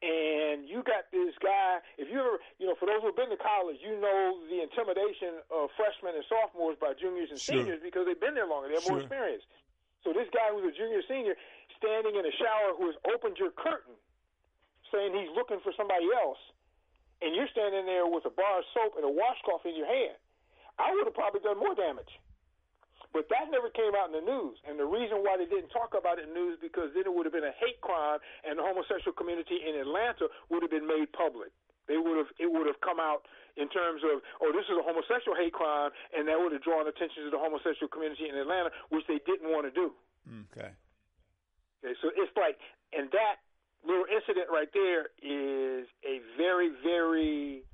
And 0.03 0.67
you 0.67 0.83
got 0.83 1.07
this 1.15 1.31
guy. 1.39 1.79
If 1.95 2.11
you 2.11 2.19
ever, 2.19 2.43
you 2.59 2.67
know, 2.67 2.75
for 2.75 2.91
those 2.91 2.99
who've 3.07 3.15
been 3.15 3.31
to 3.31 3.39
college, 3.39 3.79
you 3.79 3.95
know 4.03 4.43
the 4.51 4.59
intimidation 4.67 5.39
of 5.47 5.71
freshmen 5.79 6.19
and 6.19 6.27
sophomores 6.27 6.75
by 6.83 6.91
juniors 6.99 7.31
and 7.31 7.39
Sure. 7.39 7.63
seniors 7.63 7.79
because 7.79 8.07
they've 8.11 8.19
been 8.19 8.35
there 8.35 8.51
longer. 8.51 8.67
They 8.67 8.75
have 8.83 8.89
more 8.91 8.99
experience. 8.99 9.47
So 10.03 10.11
this 10.11 10.27
guy 10.35 10.51
who's 10.51 10.67
a 10.67 10.75
junior 10.75 11.03
senior 11.07 11.39
standing 11.79 12.19
in 12.19 12.27
a 12.27 12.35
shower 12.35 12.75
who 12.75 12.91
has 12.91 12.99
opened 13.15 13.39
your 13.39 13.55
curtain, 13.55 13.95
saying 14.91 15.15
he's 15.15 15.31
looking 15.39 15.61
for 15.63 15.71
somebody 15.79 16.11
else, 16.19 16.39
and 17.23 17.35
you're 17.39 17.47
standing 17.55 17.87
there 17.87 18.03
with 18.11 18.27
a 18.27 18.35
bar 18.35 18.59
of 18.59 18.67
soap 18.75 18.99
and 18.99 19.07
a 19.07 19.13
washcloth 19.15 19.63
in 19.65 19.79
your 19.79 19.87
hand, 19.87 20.19
I 20.83 20.91
would 20.91 21.07
have 21.07 21.15
probably 21.15 21.47
done 21.47 21.59
more 21.63 21.75
damage. 21.79 22.11
But 23.13 23.29
that 23.29 23.53
never 23.53 23.69
came 23.69 23.93
out 23.93 24.09
in 24.09 24.17
the 24.17 24.25
news. 24.25 24.57
And 24.65 24.81
the 24.81 24.89
reason 24.89 25.21
why 25.21 25.37
they 25.37 25.45
didn't 25.45 25.69
talk 25.69 25.93
about 25.93 26.17
it 26.17 26.25
in 26.25 26.33
the 26.33 26.41
news 26.41 26.57
because 26.57 26.97
then 26.97 27.05
it 27.05 27.13
would 27.13 27.29
have 27.29 27.37
been 27.37 27.45
a 27.45 27.57
hate 27.61 27.81
crime 27.85 28.19
and 28.41 28.57
the 28.57 28.65
homosexual 28.65 29.13
community 29.13 29.61
in 29.61 29.77
Atlanta 29.77 30.33
would 30.49 30.65
have 30.65 30.73
been 30.73 30.89
made 30.89 31.13
public. 31.13 31.53
They 31.89 32.01
would 32.01 32.17
have 32.17 32.33
it 32.41 32.49
would 32.49 32.65
have 32.65 32.81
come 32.81 32.97
out 32.97 33.29
in 33.61 33.69
terms 33.69 34.01
of, 34.01 34.25
oh, 34.41 34.49
this 34.49 34.65
is 34.65 34.81
a 34.81 34.85
homosexual 34.87 35.37
hate 35.37 35.53
crime 35.53 35.93
and 36.17 36.25
that 36.25 36.41
would 36.41 36.57
have 36.57 36.65
drawn 36.65 36.89
attention 36.89 37.29
to 37.29 37.31
the 37.31 37.37
homosexual 37.37 37.93
community 37.93 38.33
in 38.33 38.35
Atlanta, 38.35 38.73
which 38.89 39.05
they 39.05 39.21
didn't 39.29 39.53
want 39.53 39.69
to 39.69 39.73
do. 39.77 39.93
Okay. 40.49 40.73
Okay, 41.85 41.95
so 42.01 42.09
it's 42.17 42.33
like, 42.39 42.57
and 42.97 43.11
that 43.13 43.45
little 43.85 44.07
incident 44.09 44.47
right 44.49 44.71
there 44.73 45.11
is 45.21 45.85
a 46.07 46.23
very, 46.39 46.71
very, 46.81 47.67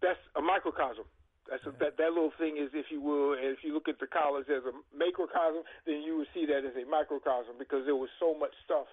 that's 0.00 0.22
a 0.36 0.40
microcosm. 0.40 1.04
That's 1.50 1.64
a, 1.68 1.72
that 1.78 2.00
that 2.00 2.10
little 2.16 2.32
thing 2.40 2.56
is, 2.56 2.72
if 2.72 2.88
you 2.88 3.00
will, 3.00 3.36
if 3.36 3.60
you 3.62 3.74
look 3.74 3.88
at 3.88 4.00
the 4.00 4.08
college 4.08 4.48
as 4.48 4.64
a 4.64 4.72
macrocosm, 4.96 5.62
then 5.84 6.00
you 6.00 6.16
would 6.16 6.30
see 6.32 6.46
that 6.46 6.64
as 6.64 6.72
a 6.72 6.88
microcosm 6.88 7.60
because 7.60 7.84
there 7.84 7.96
was 7.96 8.08
so 8.18 8.32
much 8.32 8.52
stuff 8.64 8.88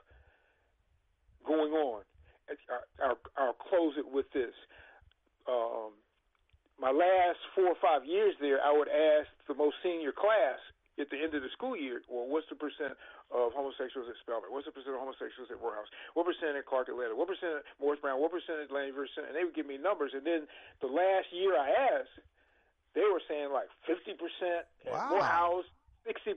going 1.47 1.71
on. 1.71 2.03
I'll, 2.51 3.15
I'll, 3.15 3.21
I'll 3.39 3.59
close 3.71 3.95
it 3.95 4.03
with 4.03 4.27
this. 4.35 4.51
Um, 5.47 5.95
my 6.75 6.91
last 6.91 7.39
four 7.55 7.71
or 7.71 7.79
five 7.79 8.03
years 8.03 8.35
there, 8.41 8.59
I 8.59 8.75
would 8.75 8.89
ask 8.91 9.29
the 9.47 9.55
most 9.55 9.79
senior 9.79 10.11
class 10.11 10.59
at 10.99 11.07
the 11.09 11.17
end 11.17 11.31
of 11.33 11.41
the 11.41 11.49
school 11.55 11.77
year, 11.77 12.03
well, 12.11 12.27
what's 12.27 12.49
the 12.51 12.59
percent 12.59 12.93
of 13.31 13.55
homosexuals 13.55 14.11
at 14.11 14.17
Spelman? 14.19 14.51
What's 14.51 14.67
the 14.67 14.75
percent 14.75 14.93
of 14.93 15.01
homosexuals 15.01 15.47
at 15.47 15.57
Morehouse? 15.57 15.87
What 16.13 16.27
percent 16.27 16.59
at 16.59 16.67
Clark 16.67 16.91
Atlanta? 16.91 17.15
What 17.15 17.31
percent 17.31 17.63
at 17.63 17.65
Morris 17.79 18.03
Brown? 18.03 18.19
What 18.19 18.35
percent 18.35 18.59
at 18.59 18.67
University? 18.67 19.23
And 19.23 19.33
they 19.33 19.47
would 19.47 19.55
give 19.55 19.65
me 19.65 19.79
numbers. 19.79 20.11
And 20.11 20.27
then 20.27 20.51
the 20.83 20.91
last 20.91 21.31
year 21.31 21.55
I 21.55 21.95
asked, 21.95 22.19
they 22.95 23.01
were 23.07 23.22
saying 23.27 23.51
like 23.51 23.68
50% 23.88 24.18
at 24.85 24.91
Wow. 24.91 25.09
Morehouse, 25.11 25.65
60% 26.07 26.35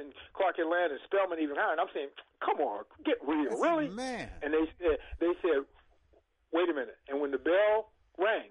in 0.00 0.12
Clark 0.32 0.58
Atlanta, 0.58 0.94
and 0.96 1.02
Spelman 1.04 1.38
even 1.38 1.56
higher. 1.56 1.72
And 1.72 1.80
I'm 1.80 1.92
saying, 1.94 2.08
come 2.40 2.58
on, 2.60 2.84
get 3.04 3.18
real, 3.26 3.52
That's- 3.54 3.60
really? 3.60 3.88
man. 3.88 4.30
And 4.42 4.52
they 4.54 4.66
said, 4.80 4.98
they 5.20 5.32
said, 5.42 5.62
wait 6.52 6.68
a 6.68 6.74
minute. 6.74 6.96
And 7.08 7.20
when 7.20 7.30
the 7.30 7.38
bell 7.38 7.92
rang, 8.18 8.50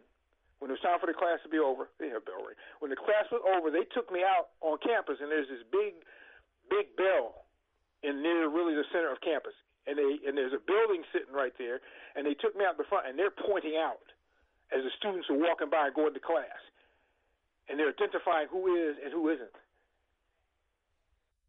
when 0.59 0.69
it 0.69 0.77
was 0.77 0.81
time 0.85 0.99
for 1.01 1.07
the 1.09 1.17
class 1.17 1.41
to 1.43 1.49
be 1.49 1.57
over, 1.57 1.89
they 1.99 2.07
had 2.13 2.17
a 2.21 2.25
bell 2.25 2.45
ring. 2.45 2.55
When 2.79 2.89
the 2.93 2.95
class 2.99 3.25
was 3.33 3.41
over, 3.57 3.71
they 3.73 3.83
took 3.97 4.11
me 4.13 4.21
out 4.21 4.53
on 4.61 4.77
campus, 4.85 5.17
and 5.19 5.31
there's 5.33 5.49
this 5.49 5.65
big, 5.73 5.97
big 6.69 6.93
bell 6.95 7.49
in 8.05 8.21
near 8.21 8.45
really 8.49 8.73
the 8.77 8.85
center 8.93 9.09
of 9.11 9.19
campus. 9.21 9.53
And 9.89 9.97
they 9.97 10.21
and 10.29 10.37
there's 10.37 10.53
a 10.53 10.61
building 10.61 11.01
sitting 11.09 11.33
right 11.33 11.53
there, 11.57 11.81
and 12.13 12.21
they 12.21 12.35
took 12.37 12.53
me 12.55 12.61
out 12.63 12.77
the 12.77 12.85
front, 12.85 13.09
and 13.09 13.17
they're 13.17 13.33
pointing 13.33 13.73
out 13.81 14.05
as 14.69 14.85
the 14.85 14.93
students 15.01 15.25
are 15.33 15.37
walking 15.41 15.73
by 15.73 15.89
and 15.89 15.95
going 15.97 16.13
to 16.13 16.19
class, 16.21 16.61
and 17.71 17.79
they're 17.79 17.95
identifying 17.95 18.51
who 18.51 18.67
is 18.75 18.99
and 18.99 19.15
who 19.15 19.31
isn't. 19.31 19.55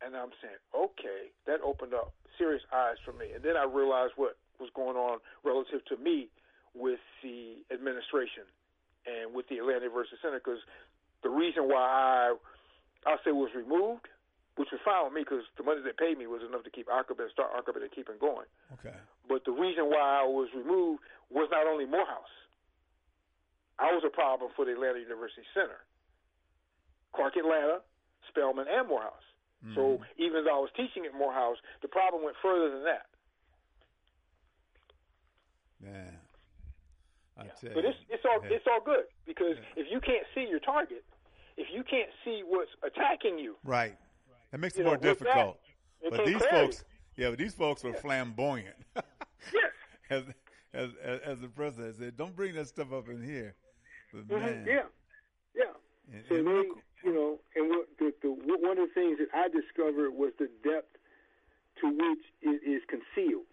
And 0.07 0.15
I'm 0.15 0.31
saying, 0.39 0.59
okay, 0.71 1.35
that 1.47 1.59
opened 1.63 1.95
up 1.95 2.15
serious 2.39 2.63
eyes 2.73 2.97
for 3.05 3.13
me. 3.13 3.35
And 3.35 3.43
then 3.43 3.59
I 3.59 3.67
realized 3.67 4.15
what 4.15 4.39
was 4.59 4.71
going 4.75 4.97
on 4.97 5.19
relative 5.43 5.85
to 5.91 5.97
me 5.99 6.31
with 6.75 7.03
the 7.23 7.59
administration 7.75 8.47
and 9.07 9.35
with 9.35 9.47
the 9.51 9.59
Atlanta 9.59 9.91
University 9.91 10.17
Center, 10.23 10.39
because 10.39 10.63
the 11.23 11.31
reason 11.31 11.67
why 11.67 11.83
I, 11.83 12.35
I'll 13.07 13.19
say 13.27 13.31
was 13.31 13.51
removed 13.55 14.07
which 14.57 14.69
was 14.69 14.81
fine 14.85 15.05
with 15.05 15.17
me 15.17 15.25
because 15.25 15.45
the 15.57 15.65
money 15.65 15.81
they 15.81 15.97
paid 15.97 16.21
me 16.21 16.29
was 16.29 16.45
enough 16.45 16.61
to 16.65 16.73
keep 16.73 16.89
Akoben, 16.89 17.31
start 17.33 17.57
Akoben, 17.57 17.81
and 17.81 17.93
keep 17.93 18.09
it 18.09 18.21
going. 18.21 18.45
Okay. 18.77 18.93
But 19.29 19.45
the 19.49 19.53
reason 19.53 19.89
why 19.89 20.21
I 20.21 20.27
was 20.29 20.53
removed 20.53 21.01
was 21.33 21.49
not 21.49 21.65
only 21.65 21.89
Morehouse. 21.89 22.35
I 23.81 23.89
was 23.97 24.05
a 24.05 24.13
problem 24.13 24.53
for 24.53 24.69
the 24.69 24.77
Atlanta 24.77 25.01
University 25.01 25.47
Center, 25.57 25.81
Clark 27.15 27.37
Atlanta, 27.37 27.79
Spelman, 28.29 28.67
and 28.69 28.89
Morehouse. 28.89 29.27
Mm-hmm. 29.65 29.75
So 29.75 30.01
even 30.19 30.45
though 30.45 30.59
I 30.59 30.61
was 30.61 30.71
teaching 30.77 31.07
at 31.07 31.17
Morehouse, 31.17 31.57
the 31.83 31.89
problem 31.89 32.25
went 32.25 32.37
further 32.43 32.71
than 32.71 32.85
that. 32.85 33.07
Man, 35.83 36.19
I 37.37 37.45
yeah. 37.45 37.51
tell 37.61 37.75
but 37.75 37.85
it's 37.85 37.99
it's 38.09 38.25
all 38.25 38.41
yeah. 38.43 38.57
it's 38.57 38.67
all 38.71 38.81
good 38.85 39.05
because 39.27 39.57
yeah. 39.59 39.83
if 39.83 39.87
you 39.91 40.01
can't 40.01 40.27
see 40.35 40.47
your 40.49 40.61
target, 40.61 41.05
if 41.57 41.67
you 41.73 41.83
can't 41.83 42.11
see 42.25 42.43
what's 42.47 42.71
attacking 42.85 43.39
you, 43.39 43.57
right, 43.65 43.97
that 44.51 44.59
makes 44.59 44.77
it 44.77 44.85
more 44.85 44.95
know, 44.95 45.01
difficult. 45.01 45.59
That, 46.03 46.11
but 46.11 46.27
these 46.27 46.43
folks, 46.43 46.85
yeah, 47.17 47.31
but 47.31 47.39
these 47.39 47.55
folks 47.55 47.83
were 47.83 47.95
flamboyant. 47.95 48.77
yes. 48.97 49.05
As, 50.11 50.23
as, 50.73 50.91
as 51.03 51.21
as 51.21 51.41
the 51.41 51.49
president 51.49 51.97
said, 51.97 52.17
don't 52.17 52.37
bring 52.37 52.55
that 52.55 52.69
stuff 52.69 52.93
up 52.93 53.09
in 53.09 53.23
here. 53.23 53.57
But 54.13 54.29
mm-hmm. 54.29 54.45
man, 54.45 54.65
yeah, 54.69 54.83
yeah. 55.57 55.65
And, 56.13 56.25
so 56.29 56.35
and 56.37 56.47
they, 56.47 56.69
you 57.05 57.13
know, 57.13 57.39
and 57.57 57.69
what 57.71 57.89
the, 57.99 58.13
the 58.23 58.31
one 58.31 58.79
of 58.79 58.89
the 58.89 58.95
things 58.95 59.19
that 59.19 59.29
I 59.35 59.49
discovered 59.49 60.11
was 60.11 60.33
the 60.39 60.49
depth 60.63 60.97
to 61.81 61.89
which 61.89 62.25
it 62.43 62.63
is 62.63 62.83
concealed. 62.89 63.49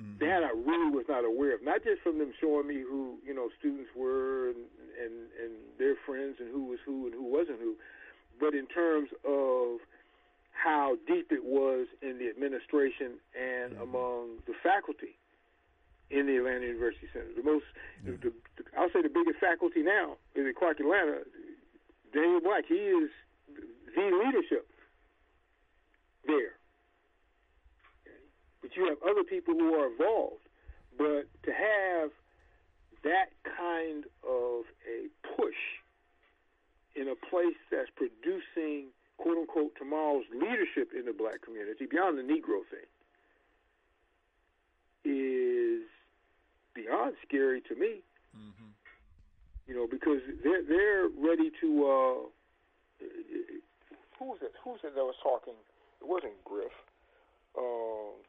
Mm-hmm. 0.00 0.18
That 0.18 0.42
I 0.42 0.50
really 0.50 0.90
was 0.90 1.06
not 1.08 1.24
aware 1.24 1.54
of. 1.54 1.62
Not 1.62 1.84
just 1.84 2.02
from 2.02 2.18
them 2.18 2.32
showing 2.40 2.66
me 2.66 2.82
who 2.82 3.18
you 3.24 3.34
know 3.34 3.48
students 3.58 3.90
were 3.94 4.50
and 4.50 4.66
and 4.98 5.14
and 5.38 5.52
their 5.78 5.94
friends 6.06 6.36
and 6.40 6.50
who 6.50 6.66
was 6.66 6.78
who 6.84 7.06
and 7.06 7.14
who 7.14 7.24
wasn't 7.24 7.60
who, 7.60 7.76
but 8.40 8.54
in 8.54 8.66
terms 8.66 9.10
of 9.24 9.78
how 10.50 10.96
deep 11.06 11.30
it 11.30 11.44
was 11.44 11.86
in 12.00 12.18
the 12.18 12.28
administration 12.28 13.18
and 13.36 13.74
mm-hmm. 13.74 13.82
among 13.82 14.38
the 14.46 14.54
faculty 14.62 15.18
in 16.10 16.26
the 16.26 16.36
Atlanta 16.36 16.66
University 16.66 17.08
Center. 17.12 17.34
The 17.36 17.42
most, 17.42 17.64
mm-hmm. 18.04 18.22
the, 18.22 18.32
the, 18.56 18.62
I'll 18.78 18.90
say 18.94 19.02
the 19.02 19.12
biggest 19.12 19.38
faculty 19.40 19.82
now 19.82 20.16
is 20.34 20.46
at 20.46 20.54
Clark 20.56 20.80
Atlanta. 20.80 21.26
Daniel 22.14 22.40
Black, 22.40 22.64
he 22.68 22.74
is 22.74 23.10
the 23.94 24.22
leadership 24.24 24.66
there. 26.26 26.54
But 28.62 28.76
you 28.76 28.86
have 28.88 28.98
other 29.02 29.24
people 29.24 29.54
who 29.54 29.74
are 29.74 29.90
involved. 29.90 30.40
But 30.96 31.26
to 31.42 31.52
have 31.52 32.10
that 33.02 33.30
kind 33.44 34.04
of 34.22 34.64
a 34.86 35.10
push 35.36 35.58
in 36.94 37.08
a 37.08 37.18
place 37.28 37.58
that's 37.70 37.90
producing 37.96 38.88
quote 39.18 39.38
unquote 39.38 39.72
tomorrow's 39.76 40.24
leadership 40.32 40.90
in 40.96 41.04
the 41.04 41.12
black 41.12 41.42
community 41.42 41.86
beyond 41.90 42.18
the 42.18 42.22
Negro 42.22 42.62
thing 42.70 42.88
is 45.04 45.82
beyond 46.74 47.14
scary 47.26 47.60
to 47.62 47.74
me. 47.74 48.02
Mm-hmm. 48.36 48.73
You 49.66 49.74
know, 49.74 49.86
because 49.90 50.20
they're 50.42 50.62
they're 50.62 51.08
ready 51.16 51.50
to. 51.60 51.68
Uh, 51.84 53.06
who 54.18 54.24
was 54.26 54.38
it? 54.42 54.52
Who 54.62 54.70
was 54.70 54.80
it 54.84 54.94
that 54.94 55.04
was 55.04 55.16
talking? 55.22 55.54
It 56.00 56.06
wasn't 56.06 56.36
Griff. 56.44 56.72
Um, 57.56 58.20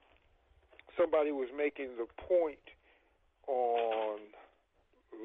somebody 0.97 1.31
was 1.31 1.49
making 1.55 1.97
the 1.97 2.07
point 2.27 2.63
on 3.47 4.19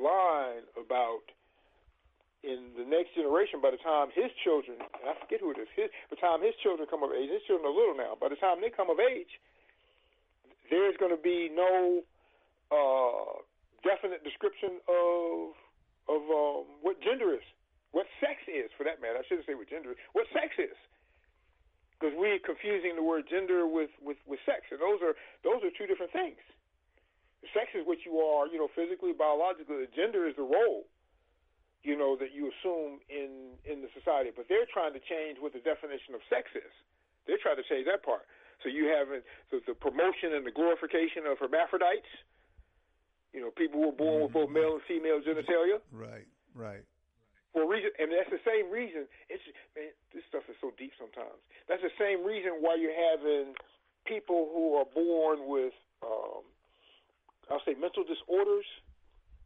line 0.03 0.66
about 0.77 1.24
in 2.43 2.73
the 2.73 2.85
next 2.89 3.12
generation, 3.15 3.61
by 3.61 3.70
the 3.70 3.82
time 3.85 4.09
his 4.16 4.32
children, 4.41 4.81
I 4.81 5.12
forget 5.20 5.45
who 5.45 5.53
it 5.53 5.61
is, 5.61 5.69
his, 5.77 5.93
by 6.09 6.16
the 6.16 6.23
time 6.24 6.41
his 6.41 6.57
children 6.65 6.89
come 6.89 7.05
of 7.05 7.12
age, 7.12 7.28
his 7.28 7.45
children 7.45 7.69
are 7.69 7.74
little 7.74 7.97
now. 7.97 8.16
By 8.16 8.32
the 8.32 8.41
time 8.41 8.65
they 8.65 8.73
come 8.73 8.89
of 8.89 8.97
age, 8.97 9.37
there's 10.73 10.97
going 10.97 11.12
to 11.12 11.20
be 11.20 11.53
no 11.53 12.01
uh, 12.73 13.45
definite 13.85 14.24
description 14.24 14.81
of 14.89 15.53
of 16.11 16.23
um, 16.27 16.66
what 16.82 16.99
gender 16.99 17.31
is, 17.31 17.47
what 17.95 18.11
sex 18.19 18.43
is, 18.51 18.74
for 18.74 18.82
that 18.82 18.99
matter. 18.99 19.23
I 19.23 19.24
shouldn't 19.31 19.47
say 19.47 19.55
what 19.55 19.70
gender 19.70 19.95
is, 19.95 20.01
what 20.11 20.27
sex 20.35 20.59
is, 20.59 20.74
because 21.95 22.11
we're 22.19 22.43
confusing 22.43 22.99
the 22.99 23.07
word 23.07 23.31
gender 23.31 23.70
with, 23.70 23.95
with 24.03 24.19
with 24.27 24.43
sex, 24.43 24.66
and 24.74 24.82
those 24.82 24.99
are 25.07 25.15
those 25.47 25.62
are 25.62 25.70
two 25.70 25.87
different 25.87 26.11
things. 26.11 26.43
Sex 27.55 27.73
is 27.73 27.87
what 27.87 28.03
you 28.05 28.19
are, 28.20 28.51
you 28.51 28.59
know, 28.59 28.69
physically, 28.74 29.15
biologically. 29.16 29.87
The 29.87 29.93
gender 29.97 30.28
is 30.28 30.37
the 30.37 30.45
role 30.45 30.91
you 31.82 31.97
know, 31.97 32.16
that 32.20 32.32
you 32.37 32.53
assume 32.53 33.01
in 33.09 33.57
in 33.65 33.81
the 33.81 33.89
society. 33.97 34.31
But 34.35 34.49
they're 34.49 34.69
trying 34.69 34.93
to 34.93 35.01
change 35.01 35.41
what 35.41 35.57
the 35.57 35.65
definition 35.65 36.12
of 36.12 36.20
sex 36.28 36.53
is. 36.53 36.73
They're 37.24 37.41
trying 37.41 37.57
to 37.57 37.66
change 37.69 37.89
that 37.89 38.05
part. 38.05 38.28
So 38.61 38.69
you 38.69 38.93
have 38.93 39.09
so 39.49 39.65
the 39.65 39.73
promotion 39.73 40.37
and 40.37 40.45
the 40.45 40.53
glorification 40.53 41.24
of 41.24 41.41
hermaphrodites. 41.41 42.09
You 43.32 43.40
know, 43.47 43.51
people 43.55 43.81
were 43.81 43.94
born 43.94 44.23
with 44.23 44.32
both 44.32 44.51
male 44.51 44.78
and 44.78 44.85
female 44.89 45.23
genitalia. 45.23 45.78
Right, 45.93 46.27
right. 46.55 46.82
For 47.52 47.62
a 47.62 47.69
reason, 47.69 47.90
and 47.98 48.11
that's 48.11 48.31
the 48.31 48.43
same 48.47 48.70
reason. 48.70 49.07
It's 49.31 49.43
man, 49.74 49.90
this 50.15 50.23
stuff 50.31 50.47
is 50.51 50.55
so 50.61 50.70
deep 50.78 50.93
sometimes. 50.98 51.39
That's 51.69 51.82
the 51.82 51.94
same 51.98 52.23
reason 52.27 52.59
why 52.62 52.78
you're 52.78 52.94
having 52.94 53.55
people 54.07 54.51
who 54.55 54.78
are 54.78 54.86
born 54.86 55.51
with, 55.51 55.74
um, 56.02 56.47
I'll 57.51 57.62
say, 57.66 57.74
mental 57.74 58.02
disorders 58.07 58.66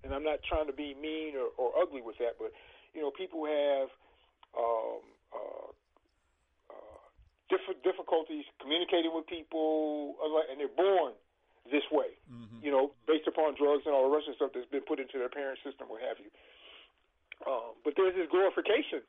and 0.05 0.13
I'm 0.13 0.23
not 0.23 0.45
trying 0.45 0.69
to 0.69 0.77
be 0.77 0.95
mean 1.01 1.33
or, 1.35 1.49
or 1.57 1.73
ugly 1.81 2.05
with 2.05 2.21
that, 2.21 2.37
but 2.39 2.53
you 2.93 3.01
know, 3.01 3.11
people 3.11 3.49
have 3.49 3.89
um, 4.55 5.01
uh, 5.33 5.69
uh, 6.71 7.01
diff- 7.49 7.83
difficulties 7.83 8.45
communicating 8.61 9.11
with 9.17 9.27
people, 9.27 10.15
and 10.23 10.61
they're 10.61 10.77
born 10.77 11.17
this 11.71 11.85
way. 11.91 12.17
Mm-hmm. 12.29 12.65
You 12.65 12.71
know, 12.71 12.93
based 13.07 13.29
upon 13.29 13.55
drugs 13.55 13.85
and 13.87 13.95
all 13.95 14.09
the 14.09 14.15
rest 14.15 14.29
of 14.29 14.37
stuff 14.37 14.53
that's 14.55 14.69
been 14.69 14.85
put 14.85 15.01
into 15.01 15.19
their 15.19 15.33
parent 15.33 15.59
system, 15.65 15.89
what 15.89 16.03
have 16.03 16.19
you. 16.21 16.31
Um, 17.45 17.77
but 17.85 17.95
there's 17.97 18.15
this 18.15 18.29
glorification 18.31 19.05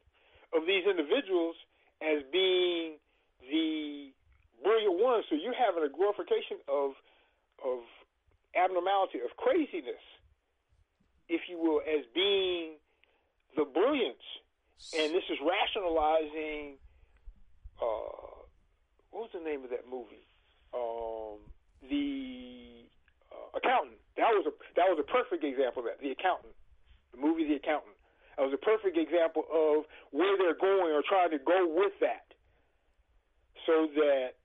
of 0.52 0.68
these 0.68 0.84
individuals 0.88 1.56
as 2.02 2.24
being 2.32 3.00
the 3.44 4.12
brilliant 4.64 4.98
ones. 5.00 5.26
So 5.30 5.36
you're 5.36 5.56
having 5.56 5.84
a 5.84 5.92
glorification 5.92 6.60
of 6.68 6.98
of 7.64 7.84
abnormality, 8.56 9.20
of 9.24 9.36
craziness 9.38 10.04
if 11.28 11.42
you 11.50 11.58
will, 11.58 11.82
as 11.82 12.06
being 12.14 12.78
the 13.56 13.66
brilliance. 13.66 14.24
And 14.98 15.14
this 15.14 15.24
is 15.30 15.38
rationalizing. 15.42 16.78
Uh, 17.82 18.46
what 19.12 19.28
was 19.28 19.30
the 19.34 19.40
name 19.40 19.64
of 19.64 19.70
that 19.70 19.90
movie? 19.90 20.28
Um, 20.74 21.40
the 21.84 22.88
uh, 23.32 23.58
accountant. 23.58 24.00
That 24.18 24.32
was 24.32 24.48
a 24.48 24.54
that 24.76 24.88
was 24.88 25.00
a 25.00 25.08
perfect 25.08 25.44
example 25.44 25.84
of 25.84 25.92
that. 25.92 26.00
The 26.02 26.12
accountant. 26.12 26.54
The 27.12 27.20
movie 27.22 27.48
The 27.48 27.56
Accountant. 27.56 27.96
That 28.38 28.44
was 28.44 28.54
a 28.54 28.60
perfect 28.60 28.98
example 28.98 29.48
of 29.48 29.86
where 30.12 30.36
they're 30.38 30.60
going 30.60 30.92
or 30.92 31.02
trying 31.08 31.32
to 31.32 31.40
go 31.40 31.64
with 31.72 31.96
that, 32.02 32.28
so 33.66 33.88
that 33.96 34.36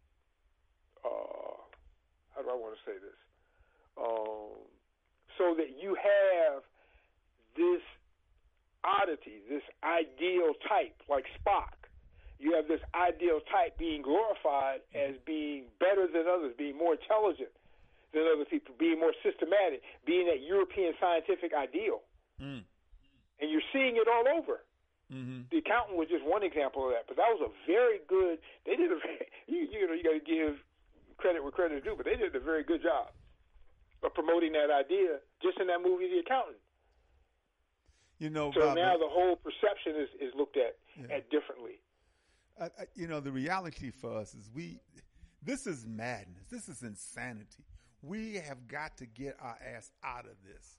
uh, 1.05 1.59
how 2.35 2.43
do 2.43 2.48
I 2.51 2.55
want 2.55 2.78
to 2.78 2.82
say 2.86 2.94
this? 2.94 3.19
Um, 3.98 4.62
so 5.36 5.55
that 5.59 5.74
you 5.82 5.97
have 5.98 6.62
this 7.57 7.82
oddity, 8.85 9.43
this 9.48 9.66
ideal 9.82 10.55
type, 10.69 10.94
like 11.09 11.24
Spock. 11.43 11.80
You 12.41 12.57
have 12.57 12.67
this 12.67 12.81
ideal 12.97 13.45
type 13.53 13.77
being 13.77 14.01
glorified 14.01 14.81
as 14.97 15.21
being 15.29 15.69
better 15.79 16.09
than 16.09 16.25
others, 16.25 16.57
being 16.57 16.77
more 16.77 16.97
intelligent 16.97 17.53
than 18.17 18.25
other 18.25 18.49
people, 18.49 18.75
being 18.81 18.99
more 18.99 19.12
systematic, 19.23 19.85
being 20.09 20.25
that 20.27 20.41
European 20.41 20.97
scientific 20.99 21.53
ideal. 21.53 22.01
Mm. 22.41 22.65
And 23.45 23.47
you're 23.53 23.65
seeing 23.73 24.01
it 24.01 24.09
all 24.09 24.25
over. 24.27 24.65
Mm-hmm. 25.12 25.53
The 25.53 25.59
accountant 25.59 25.99
was 26.01 26.09
just 26.09 26.25
one 26.25 26.43
example 26.43 26.87
of 26.87 26.97
that, 26.97 27.05
but 27.11 27.21
that 27.21 27.29
was 27.29 27.45
a 27.45 27.51
very 27.67 28.01
good. 28.09 28.39
They 28.65 28.77
did 28.77 28.91
a 28.91 28.99
you 29.51 29.69
you 29.69 29.87
know 29.87 29.93
you 29.93 30.03
got 30.07 30.17
to 30.17 30.25
give 30.25 30.57
credit 31.19 31.43
where 31.43 31.53
credit 31.53 31.79
is 31.79 31.85
due, 31.85 31.95
but 31.97 32.07
they 32.07 32.17
did 32.17 32.35
a 32.35 32.41
very 32.41 32.65
good 32.65 32.81
job 32.81 33.12
of 34.03 34.15
promoting 34.15 34.53
that 34.57 34.73
idea 34.73 35.21
just 35.43 35.61
in 35.61 35.67
that 35.67 35.83
movie, 35.85 36.09
The 36.09 36.25
Accountant. 36.25 36.57
You 38.19 38.31
know, 38.31 38.53
so 38.55 38.61
Bob, 38.61 38.77
now 38.77 38.97
the 38.97 39.09
whole 39.09 39.37
perception 39.37 39.97
is, 39.97 40.09
is 40.21 40.33
looked 40.37 40.57
at 40.57 40.77
Yeah. 40.97 41.17
at 41.17 41.31
differently. 41.31 41.81
You 42.95 43.07
know, 43.09 43.21
the 43.21 43.33
reality 43.33 43.91
for 43.91 44.17
us 44.19 44.35
is 44.35 44.51
we 44.55 44.81
This 45.43 45.67
is 45.67 45.87
madness. 45.87 46.45
This 46.51 46.69
is 46.69 46.83
insanity. 46.83 47.65
We 48.03 48.35
have 48.37 48.67
got 48.69 48.97
to 48.99 49.07
get 49.07 49.37
our 49.41 49.59
ass 49.75 49.91
out 50.05 50.25
of 50.27 50.33
this. 50.47 50.77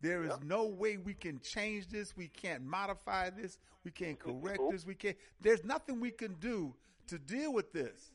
There 0.00 0.24
is 0.24 0.32
no 0.44 0.66
way 0.66 0.98
we 0.98 1.14
can 1.14 1.40
change 1.40 1.88
this. 1.88 2.14
We 2.16 2.28
can't 2.28 2.62
modify 2.64 3.30
this. 3.30 3.58
We 3.84 3.90
can't 3.90 4.18
correct 4.18 4.60
this. 4.70 4.84
We 4.84 4.94
can't. 4.94 5.16
There's 5.40 5.64
nothing 5.64 6.00
we 6.00 6.10
can 6.10 6.34
do 6.34 6.74
to 7.06 7.18
deal 7.18 7.52
with 7.54 7.72
this. 7.72 8.12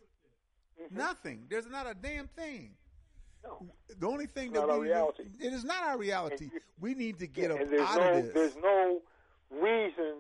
Mm-hmm. 0.82 0.98
Nothing. 0.98 1.46
There's 1.50 1.68
not 1.68 1.88
a 1.90 1.96
damn 1.96 2.28
thing. 2.28 2.72
No. 3.44 3.66
The 4.00 4.08
only 4.08 4.26
thing 4.28 4.50
It's 4.50 4.56
that 4.60 4.68
not 4.68 4.70
our 4.72 4.80
we 4.80 4.88
reality. 4.88 5.24
it 5.40 5.54
is 5.54 5.64
not 5.64 5.84
our 5.84 5.98
reality. 5.98 6.50
We 6.80 6.94
need 6.94 7.18
to 7.20 7.28
get 7.28 7.52
up 7.52 7.60
out 7.62 7.70
no 7.98 8.10
of 8.14 8.24
this. 8.26 8.34
there's 8.34 8.56
no 8.62 9.02
reason 9.50 10.16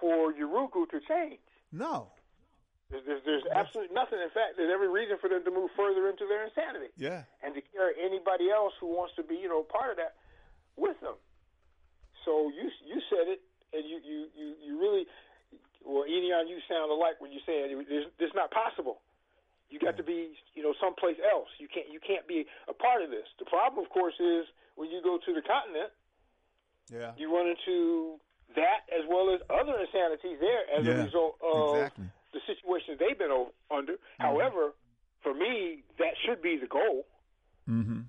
for 0.00 0.32
Yurugu 0.32 0.88
to 0.90 1.00
change. 1.08 1.38
no. 1.72 2.08
There's, 2.90 3.22
there's, 3.24 3.42
absolutely 3.50 3.94
nothing. 3.94 4.20
In 4.20 4.30
fact, 4.30 4.54
there's 4.56 4.70
every 4.70 4.88
reason 4.88 5.16
for 5.18 5.28
them 5.28 5.42
to 5.44 5.50
move 5.50 5.70
further 5.76 6.08
into 6.08 6.26
their 6.28 6.44
insanity 6.44 6.92
Yeah. 6.96 7.24
and 7.42 7.54
to 7.54 7.62
carry 7.72 7.94
anybody 7.98 8.50
else 8.50 8.72
who 8.78 8.86
wants 8.92 9.14
to 9.16 9.22
be, 9.24 9.34
you 9.36 9.48
know, 9.48 9.62
part 9.64 9.90
of 9.90 9.96
that 9.96 10.14
with 10.76 11.00
them. 11.00 11.16
So 12.24 12.48
you 12.54 12.70
you 12.84 13.00
said 13.10 13.28
it, 13.28 13.40
and 13.72 13.84
you 13.84 14.00
you 14.04 14.18
you, 14.36 14.46
you 14.62 14.72
really, 14.80 15.04
well, 15.84 16.04
Enion, 16.08 16.48
you 16.48 16.56
sound 16.68 16.90
alike 16.90 17.20
when 17.20 17.32
you 17.32 17.40
say 17.44 17.64
it. 17.68 17.76
It's, 17.88 18.08
it's 18.18 18.34
not 18.34 18.50
possible. 18.50 19.00
You 19.68 19.78
got 19.80 19.96
to 19.96 20.02
be, 20.04 20.36
you 20.54 20.62
know, 20.62 20.72
someplace 20.80 21.16
else. 21.20 21.48
You 21.58 21.68
can't 21.68 21.88
you 21.92 22.00
can't 22.00 22.26
be 22.28 22.46
a 22.68 22.72
part 22.72 23.02
of 23.02 23.10
this. 23.10 23.26
The 23.38 23.44
problem, 23.44 23.84
of 23.84 23.90
course, 23.90 24.14
is 24.20 24.46
when 24.76 24.90
you 24.90 25.02
go 25.02 25.18
to 25.18 25.30
the 25.34 25.42
continent, 25.42 25.90
Yeah. 26.92 27.12
you 27.16 27.28
run 27.34 27.48
into 27.48 28.20
that 28.56 28.86
as 28.92 29.04
well 29.08 29.34
as 29.34 29.40
other 29.50 29.76
insanities 29.80 30.38
there 30.40 30.64
as 30.78 30.86
a 30.86 31.04
result 31.04 31.36
of 31.42 31.76
exactly. 31.76 32.04
The 32.34 32.40
situations 32.46 32.98
they've 32.98 33.18
been 33.18 33.30
o- 33.30 33.52
under. 33.70 33.94
However, 34.18 34.74
for 35.22 35.32
me, 35.32 35.84
that 35.98 36.14
should 36.26 36.42
be 36.42 36.58
the 36.60 36.66
goal. 36.66 37.06
Mm-hmm. 37.68 38.00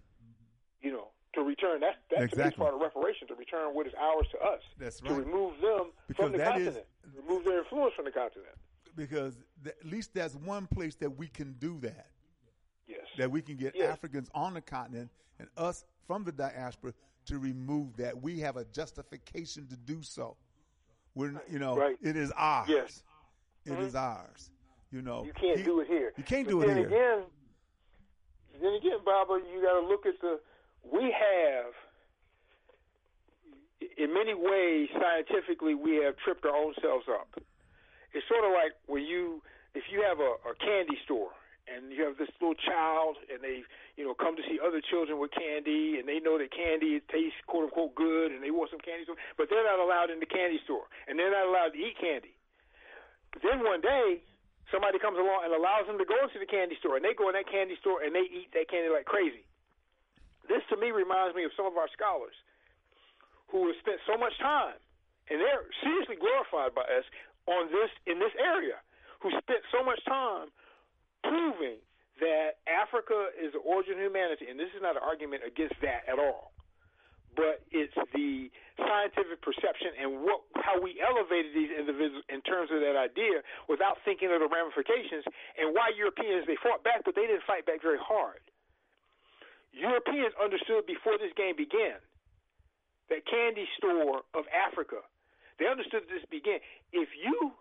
You 0.81 0.91
know, 0.91 1.07
to 1.35 1.41
return 1.41 1.79
that's 1.79 1.97
that's 2.11 2.23
Exactly. 2.33 2.61
part 2.63 2.73
of 2.75 2.81
reparation 2.81 3.27
to 3.29 3.35
return 3.35 3.73
what 3.73 3.87
is 3.87 3.93
ours 3.99 4.27
to 4.31 4.37
us. 4.39 4.59
That's 4.77 5.01
right. 5.01 5.09
To 5.09 5.15
remove 5.15 5.53
them 5.61 5.91
Because 6.07 6.23
from 6.23 6.31
the 6.33 6.37
that 6.39 6.57
is- 6.57 6.65
continent, 6.75 6.85
remove 7.15 7.45
their 7.45 7.59
influence 7.59 7.93
from 7.95 8.05
the 8.05 8.11
continent. 8.11 8.55
Because 8.95 9.37
th- 9.63 9.75
at 9.79 9.85
least 9.85 10.13
that's 10.13 10.35
one 10.35 10.67
place 10.67 10.95
that 10.95 11.09
we 11.09 11.27
can 11.27 11.53
do 11.59 11.79
that. 11.81 12.07
Yes. 12.87 13.01
That 13.17 13.29
we 13.31 13.41
can 13.41 13.57
get 13.57 13.75
Yes. 13.75 13.91
Africans 13.91 14.29
on 14.33 14.53
the 14.53 14.61
continent 14.61 15.09
and 15.39 15.47
us 15.57 15.85
from 16.07 16.23
the 16.23 16.31
diaspora 16.31 16.93
to 17.25 17.39
remove 17.39 17.97
that. 17.97 18.21
We 18.21 18.39
have 18.39 18.55
a 18.57 18.65
justification 18.65 19.67
to 19.67 19.75
do 19.75 20.01
so. 20.03 20.37
We're, 21.15 21.41
you 21.49 21.59
know, 21.59 21.75
Right. 21.75 21.97
it 22.01 22.15
is 22.15 22.31
ours. 22.35 22.69
Yes. 22.69 23.03
It 23.65 23.79
is 23.79 23.93
mm-hmm. 23.93 23.97
ours. 23.97 24.51
You 24.91 25.01
know, 25.01 25.25
You 25.25 25.33
can't 25.33 25.57
He- 25.57 25.63
do 25.63 25.79
it 25.81 25.87
here. 25.87 26.13
You 26.17 26.23
can't 26.23 26.45
But 26.45 26.51
do 26.51 26.61
it 26.61 26.67
then 26.67 26.77
here. 26.77 26.87
Again, 26.87 27.23
then 28.61 28.73
again, 28.75 28.99
Baba, 29.03 29.41
you 29.51 29.61
got 29.61 29.79
to 29.79 29.85
look 29.85 30.05
at 30.05 30.19
the. 30.21 30.39
We 30.85 31.11
have, 31.11 31.73
in 33.97 34.13
many 34.13 34.33
ways, 34.33 34.89
scientifically, 34.93 35.73
we 35.73 35.97
have 36.05 36.15
tripped 36.23 36.45
our 36.45 36.55
own 36.55 36.73
selves 36.81 37.05
up. 37.09 37.27
It's 38.13 38.25
sort 38.29 38.45
of 38.45 38.51
like 38.53 38.77
when 38.85 39.03
you, 39.03 39.41
if 39.73 39.83
you 39.91 40.05
have 40.07 40.19
a, 40.19 40.37
a 40.47 40.53
candy 40.55 40.95
store 41.03 41.33
and 41.67 41.91
you 41.91 42.05
have 42.05 42.17
this 42.21 42.29
little 42.39 42.55
child 42.55 43.17
and 43.27 43.41
they, 43.41 43.65
you 43.97 44.05
know, 44.05 44.13
come 44.13 44.37
to 44.37 44.43
see 44.47 44.61
other 44.61 44.79
children 44.79 45.19
with 45.19 45.31
candy 45.33 45.97
and 45.99 46.07
they 46.07 46.21
know 46.21 46.37
that 46.37 46.53
candy 46.53 47.01
tastes 47.11 47.41
quote 47.49 47.65
unquote 47.65 47.95
good 47.95 48.31
and 48.31 48.45
they 48.45 48.53
want 48.53 48.69
some 48.69 48.79
candy, 48.79 49.03
store, 49.03 49.17
but 49.35 49.49
they're 49.49 49.65
not 49.65 49.81
allowed 49.81 50.13
in 50.13 50.21
the 50.21 50.29
candy 50.29 50.61
store 50.63 50.85
and 51.09 51.17
they're 51.17 51.33
not 51.33 51.49
allowed 51.49 51.73
to 51.73 51.79
eat 51.81 51.97
candy. 51.99 52.37
Then 53.43 53.63
one 53.63 53.81
day, 53.81 54.23
somebody 54.71 54.97
comes 54.99 55.19
along 55.19 55.45
and 55.45 55.53
allows 55.53 55.85
them 55.87 55.97
to 55.99 56.07
go 56.07 56.15
into 56.23 56.39
the 56.39 56.49
candy 56.49 56.75
store, 56.79 56.95
and 56.95 57.03
they 57.03 57.13
go 57.13 57.27
in 57.29 57.35
that 57.35 57.49
candy 57.49 57.75
store 57.81 58.01
and 58.01 58.15
they 58.15 58.25
eat 58.25 58.49
that 58.55 58.69
candy 58.71 58.89
like 58.89 59.05
crazy. 59.05 59.43
This 60.47 60.61
to 60.69 60.77
me 60.77 60.93
reminds 60.93 61.35
me 61.35 61.43
of 61.43 61.51
some 61.57 61.65
of 61.65 61.75
our 61.75 61.89
scholars 61.91 62.37
who 63.49 63.67
have 63.67 63.77
spent 63.81 63.99
so 64.05 64.17
much 64.17 64.33
time, 64.39 64.77
and 65.29 65.41
they're 65.41 65.65
seriously 65.81 66.17
glorified 66.17 66.73
by 66.73 66.85
us 66.85 67.05
on 67.45 67.69
this 67.69 67.91
in 68.09 68.17
this 68.17 68.33
area, 68.37 68.81
who 69.21 69.29
spent 69.37 69.61
so 69.69 69.85
much 69.85 70.01
time 70.05 70.49
proving 71.21 71.77
that 72.21 72.61
Africa 72.65 73.33
is 73.35 73.53
the 73.53 73.61
origin 73.61 73.99
of 73.99 74.05
humanity, 74.07 74.47
and 74.49 74.57
this 74.57 74.71
is 74.73 74.81
not 74.81 74.95
an 74.95 75.03
argument 75.03 75.43
against 75.45 75.75
that 75.81 76.07
at 76.07 76.17
all 76.17 76.54
but 77.35 77.61
it's 77.71 77.95
the 78.15 78.49
scientific 78.79 79.39
perception 79.43 79.95
and 79.99 80.23
what 80.23 80.43
how 80.59 80.79
we 80.79 80.99
elevated 80.99 81.55
these 81.55 81.71
individuals 81.71 82.23
in 82.27 82.41
terms 82.43 82.71
of 82.71 82.79
that 82.79 82.95
idea 82.95 83.43
without 83.67 83.99
thinking 84.03 84.31
of 84.31 84.39
the 84.39 84.49
ramifications 84.49 85.23
and 85.59 85.71
why 85.71 85.91
Europeans 85.95 86.47
they 86.47 86.59
fought 86.59 86.83
back 86.83 87.03
but 87.05 87.15
they 87.15 87.27
didn't 87.27 87.45
fight 87.47 87.63
back 87.67 87.79
very 87.83 87.99
hard. 88.01 88.41
Europeans 89.71 90.31
understood 90.39 90.87
before 90.87 91.19
this 91.19 91.35
game 91.35 91.55
began 91.55 91.99
that 93.09 93.21
candy 93.27 93.67
store 93.77 94.25
of 94.33 94.45
Africa. 94.49 95.03
They 95.59 95.67
understood 95.67 96.03
this 96.09 96.23
began. 96.31 96.59
If 96.91 97.09
you 97.15 97.51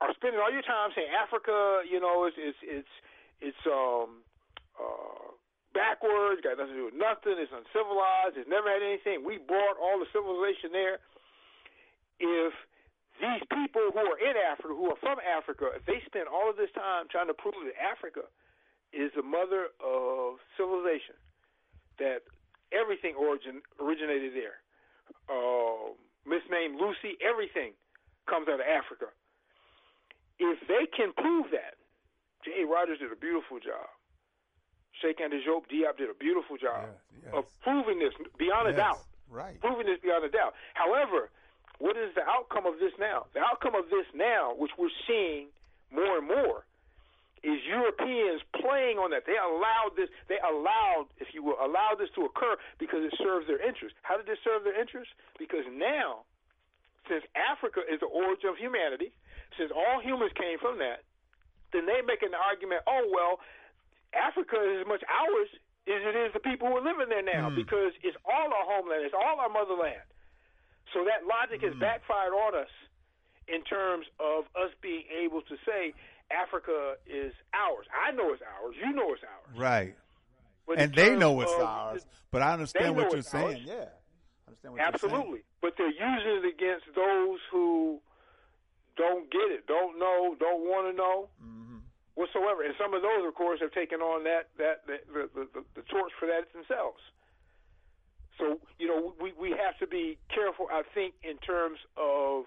are 0.00 0.12
spending 0.14 0.40
all 0.40 0.52
your 0.52 0.62
time 0.62 0.90
saying 0.94 1.08
Africa, 1.10 1.82
you 1.88 1.98
know, 1.98 2.26
it's 2.26 2.36
it's 2.38 2.58
it's 2.62 2.94
it's 3.40 3.62
um 3.66 4.22
uh 4.78 5.34
backwards, 5.72 6.40
got 6.44 6.56
nothing 6.56 6.76
to 6.76 6.80
do 6.80 6.88
with 6.92 6.98
nothing, 6.98 7.36
it's 7.36 7.52
uncivilized, 7.52 8.36
it's 8.36 8.48
never 8.48 8.68
had 8.68 8.84
anything. 8.84 9.24
We 9.24 9.40
brought 9.40 9.76
all 9.76 9.98
the 9.98 10.08
civilization 10.12 10.72
there. 10.72 10.96
If 12.20 12.52
these 13.20 13.44
people 13.50 13.92
who 13.92 14.00
are 14.00 14.20
in 14.20 14.36
Africa, 14.36 14.72
who 14.72 14.88
are 14.92 15.00
from 15.02 15.18
Africa, 15.20 15.74
if 15.76 15.84
they 15.84 16.00
spend 16.06 16.30
all 16.30 16.48
of 16.48 16.56
this 16.56 16.72
time 16.72 17.10
trying 17.10 17.28
to 17.28 17.36
prove 17.36 17.58
that 17.66 17.76
Africa 17.76 18.28
is 18.92 19.10
the 19.16 19.24
mother 19.24 19.72
of 19.80 20.40
civilization, 20.56 21.16
that 21.98 22.24
everything 22.72 23.16
origin 23.16 23.60
originated 23.80 24.32
there. 24.32 24.60
Uh, 25.28 25.92
misnamed 26.24 26.80
Lucy, 26.80 27.20
everything 27.20 27.76
comes 28.28 28.48
out 28.48 28.60
of 28.60 28.66
Africa. 28.66 29.12
If 30.38 30.58
they 30.66 30.88
can 30.88 31.12
prove 31.12 31.52
that, 31.52 31.78
J.A. 32.44 32.66
Rogers 32.66 32.98
did 32.98 33.12
a 33.12 33.18
beautiful 33.18 33.62
job. 33.62 33.86
Cheikh 35.00 35.18
Anta 35.18 35.40
Diop 35.40 35.64
Diop 35.72 35.96
did 35.96 36.10
a 36.10 36.14
beautiful 36.14 36.56
job 36.56 36.84
Yes, 36.86 37.24
yes. 37.24 37.32
of 37.34 37.44
proving 37.62 37.98
this 37.98 38.12
beyond 38.38 38.68
a 38.68 38.72
doubt. 38.76 38.98
Right. 39.30 39.58
Proving 39.60 39.86
this 39.86 39.98
beyond 40.02 40.24
a 40.24 40.28
doubt. 40.28 40.54
However, 40.74 41.30
what 41.78 41.96
is 41.96 42.14
the 42.14 42.22
outcome 42.28 42.66
of 42.66 42.78
this 42.78 42.92
now? 43.00 43.26
The 43.34 43.40
outcome 43.40 43.74
of 43.74 43.88
this 43.88 44.04
now, 44.14 44.52
which 44.56 44.72
we're 44.76 44.92
seeing 45.08 45.48
more 45.90 46.18
and 46.18 46.28
more, 46.28 46.64
is 47.42 47.58
Europeans 47.66 48.40
playing 48.54 48.98
on 49.02 49.10
that. 49.10 49.26
They 49.26 49.34
allowed 49.34 49.96
this. 49.96 50.06
They 50.28 50.38
allowed, 50.38 51.06
if 51.18 51.34
you 51.34 51.42
will, 51.42 51.58
allowed 51.58 51.98
this 51.98 52.10
to 52.14 52.22
occur 52.22 52.54
because 52.78 53.02
it 53.02 53.14
serves 53.18 53.48
their 53.48 53.58
interest. 53.58 53.96
How 54.02 54.16
did 54.16 54.26
this 54.26 54.38
serve 54.44 54.62
their 54.62 54.78
interest? 54.78 55.10
Because 55.40 55.66
now, 55.72 56.22
since 57.10 57.24
Africa 57.34 57.80
is 57.90 57.98
the 57.98 58.06
origin 58.06 58.46
of 58.48 58.56
humanity, 58.62 59.10
since 59.58 59.72
all 59.74 59.98
humans 59.98 60.30
came 60.38 60.60
from 60.62 60.78
that, 60.78 61.02
then 61.72 61.86
they 61.86 61.98
make 62.06 62.22
an 62.22 62.30
argument. 62.36 62.82
Oh 62.86 63.10
well, 63.10 63.40
Africa 64.14 64.56
is 64.60 64.80
as 64.82 64.86
much 64.86 65.02
ours 65.08 65.48
as 65.88 66.00
it 66.06 66.14
is 66.16 66.32
the 66.32 66.40
people 66.40 66.68
who 66.68 66.76
are 66.78 66.84
living 66.84 67.08
there 67.08 67.22
now 67.26 67.50
because 67.50 67.92
it's 68.02 68.16
all 68.24 68.48
our 68.52 68.66
homeland, 68.70 69.02
it's 69.04 69.14
all 69.14 69.40
our 69.40 69.48
motherland. 69.48 70.04
So 70.94 71.04
that 71.04 71.26
logic 71.26 71.62
has 71.62 71.74
backfired 71.80 72.32
on 72.32 72.54
us 72.54 72.70
in 73.48 73.62
terms 73.64 74.06
of 74.20 74.44
us 74.54 74.70
being 74.80 75.04
able 75.24 75.40
to 75.42 75.56
say 75.66 75.94
Africa 76.30 76.94
is 77.06 77.32
ours. 77.52 77.86
I 77.90 78.12
know 78.12 78.32
it's 78.32 78.42
ours. 78.42 78.74
You 78.78 78.92
know 78.92 79.12
it's 79.12 79.22
ours. 79.24 79.56
Right. 79.58 79.94
But 80.66 80.78
And 80.78 80.94
they 80.94 81.16
know 81.16 81.40
it's 81.40 81.52
ours. 81.52 82.06
But 82.30 82.42
I 82.42 82.52
understand 82.52 82.94
what 82.96 83.10
you're 83.10 83.18
it's 83.20 83.34
ours. 83.34 83.54
saying. 83.56 83.64
Yeah. 83.66 83.74
I 84.46 84.48
understand 84.48 84.72
what 84.74 84.78
you're 84.78 84.98
saying. 84.98 85.12
Absolutely. 85.12 85.40
But 85.60 85.74
they're 85.76 85.88
using 85.90 86.44
it 86.44 86.54
against 86.54 86.86
those 86.94 87.38
who 87.50 87.98
don't 88.96 89.30
get 89.30 89.50
it, 89.50 89.66
don't 89.66 89.98
know, 89.98 90.36
don't 90.38 90.62
want 90.68 90.92
to 90.92 90.96
know 90.96 91.28
Mm-hmm. 91.42 91.71
Whatsoever. 92.14 92.62
And 92.64 92.74
some 92.76 92.94
of 92.94 93.02
those, 93.02 93.24
of 93.26 93.34
course, 93.34 93.60
have 93.60 93.72
taken 93.72 94.00
on 94.00 94.24
that 94.24 94.52
that 94.58 94.86
the 94.86 95.00
the, 95.12 95.22
the, 95.34 95.62
the, 95.76 95.82
torch 95.88 96.12
for 96.18 96.26
that 96.28 96.52
themselves. 96.52 97.00
So 98.38 98.60
you 98.78 98.88
know, 98.88 99.14
we 99.20 99.32
we 99.38 99.50
have 99.50 99.78
to 99.80 99.86
be 99.86 100.18
careful. 100.32 100.66
I 100.72 100.82
think 100.94 101.14
in 101.22 101.38
terms 101.38 101.78
of 101.96 102.44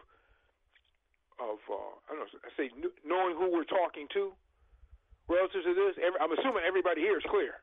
of 1.40 1.60
uh, 1.68 1.92
I 2.08 2.16
don't 2.16 2.20
know, 2.20 2.30
I 2.46 2.50
say 2.58 2.72
knowing 3.06 3.36
who 3.36 3.52
we're 3.52 3.70
talking 3.70 4.08
to 4.14 4.34
relative 5.28 5.64
to 5.66 5.74
this. 5.74 5.98
Every, 5.98 6.20
I'm 6.22 6.32
assuming 6.32 6.64
everybody 6.68 7.02
here 7.02 7.18
is 7.18 7.26
clear, 7.30 7.62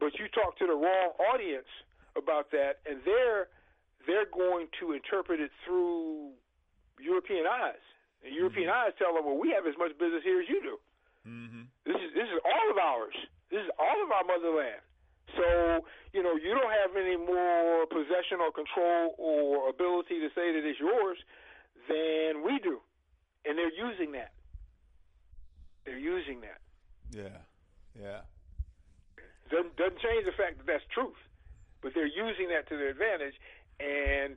but 0.00 0.14
you 0.18 0.28
talk 0.30 0.58
to 0.58 0.66
the 0.66 0.74
wrong 0.74 1.14
audience 1.32 1.70
about 2.16 2.50
that, 2.52 2.80
and 2.88 3.00
they're 3.04 3.48
they're 4.06 4.30
going 4.32 4.68
to 4.80 4.92
interpret 4.92 5.40
it 5.40 5.50
through 5.64 6.32
European 7.00 7.46
eyes. 7.46 7.82
And 8.24 8.34
European 8.34 8.68
mm-hmm. 8.68 8.90
eyes 8.90 8.98
tell 8.98 9.14
them, 9.14 9.24
well, 9.24 9.38
we 9.38 9.54
have 9.54 9.66
as 9.66 9.78
much 9.78 9.94
business 9.98 10.22
here 10.24 10.40
as 10.40 10.48
you 10.48 10.60
do. 10.62 10.76
Mm-hmm. 11.28 11.64
This 11.84 11.98
is 12.00 12.10
this 12.14 12.28
is 12.28 12.40
all 12.44 12.66
of 12.70 12.78
ours. 12.78 13.16
This 13.50 13.60
is 13.60 13.70
all 13.78 13.98
of 14.00 14.08
our 14.12 14.24
motherland. 14.24 14.80
So 15.36 15.84
you 16.12 16.22
know 16.22 16.40
you 16.40 16.56
don't 16.56 16.72
have 16.72 16.96
any 16.96 17.16
more 17.16 17.84
possession 17.86 18.40
or 18.40 18.48
control 18.52 19.12
or 19.18 19.68
ability 19.68 20.20
to 20.24 20.28
say 20.32 20.52
that 20.56 20.64
it's 20.64 20.80
yours 20.80 21.18
than 21.88 22.44
we 22.44 22.58
do, 22.60 22.80
and 23.44 23.58
they're 23.58 23.74
using 23.74 24.12
that. 24.12 24.32
They're 25.84 26.00
using 26.00 26.40
that. 26.40 26.60
Yeah, 27.12 27.44
yeah. 27.92 28.24
Doesn't 29.50 29.76
doesn't 29.76 30.00
change 30.00 30.24
the 30.24 30.36
fact 30.36 30.60
that 30.60 30.66
that's 30.66 30.84
truth, 30.92 31.18
but 31.82 31.92
they're 31.92 32.08
using 32.08 32.48
that 32.52 32.68
to 32.68 32.76
their 32.76 32.92
advantage. 32.92 33.34
And 33.80 34.36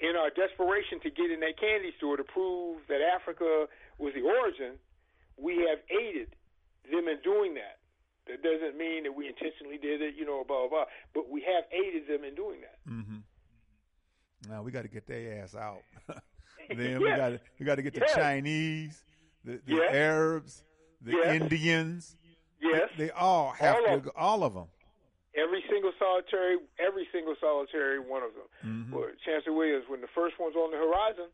in 0.00 0.16
our 0.16 0.30
desperation 0.30 1.00
to 1.02 1.10
get 1.10 1.30
in 1.30 1.40
that 1.40 1.58
candy 1.58 1.92
store 1.96 2.16
to 2.16 2.24
prove 2.24 2.78
that 2.88 3.00
Africa 3.00 3.66
was 3.98 4.12
the 4.14 4.22
origin, 4.22 4.76
we 5.38 5.56
have 5.68 5.78
aided 5.90 6.28
them 6.90 7.08
in 7.08 7.18
doing 7.24 7.54
that. 7.54 7.78
That 8.26 8.42
doesn't 8.42 8.76
mean 8.78 9.04
that 9.04 9.12
we 9.12 9.26
intentionally 9.28 9.78
did 9.78 10.00
it, 10.00 10.14
you 10.16 10.24
know, 10.24 10.44
blah 10.46 10.60
blah. 10.60 10.68
blah 10.68 10.84
but 11.14 11.28
we 11.30 11.40
have 11.42 11.64
aided 11.72 12.08
them 12.08 12.24
in 12.24 12.34
doing 12.34 12.60
that. 12.60 12.78
Mm-hmm. 12.90 13.18
Now 14.50 14.62
we 14.62 14.70
got 14.70 14.82
to 14.82 14.88
get 14.88 15.06
their 15.06 15.42
ass 15.42 15.54
out. 15.54 15.82
then 16.68 16.78
Yes. 16.78 17.00
we 17.00 17.06
got 17.08 17.28
to 17.30 17.40
we 17.58 17.66
got 17.66 17.74
to 17.76 17.82
get 17.82 17.94
the 17.94 18.00
Yes. 18.00 18.14
Chinese, 18.14 19.04
the, 19.44 19.60
the 19.66 19.74
Yes. 19.74 19.94
Arabs, 19.94 20.62
the. 21.02 21.34
Indians. 21.34 22.16
Yes, 22.60 22.88
They 22.96 23.10
all 23.10 23.50
have 23.52 23.76
All 23.76 23.82
to. 23.84 23.92
of 23.94 24.02
go- 24.04 24.12
all 24.16 24.42
of 24.42 24.54
them. 24.54 24.66
Every 25.36 25.62
single 25.70 25.92
solitary, 25.98 26.58
every 26.78 27.06
single 27.12 27.34
solitary 27.40 27.98
one 28.00 28.22
of 28.22 28.32
them. 28.34 28.48
Mm-hmm. 28.64 28.94
Well, 28.94 29.08
Chancellor 29.24 29.52
Williams, 29.54 29.84
when 29.88 30.00
the 30.00 30.10
first 30.14 30.38
one's 30.38 30.56
on 30.56 30.70
the 30.70 30.78
horizon, 30.78 31.28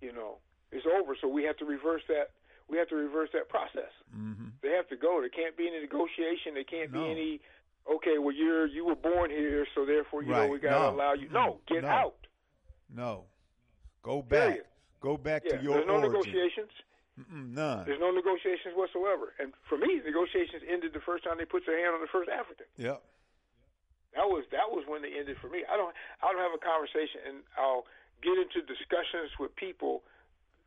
you 0.00 0.12
know, 0.12 0.38
it's 0.72 0.86
over. 0.86 1.16
So 1.20 1.28
we 1.28 1.44
have 1.44 1.56
to 1.58 1.64
reverse 1.64 2.02
that. 2.08 2.30
We 2.68 2.76
have 2.78 2.88
to 2.88 2.96
reverse 2.96 3.30
that 3.32 3.48
process. 3.48 3.92
Mm-hmm. 4.16 4.48
They 4.62 4.70
have 4.70 4.88
to 4.88 4.96
go. 4.96 5.20
There 5.20 5.28
can't 5.30 5.56
be 5.56 5.68
any 5.68 5.80
negotiation. 5.80 6.54
There 6.54 6.64
can't 6.64 6.92
No. 6.92 7.04
be 7.04 7.10
any. 7.10 7.40
Okay, 7.88 8.18
well 8.18 8.34
you're 8.34 8.66
you 8.66 8.84
were 8.84 8.96
born 8.96 9.30
here, 9.30 9.64
so 9.74 9.86
therefore 9.86 10.22
you 10.24 10.32
Right. 10.32 10.46
know 10.46 10.52
we 10.52 10.58
gotta 10.58 10.90
No. 10.90 10.90
allow 10.90 11.12
you. 11.14 11.28
No, 11.28 11.60
get 11.68 11.82
No. 11.82 11.88
out. 11.88 12.26
No, 12.92 13.24
go 14.02 14.22
back. 14.22 14.60
Go 15.00 15.16
back 15.16 15.42
Yeah, 15.44 15.58
to 15.58 15.62
your 15.62 15.74
there's 15.74 15.86
no 15.86 15.94
origin. 15.94 16.10
negotiations. 16.12 16.70
Mm-mm, 17.16 17.56
none. 17.56 17.88
There's 17.88 18.00
no 18.00 18.12
negotiations 18.12 18.76
whatsoever. 18.76 19.32
And 19.40 19.56
for 19.68 19.80
me, 19.80 20.04
negotiations 20.04 20.60
ended 20.68 20.92
the 20.92 21.00
first 21.00 21.24
time 21.24 21.40
they 21.40 21.48
put 21.48 21.64
their 21.64 21.80
hand 21.80 21.96
on 21.96 22.04
the 22.04 22.12
first 22.12 22.28
African. 22.28 22.68
Yep. 22.76 23.00
That 24.16 24.28
was 24.28 24.44
that 24.52 24.68
was 24.72 24.84
when 24.88 25.04
they 25.04 25.12
ended 25.12 25.36
for 25.40 25.48
me. 25.48 25.64
I 25.68 25.76
don't 25.76 25.92
I 26.24 26.32
don't 26.32 26.40
have 26.40 26.56
a 26.56 26.60
conversation 26.60 27.20
and 27.28 27.36
I'll 27.56 27.84
get 28.24 28.36
into 28.36 28.64
discussions 28.64 29.32
with 29.36 29.52
people 29.56 30.04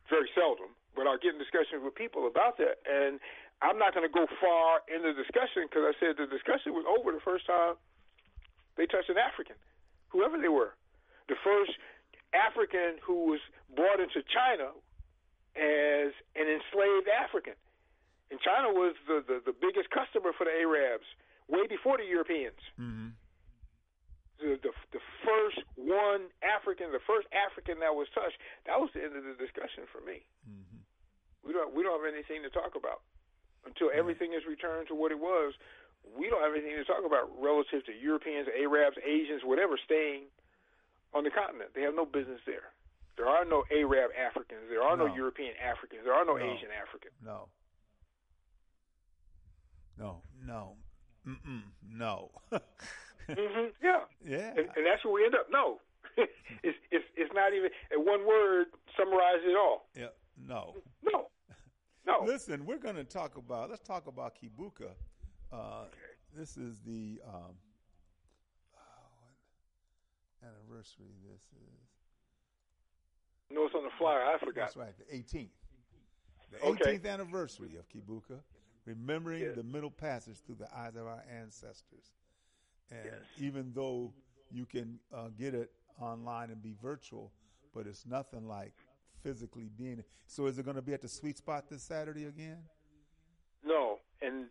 very 0.10 0.30
seldom, 0.38 0.74
but 0.94 1.06
I'll 1.06 1.18
get 1.18 1.34
in 1.34 1.42
discussions 1.42 1.82
with 1.82 1.98
people 1.98 2.30
about 2.30 2.58
that 2.62 2.82
and 2.86 3.18
I'm 3.62 3.78
not 3.78 3.94
going 3.94 4.06
to 4.06 4.14
go 4.14 4.26
far 4.40 4.86
in 4.88 5.02
the 5.02 5.14
discussion 5.18 5.66
because 5.66 5.84
I 5.84 5.94
said 5.98 6.16
the 6.16 6.30
discussion 6.30 6.78
was 6.78 6.86
over 6.86 7.12
the 7.12 7.22
first 7.26 7.46
time 7.50 7.78
they 8.78 8.86
touched 8.86 9.10
an 9.10 9.18
African, 9.18 9.58
whoever 10.10 10.38
they 10.38 10.48
were. 10.48 10.78
The 11.28 11.38
first 11.42 11.74
African 12.34 13.02
who 13.02 13.34
was 13.34 13.42
brought 13.74 14.00
into 14.00 14.22
China 14.30 14.78
as 15.56 16.12
an 16.36 16.48
enslaved 16.48 17.08
African. 17.10 17.58
And 18.30 18.40
China 18.42 18.70
was 18.70 18.94
the, 19.10 19.24
the, 19.26 19.42
the 19.42 19.56
biggest 19.58 19.90
customer 19.90 20.32
for 20.38 20.46
the 20.46 20.54
Arabs 20.54 21.06
way 21.50 21.66
before 21.66 21.98
the 21.98 22.06
Europeans 22.06 22.62
Mm-hmm. 22.78 23.10
the, 24.40 24.56
the 24.62 24.72
the 24.94 25.04
first 25.26 25.60
one 25.76 26.30
African, 26.46 26.94
the 26.94 27.04
first 27.04 27.28
African 27.34 27.82
that 27.82 27.94
was 27.98 28.08
touched, 28.14 28.38
that 28.70 28.78
was 28.80 28.90
the 28.94 29.02
end 29.04 29.18
of 29.18 29.26
the 29.26 29.36
discussion 29.36 29.84
for 29.92 30.00
me. 30.06 30.24
Mm-hmm. 30.48 30.80
We 31.44 31.52
don't 31.52 31.74
we 31.74 31.82
don't 31.84 31.98
have 31.98 32.08
anything 32.08 32.46
to 32.46 32.52
talk 32.54 32.78
about 32.78 33.02
until 33.66 33.90
everything 33.92 34.32
is 34.38 34.46
returned 34.48 34.88
to 34.88 34.96
what 34.96 35.12
it 35.12 35.20
was. 35.20 35.58
We 36.06 36.30
don't 36.30 36.40
have 36.40 36.54
anything 36.56 36.78
to 36.78 36.86
talk 36.88 37.04
about 37.04 37.28
relative 37.36 37.84
to 37.90 37.92
Europeans, 37.92 38.48
Arabs, 38.48 38.96
Asians, 39.04 39.42
whatever 39.44 39.76
staying 39.84 40.32
on 41.14 41.26
the 41.26 41.34
continent. 41.34 41.76
They 41.76 41.82
have 41.84 41.96
no 41.98 42.06
business 42.06 42.40
there. 42.46 42.72
There 43.20 43.28
are 43.28 43.44
no 43.44 43.66
Arab 43.70 44.12
Africans. 44.16 44.62
There 44.72 44.82
are 44.82 44.96
no, 44.96 45.08
No. 45.08 45.14
European 45.14 45.52
Africans. 45.60 46.02
There 46.06 46.14
are 46.14 46.24
no, 46.24 46.38
No. 46.38 46.44
Asian 46.44 46.72
Africans. 46.72 47.14
No. 47.22 47.50
No. 49.98 50.22
No. 50.46 50.78
Mm-mm. 51.28 51.64
No. 51.84 52.32
hmm 52.52 53.68
Yeah. 53.84 54.06
yeah. 54.26 54.52
and, 54.56 54.70
and 54.76 54.86
that's 54.88 55.04
where 55.04 55.14
we 55.14 55.26
end 55.26 55.36
up. 55.36 55.48
No, 55.52 55.82
it's 56.18 56.78
it's 56.91 57.04
it's 57.18 57.34
not 57.34 57.54
even 57.54 57.70
one 58.06 58.26
word 58.26 58.68
summarizes 58.98 59.46
it 59.52 59.58
all. 59.58 59.90
yeah. 59.96 60.08
No. 60.48 60.76
No, 61.04 61.28
no. 62.08 62.24
Listen, 62.26 62.66
we're 62.66 62.78
going 62.80 62.96
to 62.96 63.04
talk 63.04 63.36
about. 63.36 63.70
Let's 63.70 63.82
talk 63.86 64.08
about 64.08 64.38
Kebuka. 64.40 64.91
Uh, 65.52 65.86
this 66.34 66.56
is 66.56 66.80
the 66.86 67.20
um, 67.28 67.54
oh, 68.74 70.48
anniversary. 70.48 71.14
This 71.30 71.41
is 71.52 71.99
No, 73.52 73.66
it's 73.66 73.76
on 73.76 73.84
the 73.84 73.90
flyer. 73.98 74.22
I 74.24 74.38
forgot. 74.40 74.56
that's 74.56 74.78
right, 74.78 74.94
the 74.98 75.16
18th. 75.16 75.50
The 76.52 76.60
Okay. 76.66 76.98
18th 76.98 77.06
anniversary 77.06 77.76
of 77.78 77.88
Kebuka, 77.90 78.42
remembering 78.86 79.44
Yes. 79.44 79.56
the 79.56 79.64
Middle 79.64 79.92
Passage 79.92 80.38
through 80.46 80.56
the 80.56 80.68
eyes 80.76 80.96
of 80.96 81.06
our 81.08 81.24
ancestors. 81.30 82.12
And 82.92 83.06
Yes. 83.06 83.22
even 83.38 83.72
though 83.74 84.14
you 84.52 84.66
can 84.66 85.00
uh, 85.12 85.30
get 85.30 85.54
it 85.54 85.72
online 86.00 86.50
and 86.50 86.62
be 86.62 86.74
virtual, 86.82 87.32
but 87.74 87.86
it's 87.86 88.06
nothing 88.06 88.48
like 88.48 88.74
physically 89.22 89.70
being. 89.70 90.04
So, 90.26 90.48
is 90.48 90.58
it 90.58 90.64
going 90.64 90.76
to 90.76 90.82
be 90.82 90.94
at 90.94 91.02
the 91.02 91.08
Sweet 91.08 91.38
Spot 91.38 91.68
this 91.70 91.84
Saturday 91.84 92.26
again? 92.26 92.64
No, 93.64 94.00
and 94.22 94.50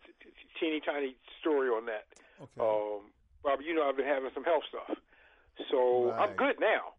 teeny 0.59 0.79
tiny 0.79 1.17
story 1.41 1.69
on 1.69 1.85
that. 1.87 2.05
Okay. 2.41 2.61
Um, 2.61 3.11
Bob, 3.43 3.59
you 3.61 3.73
know 3.73 3.83
I've 3.89 3.97
been 3.97 4.05
having 4.05 4.29
some 4.33 4.43
health 4.43 4.63
stuff, 4.69 4.97
so 5.69 6.13
I'm 6.13 6.35
good 6.35 6.59
now. 6.59 6.93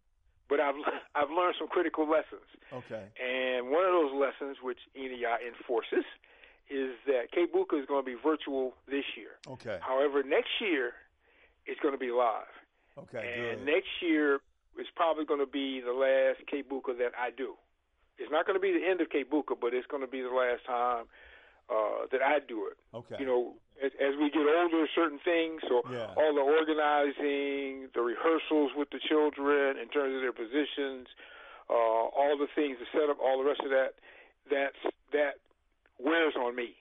But 0.51 0.59
I've 0.59 0.75
I've 1.15 1.31
learned 1.31 1.55
some 1.57 1.69
critical 1.71 2.03
lessons, 2.03 2.43
Okay. 2.73 3.07
and 3.15 3.71
one 3.71 3.85
of 3.87 3.93
those 3.95 4.11
lessons, 4.11 4.57
which 4.61 4.79
ENEI 4.99 5.47
enforces, 5.47 6.03
is 6.69 6.91
that 7.07 7.31
Kebuka 7.31 7.79
is 7.79 7.85
going 7.87 8.03
to 8.03 8.05
be 8.05 8.19
virtual 8.21 8.73
this 8.85 9.05
year. 9.15 9.39
Okay. 9.47 9.79
However, 9.81 10.21
next 10.23 10.59
year 10.59 10.91
it's 11.65 11.79
going 11.79 11.93
to 11.95 11.99
be 11.99 12.11
live. 12.11 12.51
Okay. 12.99 13.23
and 13.23 13.59
good. 13.63 13.65
next 13.65 13.89
year 14.01 14.39
is 14.77 14.87
probably 14.95 15.23
going 15.23 15.39
to 15.39 15.47
be 15.47 15.79
the 15.79 15.93
last 15.95 16.43
Kebuka 16.51 16.97
that 16.99 17.11
I 17.17 17.31
do. 17.31 17.55
It's 18.19 18.31
not 18.31 18.45
going 18.45 18.59
to 18.59 18.61
be 18.61 18.71
the 18.71 18.85
end 18.85 18.99
of 18.99 19.07
Kebuka, 19.07 19.55
but 19.59 19.73
it's 19.73 19.87
going 19.87 20.03
to 20.03 20.07
be 20.11 20.21
the 20.21 20.29
last 20.35 20.65
time 20.67 21.05
uh, 21.71 22.05
that 22.11 22.21
I 22.21 22.39
do 22.43 22.67
it. 22.67 22.77
Okay. 22.93 23.15
You 23.19 23.25
know, 23.25 23.55
as, 23.81 23.91
as 23.95 24.13
we 24.19 24.29
get 24.29 24.43
older, 24.43 24.85
certain 24.93 25.19
things, 25.23 25.61
so 25.67 25.81
Yeah. 25.89 26.11
all 26.19 26.35
the 26.35 26.43
organizing, 26.43 27.87
the 27.95 28.01
rehearsals 28.01 28.71
with 28.75 28.89
the 28.91 28.99
children 28.99 29.77
in 29.77 29.87
terms 29.87 30.13
of 30.15 30.21
their 30.21 30.35
positions, 30.35 31.07
uh, 31.69 31.73
all 32.11 32.35
the 32.37 32.47
things, 32.53 32.77
the 32.79 32.85
setup, 32.91 33.17
all 33.23 33.37
the 33.39 33.47
rest 33.47 33.61
of 33.61 33.69
that, 33.71 33.95
that's 34.49 34.81
that 35.13 35.39
wears 35.97 36.35
on 36.35 36.55
me. 36.55 36.75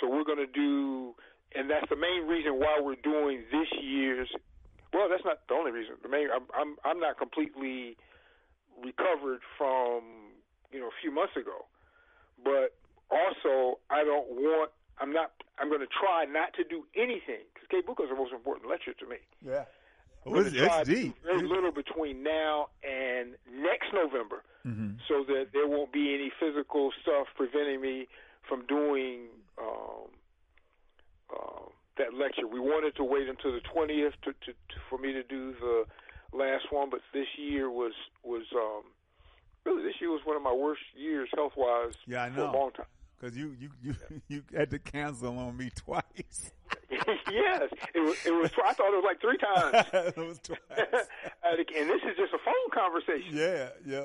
So 0.00 0.08
we're 0.08 0.24
going 0.24 0.38
to 0.38 0.46
do, 0.46 1.14
and 1.54 1.68
that's 1.68 1.88
the 1.88 1.96
main 1.96 2.26
reason 2.26 2.58
why 2.58 2.80
we're 2.80 3.00
doing 3.02 3.44
this 3.52 3.68
year's. 3.80 4.28
Well, 4.92 5.08
that's 5.10 5.24
not 5.24 5.46
the 5.48 5.54
only 5.54 5.72
reason. 5.72 5.96
The 6.02 6.08
main, 6.08 6.28
I'm, 6.32 6.46
I'm, 6.54 6.76
I'm 6.84 7.00
not 7.00 7.18
completely 7.18 7.96
recovered 8.82 9.40
from, 9.58 10.32
you 10.72 10.80
know, 10.80 10.86
a 10.86 10.96
few 11.02 11.10
months 11.10 11.36
ago, 11.36 11.66
but 12.44 12.76
also 13.10 13.78
I 13.90 14.04
don't 14.04 14.28
want. 14.30 14.70
I'm 14.98 15.12
not. 15.12 15.32
I'm 15.58 15.68
going 15.68 15.80
to 15.80 15.86
try 16.00 16.24
not 16.24 16.52
to 16.54 16.64
do 16.64 16.84
anything 16.96 17.44
because 17.52 17.68
Kebuka 17.68 18.04
is 18.04 18.10
the 18.10 18.16
most 18.16 18.32
important 18.32 18.68
lecture 18.70 18.92
to 18.94 19.06
me. 19.06 19.16
yeah. 19.44 19.64
Well, 20.24 20.44
it's, 20.44 20.56
it's 20.56 20.88
deep. 20.88 21.14
very 21.22 21.46
little 21.46 21.70
between 21.70 22.24
now 22.24 22.68
and 22.82 23.36
next 23.62 23.92
November, 23.94 24.42
Mhm. 24.66 24.98
so 25.06 25.22
that 25.22 25.52
there 25.52 25.68
won't 25.68 25.92
be 25.92 26.14
any 26.14 26.30
physical 26.40 26.90
stuff 27.02 27.28
preventing 27.36 27.80
me 27.80 28.08
from 28.48 28.66
doing 28.66 29.28
um, 29.56 30.10
um, 31.32 31.70
that 31.98 32.12
lecture. 32.14 32.46
We 32.46 32.58
wanted 32.58 32.96
to 32.96 33.04
wait 33.04 33.28
until 33.28 33.52
the 33.52 33.60
20th 33.60 34.14
to, 34.24 34.32
to, 34.32 34.52
to 34.52 34.76
for 34.90 34.98
me 34.98 35.12
to 35.12 35.22
do 35.22 35.54
the 35.60 35.84
last 36.36 36.72
one, 36.72 36.90
but 36.90 37.00
this 37.12 37.28
year 37.38 37.70
was 37.70 37.92
was 38.24 38.44
um, 38.54 38.82
really 39.64 39.82
this 39.84 39.94
year 40.00 40.10
was 40.10 40.22
one 40.24 40.36
of 40.36 40.42
my 40.42 40.52
worst 40.52 40.82
years 40.96 41.28
health 41.36 41.52
wise 41.56 41.94
Yeah, 42.06 42.24
I 42.24 42.30
for 42.30 42.38
know. 42.38 42.50
a 42.50 42.52
long 42.52 42.70
time. 42.72 42.86
Because 43.18 43.36
you, 43.36 43.56
you, 43.58 43.70
you, 43.82 43.96
you 44.28 44.42
had 44.54 44.70
to 44.70 44.78
cancel 44.78 45.38
on 45.38 45.56
me 45.56 45.70
twice. 45.74 46.52
yes, 46.90 47.62
it 47.94 48.00
was. 48.00 48.16
It 48.24 48.32
was. 48.32 48.50
I 48.64 48.72
thought 48.74 48.92
it 48.92 49.02
was 49.02 49.04
like 49.04 49.20
three 49.20 49.38
times. 49.38 49.88
it 50.16 50.16
was 50.16 50.38
twice. 50.40 50.58
and 51.44 51.90
this 51.90 52.02
is 52.02 52.16
just 52.16 52.32
a 52.32 52.38
phone 52.38 52.70
conversation. 52.72 53.32
Yeah, 53.32 53.68
yeah. 53.84 54.04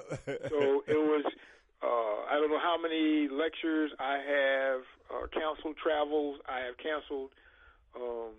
So 0.49 0.83
it 0.87 0.97
was. 0.97 1.25
Uh, 1.83 2.29
I 2.29 2.35
don't 2.35 2.51
know 2.51 2.59
how 2.59 2.77
many 2.79 3.27
lectures 3.27 3.91
I 3.99 4.17
have 4.21 4.81
uh, 5.09 5.27
canceled, 5.33 5.77
travels 5.81 6.37
I 6.47 6.59
have 6.59 6.77
canceled 6.77 7.31
um, 7.95 8.37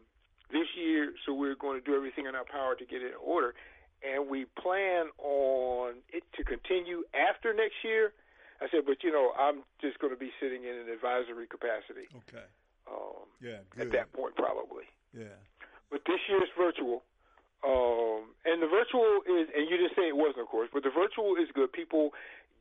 this 0.52 0.68
year. 0.78 1.12
So 1.26 1.34
we're 1.34 1.56
going 1.56 1.80
to 1.80 1.84
do 1.84 1.96
everything 1.96 2.26
in 2.26 2.36
our 2.36 2.44
power 2.44 2.76
to 2.76 2.84
get 2.84 3.02
it 3.02 3.08
in 3.08 3.20
order, 3.20 3.54
and 4.02 4.28
we 4.28 4.46
plan 4.60 5.06
on 5.18 5.94
it 6.12 6.22
to 6.36 6.44
continue 6.44 7.02
after 7.14 7.52
next 7.52 7.82
year. 7.82 8.12
I 8.62 8.70
said, 8.70 8.86
but 8.86 9.02
you 9.02 9.10
know, 9.10 9.32
I'm 9.34 9.66
just 9.82 9.98
going 9.98 10.14
to 10.14 10.18
be 10.18 10.30
sitting 10.38 10.62
in 10.62 10.86
an 10.86 10.88
advisory 10.88 11.46
capacity 11.50 12.06
okay. 12.24 12.46
um, 12.86 13.26
Yeah, 13.42 13.66
at 13.78 13.90
that 13.90 14.12
point, 14.14 14.36
probably. 14.38 14.86
Yeah. 15.10 15.34
But 15.90 16.02
this 16.06 16.20
year's 16.30 16.48
virtual. 16.56 17.02
Um, 17.66 18.34
and 18.44 18.62
the 18.62 18.66
virtual 18.66 19.22
is, 19.26 19.46
and 19.54 19.70
you 19.70 19.76
didn't 19.76 19.94
say 19.94 20.08
it 20.08 20.16
wasn't, 20.16 20.46
of 20.46 20.48
course, 20.48 20.70
but 20.72 20.82
the 20.82 20.90
virtual 20.90 21.34
is 21.36 21.46
good. 21.54 21.72
People 21.72 22.10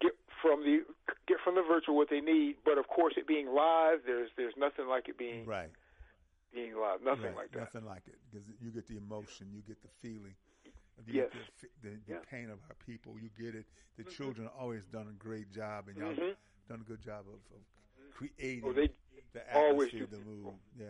get 0.02 0.14
from 0.41 0.61
the 0.61 0.82
get 1.28 1.38
from 1.44 1.56
the 1.56 1.65
virtual 1.65 1.95
what 1.95 2.10
they 2.10 2.22
need. 2.22 2.57
But 2.65 2.78
of 2.78 2.88
course, 2.88 3.14
it 3.18 3.26
being 3.26 3.48
live, 3.49 4.02
there's 4.06 4.30
there's 4.38 4.53
nothing 4.57 4.88
like 4.88 5.07
it 5.10 5.18
being 5.18 5.45
Right. 5.45 5.69
being 6.53 6.78
live. 6.78 7.02
Nothing 7.02 7.34
right. 7.34 7.49
like 7.49 7.52
that. 7.53 7.73
Nothing 7.73 7.86
like 7.86 8.06
it 8.06 8.18
because 8.30 8.45
you 8.61 8.69
get 8.69 8.86
the 8.88 8.98
emotion, 8.98 9.49
you 9.53 9.61
get 9.65 9.82
the 9.82 9.90
feeling, 10.02 10.36
you 11.08 11.14
Yes. 11.14 11.30
the, 11.34 11.68
the, 11.82 11.90
the 11.90 11.98
Yeah. 12.08 12.16
Mm-hmm. 12.16 12.24
pain 12.30 12.50
of 12.50 12.60
our 12.70 12.76
people. 12.86 13.16
You 13.20 13.30
get 13.38 13.56
it. 13.56 13.66
The 13.98 14.04
children 14.04 14.48
always 14.58 14.86
done 14.86 15.08
a 15.08 15.14
great 15.24 15.52
job, 15.52 15.88
and 15.88 15.98
y'all 15.98 16.14
Mhm. 16.14 16.36
done 16.68 16.82
a 16.82 16.84
good 16.84 17.02
job 17.02 17.26
of, 17.28 17.40
of 17.56 17.62
creating 18.14 18.64
Oh, 18.66 18.74
they 18.74 18.90
the 19.34 19.42
always 19.56 19.92
atmosphere, 19.92 20.08
the 20.08 20.18
mood. 20.20 20.54
Yeah. 20.80 20.88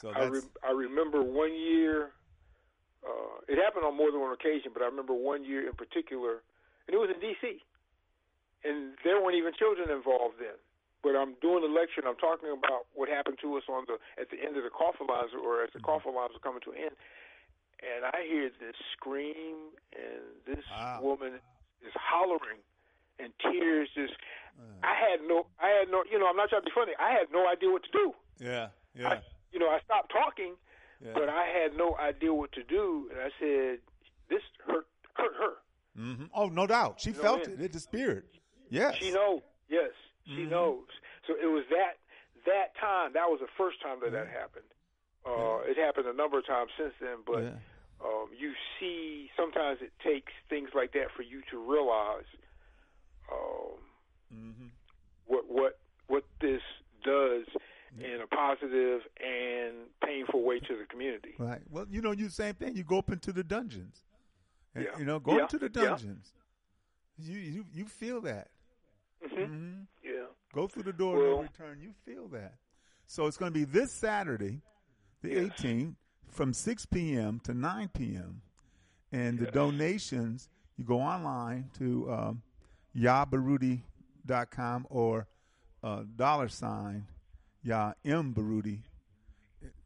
So 0.00 0.10
I, 0.10 0.24
re- 0.24 0.40
I 0.62 0.70
remember 0.72 1.22
one 1.22 1.54
year. 1.54 2.12
Uh, 3.04 3.36
it 3.48 3.58
happened 3.60 3.84
on 3.84 3.94
more 3.96 4.10
than 4.10 4.20
one 4.20 4.32
occasion, 4.32 4.72
but 4.72 4.82
I 4.82 4.86
remember 4.86 5.12
one 5.12 5.44
year 5.44 5.68
in 5.68 5.74
particular, 5.74 6.40
and 6.88 6.94
it 6.94 6.98
was 6.98 7.10
in 7.12 7.20
D.C. 7.20 7.60
And 8.64 8.96
there 9.04 9.20
weren't 9.20 9.36
even 9.36 9.52
children 9.52 9.90
involved 9.90 10.40
then. 10.40 10.56
But 11.04 11.20
I'm 11.20 11.36
doing 11.44 11.60
the 11.60 11.68
lecture 11.68 12.00
and 12.00 12.08
I'm 12.08 12.16
talking 12.16 12.48
about 12.48 12.88
what 12.96 13.12
happened 13.12 13.36
to 13.44 13.60
us 13.60 13.68
on 13.68 13.84
the 13.84 14.00
at 14.16 14.32
the 14.32 14.40
end 14.40 14.56
of 14.56 14.64
the 14.64 14.72
coffin 14.72 15.04
lines, 15.06 15.36
or 15.36 15.60
as 15.62 15.68
the 15.76 15.84
Mm-hmm. 15.84 16.16
lines 16.16 16.32
were 16.32 16.40
coming 16.40 16.64
to 16.64 16.72
an 16.72 16.88
end. 16.88 16.96
And 17.84 18.04
I 18.06 18.24
hear 18.26 18.48
this 18.60 18.76
scream, 18.96 19.56
and 19.92 20.22
this 20.46 20.64
Wow. 20.70 21.00
woman 21.02 21.34
is 21.86 21.92
hollering, 21.94 22.60
and 23.18 23.32
tears 23.40 23.88
just. 23.94 24.14
Uh. 24.58 24.62
I 24.86 24.94
had 24.94 25.20
no, 25.26 25.46
I 25.60 25.68
had 25.68 25.90
no, 25.90 26.04
you 26.10 26.18
know, 26.18 26.26
I'm 26.28 26.36
not 26.36 26.48
trying 26.48 26.62
to 26.62 26.66
be 26.66 26.72
funny. 26.74 26.92
I 26.98 27.10
had 27.12 27.26
no 27.32 27.46
idea 27.48 27.70
what 27.70 27.82
to 27.84 27.90
do. 27.92 28.14
yeah, 28.40 28.68
yeah, 28.94 29.08
I, 29.08 29.20
you 29.52 29.58
know, 29.58 29.68
I 29.68 29.80
stopped 29.84 30.12
talking, 30.12 30.54
yeah. 31.04 31.10
but 31.14 31.28
I 31.28 31.46
had 31.46 31.76
no 31.76 31.96
idea 31.98 32.32
what 32.32 32.52
to 32.52 32.62
do, 32.62 33.08
and 33.10 33.20
I 33.20 33.30
said, 33.40 33.78
"This 34.30 34.42
hurt, 34.66 34.86
hurt 35.14 35.34
her. 35.38 35.54
Mm-hmm. 35.98 36.24
Oh, 36.34 36.46
no 36.48 36.66
doubt. 36.66 37.00
She 37.00 37.10
know, 37.12 37.18
felt 37.20 37.48
it. 37.48 37.60
It's 37.60 37.74
the 37.74 37.80
spirit. 37.80 38.24
Yes. 38.70 38.94
She 38.96 39.10
knows. 39.10 39.42
Yes, 39.68 39.90
she 40.26 40.32
Mm-hmm. 40.42 40.50
knows." 40.50 40.86
So 41.26 41.34
it 41.34 41.46
was 41.46 41.64
that 41.70 41.98
that 42.46 42.74
time. 42.80 43.12
That 43.14 43.28
was 43.28 43.40
the 43.40 43.50
first 43.58 43.82
time 43.82 43.98
that 44.02 44.12
that 44.12 44.28
happened. 44.28 44.64
Uh, 45.26 45.64
It 45.66 45.76
happened 45.78 46.06
a 46.06 46.12
number 46.12 46.38
of 46.38 46.46
times 46.46 46.70
since 46.78 46.92
then, 47.00 47.18
but 47.26 47.42
Yeah. 47.42 47.50
Um, 48.02 48.28
you 48.38 48.52
see, 48.80 49.30
sometimes 49.36 49.78
it 49.82 49.92
takes 50.02 50.32
things 50.48 50.70
like 50.74 50.92
that 50.92 51.08
for 51.16 51.22
you 51.22 51.42
to 51.50 51.58
realize 51.58 52.24
um, 53.32 53.78
Mm-hmm. 54.34 54.66
what 55.26 55.44
what 55.48 55.78
what 56.08 56.24
this 56.40 56.60
does 57.04 57.44
in 57.98 58.20
a 58.20 58.26
positive 58.26 59.02
and 59.20 59.74
painful 60.04 60.42
way 60.42 60.58
to 60.58 60.76
the 60.76 60.84
community. 60.90 61.34
Right. 61.38 61.60
Well, 61.70 61.86
you 61.88 62.00
know, 62.02 62.10
you 62.10 62.28
same 62.28 62.54
thing. 62.54 62.74
You 62.74 62.82
go 62.82 62.98
up 62.98 63.10
into 63.12 63.32
the 63.32 63.44
dungeons. 63.44 64.02
And, 64.74 64.84
Yeah. 64.86 64.98
You 64.98 65.04
know, 65.04 65.20
go 65.20 65.36
Yeah. 65.36 65.42
into 65.42 65.58
the 65.58 65.70
Yeah. 65.72 65.88
dungeons. 65.90 66.32
You 67.16 67.38
you 67.38 67.64
you 67.72 67.84
feel 67.86 68.20
that. 68.22 68.48
hmm 69.22 69.44
hmm 69.44 69.80
Yeah. 70.02 70.26
Go 70.52 70.66
through 70.66 70.82
the 70.84 70.92
door 70.92 71.16
Well- 71.16 71.36
no 71.36 71.42
return. 71.42 71.80
You 71.80 71.92
feel 72.04 72.26
that. 72.28 72.54
So 73.06 73.26
it's 73.26 73.36
going 73.36 73.52
to 73.52 73.58
be 73.58 73.64
this 73.64 73.92
Saturday, 73.92 74.62
the 75.22 75.28
Yes. 75.30 75.44
18th, 75.60 75.94
from 76.34 76.52
6 76.52 76.86
p.m. 76.86 77.40
to 77.44 77.54
9 77.54 77.90
p.m. 77.94 78.42
And 79.12 79.38
the 79.38 79.46
donations, 79.46 80.48
you 80.76 80.84
go 80.84 81.00
online 81.00 81.70
to 81.78 82.10
um, 82.10 82.42
yabaruti.com 82.96 84.86
or 84.90 85.28
uh, 85.82 86.02
dollar 86.16 86.48
sign 86.48 87.06
Ya 87.62 87.92
M 88.04 88.34
Baruti 88.34 88.80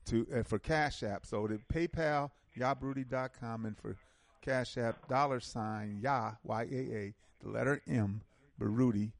to 0.07 0.27
uh, 0.35 0.43
for 0.43 0.59
Cash 0.59 1.03
App. 1.03 1.27
So 1.27 1.47
the 1.47 1.61
PayPal 1.73 2.31
yabaruti.com 2.59 3.67
and 3.67 3.77
for 3.77 3.97
Cash 4.41 4.79
App 4.79 5.07
dollar 5.09 5.41
sign 5.41 6.01
Ya 6.03 6.33
Y 6.43 6.63
A 6.63 6.97
A 6.97 7.15
the 7.43 7.51
letter 7.51 7.83
M 7.87 8.23
Baruti, 8.59 9.13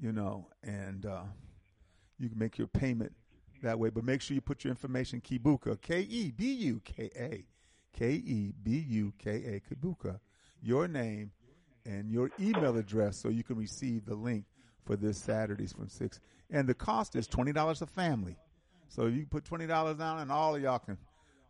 you 0.00 0.12
know, 0.12 0.46
and 0.62 1.06
uh, 1.06 1.22
you 2.18 2.28
can 2.28 2.38
make 2.38 2.58
your 2.58 2.68
payment 2.68 3.12
that 3.62 3.78
way. 3.78 3.90
But 3.90 4.04
make 4.04 4.22
sure 4.22 4.34
you 4.34 4.40
put 4.40 4.64
your 4.64 4.70
information 4.70 5.20
Kebuka 5.20 5.80
K 5.80 6.00
E 6.00 6.30
B 6.30 6.52
U 6.52 6.80
K 6.84 7.10
A 7.16 7.44
K 7.96 8.10
E 8.10 8.52
B 8.62 8.84
U 8.88 9.12
K 9.18 9.30
A 9.30 9.74
Kebuka, 9.74 10.20
your 10.62 10.88
name 10.88 11.32
and 11.86 12.10
your 12.10 12.30
email 12.40 12.76
address 12.76 13.16
so 13.16 13.28
you 13.28 13.44
can 13.44 13.56
receive 13.56 14.04
the 14.04 14.14
link 14.14 14.44
for 14.84 14.96
this 14.96 15.18
Saturdays 15.18 15.72
from 15.72 15.88
six. 15.88 16.20
And 16.50 16.68
the 16.68 16.74
cost 16.74 17.16
is 17.16 17.26
twenty 17.26 17.52
dollars 17.52 17.82
a 17.82 17.86
family. 17.86 18.36
So 18.88 19.06
you 19.06 19.26
put 19.26 19.44
twenty 19.44 19.66
dollars 19.66 19.96
down 19.96 20.18
and 20.18 20.30
all 20.30 20.54
of 20.54 20.62
y'all 20.62 20.78
can 20.80 20.98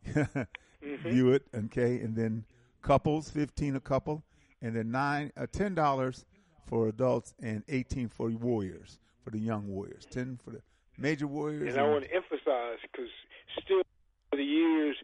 view 0.83 1.33
it, 1.33 1.43
okay? 1.55 2.01
And 2.01 2.17
then 2.17 2.45
couples, 2.83 3.29
fifteen 3.31 3.77
a 3.77 3.81
couple, 3.81 4.23
and 4.63 4.75
then 4.75 4.91
nine 4.91 5.33
uh, 5.37 5.47
ten 5.51 5.75
dollars 5.75 6.25
for 6.67 6.89
adults 6.89 7.35
and 7.43 7.63
eighteen 7.69 8.09
for 8.09 8.29
warriors, 8.31 8.99
for 9.23 9.31
the 9.31 9.39
young 9.39 9.69
warriors. 9.69 10.07
Ten 10.11 10.39
for 10.43 10.51
the 10.51 10.63
major 10.99 11.27
warriors. 11.27 11.69
And 11.69 11.81
I 11.81 11.89
want 11.89 12.05
to 12.05 12.15
emphasize 12.15 12.79
because 12.83 13.11
still 13.63 13.83
for 14.31 14.37
the 14.37 14.45
years 14.45 14.97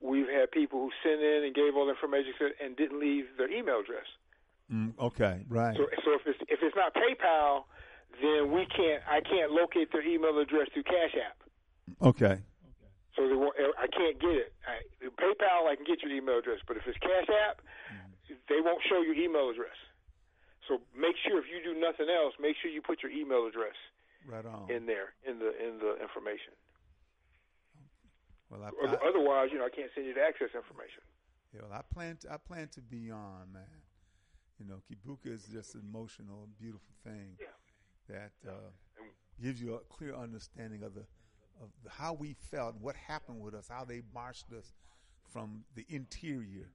we've 0.00 0.28
had 0.28 0.50
people 0.50 0.80
who 0.80 0.90
sent 1.02 1.20
in 1.20 1.44
and 1.44 1.54
gave 1.54 1.76
all 1.76 1.86
the 1.86 1.92
information 1.92 2.32
and 2.62 2.76
didn't 2.76 2.98
leave 2.98 3.26
their 3.36 3.50
email 3.50 3.80
address. 3.80 4.06
Mm, 4.72 4.94
okay, 4.98 5.44
right. 5.48 5.76
So, 5.76 5.86
so 6.04 6.14
if 6.14 6.22
it's 6.26 6.38
if 6.48 6.60
it's 6.62 6.76
not 6.76 6.94
PayPal, 6.94 7.66
then 8.22 8.52
we 8.52 8.66
can't. 8.66 9.02
I 9.08 9.20
can't 9.20 9.50
locate 9.50 9.92
their 9.92 10.06
email 10.06 10.38
address 10.38 10.68
through 10.72 10.84
Cash 10.84 11.14
App. 11.18 11.38
Okay. 12.02 12.38
So 13.18 13.26
they 13.26 13.34
won't, 13.34 13.58
I 13.58 13.90
can't 13.90 14.20
get 14.22 14.38
it. 14.38 14.54
I, 14.62 14.78
PayPal, 15.02 15.66
I 15.66 15.74
can 15.74 15.84
get 15.84 15.98
your 16.00 16.14
email 16.14 16.38
address, 16.38 16.62
but 16.66 16.78
if 16.78 16.86
it's 16.86 16.96
Cash 17.02 17.26
App, 17.50 17.58
they 18.48 18.62
won't 18.62 18.78
show 18.86 19.02
your 19.02 19.18
email 19.18 19.50
address. 19.50 19.74
So 20.70 20.78
make 20.94 21.18
sure 21.26 21.42
if 21.42 21.50
you 21.50 21.58
do 21.58 21.74
nothing 21.74 22.06
else, 22.06 22.38
make 22.38 22.54
sure 22.62 22.70
you 22.70 22.80
put 22.80 23.02
your 23.02 23.10
email 23.10 23.50
address 23.50 23.74
Right 24.26 24.44
on. 24.44 24.70
in 24.70 24.86
there 24.86 25.14
in 25.26 25.38
the 25.38 25.50
in 25.56 25.78
the 25.78 25.96
information. 26.02 26.52
well, 28.50 28.62
I, 28.62 28.68
I, 28.68 29.08
Otherwise, 29.08 29.48
you 29.52 29.58
know, 29.58 29.66
I 29.66 29.70
can't 29.74 29.90
send 29.94 30.06
you 30.06 30.14
the 30.14 30.22
access 30.22 30.48
information. 30.54 31.02
yeah, 31.54 31.62
well, 31.68 31.78
I 31.78 31.82
plan. 31.92 32.16
To, 32.22 32.32
I 32.32 32.36
plan 32.36 32.68
to 32.74 32.80
be 32.80 33.10
on, 33.10 33.52
man. 33.52 33.80
You 34.58 34.66
know, 34.66 34.82
Kebuka 34.90 35.32
is 35.32 35.44
just 35.50 35.74
an 35.74 35.82
emotional, 35.88 36.48
beautiful 36.58 36.94
thing 37.02 37.36
that 38.08 38.32
uh, 38.46 38.70
gives 39.42 39.60
you 39.60 39.74
a 39.74 39.78
clear 39.88 40.14
understanding 40.14 40.82
of 40.82 40.94
the 40.94 41.04
of 41.62 41.68
the, 41.84 41.90
how 41.90 42.12
we 42.12 42.34
felt, 42.50 42.74
what 42.80 42.96
happened 42.96 43.40
with 43.40 43.54
us, 43.54 43.68
how 43.68 43.84
they 43.84 44.02
marched 44.14 44.52
us 44.52 44.72
from 45.32 45.64
the 45.74 45.84
interior 45.88 46.68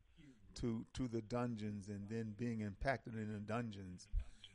to 0.56 0.86
to 0.94 1.08
the 1.08 1.22
dungeons, 1.22 1.90
and 1.90 2.10
then 2.10 2.34
being 2.38 2.62
impacted 2.62 3.14
in 3.14 3.32
the 3.32 3.40
dungeons, 3.40 4.08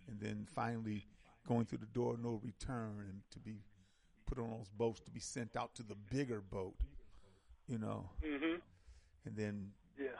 and 0.09 0.19
then 0.21 0.47
finally 0.55 1.07
going 1.51 1.66
through 1.66 1.78
the 1.78 1.86
door 2.01 2.16
no 2.22 2.40
return, 2.44 2.94
and 3.10 3.20
to 3.32 3.39
be 3.40 3.56
put 4.27 4.39
on 4.39 4.48
those 4.51 4.68
boats 4.78 5.01
to 5.01 5.10
be 5.10 5.18
sent 5.18 5.56
out 5.56 5.74
to 5.74 5.82
the 5.82 5.97
bigger 6.14 6.40
boat, 6.40 6.74
you 7.66 7.77
know, 7.78 8.09
Mm-hmm. 8.24 8.62
and 9.27 9.36
then 9.36 9.72
Yeah, 9.98 10.14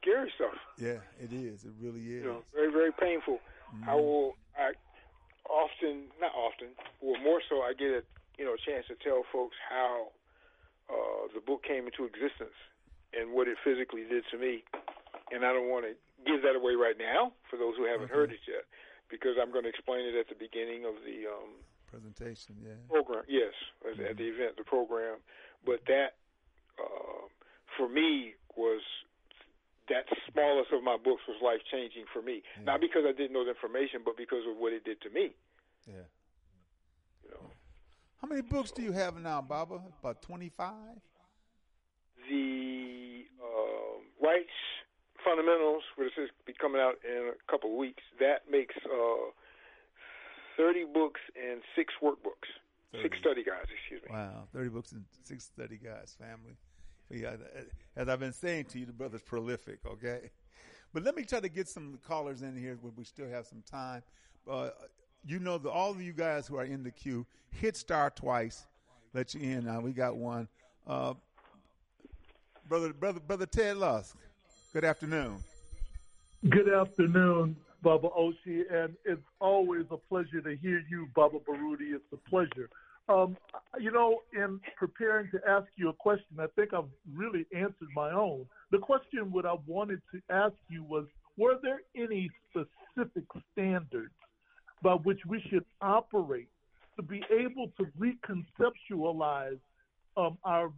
scary 0.00 0.30
stuff. 0.36 0.54
yeah, 0.78 1.02
it 1.20 1.32
is, 1.32 1.64
it 1.64 1.72
really 1.80 2.02
is. 2.06 2.22
You 2.22 2.30
know, 2.38 2.42
very 2.54 2.70
very 2.70 2.92
painful. 2.92 3.40
I 3.88 3.94
will. 3.96 4.36
I 4.56 4.70
often, 5.50 6.06
not 6.20 6.30
often, 6.32 6.68
well, 7.02 7.20
more 7.20 7.40
so, 7.50 7.62
I 7.62 7.72
get 7.74 7.90
a 7.90 8.02
you 8.38 8.44
know 8.44 8.54
chance 8.64 8.86
to 8.86 8.94
tell 9.02 9.24
folks 9.32 9.56
how 9.68 10.08
uh, 10.88 11.26
the 11.34 11.40
book 11.40 11.64
came 11.66 11.86
into 11.86 12.04
existence 12.06 12.54
and 13.12 13.32
what 13.34 13.48
it 13.48 13.56
physically 13.64 14.04
did 14.08 14.22
to 14.30 14.38
me. 14.38 14.62
And 15.32 15.44
I 15.44 15.52
don't 15.52 15.68
want 15.68 15.84
to 15.90 15.94
give 16.24 16.42
that 16.42 16.54
away 16.54 16.74
right 16.78 16.94
now 16.98 17.32
for 17.50 17.56
those 17.56 17.74
who 17.76 17.84
haven't 17.90 18.10
heard 18.10 18.30
it 18.30 18.38
yet, 18.46 18.62
because 19.14 19.38
I'm 19.38 19.54
going 19.54 19.62
to 19.62 19.70
explain 19.70 20.02
it 20.02 20.18
at 20.18 20.26
the 20.26 20.34
beginning 20.34 20.82
of 20.84 20.98
the 21.06 21.30
um, 21.30 21.62
Presentation, 21.86 22.58
yeah. 22.58 22.74
program. 22.90 23.22
Yes, 23.28 23.54
at, 23.86 23.94
at 24.02 24.16
the 24.18 24.26
event, 24.26 24.58
the 24.58 24.64
program. 24.66 25.22
But 25.64 25.86
that, 25.86 26.18
uh, 26.82 27.30
for 27.78 27.88
me, 27.88 28.34
was 28.56 28.82
that 29.88 30.02
smallest 30.32 30.72
of 30.72 30.82
my 30.82 30.96
books 30.96 31.22
was 31.28 31.38
life 31.38 31.62
changing 31.70 32.10
for 32.12 32.22
me. 32.22 32.42
Not 32.64 32.80
because 32.80 33.04
I 33.06 33.12
didn't 33.12 33.32
know 33.32 33.44
the 33.44 33.54
information, 33.54 34.00
but 34.04 34.16
because 34.16 34.42
of 34.50 34.56
what 34.58 34.72
it 34.72 34.82
did 34.84 35.00
to 35.02 35.10
me. 35.10 35.30
Yeah. 35.86 36.10
You 37.22 37.30
know, 37.30 37.50
How 38.20 38.26
many 38.26 38.42
books 38.42 38.72
do 38.72 38.82
you 38.82 38.90
have 38.90 39.16
now, 39.20 39.40
Baba? 39.40 39.78
About 40.00 40.22
25? 40.22 40.74
the 42.28 43.24
um, 43.42 44.00
rites 44.22 44.58
fundamentals, 45.24 45.82
which 45.96 46.16
is 46.18 46.30
be 46.46 46.52
coming 46.52 46.80
out 46.80 46.94
in 47.04 47.32
a 47.32 47.50
couple 47.50 47.70
of 47.70 47.76
weeks. 47.76 48.02
That 48.20 48.50
makes 48.50 48.74
uh, 48.84 49.32
thirty 50.56 50.84
books 50.84 51.20
and 51.34 51.62
six 51.74 51.94
workbooks, 52.02 52.50
six 53.02 53.16
30. 53.16 53.20
study 53.20 53.42
guides. 53.44 53.70
Excuse 53.72 54.02
me. 54.02 54.14
Wow, 54.14 54.44
30 54.52 54.68
books 54.68 54.92
and 54.92 55.04
six 55.24 55.44
study 55.44 55.78
guys, 55.82 56.16
family. 56.18 56.56
Yeah, 57.10 57.36
as 57.96 58.08
I've 58.08 58.20
been 58.20 58.32
saying 58.32 58.66
to 58.66 58.78
you, 58.78 58.86
the 58.86 58.92
brother's 58.92 59.22
prolific, 59.22 59.80
okay? 59.86 60.30
But 60.92 61.02
let 61.02 61.16
me 61.16 61.24
try 61.24 61.40
to 61.40 61.48
get 61.48 61.68
some 61.68 61.98
callers 62.06 62.42
in 62.42 62.56
here 62.56 62.78
when 62.80 62.92
we 62.96 63.04
still 63.04 63.28
have 63.28 63.46
some 63.46 63.62
time. 63.68 64.02
Uh, 64.48 64.70
you 65.26 65.38
know, 65.38 65.58
the, 65.58 65.70
all 65.70 65.90
of 65.90 66.00
you 66.00 66.12
guys 66.12 66.46
who 66.46 66.56
are 66.56 66.64
in 66.64 66.82
the 66.82 66.90
queue, 66.90 67.26
hit 67.50 67.76
star 67.76 68.10
twice, 68.10 68.66
let 69.12 69.34
you 69.34 69.40
in. 69.40 69.64
Now 69.64 69.80
we 69.80 69.92
got 69.92 70.16
one. 70.16 70.48
Uh, 70.86 71.14
brother, 72.68 72.92
brother, 72.92 73.20
brother 73.20 73.46
Ted 73.46 73.76
Lusk. 73.76 74.16
Good 74.74 74.84
afternoon. 74.84 75.36
Good 76.50 76.68
afternoon, 76.68 77.54
Baba 77.80 78.08
Oshi, 78.08 78.62
and 78.68 78.96
it's 79.04 79.22
always 79.40 79.84
a 79.92 79.96
pleasure 79.96 80.40
to 80.40 80.56
hear 80.56 80.82
you, 80.90 81.06
Baba 81.14 81.38
Baruti. 81.38 81.94
It's 81.94 82.04
a 82.12 82.16
pleasure. 82.28 82.68
Um, 83.08 83.36
you 83.78 83.92
know, 83.92 84.22
in 84.32 84.58
preparing 84.76 85.30
to 85.30 85.38
ask 85.48 85.68
you 85.76 85.90
a 85.90 85.92
question, 85.92 86.40
I 86.40 86.46
think 86.56 86.74
I've 86.74 86.90
really 87.14 87.46
answered 87.54 87.86
my 87.94 88.10
own. 88.10 88.46
The 88.72 88.78
question 88.78 89.30
what 89.30 89.46
I 89.46 89.54
wanted 89.64 90.02
to 90.12 90.20
ask 90.28 90.56
you 90.68 90.82
was, 90.82 91.06
were 91.36 91.54
there 91.62 91.82
any 91.96 92.28
specific 92.50 93.26
standards 93.52 94.10
by 94.82 94.94
which 94.94 95.20
we 95.24 95.40
should 95.50 95.64
operate 95.82 96.48
to 96.96 97.02
be 97.04 97.22
able 97.30 97.70
to 97.76 97.86
reconceptualize 97.96 99.60
um, 100.16 100.36
our 100.42 100.72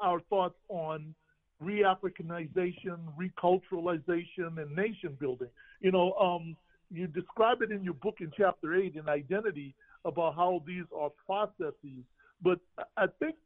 our 0.00 0.20
thoughts 0.28 0.58
on 0.68 1.14
re-Africanization, 1.60 2.98
reculturalization, 3.18 4.58
and 4.58 4.74
nation 4.76 5.16
building. 5.18 5.48
You 5.80 5.92
know, 5.92 6.12
um, 6.14 6.56
you 6.90 7.06
describe 7.06 7.62
it 7.62 7.70
in 7.70 7.82
your 7.82 7.94
book 7.94 8.16
in 8.20 8.30
chapter 8.36 8.74
eight 8.74 8.96
in 8.96 9.08
Identity 9.08 9.74
about 10.04 10.34
how 10.34 10.62
these 10.66 10.84
are 10.96 11.10
processes. 11.26 12.04
But 12.42 12.58
I 12.96 13.06
think, 13.18 13.36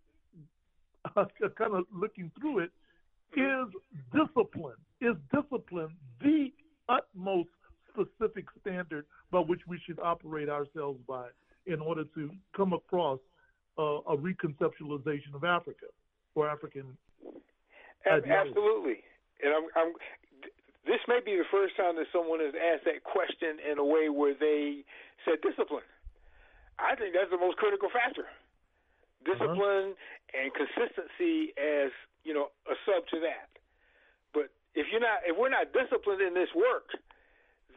kind 1.15 1.75
of 1.75 1.85
looking 1.93 2.31
through 2.39 2.61
it, 2.61 2.71
is 3.37 3.67
discipline. 4.13 4.77
Is 5.01 5.17
discipline 5.33 5.97
the 6.21 6.53
utmost 6.89 7.49
specific 7.93 8.47
standard 8.61 9.05
by 9.31 9.41
which 9.41 9.61
we 9.67 9.81
should 9.87 9.99
operate 10.01 10.49
ourselves 10.49 11.01
by 11.09 11.29
in 11.67 11.81
order 11.81 12.05
to 12.15 12.31
come 12.57 12.73
across 12.73 13.19
uh, 13.79 13.83
a 13.83 14.17
reconceptualization 14.17 15.35
of 15.35 15.45
Africa 15.45 15.87
or 16.35 16.49
African 16.49 16.97
Absolutely. 18.07 19.05
And 19.43 19.55
I'm, 19.55 19.67
I'm, 19.75 19.91
this 20.87 21.03
may 21.07 21.21
be 21.25 21.39
the 21.39 21.47
first 21.51 21.77
time 21.77 21.97
that 21.97 22.07
someone 22.13 22.41
has 22.41 22.55
asked 22.55 22.85
that 22.87 23.03
question 23.07 23.63
in 23.63 23.79
a 23.79 23.85
way 23.85 24.09
where 24.09 24.35
they 24.35 24.83
said 25.25 25.39
discipline. 25.43 25.87
I 26.79 26.97
think 26.97 27.15
that's 27.15 27.31
the 27.31 27.39
most 27.39 27.57
critical 27.59 27.89
factor. 27.91 28.27
Discipline 29.23 29.95
uh-huh. 29.95 30.35
and 30.35 30.51
consistency 30.51 31.55
as, 31.55 31.95
you 32.27 32.35
know, 32.35 32.51
a 32.67 32.75
sub 32.83 33.07
to 33.15 33.23
that. 33.23 33.55
But 34.35 34.51
if 34.75 34.91
you're 34.91 35.03
not 35.03 35.23
if 35.23 35.39
we're 35.39 35.53
not 35.53 35.71
disciplined 35.71 36.23
in 36.23 36.35
this 36.35 36.51
work, 36.57 36.91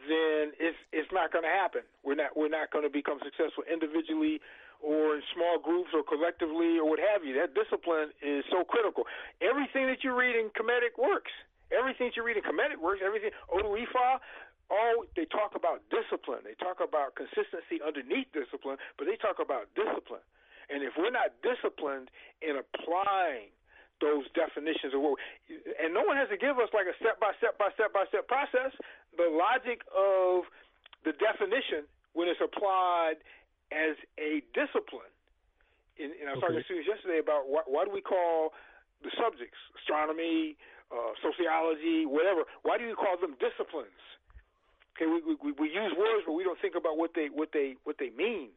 then 0.08 0.54
it's 0.60 0.78
it's 0.94 1.12
not 1.12 1.32
going 1.32 1.44
to 1.44 1.52
happen. 1.52 1.82
We're 2.04 2.20
not 2.20 2.38
we're 2.38 2.54
not 2.54 2.72
going 2.72 2.86
to 2.86 2.94
become 2.94 3.20
successful 3.24 3.64
individually 3.66 4.42
or 4.84 5.16
in 5.18 5.24
small 5.34 5.58
groups 5.58 5.90
or 5.94 6.04
collectively 6.04 6.78
or 6.78 6.86
what 6.90 7.00
have 7.00 7.24
you. 7.24 7.34
That 7.40 7.56
discipline 7.56 8.12
is 8.22 8.44
so 8.52 8.64
critical. 8.64 9.10
Everything 9.42 9.88
that 9.88 10.04
you 10.04 10.14
read 10.14 10.36
in 10.36 10.52
Kemetic 10.54 11.00
works. 11.00 11.32
Everything 11.74 12.14
that 12.14 12.16
you 12.16 12.24
read 12.24 12.38
in 12.38 12.46
Kemetic 12.46 12.78
works. 12.78 13.02
Everything 13.02 13.32
Odu 13.50 13.74
Ifa, 13.74 14.22
all 14.70 15.06
they 15.16 15.26
talk 15.26 15.56
about 15.56 15.82
discipline. 15.90 16.46
They 16.46 16.58
talk 16.58 16.84
about 16.84 17.16
consistency 17.16 17.82
underneath 17.82 18.30
discipline, 18.34 18.78
but 18.98 19.10
they 19.10 19.18
talk 19.18 19.42
about 19.42 19.72
discipline. 19.74 20.26
And 20.70 20.82
if 20.82 20.98
we're 20.98 21.14
not 21.14 21.34
disciplined 21.46 22.10
in 22.42 22.58
applying 22.58 23.55
those 24.04 24.28
definitions 24.36 24.92
of 24.92 25.00
what, 25.00 25.16
and 25.80 25.96
no 25.96 26.04
one 26.04 26.20
has 26.20 26.28
to 26.28 26.38
give 26.38 26.60
us 26.60 26.68
like 26.76 26.88
a 26.88 26.96
step 27.00 27.20
by 27.20 27.32
step 27.40 27.56
by 27.56 27.72
step 27.80 27.96
by 27.96 28.04
step 28.12 28.28
process. 28.28 28.76
The 29.16 29.32
logic 29.32 29.82
of 29.96 30.44
the 31.08 31.16
definition 31.16 31.88
when 32.12 32.28
it's 32.28 32.42
applied 32.44 33.24
as 33.72 33.96
a 34.20 34.44
discipline. 34.52 35.12
And, 35.96 36.12
and 36.20 36.28
I 36.28 36.36
was 36.36 36.44
okay. 36.44 36.60
talking 36.60 36.60
to 36.60 36.68
students 36.68 36.90
yesterday 36.92 37.24
about 37.24 37.48
why, 37.48 37.64
why 37.68 37.88
do 37.88 37.92
we 37.92 38.04
call 38.04 38.52
the 39.00 39.12
subjects, 39.16 39.56
astronomy, 39.80 40.60
uh, 40.92 41.16
sociology, 41.24 42.04
whatever, 42.04 42.44
why 42.68 42.76
do 42.78 42.88
we 42.88 42.96
call 42.96 43.16
them 43.16 43.40
disciplines? 43.40 43.96
Okay, 44.96 45.08
we, 45.08 45.36
we, 45.40 45.52
we 45.56 45.68
use 45.72 45.92
words, 45.96 46.24
but 46.28 46.36
we 46.36 46.44
don't 46.44 46.60
think 46.60 46.76
about 46.76 46.96
what 46.96 47.12
they 47.16 47.28
what 47.28 47.52
they 47.52 47.76
what 47.84 47.96
they 48.00 48.12
mean. 48.16 48.52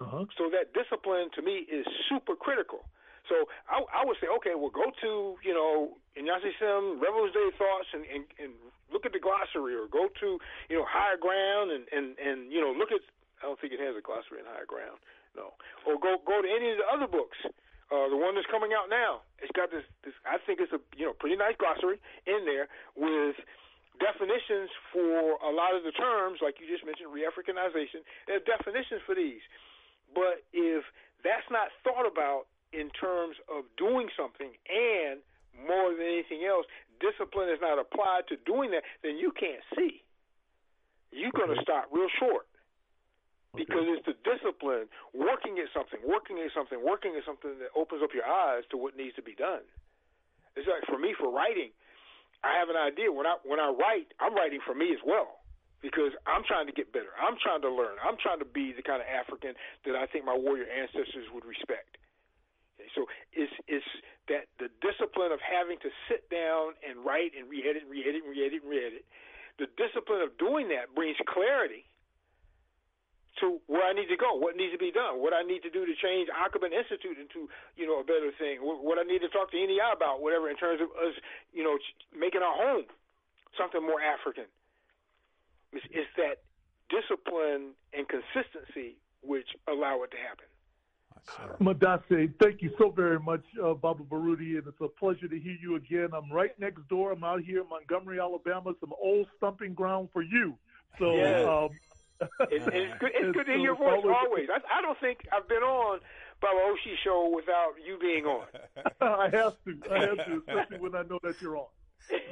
Uh-huh. 0.00 0.24
So 0.36 0.52
that 0.52 0.76
discipline 0.76 1.32
to 1.36 1.40
me 1.40 1.64
is 1.64 1.86
super 2.08 2.36
critical. 2.36 2.84
So 3.28 3.48
I, 3.68 3.80
I 3.80 4.04
would 4.04 4.20
say, 4.20 4.28
okay, 4.40 4.52
well, 4.52 4.72
go 4.72 4.92
to 4.92 5.10
you 5.40 5.54
know 5.54 5.96
Inyasi 6.16 6.52
Sim 6.60 7.00
Revel's 7.00 7.32
Day 7.32 7.48
Thoughts 7.56 7.88
and, 7.96 8.04
and 8.04 8.24
and 8.36 8.52
look 8.92 9.08
at 9.08 9.16
the 9.16 9.22
glossary, 9.22 9.74
or 9.74 9.88
go 9.88 10.12
to 10.20 10.38
you 10.68 10.76
know 10.76 10.84
Higher 10.84 11.16
Ground 11.16 11.72
and 11.72 11.88
and 11.88 12.18
and 12.20 12.52
you 12.52 12.60
know 12.60 12.72
look 12.76 12.92
at 12.92 13.00
I 13.44 13.48
don't 13.48 13.60
think 13.60 13.72
it 13.72 13.80
has 13.80 13.96
a 13.96 14.04
glossary 14.04 14.40
in 14.40 14.48
higher 14.48 14.68
ground. 14.68 14.96
No. 15.36 15.52
Or 15.84 16.00
go 16.00 16.16
go 16.24 16.40
to 16.40 16.48
any 16.48 16.72
of 16.72 16.78
the 16.80 16.88
other 16.88 17.08
books. 17.08 17.36
Uh, 17.92 18.08
the 18.08 18.16
one 18.16 18.32
that's 18.32 18.48
coming 18.48 18.72
out 18.72 18.88
now. 18.88 19.20
It's 19.44 19.52
got 19.52 19.68
this, 19.68 19.84
this. 20.02 20.16
I 20.24 20.40
think 20.40 20.58
it's 20.64 20.72
a 20.72 20.80
you 20.96 21.04
know 21.04 21.12
pretty 21.12 21.36
nice 21.36 21.56
glossary 21.60 22.00
in 22.24 22.48
there 22.48 22.72
with 22.96 23.36
definitions 24.00 24.72
for 24.90 25.38
a 25.38 25.52
lot 25.52 25.76
of 25.76 25.86
the 25.86 25.94
terms, 25.94 26.42
like 26.42 26.58
you 26.58 26.66
just 26.66 26.82
mentioned, 26.82 27.14
re-Africanization. 27.14 28.02
There 28.26 28.42
are 28.42 28.42
definitions 28.42 29.04
for 29.06 29.14
these, 29.14 29.44
but 30.10 30.42
if 30.50 30.82
that's 31.22 31.46
not 31.52 31.70
thought 31.86 32.08
about 32.08 32.50
in 32.74 32.90
terms 32.90 33.36
of 33.46 33.64
doing 33.78 34.10
something 34.18 34.50
and 34.66 35.22
more 35.54 35.94
than 35.94 36.02
anything 36.02 36.42
else, 36.42 36.66
discipline 36.98 37.48
is 37.48 37.62
not 37.62 37.78
applied 37.78 38.26
to 38.28 38.36
doing 38.42 38.74
that, 38.74 38.82
then 39.06 39.16
you 39.16 39.30
can't 39.30 39.62
see. 39.78 40.02
You're 41.14 41.34
going 41.34 41.54
to 41.54 41.62
stop 41.62 41.86
real 41.94 42.10
short 42.18 42.50
because 43.54 43.86
it's 43.86 44.02
the 44.02 44.18
discipline, 44.26 44.90
working 45.14 45.62
at 45.62 45.70
something, 45.70 46.02
working 46.02 46.42
at 46.42 46.50
something, 46.50 46.82
working 46.82 47.14
at 47.14 47.22
something 47.22 47.54
that 47.62 47.70
opens 47.78 48.02
up 48.02 48.10
your 48.10 48.26
eyes 48.26 48.66
to 48.74 48.76
what 48.76 48.98
needs 48.98 49.14
to 49.14 49.22
be 49.22 49.38
done. 49.38 49.62
It's 50.58 50.66
like 50.66 50.82
for 50.90 50.98
me, 50.98 51.14
for 51.14 51.30
writing, 51.30 51.70
I 52.42 52.58
have 52.58 52.68
an 52.68 52.78
idea. 52.78 53.14
When 53.14 53.26
I 53.26 53.38
when 53.46 53.58
I 53.62 53.70
write, 53.70 54.10
I'm 54.18 54.34
writing 54.34 54.58
for 54.66 54.74
me 54.74 54.90
as 54.90 55.02
well 55.06 55.42
because 55.82 56.16
I'm 56.26 56.42
trying 56.42 56.66
to 56.66 56.74
get 56.74 56.92
better. 56.92 57.14
I'm 57.14 57.38
trying 57.38 57.62
to 57.62 57.70
learn. 57.70 57.98
I'm 58.02 58.18
trying 58.18 58.38
to 58.42 58.48
be 58.48 58.74
the 58.74 58.82
kind 58.82 59.02
of 59.02 59.08
African 59.08 59.54
that 59.86 59.94
I 59.94 60.06
think 60.06 60.24
my 60.24 60.36
warrior 60.36 60.66
ancestors 60.66 61.30
would 61.30 61.44
respect. 61.44 61.98
So 62.94 63.06
it's 63.32 63.52
it's 63.66 63.86
that 64.28 64.48
the 64.58 64.70
discipline 64.80 65.32
of 65.32 65.40
having 65.42 65.78
to 65.82 65.90
sit 66.08 66.30
down 66.30 66.78
and 66.80 67.04
write 67.04 67.36
and 67.36 67.50
re-edit, 67.50 67.84
re-edit, 67.90 68.22
re-edit, 68.24 68.62
re-edit. 68.64 69.04
The 69.58 69.68
discipline 69.78 70.22
of 70.22 70.34
doing 70.38 70.68
that 70.74 70.94
brings 70.94 71.16
clarity 71.28 71.86
to 73.42 73.58
where 73.66 73.82
I 73.82 73.92
need 73.92 74.06
to 74.10 74.16
go, 74.16 74.38
what 74.38 74.54
needs 74.54 74.72
to 74.72 74.78
be 74.78 74.94
done, 74.94 75.18
what 75.18 75.34
I 75.34 75.42
need 75.42 75.62
to 75.66 75.70
do 75.70 75.82
to 75.82 75.94
change 75.98 76.30
Akoben 76.30 76.70
Institute 76.70 77.18
into, 77.18 77.50
you 77.74 77.86
know, 77.86 77.98
a 77.98 78.06
better 78.06 78.30
thing, 78.38 78.62
what 78.62 78.98
I 78.98 79.02
need 79.02 79.26
to 79.26 79.30
talk 79.30 79.50
to 79.50 79.58
NEI 79.58 79.90
about, 79.94 80.22
whatever, 80.22 80.48
in 80.48 80.56
terms 80.56 80.80
of 80.80 80.90
us, 80.94 81.14
you 81.52 81.62
know, 81.66 81.78
making 82.14 82.42
our 82.42 82.54
home 82.54 82.86
something 83.58 83.82
more 83.82 83.98
African. 83.98 84.46
It's, 85.74 85.86
it's 85.90 86.10
that 86.16 86.46
discipline 86.86 87.74
and 87.90 88.06
consistency 88.06 89.02
which 89.22 89.50
allow 89.66 90.02
it 90.06 90.10
to 90.14 90.20
happen. 90.20 90.46
Madase, 91.60 92.32
thank 92.40 92.62
you 92.62 92.70
so 92.78 92.90
very 92.90 93.18
much, 93.18 93.44
uh, 93.62 93.74
Baba 93.74 94.04
Baruti, 94.04 94.58
and 94.58 94.66
it's 94.66 94.80
a 94.80 94.88
pleasure 94.88 95.28
to 95.28 95.38
hear 95.38 95.56
you 95.60 95.76
again. 95.76 96.08
I'm 96.14 96.30
right 96.30 96.58
next 96.58 96.86
door. 96.88 97.12
I'm 97.12 97.24
out 97.24 97.42
here 97.42 97.62
in 97.62 97.68
Montgomery, 97.68 98.20
Alabama, 98.20 98.72
some 98.80 98.92
old 99.02 99.26
stumping 99.36 99.74
ground 99.74 100.10
for 100.12 100.22
you. 100.22 100.56
So 100.98 101.14
yes. 101.16 101.46
um, 101.46 101.68
it's, 102.50 102.66
it's 102.72 102.98
good. 103.00 103.12
It's 103.14 103.36
good 103.36 103.46
to 103.46 103.52
hear 103.52 103.60
your 103.60 103.76
voice 103.76 104.04
always. 104.04 104.48
I, 104.52 104.78
I 104.78 104.82
don't 104.82 104.98
think 105.00 105.20
I've 105.32 105.48
been 105.48 105.62
on 105.62 106.00
Baba 106.40 106.58
Oshi 106.58 106.94
show 107.02 107.32
without 107.34 107.74
you 107.84 107.98
being 107.98 108.24
on. 108.26 108.46
I 109.00 109.30
have 109.32 109.56
to. 109.64 109.78
I 109.90 109.98
have 110.00 110.16
to, 110.26 110.42
especially 110.46 110.78
when 110.78 110.94
I 110.94 111.02
know 111.02 111.18
that 111.22 111.40
you're 111.40 111.56
on. 111.56 111.66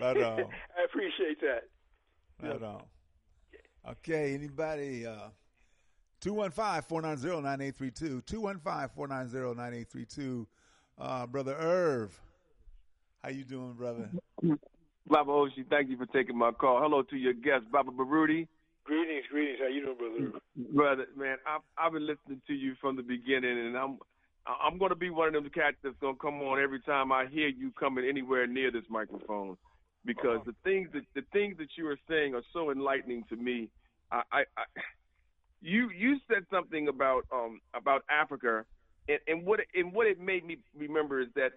Right 0.00 0.22
on. 0.22 0.40
I 0.78 0.84
appreciate 0.84 1.40
that. 1.40 1.62
Right 2.42 2.60
yeah. 2.60 2.66
on. 2.66 2.82
Okay, 3.90 4.34
anybody? 4.34 5.06
Uh, 5.06 5.28
215-490-9832. 6.22 8.22
215-490-9832. 8.24 10.46
Uh, 10.98 11.26
brother 11.26 11.56
Irv, 11.58 12.20
how 13.22 13.30
you 13.30 13.44
doing, 13.44 13.72
brother? 13.72 14.10
Baba 15.06 15.30
Oshi, 15.30 15.64
thank 15.68 15.90
you 15.90 15.96
for 15.96 16.06
taking 16.06 16.38
my 16.38 16.52
call. 16.52 16.80
Hello 16.80 17.02
to 17.02 17.16
your 17.16 17.32
guest, 17.32 17.64
Baba 17.72 17.90
Baruti. 17.90 18.46
Greetings, 18.84 19.24
greetings. 19.30 19.58
How 19.60 19.66
you 19.68 19.84
doing, 19.84 19.96
brother? 19.96 20.32
Brother, 20.56 21.06
man, 21.16 21.38
I've 21.46 21.62
I've 21.78 21.92
been 21.92 22.06
listening 22.06 22.42
to 22.46 22.52
you 22.52 22.74
from 22.80 22.96
the 22.96 23.02
beginning, 23.02 23.58
and 23.58 23.76
I'm 23.76 23.98
I'm 24.46 24.78
going 24.78 24.90
to 24.90 24.96
be 24.96 25.10
one 25.10 25.28
of 25.28 25.34
them 25.34 25.48
cats 25.52 25.76
that's 25.82 25.96
going 26.00 26.16
to 26.16 26.20
come 26.20 26.42
on 26.42 26.60
every 26.60 26.80
time 26.80 27.12
I 27.12 27.26
hear 27.26 27.48
you 27.48 27.72
coming 27.78 28.04
anywhere 28.08 28.46
near 28.46 28.70
this 28.70 28.84
microphone, 28.90 29.56
because 30.04 30.40
uh-huh. 30.40 30.50
the 30.50 30.54
things 30.68 30.88
that 30.92 31.04
the 31.14 31.22
things 31.32 31.56
that 31.58 31.68
you 31.76 31.88
are 31.88 31.98
saying 32.08 32.34
are 32.34 32.42
so 32.52 32.70
enlightening 32.70 33.24
to 33.28 33.36
me. 33.36 33.70
I, 34.10 34.22
I, 34.30 34.40
I 34.58 34.64
you 35.62 35.90
you 35.90 36.18
said 36.28 36.44
something 36.50 36.88
about 36.88 37.22
um 37.32 37.60
about 37.74 38.02
Africa, 38.10 38.64
and, 39.08 39.18
and 39.26 39.46
what 39.46 39.60
and 39.74 39.92
what 39.92 40.06
it 40.06 40.20
made 40.20 40.44
me 40.44 40.58
remember 40.76 41.20
is 41.20 41.28
that 41.36 41.52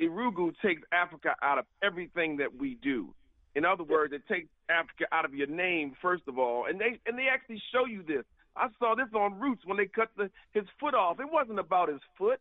Yurugu 0.00 0.52
takes 0.64 0.82
Africa 0.92 1.36
out 1.42 1.58
of 1.58 1.66
everything 1.82 2.38
that 2.38 2.56
we 2.58 2.76
do. 2.82 3.14
In 3.54 3.64
other 3.64 3.84
words, 3.84 4.12
it 4.12 4.22
takes 4.26 4.48
Africa 4.68 5.04
out 5.12 5.24
of 5.24 5.34
your 5.34 5.46
name 5.46 5.94
first 6.02 6.24
of 6.26 6.38
all, 6.38 6.66
and 6.66 6.80
they 6.80 6.98
and 7.06 7.18
they 7.18 7.28
actually 7.32 7.62
show 7.72 7.84
you 7.86 8.02
this. 8.02 8.24
I 8.56 8.68
saw 8.78 8.94
this 8.94 9.08
on 9.14 9.38
Roots 9.38 9.62
when 9.66 9.76
they 9.76 9.86
cut 9.86 10.08
the 10.16 10.30
his 10.52 10.64
foot 10.80 10.94
off. 10.94 11.20
It 11.20 11.30
wasn't 11.30 11.58
about 11.58 11.88
his 11.88 12.00
foot. 12.16 12.40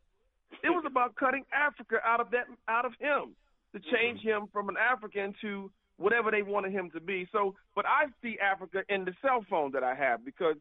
It 0.64 0.70
was 0.70 0.84
about 0.88 1.16
cutting 1.16 1.46
Africa 1.52 1.98
out 2.06 2.20
of 2.22 2.32
that 2.32 2.46
out 2.68 2.86
of 2.86 2.94
him 3.00 3.36
to 3.74 3.80
change 3.92 4.22
him 4.22 4.48
from 4.54 4.70
an 4.70 4.76
African 4.78 5.34
to 5.42 5.72
whatever 5.98 6.32
they 6.32 6.44
wanted 6.44 6.72
him 6.72 6.90
to 6.92 7.00
be. 7.00 7.28
So, 7.32 7.56
but 7.76 7.86
I 7.86 8.06
see 8.22 8.38
Africa 8.40 8.84
in 8.90 9.06
the 9.06 9.14
cell 9.22 9.46
phone 9.50 9.72
that 9.72 9.84
I 9.84 9.96
have 9.96 10.24
because 10.24 10.56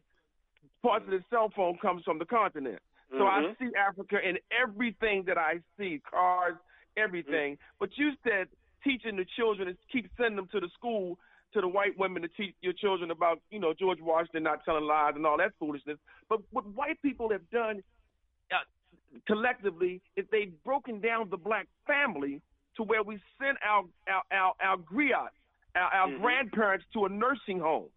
parts 0.83 1.05
of 1.05 1.11
the 1.11 1.23
cell 1.29 1.49
phone 1.55 1.77
comes 1.81 2.03
from 2.03 2.19
the 2.19 2.25
continent. 2.25 2.79
So 3.17 3.25
I 3.25 3.41
Mhm. 3.41 3.55
see 3.59 3.69
Africa 3.75 4.17
in 4.27 4.37
everything 4.51 5.23
that 5.25 5.37
I 5.37 5.61
see, 5.77 5.99
cars, 6.09 6.57
everything. 6.97 7.57
But 7.79 7.97
you 7.97 8.11
said 8.23 8.49
teaching 8.83 9.15
the 9.15 9.25
children 9.25 9.67
is 9.67 9.77
keep 9.91 10.09
sending 10.17 10.35
them 10.35 10.47
to 10.51 10.59
the 10.59 10.69
school 10.69 11.17
to 11.53 11.61
the 11.61 11.67
white 11.67 11.97
women 11.97 12.21
to 12.23 12.27
teach 12.29 12.55
your 12.61 12.73
children 12.73 13.11
about, 13.11 13.39
you 13.51 13.59
know, 13.59 13.73
George 13.73 14.01
Washington 14.01 14.43
not 14.43 14.65
telling 14.65 14.85
lies 14.85 15.13
and 15.15 15.25
all 15.25 15.37
that 15.37 15.53
foolishness. 15.59 15.99
But 16.27 16.41
what 16.51 16.65
white 16.73 16.99
people 17.01 17.29
have 17.29 17.47
done 17.51 17.83
uh, 18.51 18.65
collectively 19.27 20.01
is 20.15 20.25
they've 20.31 20.53
broken 20.63 20.99
down 20.99 21.29
the 21.29 21.37
black 21.37 21.67
family 21.85 22.41
to 22.75 22.83
where 22.83 23.03
we 23.03 23.21
send 23.39 23.57
our 23.63 23.83
our 24.09 24.23
our, 24.31 24.53
our 24.63 24.77
griots, 24.77 25.37
our, 25.75 25.93
our 25.93 26.07
Mhm. 26.09 26.19
grandparents 26.19 26.85
to 26.93 27.05
a 27.05 27.09
nursing 27.09 27.59
home. 27.59 27.89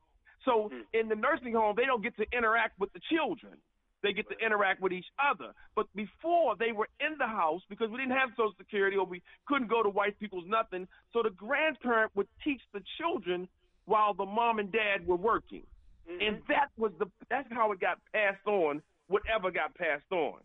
So 0.47 0.71
hmm. 0.73 0.81
in 0.95 1.09
the 1.09 1.15
nursing 1.15 1.53
home, 1.53 1.75
they 1.77 1.85
don't 1.85 2.03
get 2.03 2.17
to 2.17 2.25
interact 2.33 2.81
with 2.81 2.91
the 2.95 3.01
children. 3.13 3.59
They 4.03 4.13
get 4.13 4.29
to 4.29 4.37
interact 4.39 4.81
with 4.81 4.93
each 4.93 5.07
other. 5.19 5.53
But 5.75 5.87
before 5.95 6.55
they 6.57 6.73
were 6.73 6.89
in 7.01 7.19
the 7.19 7.27
house 7.27 7.63
because 7.69 7.91
we 7.91 7.99
didn't 7.99 8.17
have 8.17 8.31
Social 8.37 8.55
Security 8.57 8.97
or 8.97 9.05
we 9.05 9.21
couldn't 9.47 9.69
go 9.69 9.83
to 9.83 9.89
white 9.89 10.19
people's 10.21 10.45
nothing. 10.47 10.87
So 11.13 11.23
the 11.23 11.31
grandparent 11.31 12.13
would 12.15 12.29
teach 12.45 12.61
the 12.73 12.81
children 12.99 13.49
while 13.87 14.15
the 14.15 14.25
mom 14.25 14.59
and 14.59 14.71
dad 14.71 15.07
were 15.07 15.17
working. 15.17 15.65
Mm-hmm. 16.09 16.23
And 16.23 16.43
that 16.49 16.69
was 16.77 16.93
the 16.99 17.07
that's 17.29 17.49
how 17.51 17.73
it 17.73 17.81
got 17.81 17.99
passed 18.15 18.47
on, 18.47 18.81
whatever 19.09 19.51
got 19.51 19.75
passed 19.75 20.11
on. 20.13 20.39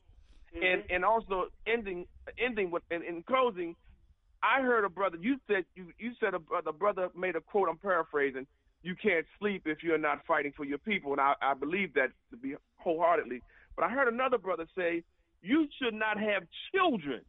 Mm-hmm. 0.55 0.63
And 0.63 0.83
and 0.89 1.05
also 1.05 1.49
ending 1.67 2.07
ending 2.39 2.71
with 2.71 2.83
in, 2.89 3.03
in 3.03 3.21
closing, 3.23 3.75
I 4.41 4.61
heard 4.61 4.85
a 4.85 4.89
brother. 4.89 5.17
You 5.19 5.37
said 5.47 5.65
you 5.75 5.87
you 5.99 6.13
said 6.19 6.33
a 6.33 6.39
brother 6.39 6.71
brother 6.71 7.09
made 7.15 7.35
a 7.35 7.41
quote. 7.41 7.69
I'm 7.69 7.77
paraphrasing. 7.77 8.47
You 8.83 8.95
can't 8.95 9.25
sleep 9.39 9.63
if 9.65 9.83
you're 9.83 9.97
not 9.97 10.25
fighting 10.25 10.53
for 10.57 10.65
your 10.65 10.79
people, 10.79 11.11
and 11.11 11.21
I, 11.21 11.33
I 11.41 11.53
believe 11.53 11.93
that 11.93 12.09
to 12.31 12.37
be 12.37 12.55
wholeheartedly. 12.77 13.41
But 13.75 13.85
I 13.85 13.89
heard 13.89 14.11
another 14.11 14.37
brother 14.37 14.65
say 14.75 15.03
you 15.41 15.67
should 15.81 15.93
not 15.93 16.19
have 16.19 16.43
children 16.73 17.21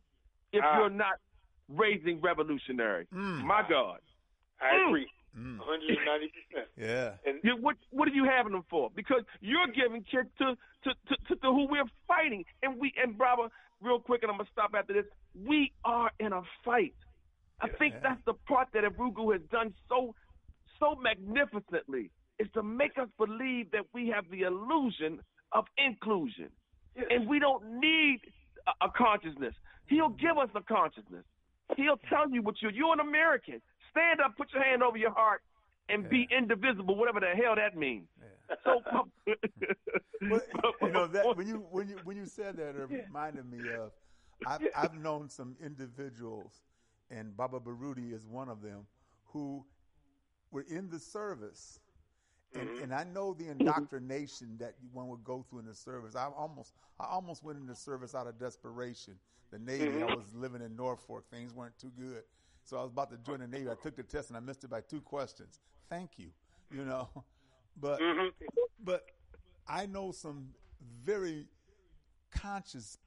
if 0.52 0.62
Ah. 0.64 0.78
you're 0.78 0.90
not 0.90 1.14
raising 1.68 2.20
revolutionary. 2.20 3.06
My 3.10 3.62
God, 3.68 4.00
I 4.60 4.74
Mm. 4.76 4.86
agree, 4.88 5.06
190 5.34 6.28
percent. 6.28 6.68
Yeah. 6.76 7.16
And 7.26 7.40
You- 7.44 7.56
what 7.56 7.76
what 7.90 8.08
are 8.08 8.12
you 8.14 8.24
having 8.24 8.52
them 8.52 8.64
for? 8.68 8.90
Because 8.90 9.22
you're 9.40 9.68
giving 9.68 10.02
kids 10.04 10.28
to 10.38 10.56
to, 10.84 10.94
to, 11.08 11.16
to, 11.28 11.36
to 11.36 11.46
who 11.52 11.66
we're 11.68 11.88
fighting, 12.08 12.44
and 12.62 12.78
we 12.78 12.92
and 12.96 13.16
brother, 13.16 13.48
real 13.80 14.00
quick, 14.00 14.22
and 14.22 14.30
I'm 14.32 14.38
gonna 14.38 14.48
stop 14.50 14.74
after 14.74 14.92
this. 14.94 15.06
We 15.34 15.72
are 15.84 16.10
in 16.18 16.32
a 16.32 16.42
fight. 16.64 16.94
I 17.60 17.68
think 17.68 17.94
that's 18.02 18.20
the 18.24 18.34
part 18.34 18.68
that 18.72 18.82
Yurugu 18.84 19.32
has 19.32 19.42
done 19.50 19.72
so 19.88 20.14
so 20.82 20.96
magnificently 21.00 22.10
is 22.38 22.48
to 22.54 22.62
make 22.62 22.98
us 23.00 23.08
believe 23.16 23.70
that 23.70 23.84
we 23.94 24.08
have 24.08 24.24
the 24.30 24.42
illusion 24.42 25.20
of 25.52 25.64
inclusion, 25.78 26.48
and 27.10 27.28
we 27.28 27.38
don't 27.38 27.80
need 27.80 28.20
a, 28.66 28.86
a 28.86 28.90
consciousness. 28.90 29.54
He'll 29.86 30.08
give 30.08 30.36
us 30.38 30.48
a 30.54 30.62
consciousness. 30.62 31.24
He'll 31.76 32.00
tell 32.08 32.28
you 32.28 32.42
what 32.42 32.56
you're. 32.60 32.72
You're 32.72 32.92
an 32.94 33.00
American. 33.00 33.62
Stand 33.90 34.20
up, 34.24 34.36
put 34.36 34.52
your 34.52 34.62
hand 34.64 34.82
over 34.82 34.96
your 34.96 35.12
heart, 35.12 35.42
and 35.88 36.08
be 36.08 36.26
indivisible, 36.36 36.96
whatever 36.96 37.20
the 37.20 37.28
hell 37.28 37.54
that 37.56 37.76
means. 37.76 38.08
So, 38.64 38.80
Well, 40.30 40.40
you 40.82 40.88
know 40.88 41.06
that 41.06 41.36
when 41.36 41.46
you 41.46 41.64
when 41.70 41.88
you 41.88 41.98
when 42.04 42.16
you 42.16 42.26
said 42.26 42.56
that, 42.56 42.76
it 42.76 42.88
reminded 42.88 43.50
me 43.50 43.58
of 43.72 43.92
I've, 44.46 44.66
I've 44.76 44.94
known 44.94 45.28
some 45.28 45.56
individuals, 45.64 46.62
and 47.10 47.36
Baba 47.36 47.60
Baruti 47.60 48.12
is 48.12 48.26
one 48.26 48.48
of 48.48 48.62
them, 48.62 48.86
who 49.26 49.64
were 50.52 50.64
in 50.68 50.88
the 50.88 51.00
service, 51.00 51.80
and, 52.54 52.68
mm-hmm. 52.68 52.84
and 52.84 52.94
I 52.94 53.04
know 53.04 53.32
the 53.32 53.48
indoctrination 53.48 54.56
that 54.58 54.74
one 54.92 55.08
would 55.08 55.24
go 55.24 55.44
through 55.48 55.60
in 55.60 55.66
the 55.66 55.74
service. 55.74 56.14
I 56.14 56.26
almost 56.26 56.74
I 57.00 57.06
almost 57.06 57.42
went 57.42 57.58
into 57.58 57.74
service 57.74 58.14
out 58.14 58.26
of 58.26 58.38
desperation. 58.38 59.14
The 59.50 59.58
Navy, 59.58 59.84
I 59.84 60.06
mm-hmm. 60.06 60.20
was 60.20 60.34
living 60.34 60.62
in 60.62 60.76
Norfolk, 60.76 61.24
things 61.30 61.52
weren't 61.52 61.76
too 61.78 61.90
good, 61.98 62.22
so 62.64 62.78
I 62.78 62.82
was 62.82 62.90
about 62.90 63.10
to 63.10 63.18
join 63.18 63.40
the 63.40 63.48
Navy. 63.48 63.68
I 63.70 63.74
took 63.82 63.96
the 63.96 64.02
test 64.02 64.28
and 64.28 64.36
I 64.36 64.40
missed 64.40 64.64
it 64.64 64.70
by 64.70 64.80
two 64.82 65.00
questions. 65.00 65.58
Thank 65.90 66.18
you, 66.18 66.28
you 66.70 66.84
know, 66.84 67.08
but 67.80 68.00
mm-hmm. 68.00 68.28
but 68.84 69.06
I 69.66 69.86
know 69.86 70.12
some 70.12 70.48
very 71.04 71.46
conscious, 72.30 72.98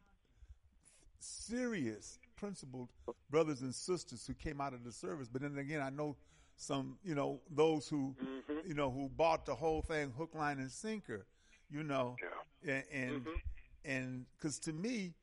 serious, 1.20 2.20
principled 2.36 2.90
brothers 3.30 3.62
and 3.62 3.74
sisters 3.74 4.26
who 4.26 4.34
came 4.34 4.62
out 4.62 4.74
of 4.74 4.84
the 4.84 4.92
service. 4.92 5.28
But 5.28 5.42
then 5.42 5.58
again, 5.58 5.82
I 5.82 5.90
know 5.90 6.16
some, 6.58 6.98
you 7.04 7.16
know, 7.16 7.40
those 7.54 7.88
who, 7.88 8.16
you 8.66 8.74
know, 8.74 8.90
who 8.90 9.10
bought 9.10 9.46
the 9.46 9.56
whole 9.56 9.82
thing 9.82 10.12
hook, 10.18 10.34
line, 10.36 10.60
and 10.60 10.72
sinker, 10.72 11.26
you 11.70 11.84
know, 11.84 12.16
and 12.66 12.84
and 12.94 13.28
and 13.84 14.26
because 14.38 14.60
to 14.60 14.74
me, 14.74 15.14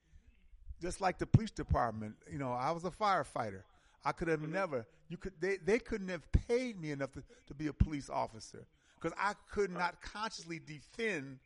just 0.80 1.00
like 1.00 1.18
the 1.18 1.26
police 1.26 1.50
department, 1.50 2.14
you 2.30 2.38
know, 2.38 2.52
I 2.52 2.70
was 2.72 2.84
a 2.84 2.90
firefighter. 2.90 3.62
I 4.04 4.12
could 4.12 4.28
have 4.28 4.42
never, 4.42 4.84
you 5.08 5.16
could, 5.16 5.32
they, 5.40 5.58
they 5.58 5.78
couldn't 5.78 6.08
have 6.08 6.22
paid 6.48 6.80
me 6.80 6.90
enough 6.90 7.12
to, 7.12 7.22
to 7.46 7.54
be 7.54 7.68
a 7.68 7.72
police 7.72 8.10
officer 8.10 8.66
because 9.00 9.16
I 9.18 9.34
could 9.50 9.70
not 9.70 10.02
consciously 10.02 10.60
defend 10.66 11.38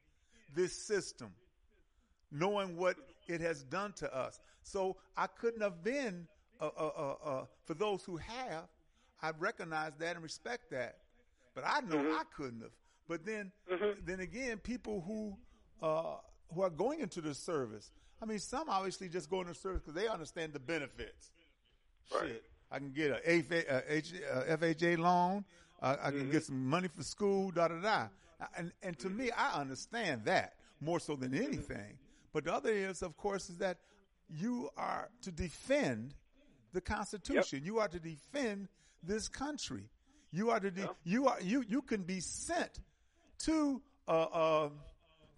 this 0.55 0.73
system, 0.73 1.35
knowing 2.33 2.77
what 2.77 2.97
it 3.29 3.43
has 3.43 3.63
done 3.65 3.93
to 3.95 4.15
us. 4.17 4.41
So 4.63 4.97
I 5.19 5.27
couldn't 5.27 5.61
have 5.61 5.85
been, 5.85 6.27
uh, 6.61 6.71
uh, 6.79 6.91
uh, 6.97 7.15
uh, 7.29 7.45
for 7.67 7.75
those 7.75 8.03
who 8.05 8.17
have, 8.17 8.65
I 9.23 9.33
recognize 9.39 9.93
that 9.99 10.15
and 10.15 10.23
respect 10.23 10.71
that. 10.71 10.99
But 11.55 11.65
I 11.67 11.81
know 11.81 11.99
I 11.99 12.23
couldn't 12.37 12.61
have. 12.61 12.71
But 13.09 13.25
then, 13.25 13.53
then 14.05 14.21
again, 14.21 14.59
people 14.59 15.03
who, 15.07 15.37
uh, 15.87 16.17
who 16.53 16.63
are 16.63 16.71
going 16.71 17.01
into 17.01 17.21
the 17.21 17.35
service, 17.35 17.91
I 18.21 18.27
mean, 18.27 18.39
some 18.39 18.69
obviously 18.69 19.09
just 19.09 19.31
go 19.31 19.41
into 19.41 19.55
service 19.55 19.83
because 19.83 19.95
they 20.01 20.09
understand 20.09 20.53
the 20.53 20.61
benefits. 20.61 21.31
Shit, 22.11 22.45
I 22.71 22.79
can 22.79 22.93
get 22.93 23.11
a 23.11 23.43
FHA, 23.43 24.99
loan. 24.99 25.45
Uh, 25.81 25.97
I 26.03 26.11
can 26.11 26.31
get 26.31 26.45
some 26.45 26.69
money 26.69 26.89
for 26.89 27.03
school. 27.03 27.51
Da 27.51 27.69
da 27.69 27.81
da. 27.81 28.07
And 28.57 28.73
and 28.83 28.99
to 28.99 29.09
me, 29.09 29.31
I 29.31 29.61
understand 29.61 30.25
that 30.25 30.55
more 30.81 31.01
so 31.01 31.17
than 31.17 31.35
anything. 31.35 31.99
But 32.33 32.45
the 32.45 32.55
other 32.55 32.71
is, 32.71 33.03
of 33.03 33.17
course, 33.17 33.49
is 33.49 33.59
that 33.59 33.79
you 34.29 34.69
are 34.77 35.09
to 35.23 35.31
defend 35.31 36.15
the 36.73 36.81
Constitution. 36.81 37.63
You 37.65 37.79
are 37.79 37.89
to 37.89 37.99
defend 37.99 38.69
this 39.07 39.29
country. 39.29 39.85
You 40.33 40.51
are 40.51 40.61
to 40.61 40.71
de- 40.71 40.91
you 41.05 41.27
are 41.29 41.41
you 41.41 41.65
you 41.69 41.83
can 41.83 42.03
be 42.03 42.21
sent 42.21 42.81
to 43.41 43.81
uh, 44.09 44.11
uh 44.11 44.69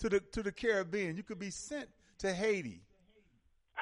to 0.00 0.08
the 0.08 0.20
to 0.32 0.42
the 0.42 0.52
Caribbean. 0.52 1.16
You 1.16 1.22
could 1.22 1.38
be 1.38 1.50
sent 1.50 1.88
to 2.18 2.32
Haiti. 2.32 2.82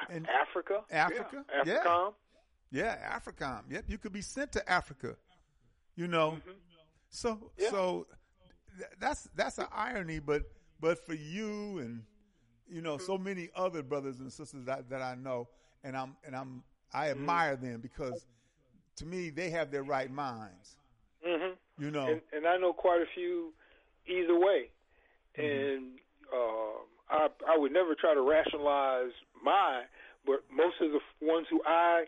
And 0.09 0.27
Africa, 0.29 0.81
Africa? 0.91 1.43
yeah, 1.49 1.63
Yeah. 1.65 1.79
AFRICOM. 1.83 2.13
yeah, 2.71 3.17
AFRICOM. 3.19 3.61
Yep, 3.71 3.85
you 3.87 3.97
could 3.97 4.13
be 4.13 4.21
sent 4.21 4.51
to 4.51 4.71
Africa. 4.71 5.15
You 5.95 6.07
know, 6.07 6.31
Mm-hmm. 6.31 6.51
so 7.09 7.51
so 7.71 8.05
th- 8.77 8.89
that's 8.99 9.27
that's 9.35 9.57
an 9.57 9.65
irony, 9.73 10.19
but 10.19 10.43
but 10.79 11.03
for 11.03 11.15
you 11.15 11.79
and 11.79 12.03
you 12.69 12.81
know 12.81 12.97
Mm-hmm. 12.97 13.05
so 13.05 13.17
many 13.17 13.49
other 13.55 13.81
brothers 13.81 14.19
and 14.19 14.31
sisters 14.31 14.65
that, 14.65 14.89
that 14.91 15.01
I 15.01 15.15
know, 15.15 15.47
and 15.83 15.97
I'm 15.97 16.15
and 16.25 16.35
I'm 16.35 16.47
Mm-hmm. 16.93 16.97
I 16.97 17.09
admire 17.09 17.55
them 17.57 17.81
because 17.81 18.25
to 18.97 19.05
me 19.05 19.29
they 19.29 19.49
have 19.49 19.71
their 19.71 19.83
right 19.83 20.11
minds. 20.11 20.75
hmm 21.23 21.53
You 21.77 21.91
know, 21.91 22.07
and, 22.07 22.21
and 22.33 22.45
I 22.47 22.57
know 22.57 22.73
quite 22.73 23.01
a 23.01 23.09
few 23.15 23.53
either 24.07 24.37
way. 24.37 24.69
Mm-hmm. 25.37 25.45
And 25.45 25.83
um, 26.33 26.81
I 27.09 27.27
I 27.47 27.57
would 27.57 27.71
never 27.71 27.95
try 27.95 28.13
to 28.13 28.21
rationalize 28.21 29.11
my, 29.43 29.83
but 30.25 30.43
most 30.51 30.75
of 30.81 30.91
the 30.91 30.99
ones 31.25 31.47
who 31.49 31.61
I 31.65 32.05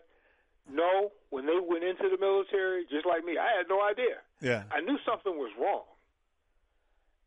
know 0.70 1.10
when 1.30 1.46
they 1.46 1.58
went 1.58 1.84
into 1.84 2.08
the 2.10 2.18
military, 2.18 2.84
just 2.90 3.06
like 3.06 3.24
me, 3.24 3.38
I 3.38 3.56
had 3.56 3.66
no 3.68 3.80
idea. 3.82 4.18
yeah, 4.40 4.62
I 4.70 4.80
knew 4.80 4.98
something 5.06 5.32
was 5.38 5.50
wrong, 5.60 5.84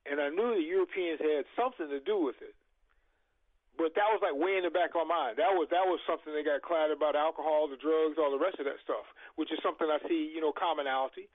and 0.10 0.20
I 0.22 0.30
knew 0.30 0.56
the 0.56 0.62
Europeans 0.62 1.20
had 1.20 1.46
something 1.56 1.88
to 1.90 2.00
do 2.00 2.18
with 2.24 2.36
it. 2.42 2.56
But 3.78 3.96
that 3.98 4.06
was 4.14 4.22
like 4.22 4.38
way 4.38 4.58
in 4.58 4.64
the 4.64 4.70
back 4.70 4.94
of 4.94 5.08
my 5.10 5.34
mind. 5.34 5.34
That 5.42 5.50
was 5.58 5.68
that 5.74 5.86
was 5.90 5.98
something 6.06 6.30
they 6.34 6.46
got 6.46 6.62
clouded 6.62 6.94
about 6.96 7.16
alcohol, 7.18 7.66
the 7.68 7.76
drugs, 7.82 8.22
all 8.22 8.30
the 8.30 8.38
rest 8.42 8.60
of 8.62 8.66
that 8.70 8.78
stuff, 8.86 9.06
which 9.36 9.50
is 9.52 9.58
something 9.66 9.90
I 9.90 9.98
see, 10.08 10.30
you 10.30 10.42
know, 10.42 10.54
commonality. 10.54 11.28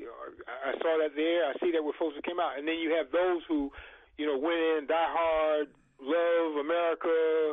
You 0.00 0.06
know, 0.08 0.16
I, 0.48 0.70
I 0.70 0.72
saw 0.80 0.96
that 0.96 1.12
there. 1.12 1.44
I 1.44 1.52
see 1.60 1.70
that 1.76 1.84
with 1.84 1.96
folks 2.00 2.16
who 2.16 2.22
came 2.24 2.40
out, 2.40 2.56
and 2.56 2.64
then 2.66 2.80
you 2.80 2.96
have 2.96 3.12
those 3.12 3.44
who, 3.44 3.68
you 4.16 4.24
know, 4.24 4.38
went 4.40 4.56
in, 4.56 4.86
die 4.88 4.96
hard, 5.12 5.68
love 6.00 6.56
America, 6.56 7.52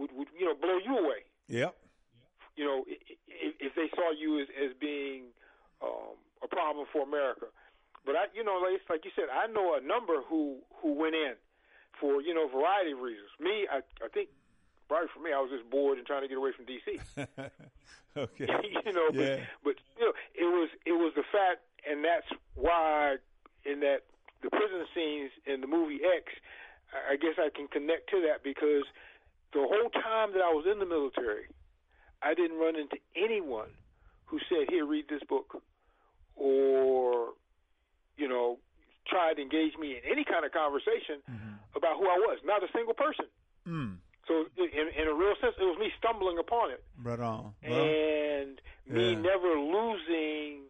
would, 0.00 0.08
would 0.16 0.28
you 0.32 0.46
know 0.48 0.54
blow 0.56 0.78
you 0.80 0.96
away. 0.96 1.28
yep, 1.48 1.76
You 2.56 2.64
know, 2.64 2.78
i- 2.88 2.96
i- 3.28 3.56
if 3.60 3.74
they 3.76 3.90
saw 3.94 4.08
you 4.10 4.40
as 4.40 4.48
as 4.56 4.72
being 4.80 5.36
um, 5.84 6.16
a 6.42 6.48
problem 6.48 6.86
for 6.92 7.02
America. 7.02 7.46
But 8.06 8.16
I, 8.16 8.24
you 8.32 8.42
know, 8.42 8.56
like, 8.56 8.80
like 8.88 9.04
you 9.04 9.10
said, 9.14 9.28
I 9.28 9.46
know 9.52 9.74
a 9.76 9.80
number 9.84 10.22
who 10.32 10.60
who 10.80 10.94
went 10.94 11.14
in 11.14 11.34
for 12.00 12.20
you 12.22 12.34
know 12.34 12.46
a 12.46 12.50
variety 12.50 12.92
of 12.92 12.98
reasons. 13.00 13.28
Me, 13.38 13.66
I 13.70 13.78
I 14.04 14.08
think 14.12 14.28
probably 14.88 15.08
for 15.14 15.20
me, 15.20 15.32
I 15.32 15.40
was 15.40 15.50
just 15.50 15.68
bored 15.70 15.98
and 15.98 16.06
trying 16.06 16.22
to 16.22 16.28
get 16.28 16.38
away 16.38 16.50
from 16.56 16.66
DC. 16.66 16.98
okay. 18.16 18.46
you 18.86 18.92
know, 18.92 19.08
but, 19.12 19.20
Yeah. 19.20 19.44
but 19.62 19.74
you 19.98 20.04
know, 20.06 20.12
it 20.34 20.44
was 20.44 20.68
it 20.86 20.92
was 20.92 21.12
the 21.14 21.22
fact, 21.30 21.60
and 21.88 22.04
that's 22.04 22.26
why 22.54 23.16
in 23.64 23.80
that 23.80 24.02
the 24.42 24.50
prison 24.50 24.84
scenes 24.94 25.30
in 25.46 25.60
the 25.60 25.66
movie 25.66 26.00
X, 26.02 26.32
I 27.10 27.16
guess 27.16 27.34
I 27.38 27.50
can 27.54 27.68
connect 27.68 28.08
to 28.10 28.20
that 28.28 28.42
because 28.42 28.84
the 29.52 29.60
whole 29.60 29.90
time 29.90 30.32
that 30.32 30.40
I 30.42 30.52
was 30.52 30.64
in 30.70 30.78
the 30.78 30.86
military, 30.86 31.44
I 32.22 32.34
didn't 32.34 32.58
run 32.58 32.74
into 32.76 32.96
anyone 33.14 33.68
who 34.26 34.38
said, 34.48 34.70
"Here, 34.70 34.86
read 34.86 35.08
this 35.08 35.22
book," 35.28 35.62
or 36.36 37.30
you 38.16 38.28
know, 38.28 38.58
tried 39.06 39.34
to 39.36 39.42
engage 39.42 39.76
me 39.78 39.96
in 39.96 40.02
any 40.10 40.24
kind 40.24 40.44
of 40.44 40.52
conversation 40.52 41.22
about 41.76 41.96
who 41.98 42.06
I 42.08 42.18
was. 42.18 42.38
Not 42.44 42.62
a 42.62 42.68
single 42.74 42.94
person. 42.94 43.26
Mm. 43.68 43.96
So, 44.28 44.46
in, 44.58 44.86
in 44.94 45.08
a 45.08 45.14
real 45.14 45.34
sense, 45.40 45.54
it 45.58 45.64
was 45.64 45.78
me 45.78 45.90
stumbling 45.98 46.38
upon 46.38 46.70
it 46.70 46.84
Right 47.02 47.18
on. 47.18 47.52
Well, 47.66 47.80
and 47.82 48.60
me 48.86 49.12
yeah. 49.12 49.18
never 49.18 49.58
losing 49.58 50.68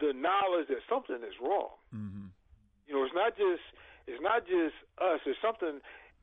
the 0.00 0.12
knowledge 0.12 0.68
that 0.68 0.80
something 0.88 1.16
is 1.24 1.34
wrong. 1.40 1.70
mhm. 1.94 2.28
You 2.86 2.94
know, 2.96 3.04
it's 3.04 3.14
not 3.14 3.36
just 3.36 3.62
it's 4.06 4.20
not 4.20 4.44
just 4.46 4.74
us. 5.00 5.20
It's 5.24 5.38
something. 5.40 5.80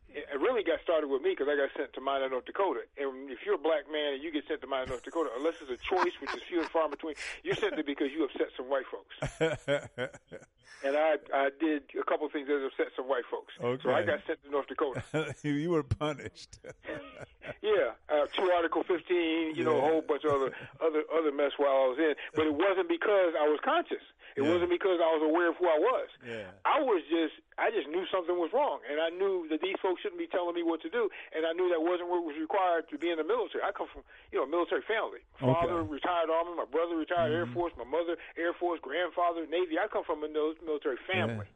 It 0.10 0.40
really 0.40 0.64
got 0.64 0.80
started 0.82 1.08
with 1.08 1.22
me 1.22 1.32
because 1.32 1.48
I 1.48 1.56
got 1.56 1.70
sent 1.78 1.94
to 1.94 2.02
Minot, 2.02 2.32
North 2.32 2.46
Dakota. 2.46 2.82
And 2.98 3.30
if 3.30 3.40
you're 3.46 3.56
a 3.56 3.58
black 3.60 3.92
man 3.92 4.16
and 4.16 4.24
you 4.24 4.32
get 4.32 4.48
sent 4.48 4.62
to 4.62 4.68
Minot, 4.68 4.90
North 4.90 5.04
Dakota, 5.04 5.30
unless 5.38 5.56
it's 5.62 5.70
a 5.70 5.78
choice, 5.78 6.14
which 6.20 6.34
is 6.34 6.42
few 6.48 6.62
and 6.62 6.70
far 6.70 6.90
between, 6.90 7.16
you're 7.44 7.56
sent 7.56 7.76
there 7.76 7.84
because 7.84 8.12
you 8.12 8.24
upset 8.24 8.48
some 8.56 8.66
white 8.68 8.86
folks. 8.90 9.14
And 10.84 10.96
I 10.96 11.16
I 11.34 11.50
did 11.60 11.84
a 12.00 12.04
couple 12.04 12.28
of 12.28 12.32
things 12.32 12.48
that 12.48 12.64
upset 12.64 12.88
some 12.96 13.06
white 13.06 13.24
folks. 13.32 13.54
So 13.82 13.92
I 13.92 14.04
got 14.04 14.20
sent 14.28 14.44
to 14.44 14.52
North 14.52 14.68
Dakota. 14.68 15.04
you 15.44 15.72
were 15.72 15.84
punished. 15.84 16.60
Yeah, 17.62 17.92
uh, 18.10 18.26
two 18.36 18.50
Article 18.52 18.84
15, 18.84 19.56
you 19.56 19.64
know, 19.64 19.78
a 19.78 19.82
whole 19.82 20.02
bunch 20.02 20.24
of 20.24 20.32
other 20.34 20.52
other 20.82 21.04
other 21.14 21.32
mess 21.32 21.52
while 21.58 21.72
I 21.72 21.88
was 21.94 22.00
in. 22.00 22.14
But 22.36 22.48
it 22.48 22.54
wasn't 22.54 22.90
because 22.90 23.34
I 23.40 23.48
was 23.48 23.60
conscious. 23.64 24.04
It 24.38 24.44
Yeah. 24.46 24.54
wasn't 24.54 24.70
because 24.70 25.02
I 25.02 25.10
was 25.18 25.24
aware 25.26 25.50
of 25.50 25.58
who 25.58 25.66
I 25.66 25.80
was. 25.82 26.10
Yeah. 26.22 26.46
I 26.64 26.78
was 26.82 27.02
just 27.10 27.34
I 27.58 27.72
just 27.74 27.88
knew 27.90 28.06
something 28.14 28.38
was 28.38 28.54
wrong, 28.54 28.80
and 28.86 29.02
I 29.02 29.10
knew 29.10 29.48
that 29.50 29.62
these 29.66 29.76
folks 29.82 30.02
shouldn't 30.06 30.20
be 30.22 30.28
telling 30.30 30.54
me 30.54 30.62
what 30.62 30.82
to 30.86 30.90
do, 30.94 31.10
and 31.34 31.42
I 31.46 31.54
knew 31.58 31.70
that 31.74 31.82
wasn't 31.82 32.10
what 32.14 32.22
was 32.24 32.38
required 32.38 32.86
to 32.94 32.98
be 33.02 33.10
in 33.10 33.18
the 33.18 33.26
military. 33.26 33.64
I 33.66 33.72
come 33.74 33.88
from 33.92 34.04
you 34.32 34.38
know 34.38 34.46
a 34.46 34.50
military 34.50 34.86
family. 34.86 35.26
My 35.42 35.54
Father 35.54 35.74
Okay. 35.82 35.84
Mm-hmm. 35.90 35.94
retired 35.98 36.30
Army, 36.30 36.54
my 36.56 36.70
brother 36.70 36.96
retired 36.96 37.34
Air 37.34 37.48
Force, 37.50 37.74
my 37.78 37.84
mother 37.90 38.18
Air 38.38 38.54
Force, 38.54 38.80
grandfather 38.82 39.48
Navy. 39.50 39.80
I 39.82 39.88
come 39.88 40.04
from 40.06 40.22
a 40.24 40.30
military 40.30 40.98
family. 41.10 41.48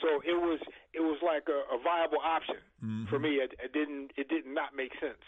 So 0.00 0.22
it 0.24 0.38
was 0.40 0.58
it 0.94 1.00
was 1.00 1.18
like 1.22 1.44
a, 1.48 1.60
a 1.74 1.78
viable 1.82 2.18
option 2.24 2.56
Mm-hmm. 2.84 3.06
for 3.06 3.18
me. 3.20 3.36
It, 3.38 3.52
it 3.62 3.72
didn't 3.72 4.10
it 4.16 4.28
did 4.28 4.44
not 4.46 4.74
make 4.74 4.92
sense. 5.00 5.22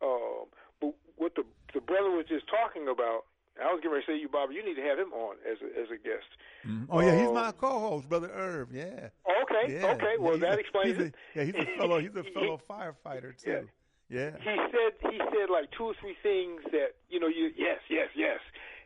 Um, 0.00 0.46
but 0.80 0.94
what 1.16 1.34
the 1.34 1.44
the 1.74 1.80
brother 1.80 2.10
was 2.10 2.24
just 2.28 2.46
talking 2.48 2.88
about, 2.88 3.26
I 3.60 3.66
was 3.72 3.80
getting 3.82 3.92
ready 3.92 4.06
to 4.06 4.12
say 4.12 4.16
to 4.16 4.20
you, 4.22 4.28
Bobby, 4.28 4.54
you 4.54 4.64
need 4.64 4.76
to 4.80 4.86
have 4.88 4.98
him 4.98 5.12
on 5.12 5.36
as 5.44 5.58
a, 5.60 5.68
as 5.80 5.88
a 5.90 5.98
guest. 6.00 6.30
Mhm. 6.66 6.86
Oh 6.88 7.00
yeah, 7.00 7.18
he's 7.18 7.28
Um, 7.28 7.34
my 7.34 7.52
co-host, 7.52 8.08
brother 8.08 8.30
Irv. 8.32 8.72
Yeah. 8.72 9.10
Okay, 9.42 9.74
Yeah. 9.80 9.92
okay. 9.98 10.14
Well, 10.18 10.32
he's 10.34 10.40
that 10.42 10.58
explains 10.58 10.98
a, 10.98 11.02
it. 11.06 11.14
Yeah, 11.34 11.44
he's 11.44 11.54
a 11.56 11.66
fellow. 11.78 11.98
He's 12.00 12.14
a 12.16 12.24
fellow 12.32 12.60
firefighter 12.70 13.36
too. 13.36 13.68
Yeah. 14.08 14.30
he 14.40 14.56
said 14.72 14.92
he 15.12 15.18
said 15.18 15.50
like 15.52 15.68
two 15.76 15.84
or 15.92 15.94
three 16.00 16.16
things 16.22 16.62
that 16.72 16.96
you 17.10 17.20
know 17.20 17.26
you 17.28 17.50
yes 17.58 17.80
yes 17.90 18.08
yes 18.16 18.40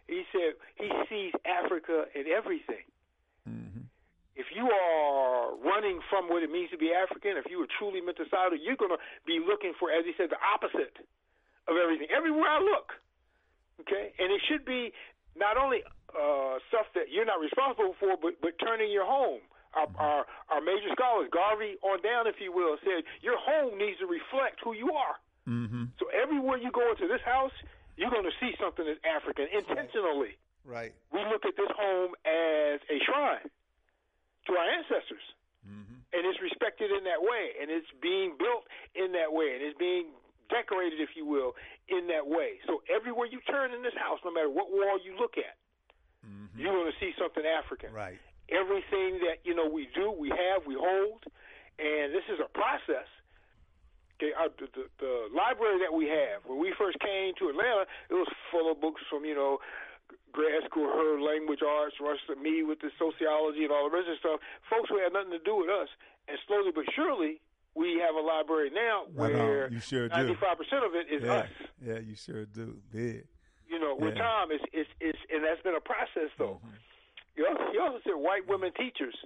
he 0.08 0.24
said 0.32 0.54
he 0.74 0.90
sees 1.08 1.32
africa 1.46 2.06
in 2.16 2.24
everything 2.26 2.82
Mm-hmm. 3.48 3.81
If 4.34 4.46
you 4.54 4.64
are 4.64 5.54
running 5.60 6.00
from 6.08 6.28
what 6.28 6.42
it 6.42 6.50
means 6.50 6.70
to 6.70 6.78
be 6.78 6.92
african 6.92 7.36
if 7.36 7.46
you 7.50 7.60
are 7.60 7.70
truly 7.78 8.00
menticidal 8.00 8.56
you're 8.56 8.78
going 8.78 8.92
to 8.92 9.02
be 9.26 9.40
looking 9.40 9.72
for 9.78 9.90
as 9.90 10.04
he 10.04 10.12
said 10.16 10.30
the 10.30 10.40
opposite 10.40 10.96
of 11.68 11.76
everything 11.76 12.08
everywhere 12.14 12.48
i 12.48 12.60
look 12.60 12.92
okay 13.80 14.12
and 14.18 14.32
it 14.32 14.40
should 14.48 14.64
be 14.64 14.92
not 15.36 15.56
only 15.56 15.82
uh 16.12 16.58
stuff 16.68 16.86
that 16.94 17.08
you're 17.10 17.28
not 17.28 17.40
responsible 17.40 17.94
for 18.00 18.16
but 18.20 18.36
but 18.40 18.52
turning 18.60 18.90
your 18.90 19.04
home 19.04 19.40
our, 19.74 19.88
our 19.98 20.26
our 20.50 20.60
major 20.60 20.92
scholars, 20.92 21.28
Garvey 21.32 21.76
on 21.82 22.02
down, 22.02 22.26
if 22.26 22.36
you 22.40 22.52
will, 22.52 22.76
said 22.84 23.04
your 23.20 23.38
home 23.38 23.78
needs 23.78 23.98
to 24.00 24.06
reflect 24.06 24.60
who 24.62 24.74
you 24.74 24.92
are. 24.92 25.16
Mm-hmm. 25.48 25.96
So 25.98 26.06
everywhere 26.12 26.58
you 26.58 26.70
go 26.70 26.90
into 26.90 27.08
this 27.08 27.24
house, 27.24 27.52
you're 27.96 28.10
going 28.10 28.28
to 28.28 28.36
see 28.40 28.52
something 28.60 28.84
that's 28.84 29.00
African 29.02 29.48
intentionally. 29.52 30.36
Right. 30.64 30.92
We 31.12 31.20
look 31.26 31.44
at 31.44 31.56
this 31.56 31.70
home 31.74 32.14
as 32.24 32.78
a 32.86 32.96
shrine 33.02 33.50
to 34.46 34.52
our 34.56 34.68
ancestors, 34.68 35.24
Mm-hmm. 35.62 36.02
and 36.10 36.26
it's 36.26 36.42
respected 36.42 36.90
in 36.90 37.06
that 37.06 37.22
way, 37.22 37.54
and 37.62 37.70
it's 37.70 37.86
being 38.02 38.34
built 38.34 38.66
in 38.98 39.14
that 39.14 39.30
way, 39.30 39.54
and 39.54 39.62
it's 39.62 39.78
being 39.78 40.10
decorated, 40.50 40.98
if 40.98 41.14
you 41.14 41.22
will, 41.24 41.54
in 41.86 42.10
that 42.10 42.26
way. 42.26 42.58
So 42.66 42.82
everywhere 42.90 43.30
you 43.30 43.38
turn 43.46 43.70
in 43.70 43.86
this 43.86 43.94
house, 43.94 44.18
no 44.26 44.34
matter 44.34 44.50
what 44.50 44.74
wall 44.74 44.98
you 44.98 45.14
look 45.14 45.38
at, 45.38 45.54
you're 46.58 46.74
going 46.74 46.90
to 46.90 46.98
see 46.98 47.14
something 47.14 47.46
African 47.46 47.94
Mm-hmm. 47.94 47.96
Right. 47.96 48.18
everything 48.50 49.22
that 49.22 49.46
you 49.46 49.54
know 49.54 49.70
we 49.70 49.86
do, 49.94 50.10
we 50.10 50.28
have, 50.34 50.66
we 50.66 50.74
hold, 50.74 51.22
and 51.78 52.10
this 52.12 52.26
is 52.26 52.42
a 52.42 52.50
process. 52.50 53.06
Okay, 54.18 54.34
our, 54.34 54.50
the, 54.58 54.66
the, 54.74 54.84
the 54.98 55.14
library 55.34 55.78
that 55.82 55.94
we 55.94 56.06
have 56.06 56.42
when 56.46 56.58
we 56.58 56.74
first 56.78 56.98
came 57.00 57.32
to 57.38 57.48
Atlanta, 57.48 57.86
it 58.10 58.14
was 58.14 58.28
full 58.50 58.70
of 58.70 58.80
books 58.80 59.00
from 59.08 59.24
you 59.24 59.34
know 59.34 59.58
grad 60.32 60.64
school, 60.64 60.88
her 60.88 61.20
language 61.20 61.60
arts, 61.62 61.96
rest 62.00 62.24
of 62.28 62.40
me 62.40 62.62
with 62.62 62.80
the 62.80 62.90
sociology 62.98 63.64
and 63.64 63.72
all 63.72 63.88
the 63.88 63.94
rest 63.96 64.08
of 64.08 64.18
stuff. 64.18 64.40
Folks 64.68 64.88
who 64.88 64.98
had 64.98 65.12
nothing 65.12 65.30
to 65.32 65.38
do 65.44 65.56
with 65.56 65.68
us, 65.70 65.88
and 66.28 66.38
slowly 66.48 66.72
but 66.74 66.84
surely, 66.94 67.40
we 67.74 68.00
have 68.00 68.14
a 68.16 68.20
library 68.20 68.70
now 68.72 69.04
where 69.14 69.70
You 69.70 69.80
sure 69.80 70.08
ninety-five 70.08 70.56
percent 70.58 70.84
of 70.84 70.94
it 70.94 71.08
is 71.12 71.22
Yeah. 71.22 71.32
us. 71.44 71.50
Yeah, 71.80 71.98
you 72.00 72.16
sure 72.16 72.44
do. 72.44 72.80
Big. 72.92 73.24
You 73.68 73.78
know, 73.80 73.94
with 73.94 74.16
Yeah. 74.16 74.22
time, 74.22 74.48
it's 74.50 74.64
it's 74.72 74.90
it's 75.00 75.18
and 75.32 75.44
that's 75.44 75.62
been 75.62 75.74
a 75.76 75.80
process 75.80 76.28
though. 76.36 76.60
Mm-hmm. 76.60 76.76
You 77.36 77.46
also, 77.46 77.72
you 77.72 77.80
also 77.80 78.00
said 78.04 78.16
white 78.16 78.46
women 78.46 78.72
teachers, 78.76 79.16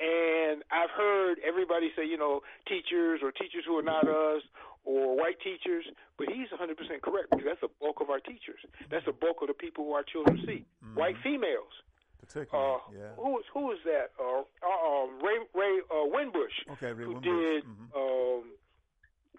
and 0.00 0.62
I've 0.72 0.90
heard 0.90 1.38
everybody 1.46 1.90
say, 1.96 2.04
you 2.06 2.16
know, 2.16 2.40
teachers 2.66 3.20
or 3.22 3.30
teachers 3.32 3.64
who 3.66 3.76
are 3.78 3.82
not 3.82 4.08
us 4.08 4.42
or 4.84 5.16
white 5.16 5.38
teachers, 5.44 5.84
but 6.16 6.28
he's 6.32 6.48
100% 6.48 6.72
correct 7.02 7.28
because 7.30 7.44
that's 7.44 7.60
the 7.60 7.68
bulk 7.80 8.00
of 8.00 8.08
our 8.08 8.20
teachers. 8.20 8.60
That's 8.90 9.04
the 9.04 9.12
bulk 9.12 9.42
of 9.42 9.48
the 9.48 9.54
people 9.54 9.84
who 9.84 9.92
our 9.92 10.02
children 10.02 10.40
see. 10.46 10.64
White 10.94 11.16
females. 11.22 11.72
Particularly. 12.20 12.74
Uh, 12.74 12.78
Mm-hmm. 12.90 12.96
yeah. 12.98 13.12
Who 13.16 13.30
was 13.36 13.44
who 13.52 13.60
was 13.74 13.78
that? 13.84 14.12
Uh, 14.20 14.44
uh, 14.62 15.02
um, 15.04 15.18
Ray 15.20 15.38
Ray 15.54 15.80
uh, 15.90 16.06
Winbush, 16.08 16.56
Okay, 16.78 16.92
Ray 16.92 17.04
who 17.04 17.14
Winbush. 17.16 17.24
did 17.24 17.64
Mhm. 17.64 17.88
um, 17.96 18.44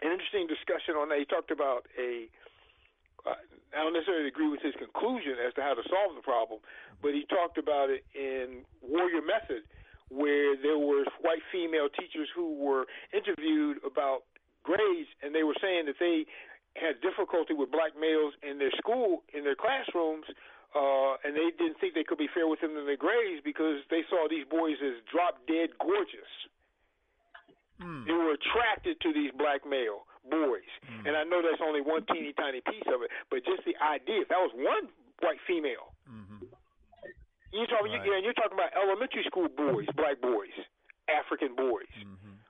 an 0.02 0.12
interesting 0.12 0.48
discussion 0.48 0.96
on 0.96 1.10
that. 1.10 1.20
He 1.20 1.26
talked 1.26 1.52
about 1.52 1.86
a. 1.98 2.28
Uh, 3.26 3.36
don't 3.72 3.94
necessarily 3.94 4.28
agree 4.28 4.50
with 4.50 4.62
his 4.62 4.74
conclusion 4.76 5.38
as 5.46 5.54
to 5.56 5.62
how 5.62 5.74
to 5.74 5.84
solve 5.88 6.16
the 6.16 6.22
problem, 6.26 6.60
but 7.02 7.14
he 7.14 7.24
talked 7.26 7.58
about 7.58 7.90
it 7.90 8.04
in 8.14 8.66
Warrior 8.82 9.22
Method, 9.22 9.64
where 10.12 10.60
there 10.60 10.78
were 10.78 11.08
white 11.24 11.42
female 11.52 11.88
teachers 11.88 12.28
who 12.36 12.60
were 12.60 12.86
interviewed 13.16 13.80
about 13.88 14.28
grades, 14.64 15.10
and 15.24 15.34
they 15.34 15.44
were 15.44 15.56
saying 15.64 15.88
that 15.88 15.96
they 16.00 16.28
had 16.76 17.00
difficulty 17.02 17.54
with 17.56 17.72
black 17.72 17.96
males 18.00 18.36
in 18.44 18.60
their 18.60 18.72
school, 18.78 19.24
in 19.34 19.44
their 19.44 19.56
classrooms, 19.56 20.28
uh, 20.76 21.20
and 21.24 21.36
they 21.36 21.52
didn't 21.56 21.80
think 21.80 21.96
they 21.96 22.04
could 22.04 22.20
be 22.20 22.32
fair 22.32 22.48
with 22.48 22.60
them 22.62 22.78
in 22.78 22.86
their 22.86 23.00
grades 23.00 23.44
because 23.44 23.84
they 23.90 24.04
saw 24.08 24.28
these 24.30 24.48
boys 24.48 24.80
as 24.80 25.04
drop 25.12 25.40
dead 25.48 25.72
gorgeous. 25.80 26.32
Hmm. 27.80 28.08
They 28.08 28.14
were 28.14 28.36
attracted 28.36 29.02
to 29.02 29.10
these 29.12 29.32
black 29.36 29.68
male 29.68 30.08
boys, 30.30 30.70
hmm. 30.86 31.08
and 31.08 31.18
I 31.18 31.24
know 31.24 31.42
that's 31.42 31.64
only 31.64 31.82
one 31.82 32.06
teeny 32.08 32.32
tiny 32.36 32.62
piece 32.62 32.88
of 32.88 33.02
it, 33.02 33.12
but 33.32 33.44
just 33.44 33.64
the 33.68 33.76
idea. 33.84 34.24
If 34.24 34.30
that 34.30 34.40
was 34.40 34.54
one 34.56 34.88
white 35.20 35.42
female, 35.48 35.92
mm-hmm. 36.08 36.46
You 37.52 37.68
talking, 37.68 37.92
Right. 37.92 38.06
you, 38.06 38.14
and 38.16 38.24
you're 38.24 38.38
talking 38.38 38.56
about 38.58 38.72
elementary 38.76 39.24
school 39.28 39.48
boys, 39.50 39.88
black 39.96 40.20
boys, 40.22 40.54
African 41.08 41.56
boys, 41.56 41.92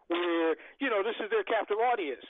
where 0.08 0.56
you 0.80 0.90
know 0.90 1.02
this 1.04 1.16
is 1.24 1.30
their 1.30 1.44
captive 1.44 1.80
audience, 1.80 2.24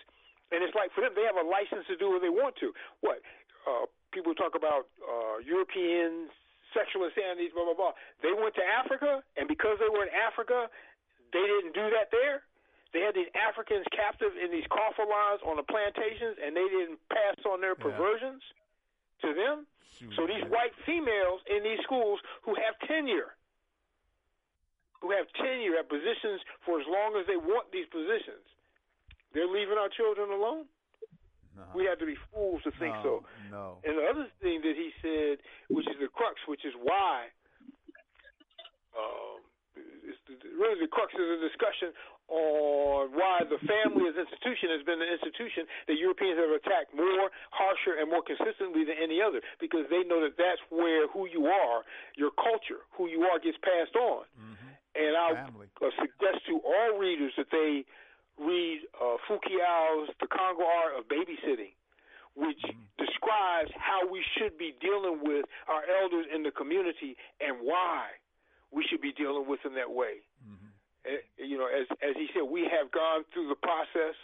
and 0.52 0.64
it's 0.64 0.76
like 0.76 0.91
for 0.93 1.02
them 1.02 1.14
they 1.15 1.23
have 1.27 1.35
a 1.38 1.48
license 1.48 1.85
to 1.88 1.95
do 1.98 2.11
what 2.11 2.22
they 2.22 2.31
want 2.31 2.56
to. 2.64 2.72
What 3.02 3.19
uh, 3.68 3.85
people 4.11 4.34
talk 4.35 4.56
about 4.56 4.88
uh, 5.03 5.38
European 5.43 6.30
sexual 6.73 7.03
insanities, 7.03 7.52
blah 7.52 7.65
blah 7.68 7.76
blah. 7.76 7.93
They 8.23 8.31
went 8.31 8.56
to 8.56 8.64
Africa, 8.64 9.19
and 9.35 9.48
because 9.48 9.76
they 9.80 9.89
were 9.91 10.07
in 10.07 10.14
Africa, 10.15 10.72
they 11.34 11.43
didn't 11.43 11.76
do 11.76 11.91
that 11.91 12.07
there. 12.11 12.43
They 12.93 12.99
had 13.07 13.15
these 13.15 13.31
Africans 13.39 13.88
captive 13.95 14.35
in 14.35 14.52
these 14.52 14.68
coffle 14.68 15.07
lines 15.07 15.39
on 15.48 15.56
the 15.56 15.64
plantations, 15.64 16.35
and 16.43 16.52
they 16.56 16.68
didn't 16.68 16.99
pass 17.07 17.39
on 17.48 17.60
their 17.64 17.76
perversions 17.76 18.43
to 19.22 19.34
them. 19.34 19.65
so 20.15 20.26
these 20.26 20.43
white 20.49 20.73
females 20.85 21.41
in 21.49 21.64
these 21.64 21.80
schools 21.84 22.19
who 22.41 22.56
have 22.56 22.73
tenure, 22.88 23.38
who 25.02 25.11
have 25.11 25.26
tenure 25.38 25.77
at 25.77 25.89
positions 25.89 26.41
for 26.65 26.80
as 26.81 26.88
long 26.89 27.18
as 27.18 27.26
they 27.27 27.38
want 27.38 27.69
these 27.72 27.88
positions, 27.89 28.45
they're 29.34 29.49
leaving 29.49 29.77
our 29.77 29.89
children 29.89 30.30
alone. 30.30 30.65
No. 31.56 31.64
We 31.76 31.84
have 31.85 31.99
to 31.99 32.07
be 32.07 32.15
fools 32.31 32.64
to 32.64 32.72
think 32.80 32.95
no, 33.03 33.03
so. 33.03 33.14
No. 33.52 33.65
And 33.84 33.99
the 33.99 34.06
other 34.07 34.27
thing 34.41 34.64
that 34.64 34.76
he 34.76 34.91
said, 35.03 35.43
which 35.68 35.88
is 35.88 35.99
the 35.99 36.07
crux, 36.07 36.39
which 36.48 36.64
is 36.64 36.73
why, 36.80 37.27
um, 38.95 39.43
it's 39.76 40.19
the, 40.27 40.39
the 40.39 40.49
really 40.56 40.80
the 40.80 40.91
crux 40.91 41.11
of 41.11 41.27
the 41.27 41.39
discussion 41.43 41.91
on 42.32 43.12
why 43.12 43.44
the 43.44 43.60
family 43.68 44.08
as 44.08 44.16
institution 44.16 44.72
has 44.72 44.80
been 44.88 45.03
an 45.03 45.12
institution 45.12 45.68
that 45.91 45.99
Europeans 45.99 46.40
have 46.40 46.56
attacked 46.56 46.95
more, 46.95 47.28
harsher, 47.52 47.99
and 47.99 48.08
more 48.08 48.24
consistently 48.24 48.88
than 48.88 48.95
any 48.95 49.20
other 49.20 49.44
because 49.60 49.84
they 49.91 50.08
know 50.08 50.24
that 50.24 50.40
that's 50.40 50.64
where 50.72 51.12
who 51.12 51.28
you 51.28 51.52
are, 51.52 51.84
your 52.16 52.32
culture, 52.40 52.88
who 52.95 53.12
you 53.12 53.28
are, 53.28 53.36
gets 53.36 53.60
passed 53.60 53.99
on. 53.99 54.24
Mm-hmm. 54.40 54.72
And 54.95 55.14
I 55.20 55.28
uh, 55.44 55.91
suggest 55.99 56.48
to 56.48 56.64
all 56.64 56.95
readers 56.95 57.36
that 57.36 57.52
they 57.52 57.84
read 58.40 58.88
uh, 58.95 59.20
Fu-Kiau's 59.28 60.16
The 60.24 60.28
Kongo 60.32 60.64
Art 60.64 60.95
of 60.99 61.12
Babysitting, 61.12 61.76
which 62.40 62.64
mm-hmm. 62.64 62.88
describes 62.95 63.72
how 63.76 64.08
we 64.08 64.24
should 64.40 64.58
be 64.58 64.72
dealing 64.80 65.20
with 65.20 65.45
our 65.68 65.84
elders 65.84 66.26
in 66.34 66.44
the 66.44 66.52
community 66.52 67.20
and 67.44 67.60
why 67.60 68.08
we 68.72 68.88
should 68.88 69.02
be 69.02 69.12
dealing 69.12 69.48
with 69.48 69.62
them 69.64 69.76
that 69.76 69.91
way. 69.91 70.24
Uh, 71.06 71.18
you 71.38 71.57
know, 71.57 71.68
as 71.68 71.88
as 72.02 72.14
he 72.15 72.28
said, 72.34 72.45
we 72.45 72.61
have 72.69 72.91
gone 72.91 73.26
through 73.34 73.49
the 73.49 73.57
process. 73.57 74.15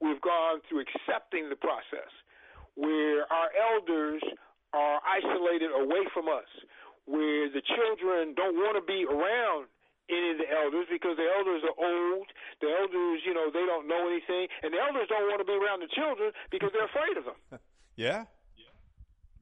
We've 0.00 0.20
gone 0.20 0.60
through 0.68 0.84
accepting 0.84 1.48
the 1.48 1.56
process, 1.56 2.12
where 2.74 3.24
our 3.32 3.48
elders 3.52 4.22
are 4.72 5.00
isolated 5.04 5.72
away 5.72 6.04
from 6.12 6.28
us, 6.28 6.48
where 7.04 7.48
the 7.48 7.64
children 7.64 8.36
don't 8.36 8.56
want 8.56 8.76
to 8.76 8.84
be 8.84 9.04
around 9.08 9.68
any 10.08 10.30
of 10.32 10.38
the 10.38 10.48
elders 10.48 10.86
because 10.90 11.16
the 11.16 11.26
elders 11.26 11.62
are 11.66 11.76
old. 11.76 12.28
The 12.60 12.70
elders, 12.70 13.20
you 13.26 13.34
know, 13.34 13.50
they 13.50 13.64
don't 13.66 13.88
know 13.88 14.06
anything, 14.08 14.48
and 14.62 14.72
the 14.72 14.80
elders 14.80 15.08
don't 15.08 15.26
want 15.26 15.40
to 15.42 15.48
be 15.48 15.56
around 15.56 15.80
the 15.80 15.90
children 15.90 16.30
because 16.50 16.70
they're 16.72 16.88
afraid 16.88 17.16
of 17.18 17.24
them. 17.26 17.38
yeah. 17.96 18.24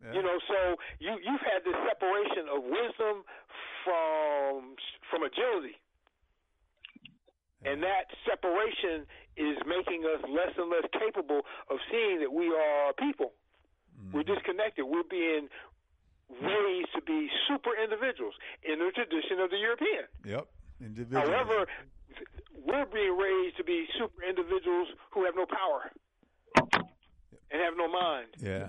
Yeah. 0.05 0.21
You 0.21 0.23
know, 0.23 0.37
so 0.49 0.77
you 1.01 1.17
you've 1.17 1.47
had 1.49 1.65
this 1.65 1.77
separation 1.89 2.45
of 2.53 2.61
wisdom 2.61 3.25
from 3.81 4.77
from 5.09 5.25
agility, 5.25 5.81
and 7.65 7.82
that 7.82 8.12
separation 8.28 9.07
is 9.36 9.57
making 9.66 10.05
us 10.05 10.23
less 10.28 10.53
and 10.57 10.70
less 10.70 10.86
capable 10.93 11.43
of 11.70 11.78
seeing 11.91 12.20
that 12.20 12.32
we 12.32 12.49
are 12.49 12.93
people. 12.95 13.32
Mm. 13.99 14.12
We're 14.12 14.28
disconnected. 14.28 14.85
We're 14.85 15.09
being 15.09 15.49
raised 16.43 16.93
to 16.95 17.03
be 17.03 17.28
super 17.49 17.70
individuals 17.82 18.35
in 18.62 18.78
the 18.78 18.91
tradition 18.95 19.41
of 19.41 19.51
the 19.51 19.59
European. 19.59 20.05
Yep. 20.24 20.47
Individuals. 20.81 21.28
However, 21.28 21.66
we're 22.65 22.86
being 22.86 23.16
raised 23.16 23.57
to 23.57 23.65
be 23.65 23.86
super 23.99 24.23
individuals 24.23 24.89
who 25.12 25.24
have 25.24 25.35
no 25.36 25.47
power 25.47 25.91
and 27.51 27.62
have 27.62 27.74
no 27.77 27.89
mind 27.89 28.28
yeah. 28.39 28.66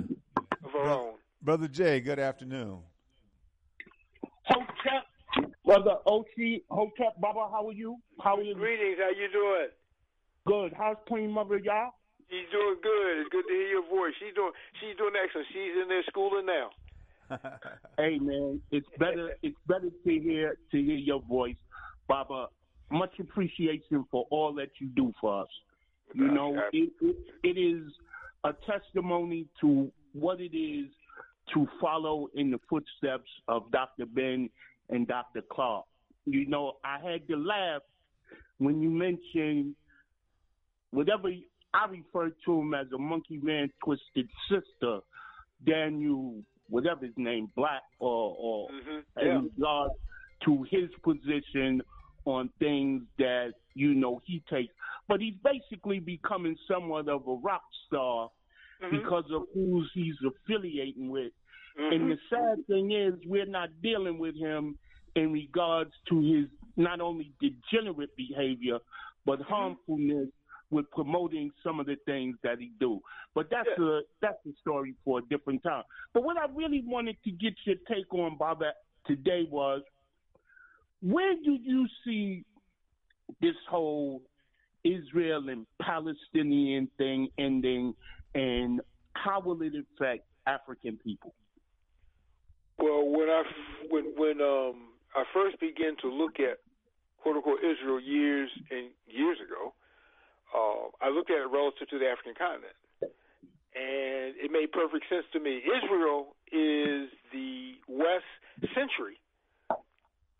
of 0.64 0.76
our 0.76 0.90
own. 0.90 1.14
Brother 1.42 1.68
Jay, 1.68 2.00
good 2.00 2.20
afternoon. 2.20 2.80
Hotep, 4.46 5.06
Brother 5.76 5.98
Oshi, 6.08 6.64
Hotep, 6.70 7.20
Baba, 7.20 7.50
how 7.52 7.68
are 7.68 7.74
you? 7.74 7.98
How 8.24 8.38
are 8.38 8.42
you? 8.42 8.56
Greetings, 8.56 8.98
how 8.98 9.10
you 9.10 9.28
doing? 9.30 9.68
Good. 10.48 10.74
How's 10.78 10.96
Queen 11.06 11.30
Mother, 11.30 11.58
y'all? 11.58 11.92
She's 12.30 12.50
doing 12.50 12.78
good. 12.82 13.20
It's 13.20 13.30
good 13.30 13.44
to 13.46 13.54
hear 13.54 13.68
your 13.68 13.90
voice. 13.90 14.14
She's 14.18 14.34
doing 14.36 14.52
she's 14.80 14.96
doing 14.96 15.12
excellent. 15.22 15.48
She's 15.50 15.82
in 15.82 15.90
there 15.90 16.04
schooling 16.08 16.46
now. 16.46 16.70
hey 17.98 18.20
man, 18.20 18.62
it's 18.72 18.88
better 18.98 19.32
it's 19.44 19.58
better 19.68 19.90
to 19.90 20.20
hear 20.20 20.56
to 20.72 20.82
hear 20.82 20.96
your 20.96 21.22
voice, 21.22 21.58
Baba. 22.08 22.48
Much 22.90 23.20
appreciation 23.20 24.06
for 24.10 24.26
all 24.32 24.54
that 24.54 24.70
you 24.80 24.88
do 24.96 25.12
for 25.20 25.42
us. 25.42 25.50
You 26.14 26.30
know, 26.30 26.56
it, 26.72 26.92
it, 27.02 27.16
it 27.44 27.60
is 27.60 27.92
a 28.46 28.54
testimony 28.66 29.48
to 29.60 29.92
what 30.14 30.40
it 30.40 30.56
is 30.56 30.88
to 31.54 31.68
follow 31.82 32.30
in 32.34 32.52
the 32.52 32.60
footsteps 32.70 33.30
of 33.50 33.70
Dr. 33.72 34.06
Ben 34.06 34.50
and 34.90 35.08
Dr. 35.08 35.42
Clarke. 35.52 35.86
You 36.26 36.48
know, 36.48 36.74
I 36.84 37.00
had 37.00 37.28
to 37.28 37.36
laugh 37.36 37.82
when 38.58 38.82
you 38.82 38.90
mentioned 38.90 39.76
whatever 40.92 41.30
I 41.74 41.88
refer 41.90 42.32
to 42.46 42.60
him 42.60 42.74
as 42.74 42.88
a 42.94 42.98
monkey 42.98 43.40
man 43.42 43.70
twisted 43.84 44.30
sister, 44.50 45.00
Daniel 45.66 46.44
whatever 46.70 47.06
his 47.06 47.14
name, 47.18 47.50
Black, 47.56 47.84
or, 48.00 48.36
or 48.40 48.70
mm-hmm. 48.70 49.00
yeah. 49.18 49.38
in 49.38 49.52
regard 49.56 49.92
to 50.46 50.66
his 50.70 50.90
position 51.04 51.82
on 52.26 52.50
things 52.60 53.04
that 53.20 53.52
you 53.74 53.94
know 53.94 54.22
he 54.26 54.42
takes. 54.50 54.74
But 55.08 55.22
he's 55.22 55.36
basically 55.44 56.00
becoming 56.00 56.56
somewhat 56.68 57.08
of 57.08 57.28
a 57.28 57.36
rock 57.36 57.62
star 57.88 58.30
mm-hmm. 58.84 58.98
because 58.98 59.26
of 59.32 59.44
who 59.54 59.84
he's 59.94 60.16
affiliating 60.26 61.10
with. 61.10 61.32
Mm-hmm. 61.80 61.94
And 61.94 62.12
the 62.12 62.18
sad 62.30 62.68
thing 62.68 62.92
is, 62.92 63.14
we're 63.26 63.46
not 63.46 63.70
dealing 63.84 64.18
with 64.18 64.36
him 64.36 64.78
in 65.16 65.32
regards 65.32 65.92
to 66.10 66.20
his 66.22 66.46
not 66.78 67.02
only 67.02 67.32
degenerate 67.40 68.16
behavior, 68.16 68.80
but 69.26 69.40
mm-hmm. 69.40 69.54
harmfulness 69.54 70.30
with 70.72 70.90
promoting 70.92 71.52
some 71.64 71.80
of 71.80 71.86
the 71.86 71.96
things 72.06 72.36
that 72.44 72.60
he 72.60 72.72
do. 72.80 73.00
But 73.34 73.50
that's 73.52 73.70
yeah. 73.78 73.86
a 73.86 74.00
that's 74.22 74.46
a 74.48 74.52
story 74.62 74.96
for 75.04 75.20
a 75.20 75.22
different 75.24 75.64
time. 75.64 75.84
But 76.14 76.24
what 76.24 76.38
I 76.38 76.46
really 76.54 76.84
wanted 76.86 77.18
to 77.24 77.32
get 77.32 77.54
your 77.66 77.76
take 77.88 78.12
on, 78.14 78.38
Baba, 78.38 78.72
today 79.06 79.48
was 79.50 79.82
where 81.02 81.34
do 81.36 81.58
you 81.62 81.88
see 82.04 82.46
this 83.42 83.56
whole 83.70 84.22
Israel 84.84 85.50
and 85.50 85.66
Palestinian 85.82 86.90
thing 86.98 87.30
ending, 87.38 87.94
and 88.34 88.82
how 89.14 89.42
will 89.42 89.62
it 89.62 89.74
affect 89.76 90.26
African 90.48 90.98
people? 91.04 91.34
Well, 92.78 93.08
when 93.08 93.30
I 93.30 93.44
when 93.90 94.14
when 94.18 94.42
um 94.42 94.92
I 95.16 95.24
first 95.34 95.60
began 95.60 95.96
to 96.02 96.08
look 96.10 96.40
at 96.40 96.60
quote 97.22 97.36
unquote 97.38 97.60
Israel 97.60 98.00
years 98.00 98.50
and 98.70 98.92
years 99.08 99.38
ago, 99.40 99.74
uh, 100.54 100.92
I 101.06 101.10
looked 101.10 101.32
at 101.32 101.38
it 101.38 101.50
relative 101.52 101.90
to 101.90 102.00
the 102.00 102.06
African 102.06 102.36
continent, 102.36 102.76
and 103.02 104.36
it 104.36 104.52
made 104.52 104.72
perfect 104.72 105.06
sense 105.10 105.26
to 105.34 105.40
me. 105.40 105.64
Israel 105.64 106.36
is 106.52 107.10
the 107.32 107.80
West 107.88 108.28
Century, 108.76 109.18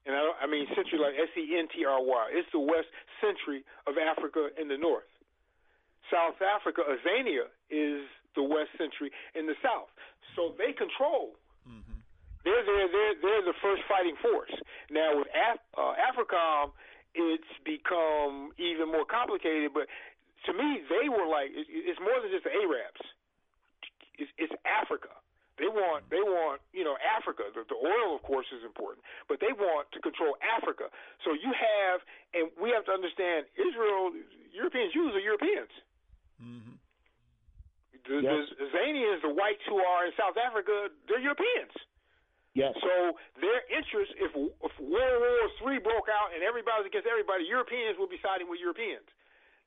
and 0.06 0.16
I, 0.16 0.44
I 0.44 0.48
mean 0.48 0.68
century 0.76 1.00
like 1.00 1.16
S 1.16 1.32
E 1.38 1.56
N 1.58 1.68
T 1.72 1.86
R 1.86 2.04
Y. 2.04 2.26
It's 2.36 2.52
the 2.52 2.60
West 2.60 2.92
Century 3.24 3.64
of 3.88 3.96
Africa 3.98 4.50
in 4.60 4.68
the 4.68 4.78
north. 4.78 5.08
South 6.12 6.38
Africa, 6.44 6.84
Azania, 6.86 7.50
is 7.72 8.06
the 8.36 8.44
West 8.44 8.70
Century 8.78 9.10
in 9.34 9.48
the 9.48 9.56
south. 9.64 9.90
So 10.36 10.54
they 10.60 10.74
control. 10.74 11.34
They're, 12.46 12.62
they're, 12.62 12.88
they're, 12.88 13.16
they're 13.20 13.46
the 13.50 13.58
first 13.60 13.82
fighting 13.90 14.16
force. 14.22 14.54
Now, 14.94 15.18
with 15.18 15.28
Af- 15.34 15.66
uh, 15.74 15.98
AFRICOM, 15.98 16.72
it's 17.18 17.54
become 17.66 18.54
even 18.62 18.92
more 18.92 19.08
complicated. 19.08 19.74
But 19.74 19.90
to 20.46 20.52
me, 20.54 20.86
they 20.86 21.10
were 21.10 21.26
like 21.26 21.50
it's 21.56 22.00
more 22.00 22.22
than 22.22 22.30
just 22.30 22.46
the 22.46 22.54
Arabs. 22.54 23.02
It's, 24.22 24.32
it's 24.38 24.54
Africa. 24.64 25.12
They 25.56 25.72
want 25.72 26.04
they 26.12 26.20
want 26.20 26.60
you 26.76 26.84
know 26.84 27.00
Africa. 27.00 27.48
The, 27.56 27.64
the 27.66 27.80
oil, 27.80 28.14
of 28.14 28.22
course, 28.28 28.46
is 28.52 28.62
important, 28.68 29.08
but 29.32 29.40
they 29.40 29.56
want 29.56 29.88
to 29.96 30.00
control 30.04 30.36
Africa. 30.44 30.92
So 31.24 31.32
you 31.32 31.50
have, 31.56 32.04
and 32.36 32.52
we 32.60 32.76
have 32.76 32.84
to 32.92 32.94
understand, 32.94 33.48
Israel, 33.56 34.12
European 34.52 34.92
Jews 34.92 35.16
are 35.16 35.24
Europeans. 35.24 35.72
Mm-hmm. 36.44 36.76
The, 38.06 38.16
yes. 38.22 38.52
the 38.60 38.68
Zanians, 38.70 39.24
the 39.24 39.34
whites 39.34 39.64
who 39.66 39.80
are 39.80 40.06
in 40.06 40.14
South 40.20 40.36
Africa, 40.36 40.92
they're 41.08 41.24
Europeans. 41.24 41.72
Yes. 42.56 42.72
So 42.80 43.20
their 43.44 43.68
interest, 43.68 44.16
if, 44.16 44.32
if 44.32 44.74
World 44.80 45.20
War 45.20 45.46
Three 45.60 45.80
broke 45.84 46.08
out 46.08 46.32
and 46.32 46.40
everybody's 46.40 46.88
against 46.88 47.04
everybody, 47.04 47.44
Europeans 47.44 48.00
will 48.00 48.08
be 48.08 48.18
siding 48.24 48.48
with 48.48 48.64
Europeans. 48.64 49.04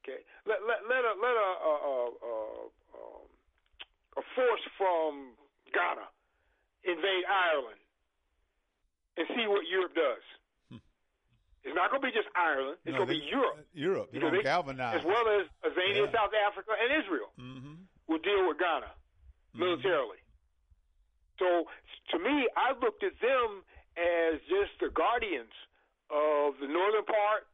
Okay. 0.00 0.24
Let 0.48 0.64
let 0.64 0.80
let 0.88 1.04
a 1.04 1.12
let 1.20 1.36
a 1.36 1.50
a, 1.68 1.72
a, 1.84 1.94
a, 2.24 3.02
a 4.18 4.22
force 4.32 4.64
from 4.80 5.36
Ghana 5.76 6.08
invade 6.88 7.28
Ireland 7.28 7.76
and 9.20 9.28
see 9.36 9.44
what 9.44 9.68
Europe 9.68 9.92
does. 9.92 10.24
Hmm. 10.72 10.80
It's 11.68 11.76
not 11.76 11.92
going 11.92 12.00
to 12.00 12.08
be 12.08 12.16
just 12.16 12.32
Ireland. 12.32 12.80
It's 12.88 12.96
no, 12.96 13.04
going 13.04 13.12
to 13.12 13.16
be 13.20 13.24
Europe. 13.28 13.68
Europe. 13.76 14.08
They're 14.16 14.24
going 14.24 14.40
to 14.40 14.46
galvanize. 14.46 15.02
As 15.02 15.04
well 15.04 15.28
as 15.28 15.44
Azania, 15.60 16.08
yeah. 16.08 16.16
South 16.16 16.32
Africa, 16.32 16.72
and 16.72 16.88
Israel 17.04 17.30
mm-hmm. 17.36 17.84
will 18.08 18.22
deal 18.24 18.48
with 18.48 18.56
Ghana 18.56 18.96
mm-hmm. 19.52 19.76
So 21.38 21.66
to 22.14 22.16
me, 22.18 22.46
I 22.56 22.74
looked 22.78 23.02
at 23.02 23.14
them 23.22 23.62
as 23.96 24.38
just 24.46 24.74
the 24.78 24.90
guardians 24.90 25.52
of 26.10 26.58
the 26.60 26.68
northern 26.68 27.04
part, 27.04 27.46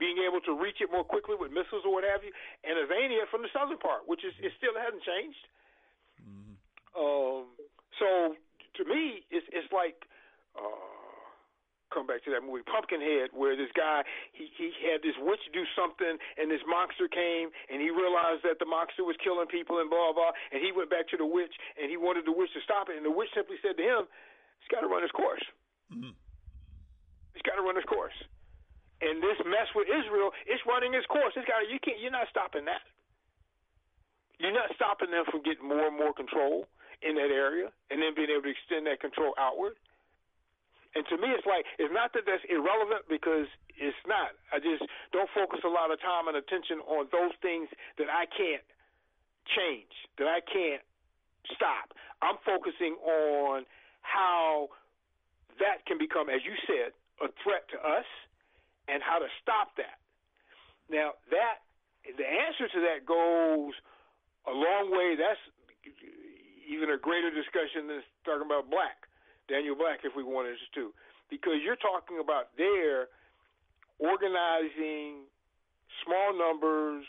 being 0.00 0.18
able 0.24 0.40
to 0.48 0.56
reach 0.56 0.80
it 0.80 0.90
more 0.90 1.04
quickly 1.04 1.36
with 1.38 1.52
missiles 1.52 1.84
or 1.84 1.92
what 1.92 2.04
have 2.04 2.24
you, 2.24 2.32
and 2.64 2.74
Azania 2.76 3.28
from 3.30 3.42
the 3.42 3.52
southern 3.52 3.78
part, 3.78 4.08
which 4.08 4.24
is 4.24 4.32
it 4.40 4.52
still 4.56 4.74
hasn't 4.74 5.04
changed. 5.04 5.44
Mm-hmm. 6.20 6.54
Um, 6.96 7.44
so 7.98 8.34
to 8.78 8.82
me, 8.84 9.24
it's 9.30 9.46
it's 9.52 9.70
like. 9.72 9.96
Uh, 10.52 11.01
come 11.92 12.08
back 12.08 12.24
to 12.24 12.32
that 12.32 12.40
movie 12.40 12.64
Pumpkinhead, 12.64 13.30
where 13.36 13.52
this 13.52 13.70
guy 13.76 14.02
he 14.32 14.48
he 14.56 14.72
had 14.88 15.04
this 15.04 15.14
witch 15.20 15.44
do 15.52 15.62
something, 15.76 16.16
and 16.40 16.48
this 16.48 16.64
monster 16.64 17.06
came, 17.06 17.52
and 17.68 17.78
he 17.78 17.92
realized 17.92 18.42
that 18.48 18.56
the 18.56 18.66
monster 18.66 19.04
was 19.04 19.14
killing 19.20 19.46
people 19.52 19.78
and 19.84 19.92
blah 19.92 20.16
blah, 20.16 20.32
and 20.50 20.64
he 20.64 20.72
went 20.72 20.88
back 20.88 21.06
to 21.12 21.20
the 21.20 21.28
witch, 21.28 21.52
and 21.76 21.92
he 21.92 22.00
wanted 22.00 22.24
the 22.24 22.34
witch 22.34 22.50
to 22.56 22.60
stop 22.64 22.88
it, 22.88 22.96
and 22.96 23.04
the 23.04 23.12
witch 23.12 23.28
simply 23.36 23.60
said 23.60 23.76
to 23.76 23.84
him, 23.84 24.08
"He's 24.64 24.72
got 24.72 24.80
to 24.80 24.88
run 24.88 25.04
his 25.04 25.12
course. 25.12 25.44
Mm-hmm. 25.92 26.16
He's 27.36 27.44
got 27.44 27.60
to 27.60 27.64
run 27.64 27.76
his 27.76 27.86
course." 27.86 28.16
And 29.02 29.18
this 29.18 29.34
mess 29.44 29.66
with 29.74 29.90
Israel, 29.90 30.30
it's 30.46 30.62
running 30.64 30.94
its 30.94 31.06
course. 31.10 31.34
It's 31.36 31.46
got 31.46 31.66
you 31.68 31.82
can't 31.82 31.98
you're 32.00 32.14
not 32.14 32.30
stopping 32.30 32.64
that. 32.64 32.82
You're 34.38 34.54
not 34.54 34.74
stopping 34.74 35.10
them 35.10 35.26
from 35.30 35.42
getting 35.42 35.66
more 35.66 35.86
and 35.86 35.98
more 35.98 36.14
control 36.14 36.66
in 37.02 37.18
that 37.18 37.30
area 37.34 37.70
and 37.90 37.98
then 37.98 38.14
being 38.14 38.30
able 38.30 38.46
to 38.46 38.54
extend 38.54 38.86
that 38.86 39.02
control 39.02 39.34
outward. 39.38 39.74
And 40.94 41.04
to 41.08 41.16
me, 41.16 41.32
it's 41.32 41.48
like 41.48 41.64
it's 41.80 41.92
not 41.92 42.12
that 42.12 42.28
that's 42.28 42.44
irrelevant 42.52 43.08
because 43.08 43.48
it's 43.80 43.96
not. 44.04 44.36
I 44.52 44.60
just 44.60 44.84
don't 45.12 45.30
focus 45.32 45.64
a 45.64 45.72
lot 45.72 45.88
of 45.88 46.00
time 46.00 46.28
and 46.28 46.36
attention 46.36 46.84
on 46.84 47.08
those 47.08 47.32
things 47.40 47.72
that 47.96 48.12
I 48.12 48.28
can't 48.28 48.64
change, 49.56 49.92
that 50.20 50.28
I 50.28 50.44
can't 50.44 50.84
stop. 51.56 51.96
I'm 52.20 52.36
focusing 52.44 53.00
on 53.02 53.64
how 54.04 54.68
that 55.58 55.84
can 55.88 55.96
become, 55.96 56.28
as 56.28 56.44
you 56.44 56.54
said, 56.68 56.92
a 57.24 57.32
threat 57.40 57.64
to 57.72 57.78
us, 57.80 58.08
and 58.86 59.00
how 59.02 59.18
to 59.18 59.28
stop 59.40 59.74
that. 59.80 59.96
Now, 60.90 61.16
that 61.32 61.64
the 62.04 62.26
answer 62.26 62.66
to 62.68 62.80
that 62.90 63.06
goes 63.06 63.72
a 64.46 64.54
long 64.54 64.90
way. 64.90 65.14
That's 65.14 65.38
even 66.66 66.90
a 66.90 66.98
greater 66.98 67.30
discussion 67.30 67.86
than 67.86 68.02
talking 68.24 68.46
about 68.46 68.70
black. 68.70 69.01
Daniel 69.48 69.74
Black, 69.74 70.00
if 70.04 70.12
we 70.16 70.22
wanted 70.22 70.56
to, 70.74 70.92
because 71.30 71.64
you're 71.64 71.80
talking 71.80 72.20
about 72.20 72.52
there 72.56 73.08
organizing 73.98 75.24
small 76.04 76.36
numbers 76.36 77.04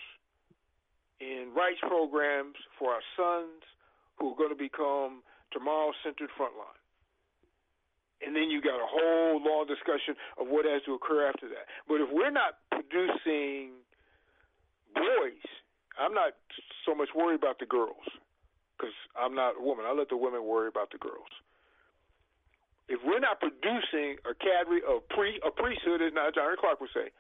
in 1.20 1.52
rites 1.56 1.82
programs 1.82 2.56
for 2.78 2.94
our 2.94 3.06
sons 3.16 3.64
who 4.18 4.32
are 4.32 4.38
going 4.38 4.54
to 4.54 4.60
become 4.60 5.24
tomorrow's 5.52 5.96
centered 6.04 6.30
frontline. 6.40 6.80
And 8.26 8.36
then 8.36 8.48
you 8.50 8.62
got 8.62 8.80
a 8.80 8.88
whole 8.88 9.44
long 9.44 9.68
discussion 9.68 10.16
of 10.40 10.48
what 10.48 10.66
has 10.66 10.82
to 10.88 10.96
occur 10.96 11.28
after 11.28 11.50
that. 11.50 11.68
But 11.88 12.00
if 12.00 12.08
we're 12.12 12.32
not 12.32 12.64
producing 12.72 13.84
boys, 14.96 15.44
I'm 16.00 16.14
not 16.14 16.34
so 16.86 16.96
much 16.96 17.10
worried 17.16 17.36
about 17.36 17.60
the 17.60 17.68
girls 17.68 18.08
because 18.78 18.96
I'm 19.20 19.36
not 19.36 19.60
a 19.60 19.62
woman. 19.62 19.86
I 19.86 19.92
let 19.92 20.10
the 20.10 20.18
women 20.18 20.46
worry 20.46 20.68
about 20.68 20.92
the 20.92 20.98
girls 20.98 21.30
if 22.88 23.00
we're 23.06 23.24
not 23.24 23.40
producing 23.40 24.20
a 24.28 24.36
cadre 24.36 24.84
of 24.84 25.08
pre 25.10 25.40
a 25.46 25.52
priesthood, 25.52 26.02
as 26.02 26.12
John 26.36 26.56
Clarke 26.60 26.82
would 26.82 26.94
say, 26.94 27.12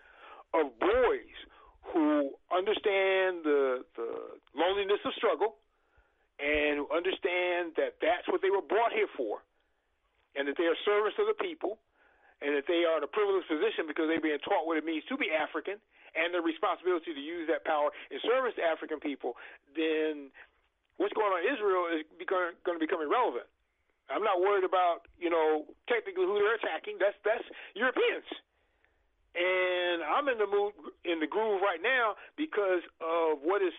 of 0.53 0.72
boys 0.80 1.38
who 1.94 2.31
understand 2.52 3.44
the 3.44 3.88
the 3.95 4.40
loneliness 4.56 4.99
of 5.06 5.14
struggle 5.15 5.56
and 6.40 6.84
understand 6.91 7.77
that 7.77 7.95
that's 8.02 8.27
what 8.27 8.41
they 8.41 8.49
were 8.49 8.65
brought 8.65 8.91
here 8.91 9.07
for, 9.15 9.40
and 10.35 10.48
that 10.48 10.57
they 10.57 10.68
are 10.68 10.76
service 10.84 11.14
to 11.15 11.23
the 11.23 11.38
people, 11.38 11.80
and 12.41 12.57
that 12.57 12.68
they 12.68 12.84
are 12.84 12.99
in 12.99 13.03
a 13.06 13.11
privileged 13.11 13.48
position 13.48 13.88
because 13.88 14.10
they're 14.11 14.23
being 14.23 14.41
taught 14.44 14.68
what 14.68 14.76
it 14.76 14.84
means 14.84 15.06
to 15.07 15.15
be 15.15 15.31
African 15.31 15.80
and 16.14 16.34
their 16.34 16.45
responsibility 16.45 17.14
to 17.14 17.23
use 17.23 17.49
that 17.49 17.65
power 17.65 17.90
in 18.14 18.22
service 18.22 18.53
to 18.53 18.61
African 18.61 19.02
people, 19.02 19.34
then 19.73 20.30
what's 21.02 21.14
going 21.18 21.34
on 21.34 21.41
in 21.41 21.49
Israel 21.49 21.90
is 21.90 22.06
going 22.30 22.77
to 22.77 22.84
become 22.84 23.02
irrelevant 23.02 23.49
I'm 24.11 24.23
not 24.23 24.41
worried 24.41 24.63
about 24.63 25.07
you 25.19 25.30
know 25.30 25.65
technically 25.88 26.25
who 26.25 26.39
they're 26.39 26.59
attacking. 26.59 26.99
That's 26.99 27.15
that's 27.23 27.43
Europeans, 27.75 28.27
and 29.35 30.03
I'm 30.03 30.27
in 30.27 30.38
the 30.38 30.47
mood 30.47 30.73
in 31.05 31.19
the 31.19 31.27
groove 31.27 31.61
right 31.61 31.81
now 31.81 32.15
because 32.35 32.84
of 32.99 33.39
what 33.43 33.61
is 33.61 33.75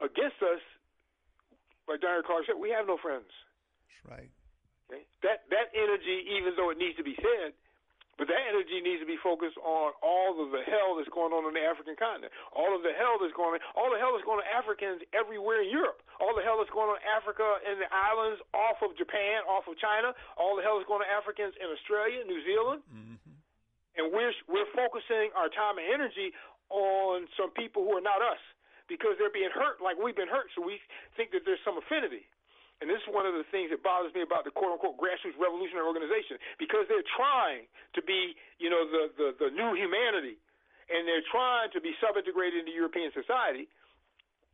against 0.00 0.42
us. 0.42 0.62
Like 1.88 2.04
Daniel 2.04 2.20
Clarke 2.20 2.44
said, 2.44 2.60
we 2.60 2.68
have 2.68 2.84
no 2.84 3.00
friends. 3.00 3.32
That's 3.88 4.20
right. 4.20 4.30
Okay? 4.92 5.08
That 5.24 5.48
that 5.48 5.72
energy, 5.72 6.36
even 6.36 6.52
though 6.52 6.68
it 6.68 6.76
needs 6.76 6.96
to 7.00 7.04
be 7.04 7.16
said, 7.16 7.56
but 8.18 8.26
that 8.26 8.42
energy 8.50 8.82
needs 8.82 8.98
to 8.98 9.06
be 9.06 9.14
focused 9.22 9.56
on 9.62 9.94
all 10.02 10.34
of 10.42 10.50
the 10.50 10.66
hell 10.66 10.98
that's 10.98 11.08
going 11.14 11.30
on 11.30 11.46
in 11.46 11.54
the 11.54 11.62
African 11.62 11.94
continent. 11.94 12.34
All 12.50 12.74
of 12.74 12.82
the 12.82 12.90
hell 12.90 13.14
that's 13.22 13.32
going 13.38 13.56
on, 13.56 13.62
all 13.78 13.94
the 13.94 13.96
hell 14.02 14.10
that's 14.10 14.26
going 14.26 14.42
on 14.42 14.48
Africans 14.50 15.06
everywhere 15.14 15.62
in 15.62 15.70
Europe. 15.70 16.02
All 16.18 16.34
the 16.34 16.42
hell 16.42 16.58
that's 16.58 16.74
going 16.74 16.90
on 16.90 16.98
Africa 17.06 17.46
and 17.62 17.78
the 17.78 17.86
islands 17.94 18.42
off 18.50 18.82
of 18.82 18.98
Japan, 18.98 19.46
off 19.46 19.70
of 19.70 19.78
China. 19.78 20.10
All 20.34 20.58
the 20.58 20.66
hell 20.66 20.82
that's 20.82 20.90
going 20.90 21.06
on 21.06 21.10
Africans 21.14 21.54
in 21.62 21.70
Australia, 21.70 22.26
New 22.26 22.42
Zealand. 22.42 22.82
Mm-hmm. 22.90 23.38
And 24.02 24.04
we're 24.10 24.34
we're 24.50 24.70
focusing 24.74 25.30
our 25.38 25.50
time 25.50 25.78
and 25.78 25.86
energy 25.86 26.34
on 26.70 27.30
some 27.38 27.54
people 27.54 27.86
who 27.86 27.94
are 27.94 28.04
not 28.04 28.18
us 28.18 28.42
because 28.90 29.14
they're 29.18 29.32
being 29.32 29.50
hurt 29.54 29.78
like 29.78 29.94
we've 29.94 30.18
been 30.18 30.30
hurt. 30.30 30.50
So 30.58 30.62
we 30.62 30.82
think 31.14 31.30
that 31.34 31.46
there's 31.46 31.62
some 31.62 31.78
affinity. 31.78 32.26
And 32.78 32.86
this 32.86 33.02
is 33.02 33.10
one 33.10 33.26
of 33.26 33.34
the 33.34 33.42
things 33.50 33.74
that 33.74 33.82
bothers 33.82 34.14
me 34.14 34.22
about 34.22 34.46
the 34.46 34.54
quote 34.54 34.78
unquote 34.78 34.94
grassroots 34.94 35.34
revolutionary 35.34 35.82
organization 35.82 36.38
because 36.62 36.86
they're 36.86 37.06
trying 37.18 37.66
to 37.98 38.00
be, 38.06 38.38
you 38.62 38.70
know, 38.70 38.86
the, 38.86 39.10
the, 39.18 39.28
the 39.34 39.50
new 39.50 39.74
humanity 39.74 40.38
and 40.86 41.02
they're 41.04 41.26
trying 41.26 41.68
to 41.74 41.82
be 41.82 41.92
sub-integrated 41.98 42.64
into 42.64 42.72
European 42.72 43.10
society 43.10 43.66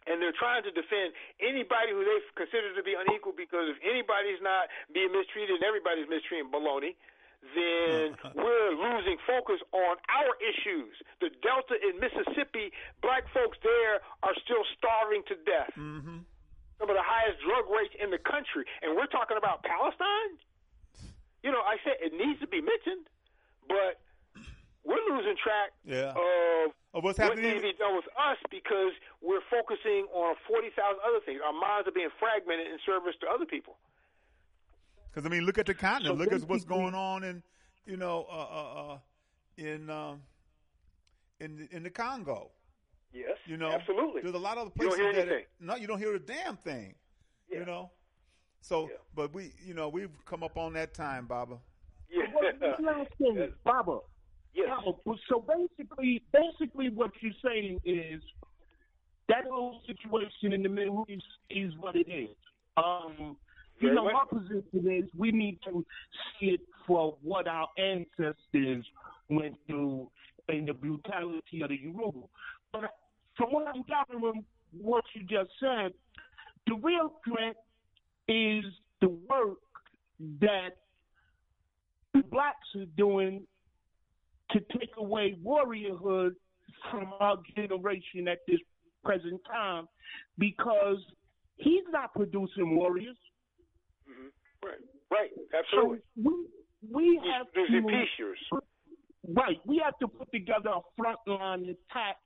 and 0.09 0.21
they're 0.21 0.37
trying 0.37 0.65
to 0.65 0.73
defend 0.73 1.13
anybody 1.41 1.93
who 1.93 2.05
they 2.05 2.21
consider 2.37 2.73
to 2.73 2.85
be 2.85 2.97
unequal 2.97 3.37
because 3.37 3.69
if 3.73 3.79
anybody's 3.85 4.41
not 4.41 4.73
being 4.93 5.13
mistreated 5.13 5.61
and 5.61 5.65
everybody's 5.65 6.09
mistreating 6.09 6.49
baloney, 6.49 6.97
then 7.53 8.17
we're 8.41 8.73
losing 8.73 9.21
focus 9.29 9.61
on 9.73 10.01
our 10.09 10.33
issues. 10.41 10.97
The 11.21 11.29
Delta 11.45 11.77
in 11.77 12.01
Mississippi, 12.01 12.73
black 13.05 13.29
folks 13.37 13.61
there 13.61 14.01
are 14.25 14.37
still 14.45 14.65
starving 14.77 15.25
to 15.29 15.37
death. 15.45 15.73
Mm-hmm 15.77 16.25
some 16.79 16.91
of 16.91 16.97
the 16.97 17.07
highest 17.07 17.41
drug 17.43 17.71
rates 17.71 17.95
in 18.03 18.11
the 18.11 18.19
country, 18.19 18.65
and 18.83 18.97
we're 18.97 19.11
talking 19.11 19.37
about 19.37 19.63
Palestine. 19.63 20.39
You 21.43 21.53
know, 21.53 21.61
I 21.61 21.77
said 21.85 22.01
it 22.01 22.13
needs 22.13 22.41
to 22.41 22.49
be 22.49 22.61
mentioned, 22.61 23.07
but 23.69 24.01
we're 24.85 25.01
losing 25.13 25.37
track 25.37 25.73
yeah. 25.85 26.13
of, 26.13 26.73
of 26.93 27.05
what's 27.05 27.19
what 27.19 27.37
happening. 27.37 27.53
needs 27.53 27.63
to 27.63 27.73
be 27.73 27.77
done 27.79 27.97
with 27.97 28.09
us 28.17 28.39
because 28.51 28.93
we're 29.21 29.45
focusing 29.51 30.07
on 30.13 30.37
forty 30.49 30.69
thousand 30.77 31.01
other 31.05 31.21
things. 31.25 31.41
Our 31.45 31.53
minds 31.53 31.89
are 31.89 31.93
being 31.93 32.13
fragmented 32.19 32.67
in 32.69 32.79
service 32.85 33.15
to 33.21 33.27
other 33.29 33.47
people. 33.47 33.77
Because 35.09 35.27
I 35.27 35.31
mean, 35.31 35.45
look 35.45 35.59
at 35.59 35.67
the 35.67 35.75
continent. 35.75 36.19
So 36.19 36.19
look 36.19 36.33
at 36.33 36.49
what's 36.49 36.65
going 36.65 36.95
on 36.95 37.25
in, 37.25 37.43
you 37.87 37.97
know, 37.97 38.27
uh, 38.31 38.35
uh, 38.35 38.93
uh, 38.93 38.99
in 39.57 39.89
uh, 39.89 40.15
in 41.41 41.69
in 41.71 41.83
the 41.83 41.91
Congo. 41.91 42.51
Yes, 43.15 43.39
you 43.47 43.57
know, 43.57 43.71
absolutely. 43.71 44.23
There's 44.23 44.35
a 44.35 44.39
lot 44.39 44.59
of 44.59 44.75
places 44.75 44.99
you 44.99 45.13
that 45.13 45.29
it, 45.29 45.49
no, 45.61 45.77
you 45.77 45.87
don't 45.87 45.99
hear 46.01 46.17
a 46.17 46.19
damn 46.19 46.57
thing. 46.57 46.95
Yeah. 47.49 47.61
You 47.61 47.67
know, 47.67 47.91
so 48.61 48.89
yeah. 48.91 48.97
but 49.15 49.33
we, 49.33 49.53
you 49.65 49.73
know, 49.73 49.89
we've 49.89 50.11
come 50.27 50.43
up 50.43 50.59
on 50.59 50.73
that 50.73 50.95
time, 50.95 51.27
Baba. 51.27 51.59
Yeah. 52.11 52.25
last 52.81 53.11
thing, 53.19 53.53
Baba. 53.65 53.99
Yes. 54.53 54.69
Baba. 54.69 55.19
So 55.29 55.45
basically, 55.47 56.23
basically, 56.33 56.89
what 56.89 57.13
you're 57.21 57.33
saying 57.45 57.81
is 57.85 58.21
that 59.29 59.45
whole 59.49 59.81
situation 59.87 60.53
in 60.53 60.65
the 60.65 60.69
Middle 60.69 61.07
East 61.09 61.25
is 61.51 61.73
what 61.79 61.95
it 61.95 62.09
is. 62.09 62.37
Um, 62.77 63.37
you 63.79 63.89
Very 63.89 63.95
know, 63.95 64.05
much. 64.05 64.15
my 64.33 64.39
position 64.39 64.91
is 64.91 65.05
we 65.17 65.31
need 65.31 65.59
to 65.67 65.85
see 66.41 66.47
it 66.47 66.61
for 66.87 67.17
what 67.23 67.47
our 67.47 67.69
ancestors 67.79 68.85
went 69.29 69.55
through 69.69 70.11
in 70.49 70.67
the 70.67 70.75
brutality 70.75 71.63
of 71.63 71.69
the 71.69 71.79
Yurugu. 71.79 72.29
But 72.73 72.91
from 73.37 73.53
what 73.53 73.67
I'm 73.67 73.83
gathering, 73.83 74.45
what 74.81 75.05
you 75.15 75.23
just 75.23 75.51
said, 75.61 75.93
the 76.67 76.75
real 76.83 77.13
threat 77.27 77.57
is 78.29 78.65
the 79.01 79.09
work 79.29 79.59
that 80.41 80.71
the 82.13 82.23
blacks 82.23 82.69
are 82.77 82.87
doing 82.97 83.43
to 84.53 84.61
take 84.79 84.91
away 84.97 85.37
warriorhood 85.45 86.33
from 86.91 87.13
our 87.21 87.39
generation 87.57 88.29
at 88.29 88.39
this 88.47 88.59
present 89.05 89.41
time 89.47 89.89
because 90.39 90.99
he's 91.57 91.83
not 91.91 92.13
producing 92.15 92.77
warriors. 92.77 93.17
Mm-hmm. 94.09 94.67
Right, 94.67 94.79
right, 95.11 95.31
absolutely. 95.59 95.99
So 96.17 96.31
we 96.31 96.47
we 96.93 97.21
have 97.33 97.47
to 97.55 98.61
right. 99.29 99.59
We 99.67 99.81
have 99.85 99.99
to 99.99 100.09
put 100.09 100.31
together 100.33 100.71
a 100.71 101.01
frontline 101.01 101.63
attack 101.63 102.17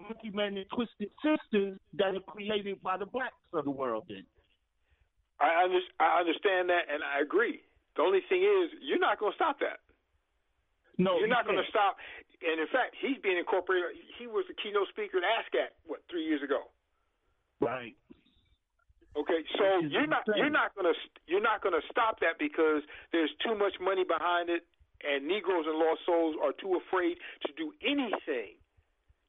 Monkey 0.00 0.30
Man 0.30 0.56
and 0.56 0.66
Twisted 0.74 1.10
Sisters 1.22 1.78
that 1.94 2.14
are 2.14 2.26
created 2.26 2.82
by 2.82 2.96
the 2.96 3.06
blacks 3.06 3.38
of 3.52 3.64
the 3.64 3.70
world. 3.70 4.04
Then 4.08 4.24
I, 5.40 5.64
under, 5.64 5.80
I 6.00 6.20
understand 6.20 6.70
that, 6.70 6.86
and 6.92 7.02
I 7.02 7.20
agree. 7.22 7.62
The 7.96 8.02
only 8.02 8.20
thing 8.28 8.42
is, 8.42 8.70
you're 8.82 8.98
not 8.98 9.18
going 9.18 9.32
to 9.32 9.36
stop 9.36 9.58
that. 9.60 9.78
no, 10.98 11.18
you're 11.18 11.30
not 11.30 11.46
going 11.46 11.58
to 11.58 11.68
stop. 11.70 11.96
And 12.42 12.60
in 12.60 12.66
fact, 12.68 12.98
he's 13.00 13.16
being 13.22 13.38
incorporated. 13.38 13.96
He 14.18 14.26
was 14.26 14.44
the 14.50 14.54
keynote 14.58 14.88
speaker 14.90 15.18
at 15.18 15.24
ASCAC 15.24 15.70
what 15.86 16.02
three 16.10 16.26
years 16.26 16.42
ago. 16.42 16.70
Right. 17.60 17.94
Okay, 19.14 19.46
so 19.54 19.86
you're 19.86 20.10
not 20.10 20.26
you're 20.34 20.50
not 20.50 20.74
going 20.74 20.90
to 20.90 20.96
you're 21.30 21.40
not 21.40 21.62
going 21.62 21.72
to 21.72 21.86
stop 21.86 22.18
that 22.18 22.34
because 22.36 22.82
there's 23.14 23.30
too 23.46 23.54
much 23.54 23.78
money 23.80 24.02
behind 24.02 24.50
it, 24.50 24.66
and 25.06 25.30
Negroes 25.30 25.70
and 25.70 25.78
lost 25.78 26.02
souls 26.04 26.34
are 26.42 26.50
too 26.58 26.82
afraid 26.82 27.16
to 27.46 27.54
do 27.54 27.70
anything 27.86 28.58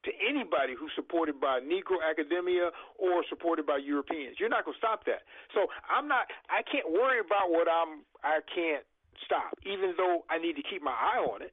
to 0.06 0.12
anybody 0.22 0.78
who's 0.78 0.94
supported 0.94 1.42
by 1.42 1.58
Negro 1.58 1.98
academia 1.98 2.70
or 2.96 3.26
supported 3.28 3.66
by 3.66 3.82
Europeans. 3.82 4.38
You're 4.38 4.48
not 4.48 4.64
going 4.64 4.78
to 4.78 4.82
stop 4.82 5.04
that. 5.10 5.26
So 5.52 5.66
I'm 5.90 6.06
not. 6.06 6.30
I 6.48 6.62
can't 6.62 6.86
worry 6.88 7.18
about 7.18 7.50
what 7.50 7.66
I'm. 7.66 8.06
I 8.22 8.40
can't 8.46 8.86
stop, 9.26 9.58
even 9.66 9.98
though 9.98 10.24
I 10.30 10.38
need 10.38 10.54
to 10.56 10.64
keep 10.64 10.80
my 10.80 10.94
eye 10.94 11.20
on 11.20 11.42
it. 11.42 11.52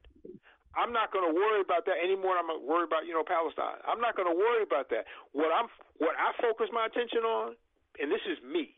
I'm 0.73 0.89
not 0.89 1.13
going 1.13 1.25
to 1.25 1.33
worry 1.33 1.61
about 1.61 1.85
that 1.85 2.01
anymore. 2.01 2.33
I'm 2.33 2.49
going 2.49 2.61
to 2.61 2.65
worry 2.65 2.85
about 2.85 3.05
you 3.05 3.13
know 3.13 3.25
Palestine. 3.25 3.81
I'm 3.85 4.01
not 4.01 4.17
going 4.17 4.29
to 4.29 4.37
worry 4.37 4.65
about 4.65 4.89
that. 4.89 5.05
What 5.33 5.53
I'm 5.53 5.69
what 5.97 6.17
I 6.17 6.33
focus 6.41 6.69
my 6.73 6.89
attention 6.89 7.25
on, 7.25 7.53
and 8.01 8.09
this 8.09 8.25
is 8.25 8.41
me, 8.41 8.73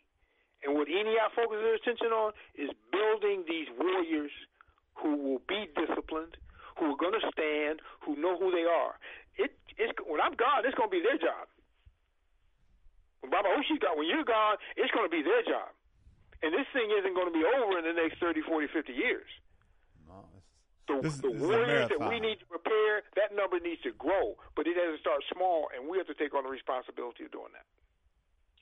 and 0.64 0.76
what 0.76 0.88
any 0.88 1.15
I 1.15 1.27
focus 1.35 1.60
their 1.64 1.76
attention 1.76 2.11
on 2.11 2.31
is 2.56 2.72
building 2.91 3.47
these 3.47 3.68
warriors 3.80 4.31
who 4.99 5.15
will 5.15 5.43
be 5.47 5.68
disciplined, 5.76 6.35
who 6.80 6.95
are 6.95 6.99
going 6.99 7.15
to 7.15 7.23
stand, 7.31 7.80
who 8.03 8.15
know 8.19 8.35
who 8.39 8.52
they 8.52 8.68
are. 8.68 8.99
It 9.38 9.52
it's 9.78 9.94
when 10.07 10.22
I'm 10.22 10.34
gone, 10.36 10.64
it's 10.66 10.76
going 10.76 10.90
to 10.90 10.95
be 10.95 11.03
their 11.03 11.18
job. 11.18 11.48
When 13.22 13.32
Baba 13.32 13.49
Oshi 13.57 13.80
gone, 13.80 13.98
when 13.98 14.07
you're 14.07 14.24
gone, 14.24 14.57
it's 14.78 14.91
going 14.91 15.06
to 15.06 15.12
be 15.12 15.24
their 15.24 15.44
job. 15.44 15.70
And 16.44 16.53
this 16.53 16.68
thing 16.74 16.88
isn't 16.94 17.16
going 17.16 17.28
to 17.32 17.34
be 17.34 17.44
over 17.44 17.80
in 17.80 17.86
the 17.86 17.94
next 17.99 18.20
30, 18.20 18.41
40, 18.41 18.68
50 18.72 18.94
years. 18.94 19.28
No, 20.07 20.26
The, 20.88 21.02
This- 21.02 21.18
the 21.18 21.32
this 21.34 21.41
warriors 21.41 21.90
that 21.90 21.99
we 22.10 22.20
need 22.20 22.40
to 22.40 22.45
prepare, 22.45 23.02
that 23.16 23.34
number 23.36 23.60
needs 23.60 23.82
to 23.84 23.91
grow, 23.94 24.36
but 24.56 24.68
it 24.68 24.78
has 24.78 24.95
to 24.98 25.02
start 25.02 25.24
small, 25.34 25.70
and 25.76 25.90
we 25.90 25.98
have 25.98 26.07
to 26.07 26.14
take 26.14 26.36
on 26.36 26.44
the 26.44 26.49
responsibility 26.49 27.26
of 27.26 27.32
doing 27.32 27.52
that. 27.53 27.66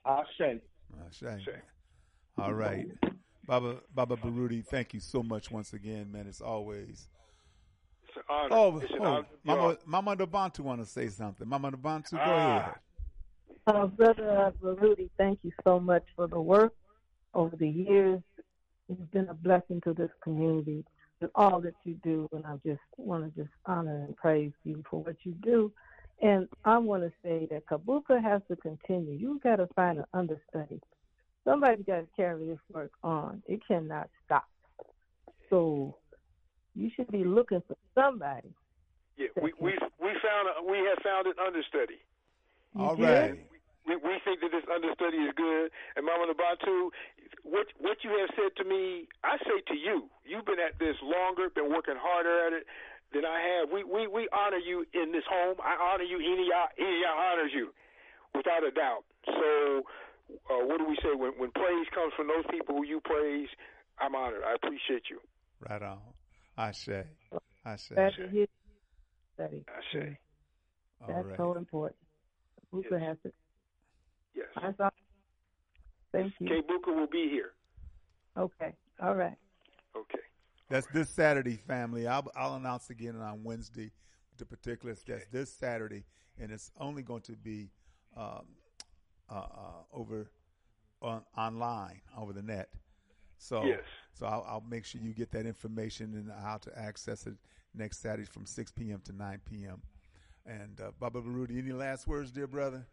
I 0.05 0.23
say. 0.37 0.61
Ashe. 1.07 1.23
Ashe. 1.23 1.49
All 2.37 2.53
right. 2.53 2.87
Baba 3.45 3.81
Baba 3.93 4.15
Baruti, 4.15 4.65
thank 4.65 4.93
you 4.93 4.99
so 5.01 5.21
much 5.21 5.51
once 5.51 5.73
again, 5.73 6.11
man. 6.11 6.27
It's 6.27 6.39
always 6.41 6.89
It's 6.89 7.07
an 8.15 8.23
honor. 8.29 8.47
Oh, 8.51 8.77
it's 8.79 8.91
an 8.91 8.97
oh 9.01 9.05
honor. 9.05 9.25
Mama 9.43 9.77
Mama 9.85 10.15
Dabantu 10.15 10.59
want 10.61 10.81
to 10.81 10.85
say 10.85 11.07
something. 11.07 11.47
Mama 11.47 11.71
Dabantu, 11.71 12.11
go 12.11 12.17
Ah. 12.19 12.57
ahead. 12.57 12.73
Uh, 13.65 13.87
Brother 13.87 14.53
uh, 14.63 14.73
Rudy, 14.75 15.09
thank 15.17 15.39
you 15.43 15.51
so 15.63 15.79
much 15.79 16.03
for 16.15 16.27
the 16.27 16.39
work 16.39 16.73
over 17.33 17.55
the 17.55 17.67
years. 17.69 18.21
It's 18.89 18.99
been 19.11 19.29
a 19.29 19.33
blessing 19.33 19.79
to 19.85 19.93
this 19.93 20.09
community 20.21 20.83
and 21.21 21.29
all 21.35 21.61
that 21.61 21.75
you 21.85 21.93
do. 22.03 22.27
And 22.33 22.45
I 22.45 22.57
just 22.65 22.81
want 22.97 23.23
to 23.33 23.41
just 23.41 23.53
honor 23.65 24.03
and 24.05 24.15
praise 24.17 24.51
you 24.65 24.83
for 24.89 25.01
what 25.01 25.15
you 25.23 25.31
do. 25.41 25.71
And 26.21 26.49
I 26.65 26.77
want 26.77 27.03
to 27.03 27.11
say 27.23 27.47
that 27.51 27.65
Kebuka 27.67 28.21
has 28.21 28.41
to 28.49 28.57
continue. 28.57 29.13
You've 29.17 29.41
got 29.41 29.57
to 29.57 29.67
find 29.75 29.99
an 29.99 30.05
understudy. 30.13 30.81
Somebody's 31.45 31.85
got 31.85 31.99
to 32.01 32.07
carry 32.17 32.45
this 32.45 32.59
work 32.73 32.91
on. 33.03 33.41
It 33.47 33.61
cannot 33.65 34.09
stop. 34.25 34.45
So 35.49 35.95
you 36.75 36.89
should 36.95 37.09
be 37.11 37.23
looking 37.23 37.61
for 37.67 37.77
somebody. 37.95 38.53
Yeah, 39.17 39.27
we 39.37 39.53
we 39.59 39.77
we 40.01 40.11
found 40.25 40.49
a, 40.49 40.63
we 40.65 40.77
have 40.89 40.99
found 41.03 41.27
an 41.27 41.37
understudy. 41.37 42.01
All 42.77 42.95
did? 42.95 43.45
We 43.85 43.95
we 43.97 44.17
think 44.25 44.41
that 44.41 44.49
this 44.49 44.65
understudy 44.65 45.17
is 45.17 45.33
good. 45.35 45.69
And 45.95 46.05
Mama 46.05 46.33
Nabatu, 46.33 46.89
what 47.43 47.67
what 47.77 47.97
you 48.01 48.09
have 48.17 48.31
said 48.33 48.55
to 48.57 48.65
me, 48.67 49.07
I 49.23 49.37
say 49.43 49.61
to 49.67 49.75
you, 49.75 50.09
you've 50.25 50.45
been 50.45 50.59
at 50.59 50.79
this 50.79 50.95
longer, 51.03 51.49
been 51.53 51.69
working 51.69 51.99
harder 51.99 52.47
at 52.47 52.53
it 52.53 52.65
than 53.13 53.25
I 53.25 53.37
have. 53.37 53.69
We 53.69 53.83
we 53.83 54.07
we 54.07 54.27
honor 54.33 54.57
you 54.57 54.85
in 54.93 55.11
this 55.11 55.25
home. 55.29 55.57
I 55.61 55.77
honor 55.77 56.05
you. 56.05 56.17
Enia 56.17 56.73
Enia 56.81 57.11
honors 57.13 57.51
you, 57.53 57.69
without 58.33 58.63
a 58.65 58.71
doubt. 58.71 59.03
So, 59.27 59.83
uh, 60.49 60.65
what 60.65 60.79
do 60.79 60.89
we 60.89 60.97
say 61.03 61.13
when 61.13 61.37
when 61.37 61.51
praise 61.51 61.85
comes 61.93 62.13
from 62.17 62.27
those 62.27 62.45
people 62.49 62.75
who 62.77 62.85
you 62.85 62.99
praise? 63.03 63.49
I'm 63.99 64.15
honored. 64.15 64.41
I 64.41 64.55
appreciate 64.55 65.03
you. 65.11 65.19
Right 65.69 65.83
on. 65.83 65.99
Ashe. 66.57 66.89
Ashe. 67.65 67.89
Glad 67.89 68.13
to 68.17 68.27
hear 68.29 68.47
study. 69.33 69.65
I 69.67 69.81
say 69.97 70.17
That's 71.07 71.27
right. 71.27 71.37
so 71.37 71.53
important. 71.55 71.99
Kebuka 72.73 72.91
Yes. 72.91 73.01
has 73.01 73.17
to. 73.23 73.31
yes. 74.35 74.47
I 74.57 74.71
thought. 74.73 74.93
Thank 76.11 76.33
you. 76.39 76.47
Kebuka 76.47 76.95
will 76.95 77.07
be 77.07 77.29
here. 77.29 77.53
Okay. 78.37 78.73
All 79.01 79.15
right. 79.15 79.37
Okay. 79.95 80.19
That's 80.69 80.87
this 80.87 81.09
Saturday, 81.09 81.57
family. 81.57 82.07
I'll, 82.07 82.31
I'll 82.35 82.55
announce 82.55 82.89
again 82.89 83.15
on 83.15 83.43
Wednesday 83.43 83.91
the 84.37 84.45
particulars. 84.45 85.03
That's 85.07 85.25
this 85.27 85.51
Saturday, 85.53 86.03
and 86.39 86.51
it's 86.51 86.71
only 86.79 87.03
going 87.03 87.21
to 87.23 87.33
be 87.33 87.69
um, 88.17 88.45
uh, 89.29 89.35
uh, 89.35 89.83
over 89.91 90.29
on 91.01 91.21
online 91.37 92.01
over 92.17 92.33
the 92.33 92.41
net. 92.41 92.69
So, 93.43 93.65
Yes. 93.65 93.81
so 94.13 94.25
I'll, 94.25 94.45
I'll 94.47 94.63
make 94.69 94.85
sure 94.85 95.01
you 95.01 95.13
get 95.13 95.31
that 95.31 95.45
information 95.45 96.13
and 96.15 96.31
how 96.31 96.57
to 96.57 96.79
access 96.79 97.27
it 97.27 97.35
next 97.75 97.99
Saturday 97.99 98.25
from 98.25 98.45
6 98.45 98.71
p.m. 98.71 99.01
to 99.05 99.11
9 99.11 99.41
p.m. 99.49 99.81
And 100.45 100.79
uh, 100.79 100.91
Baba 100.99 101.21
Baruti, 101.21 101.59
any 101.59 101.73
last 101.73 102.07
words, 102.07 102.31
dear 102.31 102.47
brother? 102.47 102.87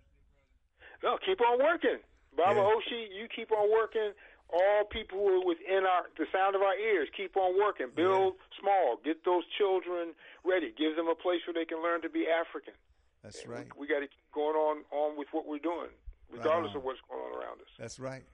No, 1.03 1.19
keep 1.25 1.41
on 1.41 1.59
working. 1.59 1.99
Baba 2.37 2.61
Yeah. 2.61 2.75
Oshi, 2.75 3.07
you 3.15 3.29
keep 3.35 3.53
on 3.53 3.71
working. 3.71 4.13
All 4.53 4.85
people 4.91 5.19
who 5.19 5.43
are 5.43 5.47
within 5.47 5.87
our 5.87 6.11
the 6.19 6.27
sound 6.33 6.57
of 6.57 6.63
our 6.63 6.75
ears, 6.75 7.09
keep 7.17 7.37
on 7.37 7.57
working. 7.57 7.87
Build 7.95 8.35
small. 8.61 8.99
Get 9.05 9.25
those 9.25 9.45
children 9.57 10.15
ready. 10.45 10.75
Give 10.77 10.97
them 10.97 11.07
a 11.07 11.15
place 11.15 11.39
where 11.47 11.55
they 11.55 11.65
can 11.65 11.81
learn 11.81 12.03
to 12.03 12.11
be 12.11 12.27
African. 12.27 12.75
That's 13.23 13.47
right. 13.47 13.69
We, 13.79 13.87
got 13.87 14.01
to 14.01 14.11
keep 14.11 14.27
going 14.35 14.57
on 14.57 14.83
on 14.91 15.17
with 15.17 15.29
what 15.31 15.47
we're 15.47 15.63
doing, 15.63 15.95
regardless 16.33 16.71
on. 16.71 16.79
of 16.79 16.83
what's 16.83 16.99
going 17.09 17.23
on 17.23 17.39
around 17.39 17.61
us. 17.61 17.71
That's 17.79 18.01
right. 18.01 18.25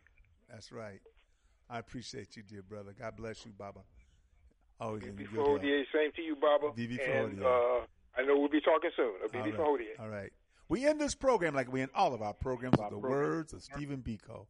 That's 0.48 0.72
right. 0.72 1.01
I 1.68 1.78
appreciate 1.78 2.36
you, 2.36 2.43
dear 2.43 2.62
brother. 2.62 2.94
God 2.98 3.16
bless 3.16 3.44
you, 3.44 3.52
Baba. 3.56 3.80
Always 4.78 5.05
in 5.05 5.14
BB 5.14 5.16
good 5.16 5.28
health. 5.30 5.48
Fahodier, 5.60 5.84
same 5.93 6.12
to 6.12 6.22
you, 6.22 6.36
Baba. 6.36 6.68
BB 6.76 6.98
and 7.02 7.38
Fahodier. 7.38 7.80
uh, 7.82 7.86
I 8.16 8.24
know 8.24 8.38
we'll 8.38 8.48
be 8.48 8.60
talking 8.60 8.90
soon. 8.97 9.12
BB 9.32 9.44
right. 9.44 9.55
Fahodier. 9.55 10.01
All 10.01 10.09
right. 10.09 10.30
We 10.68 10.84
end 10.84 11.01
this 11.01 11.14
program 11.14 11.55
like 11.55 11.72
we 11.72 11.80
end 11.82 11.90
all 11.94 12.12
of 12.12 12.22
our 12.22 12.34
programs 12.34 12.76
with 12.78 12.90
the 12.90 12.98
words 12.98 13.52
of 13.52 13.62
Stephen 13.62 14.02
Biko. 14.02 14.47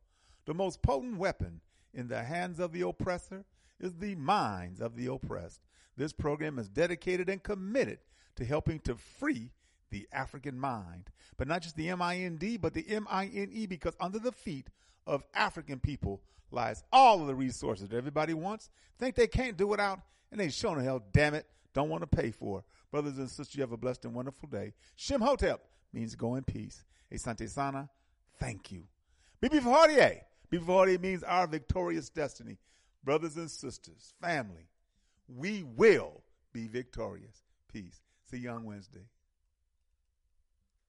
The 0.46 0.54
most 0.54 0.80
potent 0.82 1.18
weapon 1.18 1.60
in 1.92 2.08
the 2.08 2.22
hands 2.22 2.58
of 2.58 2.72
the 2.72 2.82
oppressor 2.82 3.44
is 3.80 3.94
the 3.94 4.14
minds 4.14 4.80
of 4.80 4.96
the 4.96 5.06
oppressed. 5.12 5.60
This 5.96 6.12
program 6.12 6.58
is 6.58 6.68
dedicated 6.68 7.28
and 7.28 7.42
committed 7.42 7.98
to 8.36 8.44
helping 8.44 8.80
to 8.80 8.94
free 8.94 9.50
the 9.90 10.06
African 10.12 10.58
mind, 10.58 11.10
but 11.36 11.48
not 11.48 11.62
just 11.62 11.76
the 11.76 11.88
M-I-N-D, 11.90 12.58
but 12.58 12.74
the 12.74 12.86
M-I-N-E, 12.88 13.66
because 13.66 13.94
under 14.00 14.18
the 14.18 14.32
feet 14.32 14.68
of 15.06 15.24
African 15.34 15.78
people 15.78 16.22
lies 16.50 16.82
all 16.92 17.20
of 17.20 17.26
the 17.26 17.34
resources 17.34 17.88
that 17.88 17.96
everybody 17.96 18.34
wants, 18.34 18.70
think 18.98 19.14
they 19.14 19.26
can't 19.26 19.56
do 19.56 19.66
without, 19.66 20.00
and 20.30 20.40
they 20.40 20.48
the 20.48 20.82
hell, 20.82 21.02
damn 21.12 21.34
it, 21.34 21.46
don't 21.74 21.88
want 21.88 22.02
to 22.02 22.06
pay 22.06 22.30
for. 22.30 22.64
Brothers 22.90 23.18
and 23.18 23.28
sisters, 23.28 23.54
you 23.54 23.60
have 23.62 23.72
a 23.72 23.76
blessed 23.76 24.04
and 24.04 24.14
wonderful 24.14 24.48
day. 24.48 24.72
Shem 24.96 25.20
Hotep 25.20 25.60
means 25.92 26.14
go 26.14 26.36
in 26.36 26.44
peace. 26.44 26.84
Asante 27.12 27.48
Sana, 27.48 27.88
thank 28.38 28.72
you. 28.72 28.84
Bibi 29.40 29.60
Fahodier. 29.60 30.20
Bibi 30.50 30.64
Fahodier 30.64 31.00
means 31.00 31.22
our 31.22 31.46
victorious 31.46 32.08
destiny. 32.08 32.58
Brothers 33.04 33.36
and 33.36 33.50
sisters, 33.50 34.14
family, 34.20 34.68
we 35.28 35.64
will 35.76 36.22
be 36.52 36.66
victorious. 36.66 37.42
Peace. 37.72 38.00
See 38.30 38.38
you 38.38 38.50
on 38.50 38.64
Wednesday. 38.64 39.06